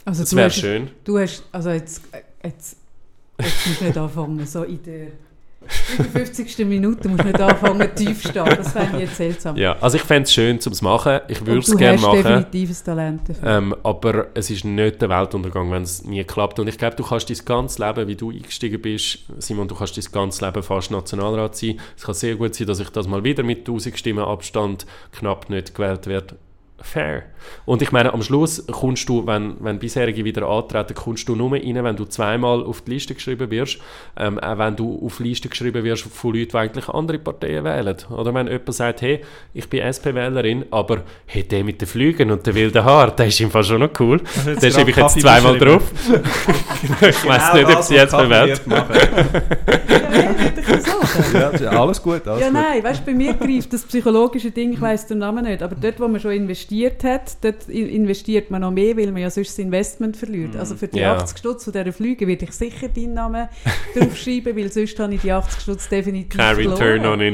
Also 0.04 0.22
Das 0.24 0.36
wäre 0.36 0.50
schön. 0.50 0.90
Du 1.04 1.18
hast, 1.18 1.42
also 1.52 1.70
jetzt, 1.70 2.02
jetzt, 2.44 2.76
jetzt 3.40 3.80
du 3.80 3.84
nicht 3.84 3.96
anfangen, 3.96 4.44
so 4.46 4.62
in 4.62 4.82
der 4.82 5.06
55. 5.68 6.66
Minute 6.66 7.08
musst 7.08 7.22
du 7.22 7.26
nicht 7.26 7.40
anfangen, 7.40 7.94
tief 7.94 8.22
zu 8.22 8.28
stehen. 8.28 8.44
Das 8.44 8.72
fände 8.72 8.96
ich 8.96 9.02
jetzt 9.02 9.16
seltsam. 9.16 9.56
Ja, 9.56 9.76
also 9.80 9.96
ich 9.96 10.02
fände 10.02 10.24
es 10.24 10.32
schön, 10.32 10.58
um 10.64 10.72
es 10.72 10.78
zu 10.78 10.84
machen. 10.84 11.20
Ich 11.28 11.44
würde 11.44 11.60
es 11.60 11.66
du 11.66 11.76
gerne 11.76 11.98
hast 11.98 12.06
machen. 12.06 12.22
definitiv 12.22 12.70
ein 12.70 12.84
Talent 12.84 13.28
dafür. 13.28 13.48
Ähm, 13.48 13.74
aber 13.82 14.26
es 14.34 14.50
ist 14.50 14.64
nicht 14.64 15.00
der 15.00 15.08
Weltuntergang, 15.08 15.70
wenn 15.70 15.82
es 15.82 16.04
nie 16.04 16.24
klappt. 16.24 16.58
Und 16.58 16.68
ich 16.68 16.78
glaube, 16.78 16.96
du 16.96 17.04
kannst 17.04 17.30
dein 17.30 17.38
ganzes 17.44 17.78
Leben, 17.78 18.08
wie 18.08 18.16
du 18.16 18.30
eingestiegen 18.30 18.80
bist, 18.80 19.18
Simon, 19.38 19.68
du 19.68 19.74
kannst 19.74 19.96
dein 19.96 20.12
ganzes 20.12 20.40
Leben 20.40 20.62
fast 20.62 20.90
Nationalrat 20.90 21.56
sein. 21.56 21.80
Es 21.96 22.04
kann 22.04 22.14
sehr 22.14 22.36
gut 22.36 22.54
sein, 22.54 22.66
dass 22.66 22.80
ich 22.80 22.90
das 22.90 23.06
mal 23.06 23.24
wieder 23.24 23.42
mit 23.42 23.58
1000 23.58 23.98
Stimmen 23.98 24.24
Abstand 24.24 24.86
knapp 25.12 25.50
nicht 25.50 25.74
gewählt 25.74 26.06
werde. 26.06 26.36
Fair. 26.78 27.22
Und 27.64 27.80
ich 27.80 27.90
meine, 27.90 28.12
am 28.12 28.22
Schluss 28.22 28.64
kommst 28.70 29.08
du, 29.08 29.26
wenn, 29.26 29.56
wenn 29.60 29.78
bisherige 29.78 30.24
wieder 30.24 30.46
antreten, 30.46 30.94
kommst 30.94 31.26
du 31.28 31.34
nur 31.34 31.52
rein, 31.52 31.82
wenn 31.82 31.96
du 31.96 32.04
zweimal 32.04 32.62
auf 32.62 32.82
die 32.82 32.92
Liste 32.92 33.14
geschrieben 33.14 33.50
wirst. 33.50 33.78
Ähm, 34.16 34.38
auch 34.38 34.58
wenn 34.58 34.76
du 34.76 35.00
auf 35.04 35.16
die 35.16 35.22
Liste 35.24 35.48
geschrieben 35.48 35.82
wirst 35.84 36.02
von 36.04 36.34
Leuten, 36.34 36.50
die 36.50 36.56
eigentlich 36.56 36.88
andere 36.88 37.18
Parteien 37.18 37.64
wählen. 37.64 37.96
Oder 38.10 38.34
wenn 38.34 38.46
jemand 38.48 38.74
sagt, 38.74 39.00
hey, 39.00 39.20
ich 39.54 39.68
bin 39.70 39.80
SP-Wählerin, 39.80 40.66
aber 40.70 41.02
hey, 41.26 41.44
der 41.44 41.64
mit 41.64 41.80
den 41.80 41.88
Flügen 41.88 42.30
und 42.30 42.46
den 42.46 42.54
wilden 42.54 42.84
Haaren, 42.84 43.16
der 43.16 43.26
ist 43.26 43.40
im 43.40 43.50
Fall 43.50 43.64
schon 43.64 43.80
noch 43.80 43.90
cool. 43.98 44.20
Den 44.44 44.70
schreibe 44.70 44.90
ich 44.90 44.96
jetzt 44.96 45.20
zweimal 45.20 45.58
drauf. 45.58 45.82
ich 47.00 47.24
weiß 47.26 47.54
nicht, 47.54 47.74
ob 47.74 47.82
sie 47.82 47.94
jetzt 47.94 48.12
machen. 48.12 48.30
Ja, 51.62 51.70
alles 51.70 52.02
gut, 52.02 52.26
alles 52.28 52.40
Ja, 52.40 52.48
gut. 52.48 52.54
nein, 52.54 52.84
weißt 52.84 53.00
du, 53.00 53.04
bei 53.06 53.14
mir 53.14 53.32
greift 53.34 53.72
das 53.72 53.82
psychologische 53.84 54.50
Ding, 54.50 54.72
ich 54.72 54.80
weiss 54.80 55.06
den 55.06 55.18
Namen 55.18 55.44
nicht, 55.44 55.62
aber 55.62 55.74
dort, 55.74 55.98
wo 56.00 56.08
man 56.08 56.20
schon 56.20 56.32
investiert 56.32 56.65
hat, 57.04 57.36
dort 57.42 57.68
in- 57.68 57.88
investiert 57.88 58.50
man 58.50 58.60
noch 58.62 58.70
mehr, 58.70 58.96
weil 58.96 59.12
man 59.12 59.22
ja 59.22 59.30
sonst 59.30 59.48
das 59.50 59.58
Investment 59.58 60.16
verliert. 60.16 60.56
Also 60.56 60.74
für 60.76 60.88
die 60.88 60.98
Ja. 61.00 61.16
80 61.16 61.38
Stutz 61.38 61.64
von 61.64 61.72
dieser 61.72 61.92
Flüge 61.92 62.26
würde 62.26 62.44
ich 62.44 62.52
sicher 62.52 62.88
deinen 62.88 63.14
Namen 63.14 63.48
draufschreiben, 63.96 64.56
weil 64.56 64.72
sonst 64.72 64.98
habe 64.98 65.14
ich 65.14 65.20
die 65.20 65.32
80 65.32 65.60
Stutz 65.62 65.88
definitiv 65.88 66.38
Kein 66.38 66.54
verloren. 66.54 66.82
Return 66.82 67.06
on 67.06 67.20
Ja, 67.20 67.26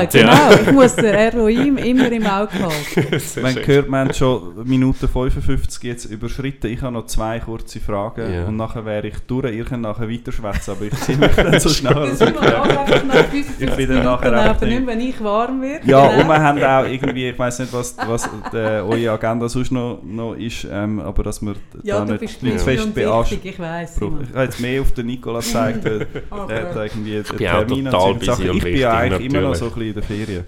Investment. 0.00 0.10
genau. 0.12 0.52
Ich 0.62 0.72
muss 0.72 0.96
den 0.96 1.14
ROI 1.38 1.52
immer 1.88 2.10
im 2.12 2.26
Auge 2.26 2.52
halten. 2.60 3.42
Man 3.42 3.54
hört, 3.66 3.88
wir 3.90 3.98
haben 3.98 4.12
schon 4.14 4.64
Minute 4.68 5.08
55 5.08 5.82
jetzt 5.82 6.04
überschritten. 6.06 6.66
Ich 6.68 6.82
habe 6.82 6.92
noch 6.92 7.06
zwei 7.06 7.40
kurze 7.40 7.80
Fragen 7.80 8.32
Ja. 8.32 8.44
und 8.46 8.56
nachher 8.56 8.84
wäre 8.84 9.06
ich 9.08 9.18
durch. 9.26 9.54
Ihr 9.54 9.64
könnt 9.64 9.82
nachher 9.82 10.08
weiterschwätzen, 10.10 10.74
aber 10.74 10.84
ich 10.86 10.94
ziehe 11.00 11.18
mich 11.18 11.30
dann 11.36 11.58
so 11.60 11.68
schnell. 11.70 12.12
Ich- 12.12 12.20
mir 12.20 12.60
auch 12.60 12.68
einfach 12.68 13.04
nach 13.04 13.14
55 13.26 13.68
Ich 13.68 13.70
bin 13.76 13.88
dann 13.88 14.04
nachher 14.04 14.50
auch 14.56 14.60
nicht, 14.60 14.86
wenn 14.86 15.00
ich 15.00 15.22
warm 15.22 15.60
werde. 15.62 15.86
Ja, 15.88 16.06
Genau. 16.08 16.20
und 16.22 16.28
wir 16.28 16.40
haben 16.42 16.62
auch 16.62 16.84
irgendwie, 16.90 17.28
ich 17.30 17.38
weiß 17.38 17.58
nicht, 17.60 17.72
was, 17.72 17.96
was 18.06 18.28
die, 18.64 18.82
eure 19.06 19.10
Agenda 19.12 19.48
sonst 19.48 19.70
noch, 19.72 20.00
noch 20.02 20.34
ist, 20.34 20.66
ähm, 20.70 21.00
aber 21.00 21.22
dass 21.22 21.40
wir 21.42 21.54
Ja, 21.82 22.04
da 22.04 22.12
nicht 22.12 22.42
nicht 22.42 22.60
fest 22.60 22.94
beanspruchen. 22.94 23.30
wichtig, 23.30 23.52
ich 23.52 23.58
weiss. 23.58 23.96
Ich 23.96 24.02
habe 24.02 24.42
jetzt 24.44 24.60
mehr 24.60 24.80
auf 24.80 24.92
den 24.92 25.06
Nikola 25.06 25.38
gezeigt, 25.40 25.84
der, 25.84 26.06
Okay. 26.30 26.46
der 26.48 26.68
hat 26.68 26.76
irgendwie 26.76 27.14
einen 27.16 27.24
bin 27.24 27.46
auch 27.48 27.58
Termin 27.66 27.86
und 27.86 27.92
total 27.92 28.00
solche 28.00 28.24
Sachen. 28.24 28.36
busy 28.44 28.50
und 28.50 28.56
Ich 28.56 28.62
bin 28.64 28.76
ja 28.76 28.92
eigentlich 28.96 29.24
immer 29.30 29.40
noch 29.40 29.50
natürlich. 29.52 29.58
so 29.58 29.64
ein 29.66 29.70
bisschen 29.70 29.86
in 29.88 29.94
der 29.94 30.02
Ferien. 30.02 30.44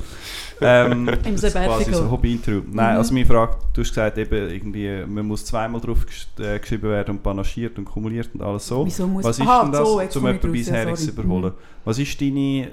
Ähm, 0.59 1.09
Im 1.25 1.35
quasi 1.37 1.51
Sabbatical. 1.51 1.95
so 1.95 2.11
Hobby-Interview. 2.11 2.63
Nein, 2.73 2.93
Mhm. 2.95 2.99
also 2.99 3.13
meine 3.15 3.27
Frage, 3.27 3.57
du 3.75 3.81
hast 3.83 3.89
gesagt, 3.91 4.17
eben 4.19 4.51
irgendwie, 4.51 5.05
man 5.07 5.27
muss 5.27 5.45
zweimal 5.45 5.81
drauf 5.83 5.99
gesch- 6.09 6.43
äh, 6.43 6.59
geschrieben 6.59 6.89
werden 6.89 7.17
und 7.17 7.23
panaschiert 7.23 7.77
und 7.79 7.85
kumuliert 7.85 8.31
und 8.33 8.41
alles 8.43 8.67
so. 8.67 8.87
Wieso 8.87 9.07
muss 9.07 9.25
Was 9.25 9.39
ist 9.39 9.47
Aha, 9.47 9.65
denn 9.65 9.73
das, 9.73 9.87
so, 9.87 10.01
um 10.01 10.27
ich 10.29 10.43
ja, 10.43 10.49
bisheriges 10.51 11.05
zu 11.05 11.11
überholen? 11.11 11.53
Mhm. 11.53 11.85
Was 11.85 11.99
ist 11.99 12.19
deine 12.21 12.69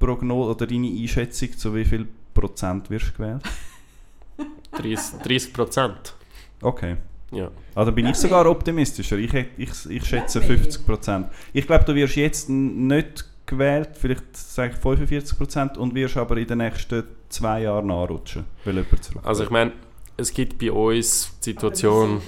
Prognose 0.00 0.50
oder 0.50 0.66
deine 0.66 0.88
Einschätzung, 0.88 1.56
zu 1.56 1.74
wie 1.76 1.84
viel 1.84 2.08
Prozent 2.34 2.90
wirst 2.90 3.08
du 3.10 3.22
gewählt? 3.22 3.42
30 4.72 5.20
30 5.22 5.52
Prozent. 5.52 6.14
Okay. 6.62 6.96
Ja. 7.30 7.50
Also 7.74 7.92
bin 7.92 8.06
ich 8.06 8.16
sogar 8.16 8.46
optimistischer. 8.46 9.16
Ich, 9.18 9.34
ich, 9.34 9.70
ich 9.90 10.04
schätze 10.04 10.40
50 10.40 10.86
Prozent. 10.86 11.26
Ich 11.52 11.66
glaube, 11.66 11.84
du 11.84 11.94
wirst 11.94 12.16
jetzt 12.16 12.48
nicht 12.48 13.24
gewählt, 13.46 13.90
vielleicht 13.94 14.36
sage 14.36 14.74
ich 14.74 14.78
45 14.78 15.36
Prozent, 15.36 15.78
und 15.78 15.94
wirst 15.94 16.16
aber 16.16 16.36
in 16.36 16.46
den 16.46 16.58
nächsten 16.58 17.04
zwei 17.28 17.62
Jahren 17.62 17.86
nachrutschen, 17.86 18.44
weil 18.64 18.76
jemand 18.76 19.04
zurück. 19.04 19.22
Also 19.24 19.44
ich 19.44 19.50
meine, 19.50 19.72
es 20.16 20.32
gibt 20.32 20.58
bei 20.58 20.72
uns 20.72 21.32
die 21.40 21.50
Situation, 21.50 22.20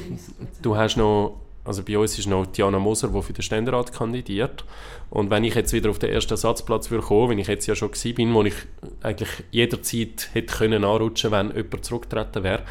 du 0.63 0.77
hast 0.77 0.97
noch, 0.97 1.41
also 1.65 1.83
bei 1.83 1.99
uns 1.99 2.19
ist 2.19 2.27
noch 2.27 2.47
Diana 2.47 2.79
Moser, 2.79 3.09
die 3.09 3.23
für 3.23 3.33
den 3.33 3.43
Ständerat 3.43 3.93
kandidiert. 3.93 4.65
Und 5.11 5.31
wenn 5.31 5.45
ich 5.45 5.55
jetzt 5.55 5.73
wieder 5.73 5.91
auf 5.91 5.99
den 5.99 6.11
ersten 6.11 6.33
Ersatzplatz 6.33 6.91
würde 6.91 7.05
kommen, 7.05 7.31
wenn 7.31 7.39
ich 7.39 7.49
jetzt 7.49 7.67
ja 7.67 7.75
schon 7.75 7.91
gewesen 7.91 8.15
bin, 8.15 8.35
wo 8.35 8.43
ich 8.43 8.55
eigentlich 9.03 9.31
jederzeit 9.51 10.31
hätte 10.33 10.55
können 10.55 10.85
anrutschen, 10.85 11.31
wenn 11.31 11.55
jemand 11.55 11.85
zurückgetreten 11.85 12.43
wäre, 12.43 12.63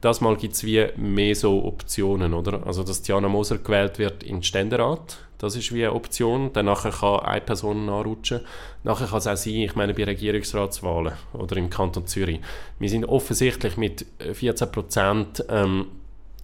das 0.00 0.20
Mal 0.20 0.36
gibt 0.36 0.54
es 0.54 0.64
wie 0.64 0.86
mehr 0.96 1.34
so 1.34 1.64
Optionen, 1.64 2.34
oder? 2.34 2.66
Also, 2.66 2.82
dass 2.82 3.02
Diana 3.02 3.28
Moser 3.28 3.58
gewählt 3.58 3.98
wird 3.98 4.22
in 4.22 4.36
den 4.36 4.42
Ständerat, 4.42 5.18
das 5.38 5.56
ist 5.56 5.72
wie 5.72 5.84
eine 5.84 5.94
Option. 5.94 6.52
Dann 6.52 6.66
nachher 6.66 6.92
kann 6.92 7.20
eine 7.20 7.40
Person 7.40 7.88
anrutschen. 7.88 8.40
Nachher 8.84 9.06
kann 9.06 9.18
es 9.18 9.26
auch 9.26 9.36
sein, 9.36 9.54
ich 9.54 9.74
meine, 9.74 9.94
bei 9.94 10.04
Regierungsratswahlen 10.04 11.12
oder 11.32 11.56
im 11.56 11.70
Kanton 11.70 12.06
Zürich. 12.06 12.40
Wir 12.78 12.88
sind 12.88 13.04
offensichtlich 13.04 13.76
mit 13.76 14.06
äh, 14.18 14.34
14 14.34 14.72
Prozent 14.72 15.44
ähm, 15.48 15.86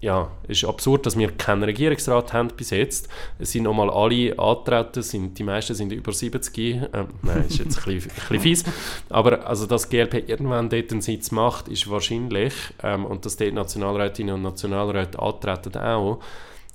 ja, 0.02 0.28
es 0.48 0.62
ist 0.62 0.68
absurd, 0.68 1.06
dass 1.06 1.16
wir 1.16 1.30
keinen 1.30 1.62
Regierungsrat 1.62 2.32
haben 2.32 2.48
bis 2.48 2.70
jetzt. 2.70 3.08
Es 3.38 3.52
sind 3.52 3.62
nochmal 3.62 3.88
alle 3.88 4.36
angetreten, 4.36 5.00
sind, 5.00 5.38
die 5.38 5.44
meisten 5.44 5.76
sind 5.76 5.92
über 5.92 6.12
70. 6.12 6.58
Ähm, 6.58 7.06
nein, 7.22 7.44
ist 7.48 7.58
jetzt 7.58 7.78
ein 7.78 7.94
bisschen, 7.94 8.10
ein 8.10 8.16
bisschen 8.16 8.40
fies. 8.40 8.64
Aber 9.08 9.46
also, 9.46 9.64
dass 9.64 9.88
GLP 9.88 10.28
irgendwann 10.28 10.68
dort 10.68 10.90
einen 10.90 11.02
Sitz 11.02 11.30
macht, 11.30 11.68
ist 11.68 11.88
wahrscheinlich. 11.88 12.52
Ähm, 12.82 13.04
und 13.04 13.24
dass 13.24 13.36
dort 13.36 13.54
Nationalrätinnen 13.54 14.34
und 14.34 14.42
Nationalräte 14.42 15.20
antreten 15.20 15.78
auch. 15.78 16.18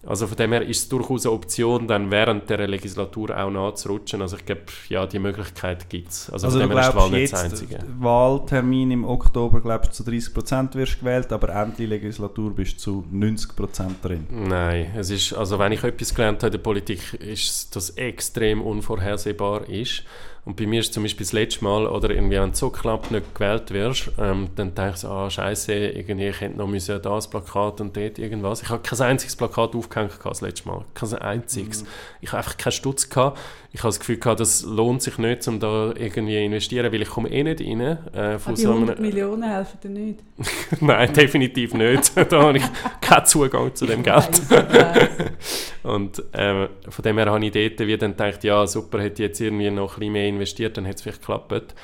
Also 0.05 0.27
von 0.27 0.37
dem 0.37 0.51
her 0.53 0.61
ist 0.61 0.83
es 0.83 0.89
durchaus 0.89 1.25
eine 1.25 1.33
Option, 1.33 1.87
dann 1.87 2.11
während 2.11 2.49
der 2.49 2.65
Legislatur 2.67 3.37
auch 3.37 3.49
nachzurutschen. 3.49 4.21
Also 4.21 4.37
ich 4.37 4.45
glaube, 4.45 4.61
ja, 4.89 5.05
die 5.05 5.19
Möglichkeit 5.19 5.89
gibt 5.89 6.09
es. 6.09 6.29
Also, 6.29 6.47
Also 6.47 6.59
von 6.59 6.69
dem 6.69 6.77
her 6.77 6.87
ist 6.87 6.93
die 6.93 6.97
Wahl 6.97 7.09
nicht 7.09 7.33
das 7.33 7.43
Einzige. 7.43 7.79
Wahltermin 7.99 8.91
im 8.91 9.05
Oktober, 9.05 9.59
glaubst 9.59 9.91
du, 9.91 10.03
zu 10.03 10.09
30 10.09 10.33
Prozent 10.33 10.75
wirst 10.75 10.99
gewählt, 10.99 11.33
aber 11.33 11.49
Ende 11.49 11.85
Legislatur 11.85 12.55
bist 12.55 12.77
du 12.77 12.77
zu 12.77 13.05
90 13.11 13.55
Prozent 13.55 13.95
drin. 14.03 14.27
Nein, 14.29 14.93
es 14.95 15.09
ist, 15.09 15.33
also 15.33 15.59
wenn 15.59 15.71
ich 15.71 15.83
etwas 15.83 16.13
gelernt 16.13 16.37
habe 16.37 16.47
in 16.47 16.51
der 16.53 16.59
Politik, 16.59 17.13
ist, 17.15 17.75
dass 17.75 17.89
extrem 17.91 18.61
unvorhersehbar 18.61 19.67
ist. 19.67 20.03
Und 20.47 20.55
bei 20.55 20.65
mir 20.65 20.79
ist 20.79 20.93
zum 20.93 21.03
Beispiel 21.03 21.25
das 21.25 21.33
letzte 21.33 21.61
Mal, 21.65 21.85
oder 21.87 22.09
irgendwie, 22.09 22.39
wenn 22.39 22.51
du 22.51 22.55
so 22.55 22.69
knapp 22.69 23.11
nicht 23.11 23.35
gewählt 23.35 23.69
wirst, 23.71 24.11
ähm, 24.17 24.47
dann 24.55 24.73
denke 24.73 24.91
ich 24.91 24.97
so, 25.01 25.09
ah, 25.09 25.29
scheiße, 25.29 25.73
irgendwie, 25.73 26.29
ich 26.29 26.39
hätte 26.39 26.57
noch 26.57 26.67
müssen 26.67 27.01
das 27.01 27.29
Plakat 27.29 27.81
und 27.81 27.97
dort 27.97 28.17
irgendwas. 28.17 28.61
Ich 28.61 28.69
habe 28.69 28.81
kein 28.81 29.01
einziges 29.01 29.35
Plakat 29.35 29.75
aufgehängt 29.75 30.13
das 30.23 30.39
letzte 30.39 30.69
Mal. 30.69 30.85
Kein 30.93 31.13
einziges. 31.15 31.83
Mhm. 31.83 31.87
Ich 32.21 32.31
habe 32.31 32.37
einfach 32.37 32.55
keinen 32.55 32.71
Stutz 32.71 33.09
gehabt. 33.09 33.37
Ich 33.73 33.81
habe 33.81 33.89
das 33.89 33.99
Gefühl 33.99 34.17
gehabt, 34.17 34.39
das 34.39 34.63
lohnt 34.63 35.01
sich 35.01 35.17
nicht, 35.17 35.47
um 35.47 35.59
da 35.59 35.93
irgendwie 35.95 36.43
investieren, 36.43 36.91
weil 36.91 37.01
ich 37.01 37.09
komme 37.09 37.29
eh 37.29 37.43
nicht 37.43 37.61
rein. 37.61 37.81
Äh, 37.81 38.39
von 38.39 38.53
ah, 38.53 38.55
die 38.55 38.61
so 38.61 38.71
100 38.71 38.99
Millionen 38.99 39.43
helfen 39.43 39.79
dir 39.83 39.89
nicht? 39.89 40.19
Nein, 40.81 41.13
definitiv 41.13 41.73
nicht. 41.73 42.11
da 42.31 42.41
habe 42.43 42.57
ich 42.57 42.63
keinen 43.01 43.25
Zugang 43.25 43.75
zu 43.75 43.85
dem 43.85 44.03
Geld. 44.03 44.41
und 45.83 46.19
äh, 46.33 46.67
von 46.89 47.03
dem 47.03 47.17
her 47.17 47.27
habe 47.27 47.45
ich 47.45 47.51
dort 47.51 47.87
wieder 47.87 47.97
dann 47.97 48.11
gedacht, 48.11 48.43
ja 48.43 48.65
super, 48.65 49.01
hätte 49.01 49.23
ich 49.23 49.29
jetzt 49.29 49.41
irgendwie 49.41 49.69
noch 49.69 49.95
ein 49.95 49.99
bisschen 49.99 50.13
mehr 50.13 50.27
investiert, 50.27 50.77
dann 50.77 50.85
hätte 50.85 50.95
es 50.95 51.01
vielleicht 51.01 51.21
geklappt. 51.21 51.75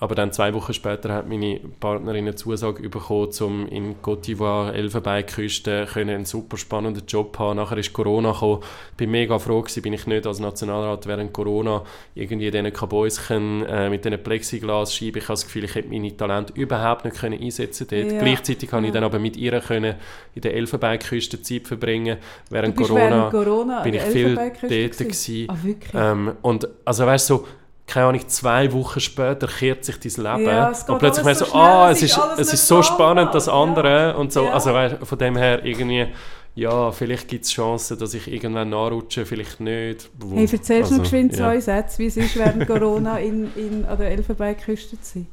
Aber 0.00 0.14
dann 0.14 0.32
zwei 0.32 0.54
Wochen 0.54 0.72
später 0.72 1.12
hat 1.12 1.28
meine 1.28 1.60
Partnerin 1.78 2.24
eine 2.24 2.34
Zusage 2.34 2.88
bekommen, 2.88 3.28
um 3.40 3.68
in 3.68 3.96
Côte 4.02 4.24
d'Ivoire, 4.24 4.72
Elfenbeinküste, 4.72 5.86
einen 5.94 6.24
super 6.24 6.56
spannenden 6.56 7.04
Job 7.06 7.36
zu 7.36 7.40
haben. 7.40 7.56
Nachher 7.56 7.76
ist 7.76 7.92
Corona 7.92 8.32
gekommen. 8.32 8.62
Ich 8.92 8.96
bin 8.96 9.10
mega 9.10 9.38
froh 9.38 9.60
gewesen, 9.60 9.82
bin 9.82 9.92
ich 9.92 10.06
nicht 10.06 10.26
als 10.26 10.40
Nationalrat 10.40 11.06
während 11.06 11.34
Corona 11.34 11.82
irgendwie 12.14 12.46
in 12.46 12.52
diesen 12.52 12.72
Kabäuschen 12.72 13.66
äh, 13.66 13.90
mit 13.90 14.02
diesen 14.06 14.22
Plexiglas-Scheiben. 14.22 15.18
Ich 15.18 15.24
habe 15.24 15.34
das 15.34 15.44
Gefühl, 15.44 15.64
ich 15.64 15.74
hätte 15.74 15.90
meine 15.90 16.16
Talente 16.16 16.54
überhaupt 16.54 17.04
nicht 17.04 17.18
können 17.18 17.38
einsetzen 17.38 17.86
können. 17.86 18.14
Ja. 18.14 18.22
Gleichzeitig 18.22 18.70
konnte 18.70 18.86
ja. 18.86 18.88
ich 18.88 18.94
dann 18.94 19.04
aber 19.04 19.18
mit 19.18 19.36
ihr 19.36 19.60
können 19.60 19.96
in 20.34 20.40
der 20.40 20.54
Elfenbeinküste 20.54 21.42
Zeit 21.42 21.68
verbringen. 21.68 22.16
Während 22.48 22.74
Corona, 22.74 23.00
während 23.00 23.30
Corona 23.32 23.82
bin 23.82 23.92
ich 23.92 24.02
viel 24.02 24.34
dort 24.34 24.60
gewesen. 24.62 25.46
Ah, 25.92 26.12
ähm, 26.12 26.32
und 26.40 26.66
also 26.86 27.04
weißt 27.04 27.28
du, 27.28 27.34
so, 27.34 27.46
keine 27.90 28.06
Ahnung, 28.06 28.28
zwei 28.28 28.72
Wochen 28.72 29.00
später 29.00 29.46
kehrt 29.48 29.84
sich 29.84 29.98
dein 29.98 30.24
Leben 30.24 30.46
ja, 30.46 30.72
und 30.86 30.98
plötzlich 30.98 31.24
merkst 31.24 31.46
so, 31.46 31.54
ah, 31.54 31.90
es 31.90 32.02
ist, 32.02 32.18
es 32.38 32.52
ist 32.52 32.66
so 32.66 32.82
spannend, 32.82 33.34
das 33.34 33.48
andere 33.48 33.90
ja. 33.90 34.10
und 34.12 34.32
so, 34.32 34.44
ja. 34.44 34.52
also 34.52 34.72
von 35.02 35.18
dem 35.18 35.36
her 35.36 35.64
irgendwie, 35.64 36.06
ja, 36.54 36.92
vielleicht 36.92 37.28
gibt 37.28 37.44
es 37.44 37.52
Chancen, 37.52 37.98
dass 37.98 38.14
ich 38.14 38.32
irgendwann 38.32 38.70
nachrutsche, 38.70 39.26
vielleicht 39.26 39.60
nicht. 39.60 40.08
Hey, 40.32 40.42
erzählst 40.44 40.70
also, 40.70 40.96
noch 40.96 41.02
geschwind 41.02 41.34
zwei. 41.34 41.60
Sätze, 41.60 41.98
wie 41.98 42.06
es 42.06 42.16
ist, 42.16 42.36
während 42.36 42.66
Corona 42.66 43.18
in, 43.18 43.50
in, 43.56 43.84
an 43.84 43.98
der 43.98 44.10
Elfenbeinküste 44.10 45.00
zu 45.00 45.12
sein? 45.14 45.26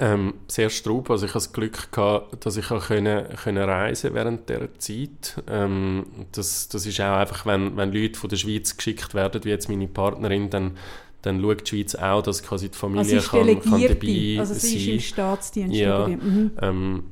Ähm, 0.00 0.34
sehr 0.46 0.70
straub. 0.70 1.10
Also 1.10 1.26
ich 1.26 1.30
hatte 1.30 1.46
das 1.46 1.52
Glück, 1.52 1.90
gehabt, 1.90 2.46
dass 2.46 2.56
ich 2.56 2.70
auch 2.70 2.86
können, 2.86 3.24
können 3.42 3.68
reisen 3.68 4.14
während 4.14 4.48
dieser 4.48 4.72
Zeit. 4.78 5.42
Ähm, 5.48 6.06
das, 6.30 6.68
das 6.68 6.86
ist 6.86 7.00
auch 7.00 7.16
einfach, 7.16 7.46
wenn, 7.46 7.76
wenn 7.76 7.92
Leute 7.92 8.18
von 8.18 8.30
der 8.30 8.36
Schweiz 8.36 8.76
geschickt 8.76 9.14
werden, 9.14 9.42
wie 9.42 9.48
jetzt 9.48 9.68
meine 9.68 9.88
Partnerin, 9.88 10.50
dann 10.50 10.76
dann 11.22 11.40
schaut 11.40 11.62
die 11.62 11.76
Schweiz 11.76 11.94
auch, 11.94 12.22
dass 12.22 12.42
quasi 12.42 12.68
die 12.68 12.76
Familie 12.76 13.16
also 13.16 13.30
kann, 13.30 13.60
kann 13.60 13.82
dabei 13.82 14.36
also 14.38 14.54
sie 14.54 14.68
sein. 14.68 14.78
ist 14.78 14.86
im 14.88 15.00
Staatsdienst. 15.00 15.74
Ja, 15.74 16.06
mhm. 16.06 16.52
ähm, 16.60 17.04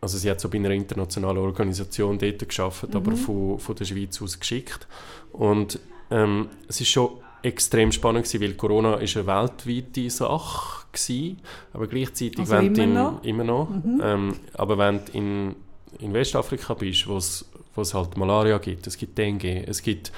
also 0.00 0.18
sie 0.18 0.30
hat 0.30 0.40
so 0.40 0.48
bei 0.48 0.58
einer 0.58 0.70
internationalen 0.70 1.38
Organisation 1.38 2.18
dort 2.18 2.46
geschafft, 2.46 2.90
mhm. 2.90 2.96
aber 2.96 3.16
von, 3.16 3.58
von 3.58 3.74
der 3.74 3.84
Schweiz 3.84 4.20
aus 4.22 4.38
geschickt. 4.38 4.86
Und 5.32 5.80
ähm, 6.10 6.48
es 6.68 6.80
ist 6.80 6.88
schon 6.88 7.10
extrem 7.42 7.92
spannend 7.92 8.24
gewesen, 8.24 8.42
weil 8.42 8.54
Corona 8.54 8.94
ist 8.96 9.16
eine 9.16 9.26
weltweite 9.26 10.10
Sache 10.10 10.86
gewesen, 10.92 11.38
aber 11.72 11.86
gleichzeitig 11.86 12.38
also 12.38 12.52
wenn 12.52 12.74
immer 12.74 12.84
in, 12.84 12.94
noch, 12.94 13.24
immer 13.24 13.44
noch 13.44 13.70
mhm. 13.70 14.00
ähm, 14.02 14.34
aber 14.54 14.78
wenn 14.78 15.04
du 15.04 15.12
in, 15.12 15.56
in 16.00 16.12
Westafrika 16.12 16.74
bist, 16.74 17.06
wo 17.06 17.16
es 17.16 17.94
halt 17.94 18.16
Malaria 18.16 18.58
gibt, 18.58 18.86
es 18.86 18.96
gibt 18.96 19.16
Dengue, 19.16 19.66
es 19.66 19.82
gibt 19.82 20.12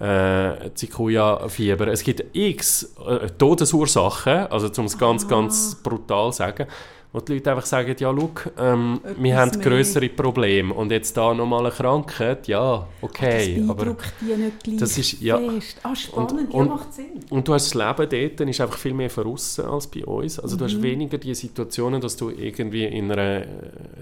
äh, 0.00 0.70
Zikuya-Fieber. 0.74 1.88
Es 1.88 2.02
gibt 2.02 2.24
x 2.32 2.94
äh, 3.06 3.28
Todesursachen, 3.38 4.46
also 4.48 4.68
um 4.80 4.86
es 4.86 4.98
ganz, 4.98 5.24
ah. 5.24 5.28
ganz 5.28 5.76
brutal 5.76 6.32
zu 6.32 6.38
sagen, 6.38 6.66
wo 7.14 7.20
die 7.20 7.34
Leute 7.34 7.52
einfach 7.52 7.64
sagen, 7.64 7.94
ja, 7.96 8.12
schau, 8.12 8.30
ähm, 8.58 9.00
wir 9.18 9.36
haben 9.36 9.52
größere 9.52 10.08
Probleme 10.08 10.74
und 10.74 10.90
jetzt 10.90 11.16
da 11.16 11.32
nochmal 11.32 11.60
eine 11.60 11.70
Krankheit, 11.70 12.48
ja, 12.48 12.88
okay. 13.00 13.60
Das 13.60 13.70
aber 13.70 13.96
die 14.20 14.34
nicht 14.34 14.64
gleich 14.64 14.76
das 14.78 14.98
ist, 14.98 15.20
ja, 15.20 15.38
fest. 15.38 15.78
Ah, 15.84 15.94
spannend, 15.94 16.32
und, 16.32 16.54
und, 16.54 16.66
ja, 16.66 16.74
macht 16.74 16.92
Sinn. 16.92 17.20
Und 17.30 17.46
du 17.46 17.54
hast 17.54 17.72
das 17.72 17.74
Leben 17.74 18.10
dort, 18.10 18.40
dann 18.40 18.48
ist 18.48 18.60
einfach 18.60 18.78
viel 18.78 18.94
mehr 18.94 19.10
verrissen 19.10 19.64
als 19.64 19.86
bei 19.86 20.04
uns. 20.04 20.40
Also 20.40 20.56
mhm. 20.56 20.58
du 20.58 20.64
hast 20.64 20.74
mhm. 20.74 20.82
weniger 20.82 21.18
die 21.18 21.36
Situationen, 21.36 22.00
dass 22.00 22.16
du 22.16 22.30
irgendwie 22.30 22.84
in 22.84 23.12
einer 23.12 23.42
äh, 23.42 23.46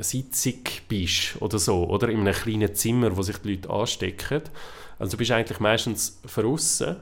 Sitzung 0.00 0.60
bist 0.88 1.36
oder 1.40 1.58
so, 1.58 1.86
oder 1.86 2.08
in 2.08 2.20
einem 2.20 2.32
kleinen 2.32 2.74
Zimmer, 2.74 3.14
wo 3.14 3.20
sich 3.20 3.36
die 3.36 3.50
Leute 3.50 3.68
anstecken 3.68 4.40
also 5.02 5.12
du 5.12 5.16
bist 5.16 5.32
eigentlich 5.32 5.58
meistens 5.58 6.20
verrissen 6.24 6.94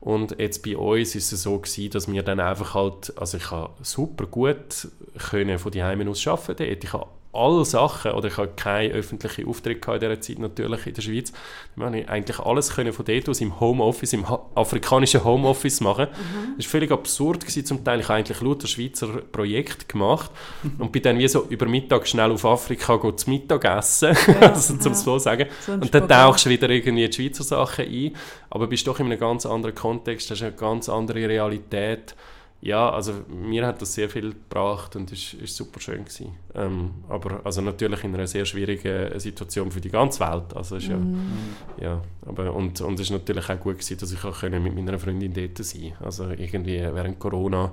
und 0.00 0.38
jetzt 0.38 0.62
bei 0.62 0.76
uns 0.76 1.14
ist 1.14 1.32
es 1.32 1.42
so 1.42 1.58
gewesen, 1.58 1.90
dass 1.90 2.06
wir 2.06 2.22
dann 2.22 2.38
einfach 2.38 2.74
halt, 2.74 3.16
also 3.16 3.38
ich 3.38 3.50
habe 3.50 3.72
super 3.82 4.26
gut 4.26 4.88
können 5.30 5.58
von 5.58 5.72
die 5.72 5.82
Heimen 5.82 6.06
aus 6.06 6.26
arbeiten 6.26 6.66
dort. 6.68 6.84
Ich 6.84 6.92
habe 6.92 7.06
alle 7.36 7.64
Sachen, 7.64 8.12
oder 8.12 8.28
ich 8.28 8.36
hatte 8.36 8.54
keine 8.56 8.92
öffentlichen 8.92 9.46
Auftritte 9.46 9.92
in 9.92 10.00
dieser 10.00 10.20
Zeit 10.20 10.38
natürlich 10.38 10.86
in 10.86 10.94
der 10.94 11.02
Schweiz, 11.02 11.32
dann 11.74 11.84
konnte 11.84 11.98
ich 12.00 12.08
eigentlich 12.08 12.38
alles 12.38 12.74
können 12.74 12.92
von 12.92 13.04
dort 13.04 13.28
aus 13.28 13.40
im 13.40 13.60
Homeoffice, 13.60 14.12
im 14.14 14.24
afrikanischen 14.54 15.22
Homeoffice 15.22 15.80
machen. 15.80 16.08
Mhm. 16.10 16.56
Das 16.56 16.66
war 16.66 16.70
völlig 16.70 16.90
absurd 16.90 17.40
gewesen, 17.40 17.64
zum 17.64 17.84
Teil. 17.84 18.00
Ich 18.00 18.08
habe 18.08 18.18
eigentlich 18.18 18.40
lauter 18.40 18.66
Schweizer 18.66 19.08
Projekte 19.30 19.86
gemacht 19.86 20.30
und 20.78 20.92
bin 20.92 21.02
dann 21.02 21.18
wie 21.18 21.28
so 21.28 21.44
über 21.48 21.66
Mittag 21.66 22.06
schnell 22.08 22.32
auf 22.32 22.44
Afrika 22.44 22.98
zu 23.16 23.30
Mittag 23.30 23.64
essen, 23.64 24.16
ja, 24.26 24.34
also, 24.52 24.76
zum 24.76 24.92
ja. 24.92 24.98
so 24.98 25.18
sagen. 25.18 25.46
So 25.60 25.72
und 25.72 25.94
dann 25.94 26.08
tauchst 26.08 26.46
du 26.46 26.50
wieder 26.50 26.68
irgendwie 26.70 27.08
die 27.08 27.12
Schweizer 27.12 27.44
Sachen 27.44 27.86
ein, 27.86 28.16
aber 28.50 28.66
bist 28.66 28.86
doch 28.86 28.98
in 29.00 29.06
einem 29.06 29.18
ganz 29.18 29.46
anderen 29.46 29.74
Kontext, 29.74 30.30
hast 30.30 30.42
eine 30.42 30.52
ganz 30.52 30.88
andere 30.88 31.28
Realität 31.28 32.14
ja, 32.62 32.90
also 32.90 33.12
mir 33.28 33.66
hat 33.66 33.82
das 33.82 33.94
sehr 33.94 34.08
viel 34.08 34.30
gebracht 34.30 34.96
und 34.96 35.12
es 35.12 35.34
ist, 35.34 35.56
super 35.56 35.78
schön 35.78 36.04
gewesen. 36.04 36.34
Ähm, 36.54 36.90
aber 37.08 37.40
also 37.44 37.60
natürlich 37.60 38.02
in 38.02 38.14
einer 38.14 38.26
sehr 38.26 38.44
schwierigen 38.44 39.18
Situation 39.20 39.70
für 39.70 39.80
die 39.80 39.90
ganze 39.90 40.20
Welt. 40.20 40.56
Also 40.56 40.76
ist 40.76 40.88
ja, 40.88 40.96
mm. 40.96 41.56
ja, 41.80 42.02
aber 42.24 42.54
und, 42.54 42.80
und 42.80 42.94
es 42.94 43.02
ist 43.02 43.10
natürlich 43.10 43.48
auch 43.48 43.60
gut 43.60 43.74
gewesen, 43.78 43.98
dass 43.98 44.10
ich 44.10 44.24
auch 44.24 44.42
mit 44.42 44.74
meiner 44.74 44.98
Freundin 44.98 45.32
dort 45.32 45.58
sein 45.64 45.92
Also 46.00 46.30
irgendwie 46.30 46.78
während 46.80 47.18
Corona 47.18 47.72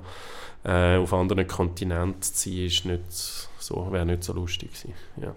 äh, 0.63 0.97
auf 0.97 1.13
anderen 1.13 1.47
Kontinenten 1.47 2.21
zu 2.21 2.49
sein, 2.49 2.65
ist 2.65 2.85
nicht 2.85 3.11
so, 3.57 3.91
wäre 3.91 4.05
nicht 4.05 4.23
so 4.23 4.33
lustig 4.33 4.73
gewesen. 4.73 4.93
Ja. 5.21 5.33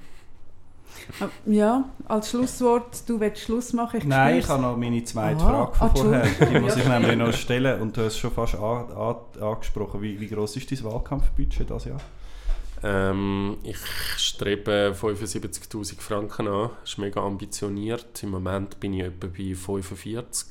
Ja, 1.46 1.84
als 2.06 2.30
Schlusswort, 2.30 3.08
du 3.08 3.20
willst 3.20 3.42
Schluss 3.42 3.72
machen? 3.72 3.98
Ich 3.98 4.04
Nein, 4.04 4.38
ich 4.38 4.48
habe 4.48 4.62
noch 4.62 4.76
meine 4.76 5.02
zweite 5.04 5.40
Aha. 5.42 5.66
Frage 5.72 5.74
von 5.76 5.96
vorher. 5.96 6.26
Die 6.50 6.60
muss 6.60 6.76
ich 6.76 6.86
nämlich 6.86 7.16
noch 7.16 7.32
stellen. 7.32 7.80
Und 7.80 7.96
du 7.96 8.02
hast 8.02 8.14
es 8.14 8.18
schon 8.18 8.32
fast 8.32 8.54
an, 8.56 8.90
an, 8.92 9.16
angesprochen. 9.40 10.02
Wie, 10.02 10.20
wie 10.20 10.28
groß 10.28 10.56
ist 10.56 10.70
dein 10.70 10.84
Wahlkampfbudget 10.84 11.68
dieses 11.68 11.84
Jahr? 11.84 12.00
Ähm, 12.82 13.56
ich 13.62 13.78
strebe 14.16 14.94
75'000 14.98 16.00
Franken 16.00 16.48
an. 16.48 16.70
Das 16.80 16.90
ist 16.90 16.98
mega 16.98 17.20
ambitioniert. 17.20 18.22
Im 18.22 18.30
Moment 18.30 18.78
bin 18.80 18.94
ich 18.94 19.04
etwa 19.04 19.26
bei 19.26 19.54
45. 19.54 20.48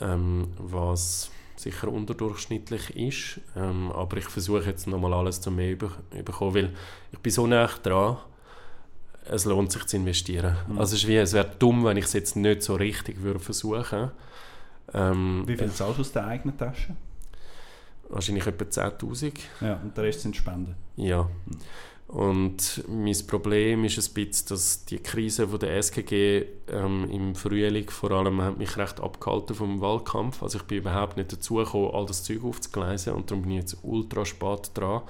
Ähm, 0.00 0.48
was 0.58 1.30
sicher 1.56 1.88
unterdurchschnittlich 1.88 2.96
ist. 2.96 3.40
Ähm, 3.56 3.92
aber 3.92 4.16
ich 4.16 4.24
versuche 4.24 4.64
jetzt 4.64 4.86
nochmal 4.86 5.14
alles 5.14 5.40
zu 5.40 5.50
mehr 5.50 5.72
über, 5.72 5.90
bekommen, 6.24 6.54
weil 6.54 6.74
ich 7.12 7.18
bin 7.18 7.32
so 7.32 7.46
nah 7.46 7.68
dran 7.82 8.18
es 9.28 9.44
lohnt 9.44 9.72
sich 9.72 9.84
zu 9.86 9.96
investieren. 9.96 10.56
Mhm. 10.68 10.78
Also 10.78 10.96
es, 10.96 11.04
es 11.04 11.32
wäre 11.32 11.50
dumm, 11.58 11.84
wenn 11.84 11.96
ich 11.96 12.06
es 12.06 12.12
jetzt 12.12 12.36
nicht 12.36 12.62
so 12.62 12.74
richtig 12.74 13.22
würde 13.22 13.40
versuchen 13.40 14.10
ähm, 14.94 15.44
Wie 15.46 15.56
viel 15.56 15.70
zahlst 15.72 15.98
du 15.98 16.00
aus 16.02 16.12
der 16.12 16.26
eigenen 16.26 16.56
Tasche? 16.56 16.96
Wahrscheinlich 18.08 18.46
etwa 18.46 18.64
10'000. 18.64 19.32
Ja, 19.60 19.80
und 19.82 19.96
der 19.96 20.04
Rest 20.04 20.20
sind 20.20 20.36
Spenden? 20.36 20.74
Ja. 20.96 21.22
Mhm. 21.22 21.58
Und 22.12 22.84
mein 22.88 23.16
Problem 23.26 23.84
ist 23.84 23.96
ein 23.96 24.12
bisschen, 24.12 24.48
dass 24.50 24.84
die 24.84 24.98
Krise 24.98 25.48
von 25.48 25.58
der 25.58 25.78
SGG 25.78 26.44
ähm, 26.68 27.08
im 27.10 27.34
Frühling 27.34 27.88
vor 27.88 28.10
allem 28.10 28.42
hat 28.42 28.58
mich 28.58 28.76
recht 28.76 29.00
abgehalten 29.00 29.56
vom 29.56 29.80
Wahlkampf. 29.80 30.42
Also 30.42 30.58
ich 30.58 30.64
bin 30.64 30.78
überhaupt 30.78 31.16
nicht 31.16 31.32
dazu 31.32 31.54
gekommen, 31.54 31.90
all 31.94 32.04
das 32.04 32.22
Zeug 32.22 32.44
aufzugleisen 32.44 33.14
und 33.14 33.30
darum 33.30 33.44
bin 33.44 33.52
ich 33.52 33.60
jetzt 33.60 33.78
ultra 33.82 34.26
spät 34.26 34.72
dran. 34.74 35.00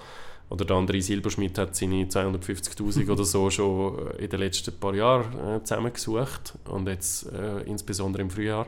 Oder 0.52 0.66
der 0.66 0.76
andere 0.76 1.00
Silberschmidt 1.00 1.56
hat 1.56 1.74
seine 1.74 2.04
250'000 2.04 3.10
oder 3.10 3.24
so 3.24 3.48
schon 3.48 4.10
in 4.18 4.28
den 4.28 4.38
letzten 4.38 4.78
paar 4.78 4.94
Jahren 4.94 5.56
äh, 5.56 5.64
zusammengesucht 5.64 6.52
und 6.68 6.86
jetzt 6.88 7.32
äh, 7.32 7.62
insbesondere 7.62 8.22
im 8.22 8.28
Frühjahr. 8.28 8.66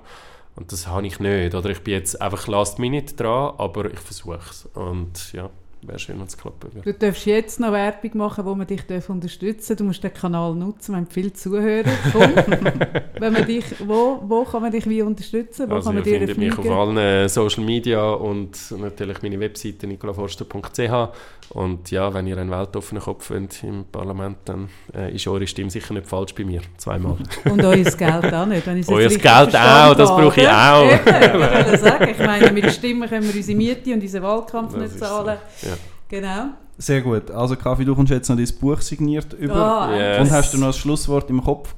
Und 0.57 0.72
das 0.72 0.87
habe 0.87 1.07
ich 1.07 1.20
nicht. 1.20 1.55
Oder 1.55 1.68
ich 1.70 1.82
bin 1.82 1.93
jetzt 1.93 2.22
einfach 2.22 2.47
last 2.47 2.78
minute 2.78 3.14
dran, 3.14 3.55
aber 3.59 3.93
ich 3.93 3.99
versuche 3.99 4.39
es. 4.51 4.66
Und 4.72 5.32
ja, 5.35 5.51
wäre 5.87 5.99
schön, 5.99 6.18
wenn 6.18 6.26
es 6.26 6.37
klappen 6.37 6.72
würde. 6.74 6.93
Du 6.93 6.99
darfst 6.99 7.26
jetzt 7.26 7.61
noch 7.61 7.72
Werbung 7.72 8.11
machen, 8.14 8.45
wo 8.45 8.55
man 8.55 8.66
dich 8.66 8.82
unterstützen 9.09 9.68
darf. 9.70 9.78
Du 9.78 9.85
musst 9.85 10.03
den 10.03 10.12
Kanal 10.12 10.55
nutzen, 10.55 10.93
wir 10.93 10.97
haben 10.99 11.07
viele 11.09 11.32
Zuhörer. 11.32 11.85
Wenn 13.18 13.32
man 13.32 13.47
dich, 13.47 13.64
wo, 13.87 14.20
wo 14.26 14.45
kann 14.45 14.62
man 14.62 14.72
dich 14.72 14.89
wie 14.89 15.03
unterstützen? 15.03 15.68
Wo 15.70 15.74
Also 15.74 15.91
kann 15.91 15.97
man 15.97 16.05
ihr 16.05 16.18
findet 16.18 16.39
mich 16.39 16.59
auf 16.59 16.70
allen 16.70 16.97
äh, 16.97 17.28
Social 17.28 17.64
Media 17.64 18.12
und 18.12 18.57
natürlich 18.78 19.22
meine 19.22 19.39
Webseite 19.41 19.87
nicolaforster.ch 19.87 21.09
und 21.51 21.91
ja, 21.91 22.12
wenn 22.12 22.26
ihr 22.26 22.39
einen 22.39 22.51
weltoffenen 22.51 23.03
Kopf 23.03 23.30
wollt 23.30 23.62
im 23.62 23.85
Parlament, 23.85 24.39
dann 24.47 24.68
äh, 24.95 25.14
ist 25.14 25.26
eure 25.28 25.47
Stimme 25.47 25.70
sicher 25.70 25.93
nicht 25.95 26.07
falsch 26.07 26.35
bei 26.35 26.45
mir. 26.45 26.62
Zweimal. 26.78 27.16
Und 27.45 27.64
euer 27.64 27.85
Geld 27.85 28.32
auch 28.32 28.47
nicht. 28.47 28.66
Wenn 28.66 28.78
ich 28.78 28.89
Euer 28.89 29.09
Geld 29.09 29.57
auch, 29.57 29.95
das 29.95 30.09
brauche 30.11 30.41
ich 30.41 30.49
auch. 30.49 30.85
Eben, 30.91 31.74
ich 31.74 31.80
sagen, 31.80 32.09
ich 32.11 32.18
meine, 32.18 32.51
mit 32.51 32.64
der 32.64 32.70
Stimme 32.70 33.07
können 33.09 33.28
wir 33.28 33.35
unsere 33.35 33.57
Miete 33.57 33.93
und 33.93 34.03
unseren 34.03 34.22
Wahlkampf 34.22 34.72
Das 34.72 34.80
nicht 34.80 34.93
ist 34.95 34.99
so. 35.01 35.05
zahlen. 35.05 35.39
Ja. 35.62 35.74
Genau. 36.15 36.45
Sehr 36.79 37.01
gut. 37.03 37.29
Also 37.33 37.57
Kaffee, 37.57 37.85
du 37.85 37.93
kommst 37.93 38.12
jetzt 38.12 38.29
noch 38.29 38.37
dein 38.37 38.49
Buch 38.61 38.81
signiert 38.81 39.33
über. 39.33 39.57
Ah, 39.57 39.97
Yes. 39.97 40.21
Und 40.21 40.31
hast 40.31 40.55
du 40.55 40.59
noch 40.59 40.69
ein 40.69 40.73
Schlusswort 40.73 41.29
im 41.29 41.43
Kopf? 41.43 41.75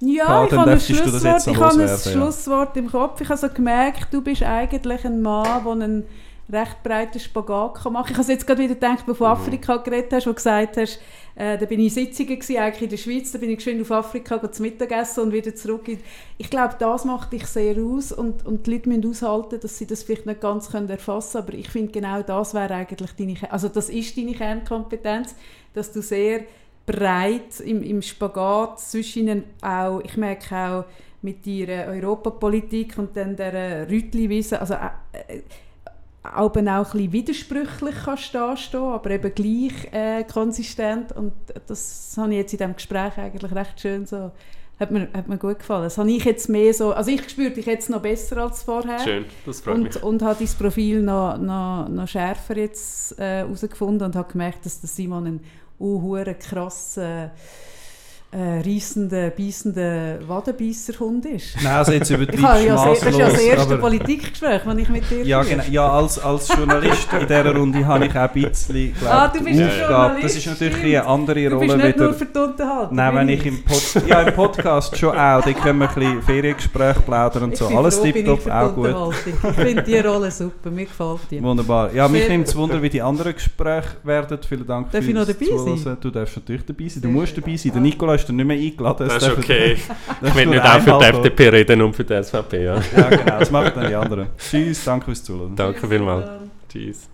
Ja, 0.00 0.24
Klar, 0.24 0.46
ich 0.46 0.52
habe 0.52 0.70
ein 0.70 0.80
Schlusswort, 0.80 1.46
ich 1.46 1.60
habe 1.60 1.82
ein. 1.82 1.98
Schlusswort 1.98 2.76
im 2.78 2.90
Kopf. 2.90 3.20
Ich 3.20 3.28
habe 3.28 3.38
so 3.38 3.48
gemerkt, 3.50 4.08
du 4.12 4.22
bist 4.22 4.42
eigentlich 4.42 5.04
ein 5.04 5.20
Mann, 5.20 5.64
der 5.64 5.72
einen 5.72 6.04
recht 6.52 6.82
breiten 6.82 7.18
Spagat 7.18 7.74
kann 7.74 7.92
machen. 7.94 8.12
Ich 8.12 8.18
habe 8.18 8.32
jetzt 8.32 8.46
gerade 8.46 8.62
wieder 8.62 8.74
gedacht, 8.74 9.04
wo 9.06 9.12
du 9.12 9.14
von 9.14 9.28
Mhm. 9.28 9.32
Afrika 9.32 9.76
geredet 9.78 10.12
hast, 10.12 10.26
wo 10.26 10.30
du 10.30 10.36
gesagt 10.36 10.76
hast, 10.76 11.00
äh, 11.36 11.56
da 11.58 11.66
bin 11.66 11.80
ich 11.80 11.96
in 11.96 12.06
Sitzungen 12.06 12.38
gewesen, 12.38 12.58
eigentlich 12.58 12.82
in 12.82 12.88
der 12.90 12.96
Schweiz, 12.96 13.32
da 13.32 13.38
bin 13.38 13.50
ich 13.50 13.56
geschwind 13.56 13.80
auf 13.80 13.90
Afrika 13.90 14.36
go 14.36 14.48
zu 14.48 14.62
Mittagessen 14.62 15.24
und 15.24 15.32
wieder 15.32 15.54
zurück. 15.54 15.82
Ich 16.38 16.50
glaube, 16.50 16.76
das 16.78 17.04
macht 17.04 17.32
dich 17.32 17.46
sehr 17.46 17.76
aus 17.78 18.12
und, 18.12 18.44
und 18.44 18.66
die 18.66 18.72
Leute 18.72 18.88
müssen 18.88 19.08
aushalten, 19.08 19.58
dass 19.60 19.78
sie 19.78 19.86
das 19.86 20.02
vielleicht 20.02 20.26
nicht 20.26 20.40
ganz 20.40 20.70
können 20.70 20.88
erfassen 20.88 21.32
können, 21.40 21.48
aber 21.48 21.58
ich 21.58 21.68
finde, 21.70 21.92
genau 21.92 22.22
das 22.22 22.54
wäre 22.54 22.74
eigentlich 22.74 23.12
deine, 23.12 23.36
also 23.50 23.68
das 23.68 23.88
ist 23.88 24.16
deine 24.16 24.32
Kernkompetenz, 24.32 25.34
dass 25.72 25.92
du 25.92 26.02
sehr 26.02 26.42
breit 26.86 27.60
im, 27.64 27.82
im 27.82 28.02
Spagat 28.02 28.80
zwischen 28.80 29.22
ihnen 29.22 29.44
auch, 29.62 30.00
ich 30.04 30.16
merke 30.16 30.54
auch 30.54 30.84
mit 31.22 31.46
ihrer 31.46 31.86
Europapolitik 31.86 32.98
und 32.98 33.16
dann 33.16 33.34
der 33.34 33.88
Rütli-Wiese, 33.88 34.60
also 34.60 34.74
äh, 34.74 35.38
äh, 35.38 35.42
auch 36.24 36.54
ein 36.54 36.64
bisschen 36.64 37.12
widersprüchlich 37.12 37.94
kannst 38.04 38.34
dastehen, 38.34 38.82
aber 38.82 39.10
eben 39.10 39.34
gleich 39.34 39.92
äh, 39.92 40.24
konsistent 40.24 41.12
und 41.12 41.32
das 41.66 42.14
habe 42.16 42.32
ich 42.32 42.38
jetzt 42.38 42.52
in 42.54 42.58
diesem 42.58 42.74
Gespräch 42.74 43.18
eigentlich 43.18 43.54
recht 43.54 43.80
schön 43.80 44.06
so, 44.06 44.32
hat 44.80 44.90
mir, 44.90 45.08
hat 45.12 45.28
mir 45.28 45.38
gut 45.38 45.58
gefallen. 45.58 45.84
Das 45.84 45.98
habe 45.98 46.10
ich 46.10 46.24
jetzt 46.24 46.48
mehr 46.48 46.72
so, 46.74 46.92
also 46.92 47.10
ich 47.10 47.28
spüre 47.28 47.50
dich 47.50 47.66
jetzt 47.66 47.90
noch 47.90 48.02
besser 48.02 48.38
als 48.38 48.62
vorher. 48.62 48.98
Schön, 48.98 49.26
das 49.46 49.60
freut 49.60 49.78
mich. 49.78 49.96
Und, 49.96 50.02
und 50.02 50.22
habe 50.22 50.44
dein 50.44 50.54
Profil 50.58 51.02
noch, 51.02 51.36
noch, 51.38 51.88
noch 51.88 52.08
schärfer 52.08 52.56
jetzt 52.56 53.18
äh, 53.18 53.40
herausgefunden 53.40 54.06
und 54.06 54.16
habe 54.16 54.32
gemerkt, 54.32 54.64
dass 54.64 54.80
der 54.80 54.88
Simon 54.88 55.26
ein 55.26 55.40
unhuere 55.78 56.34
krasser, 56.34 57.26
äh, 57.26 57.28
reissender, 58.38 59.30
beißender 59.30 60.18
Wadenbeisserhund 60.26 61.24
ist. 61.26 61.56
Nein, 61.62 61.72
also 61.72 61.92
jetzt 61.92 62.10
du 62.10 62.14
ja 62.14 62.26
sehr, 62.26 62.74
das 62.84 63.02
ist 63.02 63.18
ja 63.18 63.28
das 63.28 63.40
erste 63.40 63.76
Politikgespräch, 63.78 64.62
das 64.64 64.76
ich 64.78 64.88
mit 64.88 65.10
dir 65.10 65.24
Ja, 65.24 65.42
genau. 65.42 65.62
ja 65.70 65.88
als, 65.90 66.18
als 66.18 66.48
Journalist 66.48 67.08
in 67.12 67.20
dieser 67.26 67.54
Runde 67.56 67.86
habe 67.86 68.06
ich 68.06 68.10
auch 68.12 68.16
ein 68.22 68.30
bisschen 68.32 68.94
glaub, 68.98 69.12
Ah, 69.12 69.28
du 69.28 69.38
die 69.38 69.44
bist 69.44 69.62
Aufgabe. 69.62 70.20
Das 70.22 70.36
ist 70.36 70.46
natürlich 70.46 70.76
stimmt. 70.76 70.94
eine 70.96 71.06
andere 71.06 71.44
Du 71.48 71.54
Rolle 71.56 71.66
bist 71.66 71.76
nicht 71.76 71.94
wieder. 71.94 72.04
nur 72.06 72.14
für 72.14 72.26
die 72.26 72.38
Unterhaltung. 72.38 72.96
Nein, 72.96 73.14
wenn 73.14 73.28
ich 73.28 73.46
im, 73.46 73.64
Pod 73.64 73.82
ja, 74.06 74.22
im 74.22 74.34
Podcast 74.34 74.96
schon 74.98 75.10
auch, 75.10 75.40
da 75.42 75.52
können 75.52 75.78
wir 75.78 75.88
ein 75.88 75.94
bisschen 75.94 76.22
Feriengespräche 76.22 77.00
plaudern 77.00 77.42
und 77.44 77.52
Ich 77.52 77.58
so. 77.58 77.68
Alles 77.68 78.00
tipptopp, 78.00 78.44
die 78.44 78.50
auch 78.50 78.74
gut. 78.74 78.94
Ich 79.26 79.54
finde 79.54 79.82
die 79.82 79.98
Rolle 79.98 80.30
super, 80.30 80.70
mir 80.70 80.86
gefällt 80.86 81.20
die. 81.30 81.42
Wunderbar. 81.42 81.92
Ja, 81.94 82.08
mich 82.08 82.28
nimmt 82.28 82.48
es. 82.48 82.56
Wunder, 82.56 82.80
wie 82.82 82.88
die 82.88 83.02
anderen 83.02 83.32
Gespräche 83.34 83.88
werden. 84.02 84.38
Vielen 84.48 84.66
Dank 84.66 84.90
Darf 84.90 85.06
ich 85.06 85.14
noch 85.14 85.24
fürs 85.24 85.38
dabei 85.38 85.56
sein? 85.64 85.78
Zuhören. 85.78 85.98
Du 86.00 86.10
darfst 86.10 86.36
natürlich 86.36 86.64
dabei 86.66 86.88
sein. 86.88 87.02
Du 87.02 87.08
musst 87.08 87.36
dabei 87.36 87.56
sein. 87.56 87.72
Der 87.72 87.80
Nikola 87.80 88.18
ist 88.24 88.28
dann 88.28 88.36
nicht 88.36 88.46
mehr 88.46 88.56
eingeladen. 88.56 89.08
Das 89.08 89.22
ist 89.22 89.38
okay. 89.38 89.76
das 90.20 90.30
Ich 90.30 90.34
will 90.34 90.46
nur 90.46 90.54
nicht 90.54 90.64
auch 90.64 90.80
für 90.80 90.98
die. 90.98 91.04
FDP 91.04 91.48
reden 91.48 91.82
und 91.82 91.94
für 91.94 92.04
die 92.04 92.22
SVP. 92.22 92.64
Ja. 92.64 92.74
Ja, 92.96 93.08
genau. 93.08 93.38
Das 93.38 93.50
machen 93.50 93.72
dann 93.74 93.88
die 93.88 93.94
anderen. 93.94 94.28
Tschüss, 94.38 94.84
danke 94.84 95.06
fürs 95.06 95.22
Zuhören. 95.22 95.54
Danke 95.56 95.86
vielmals. 95.86 96.28
Tschüss. 96.68 97.08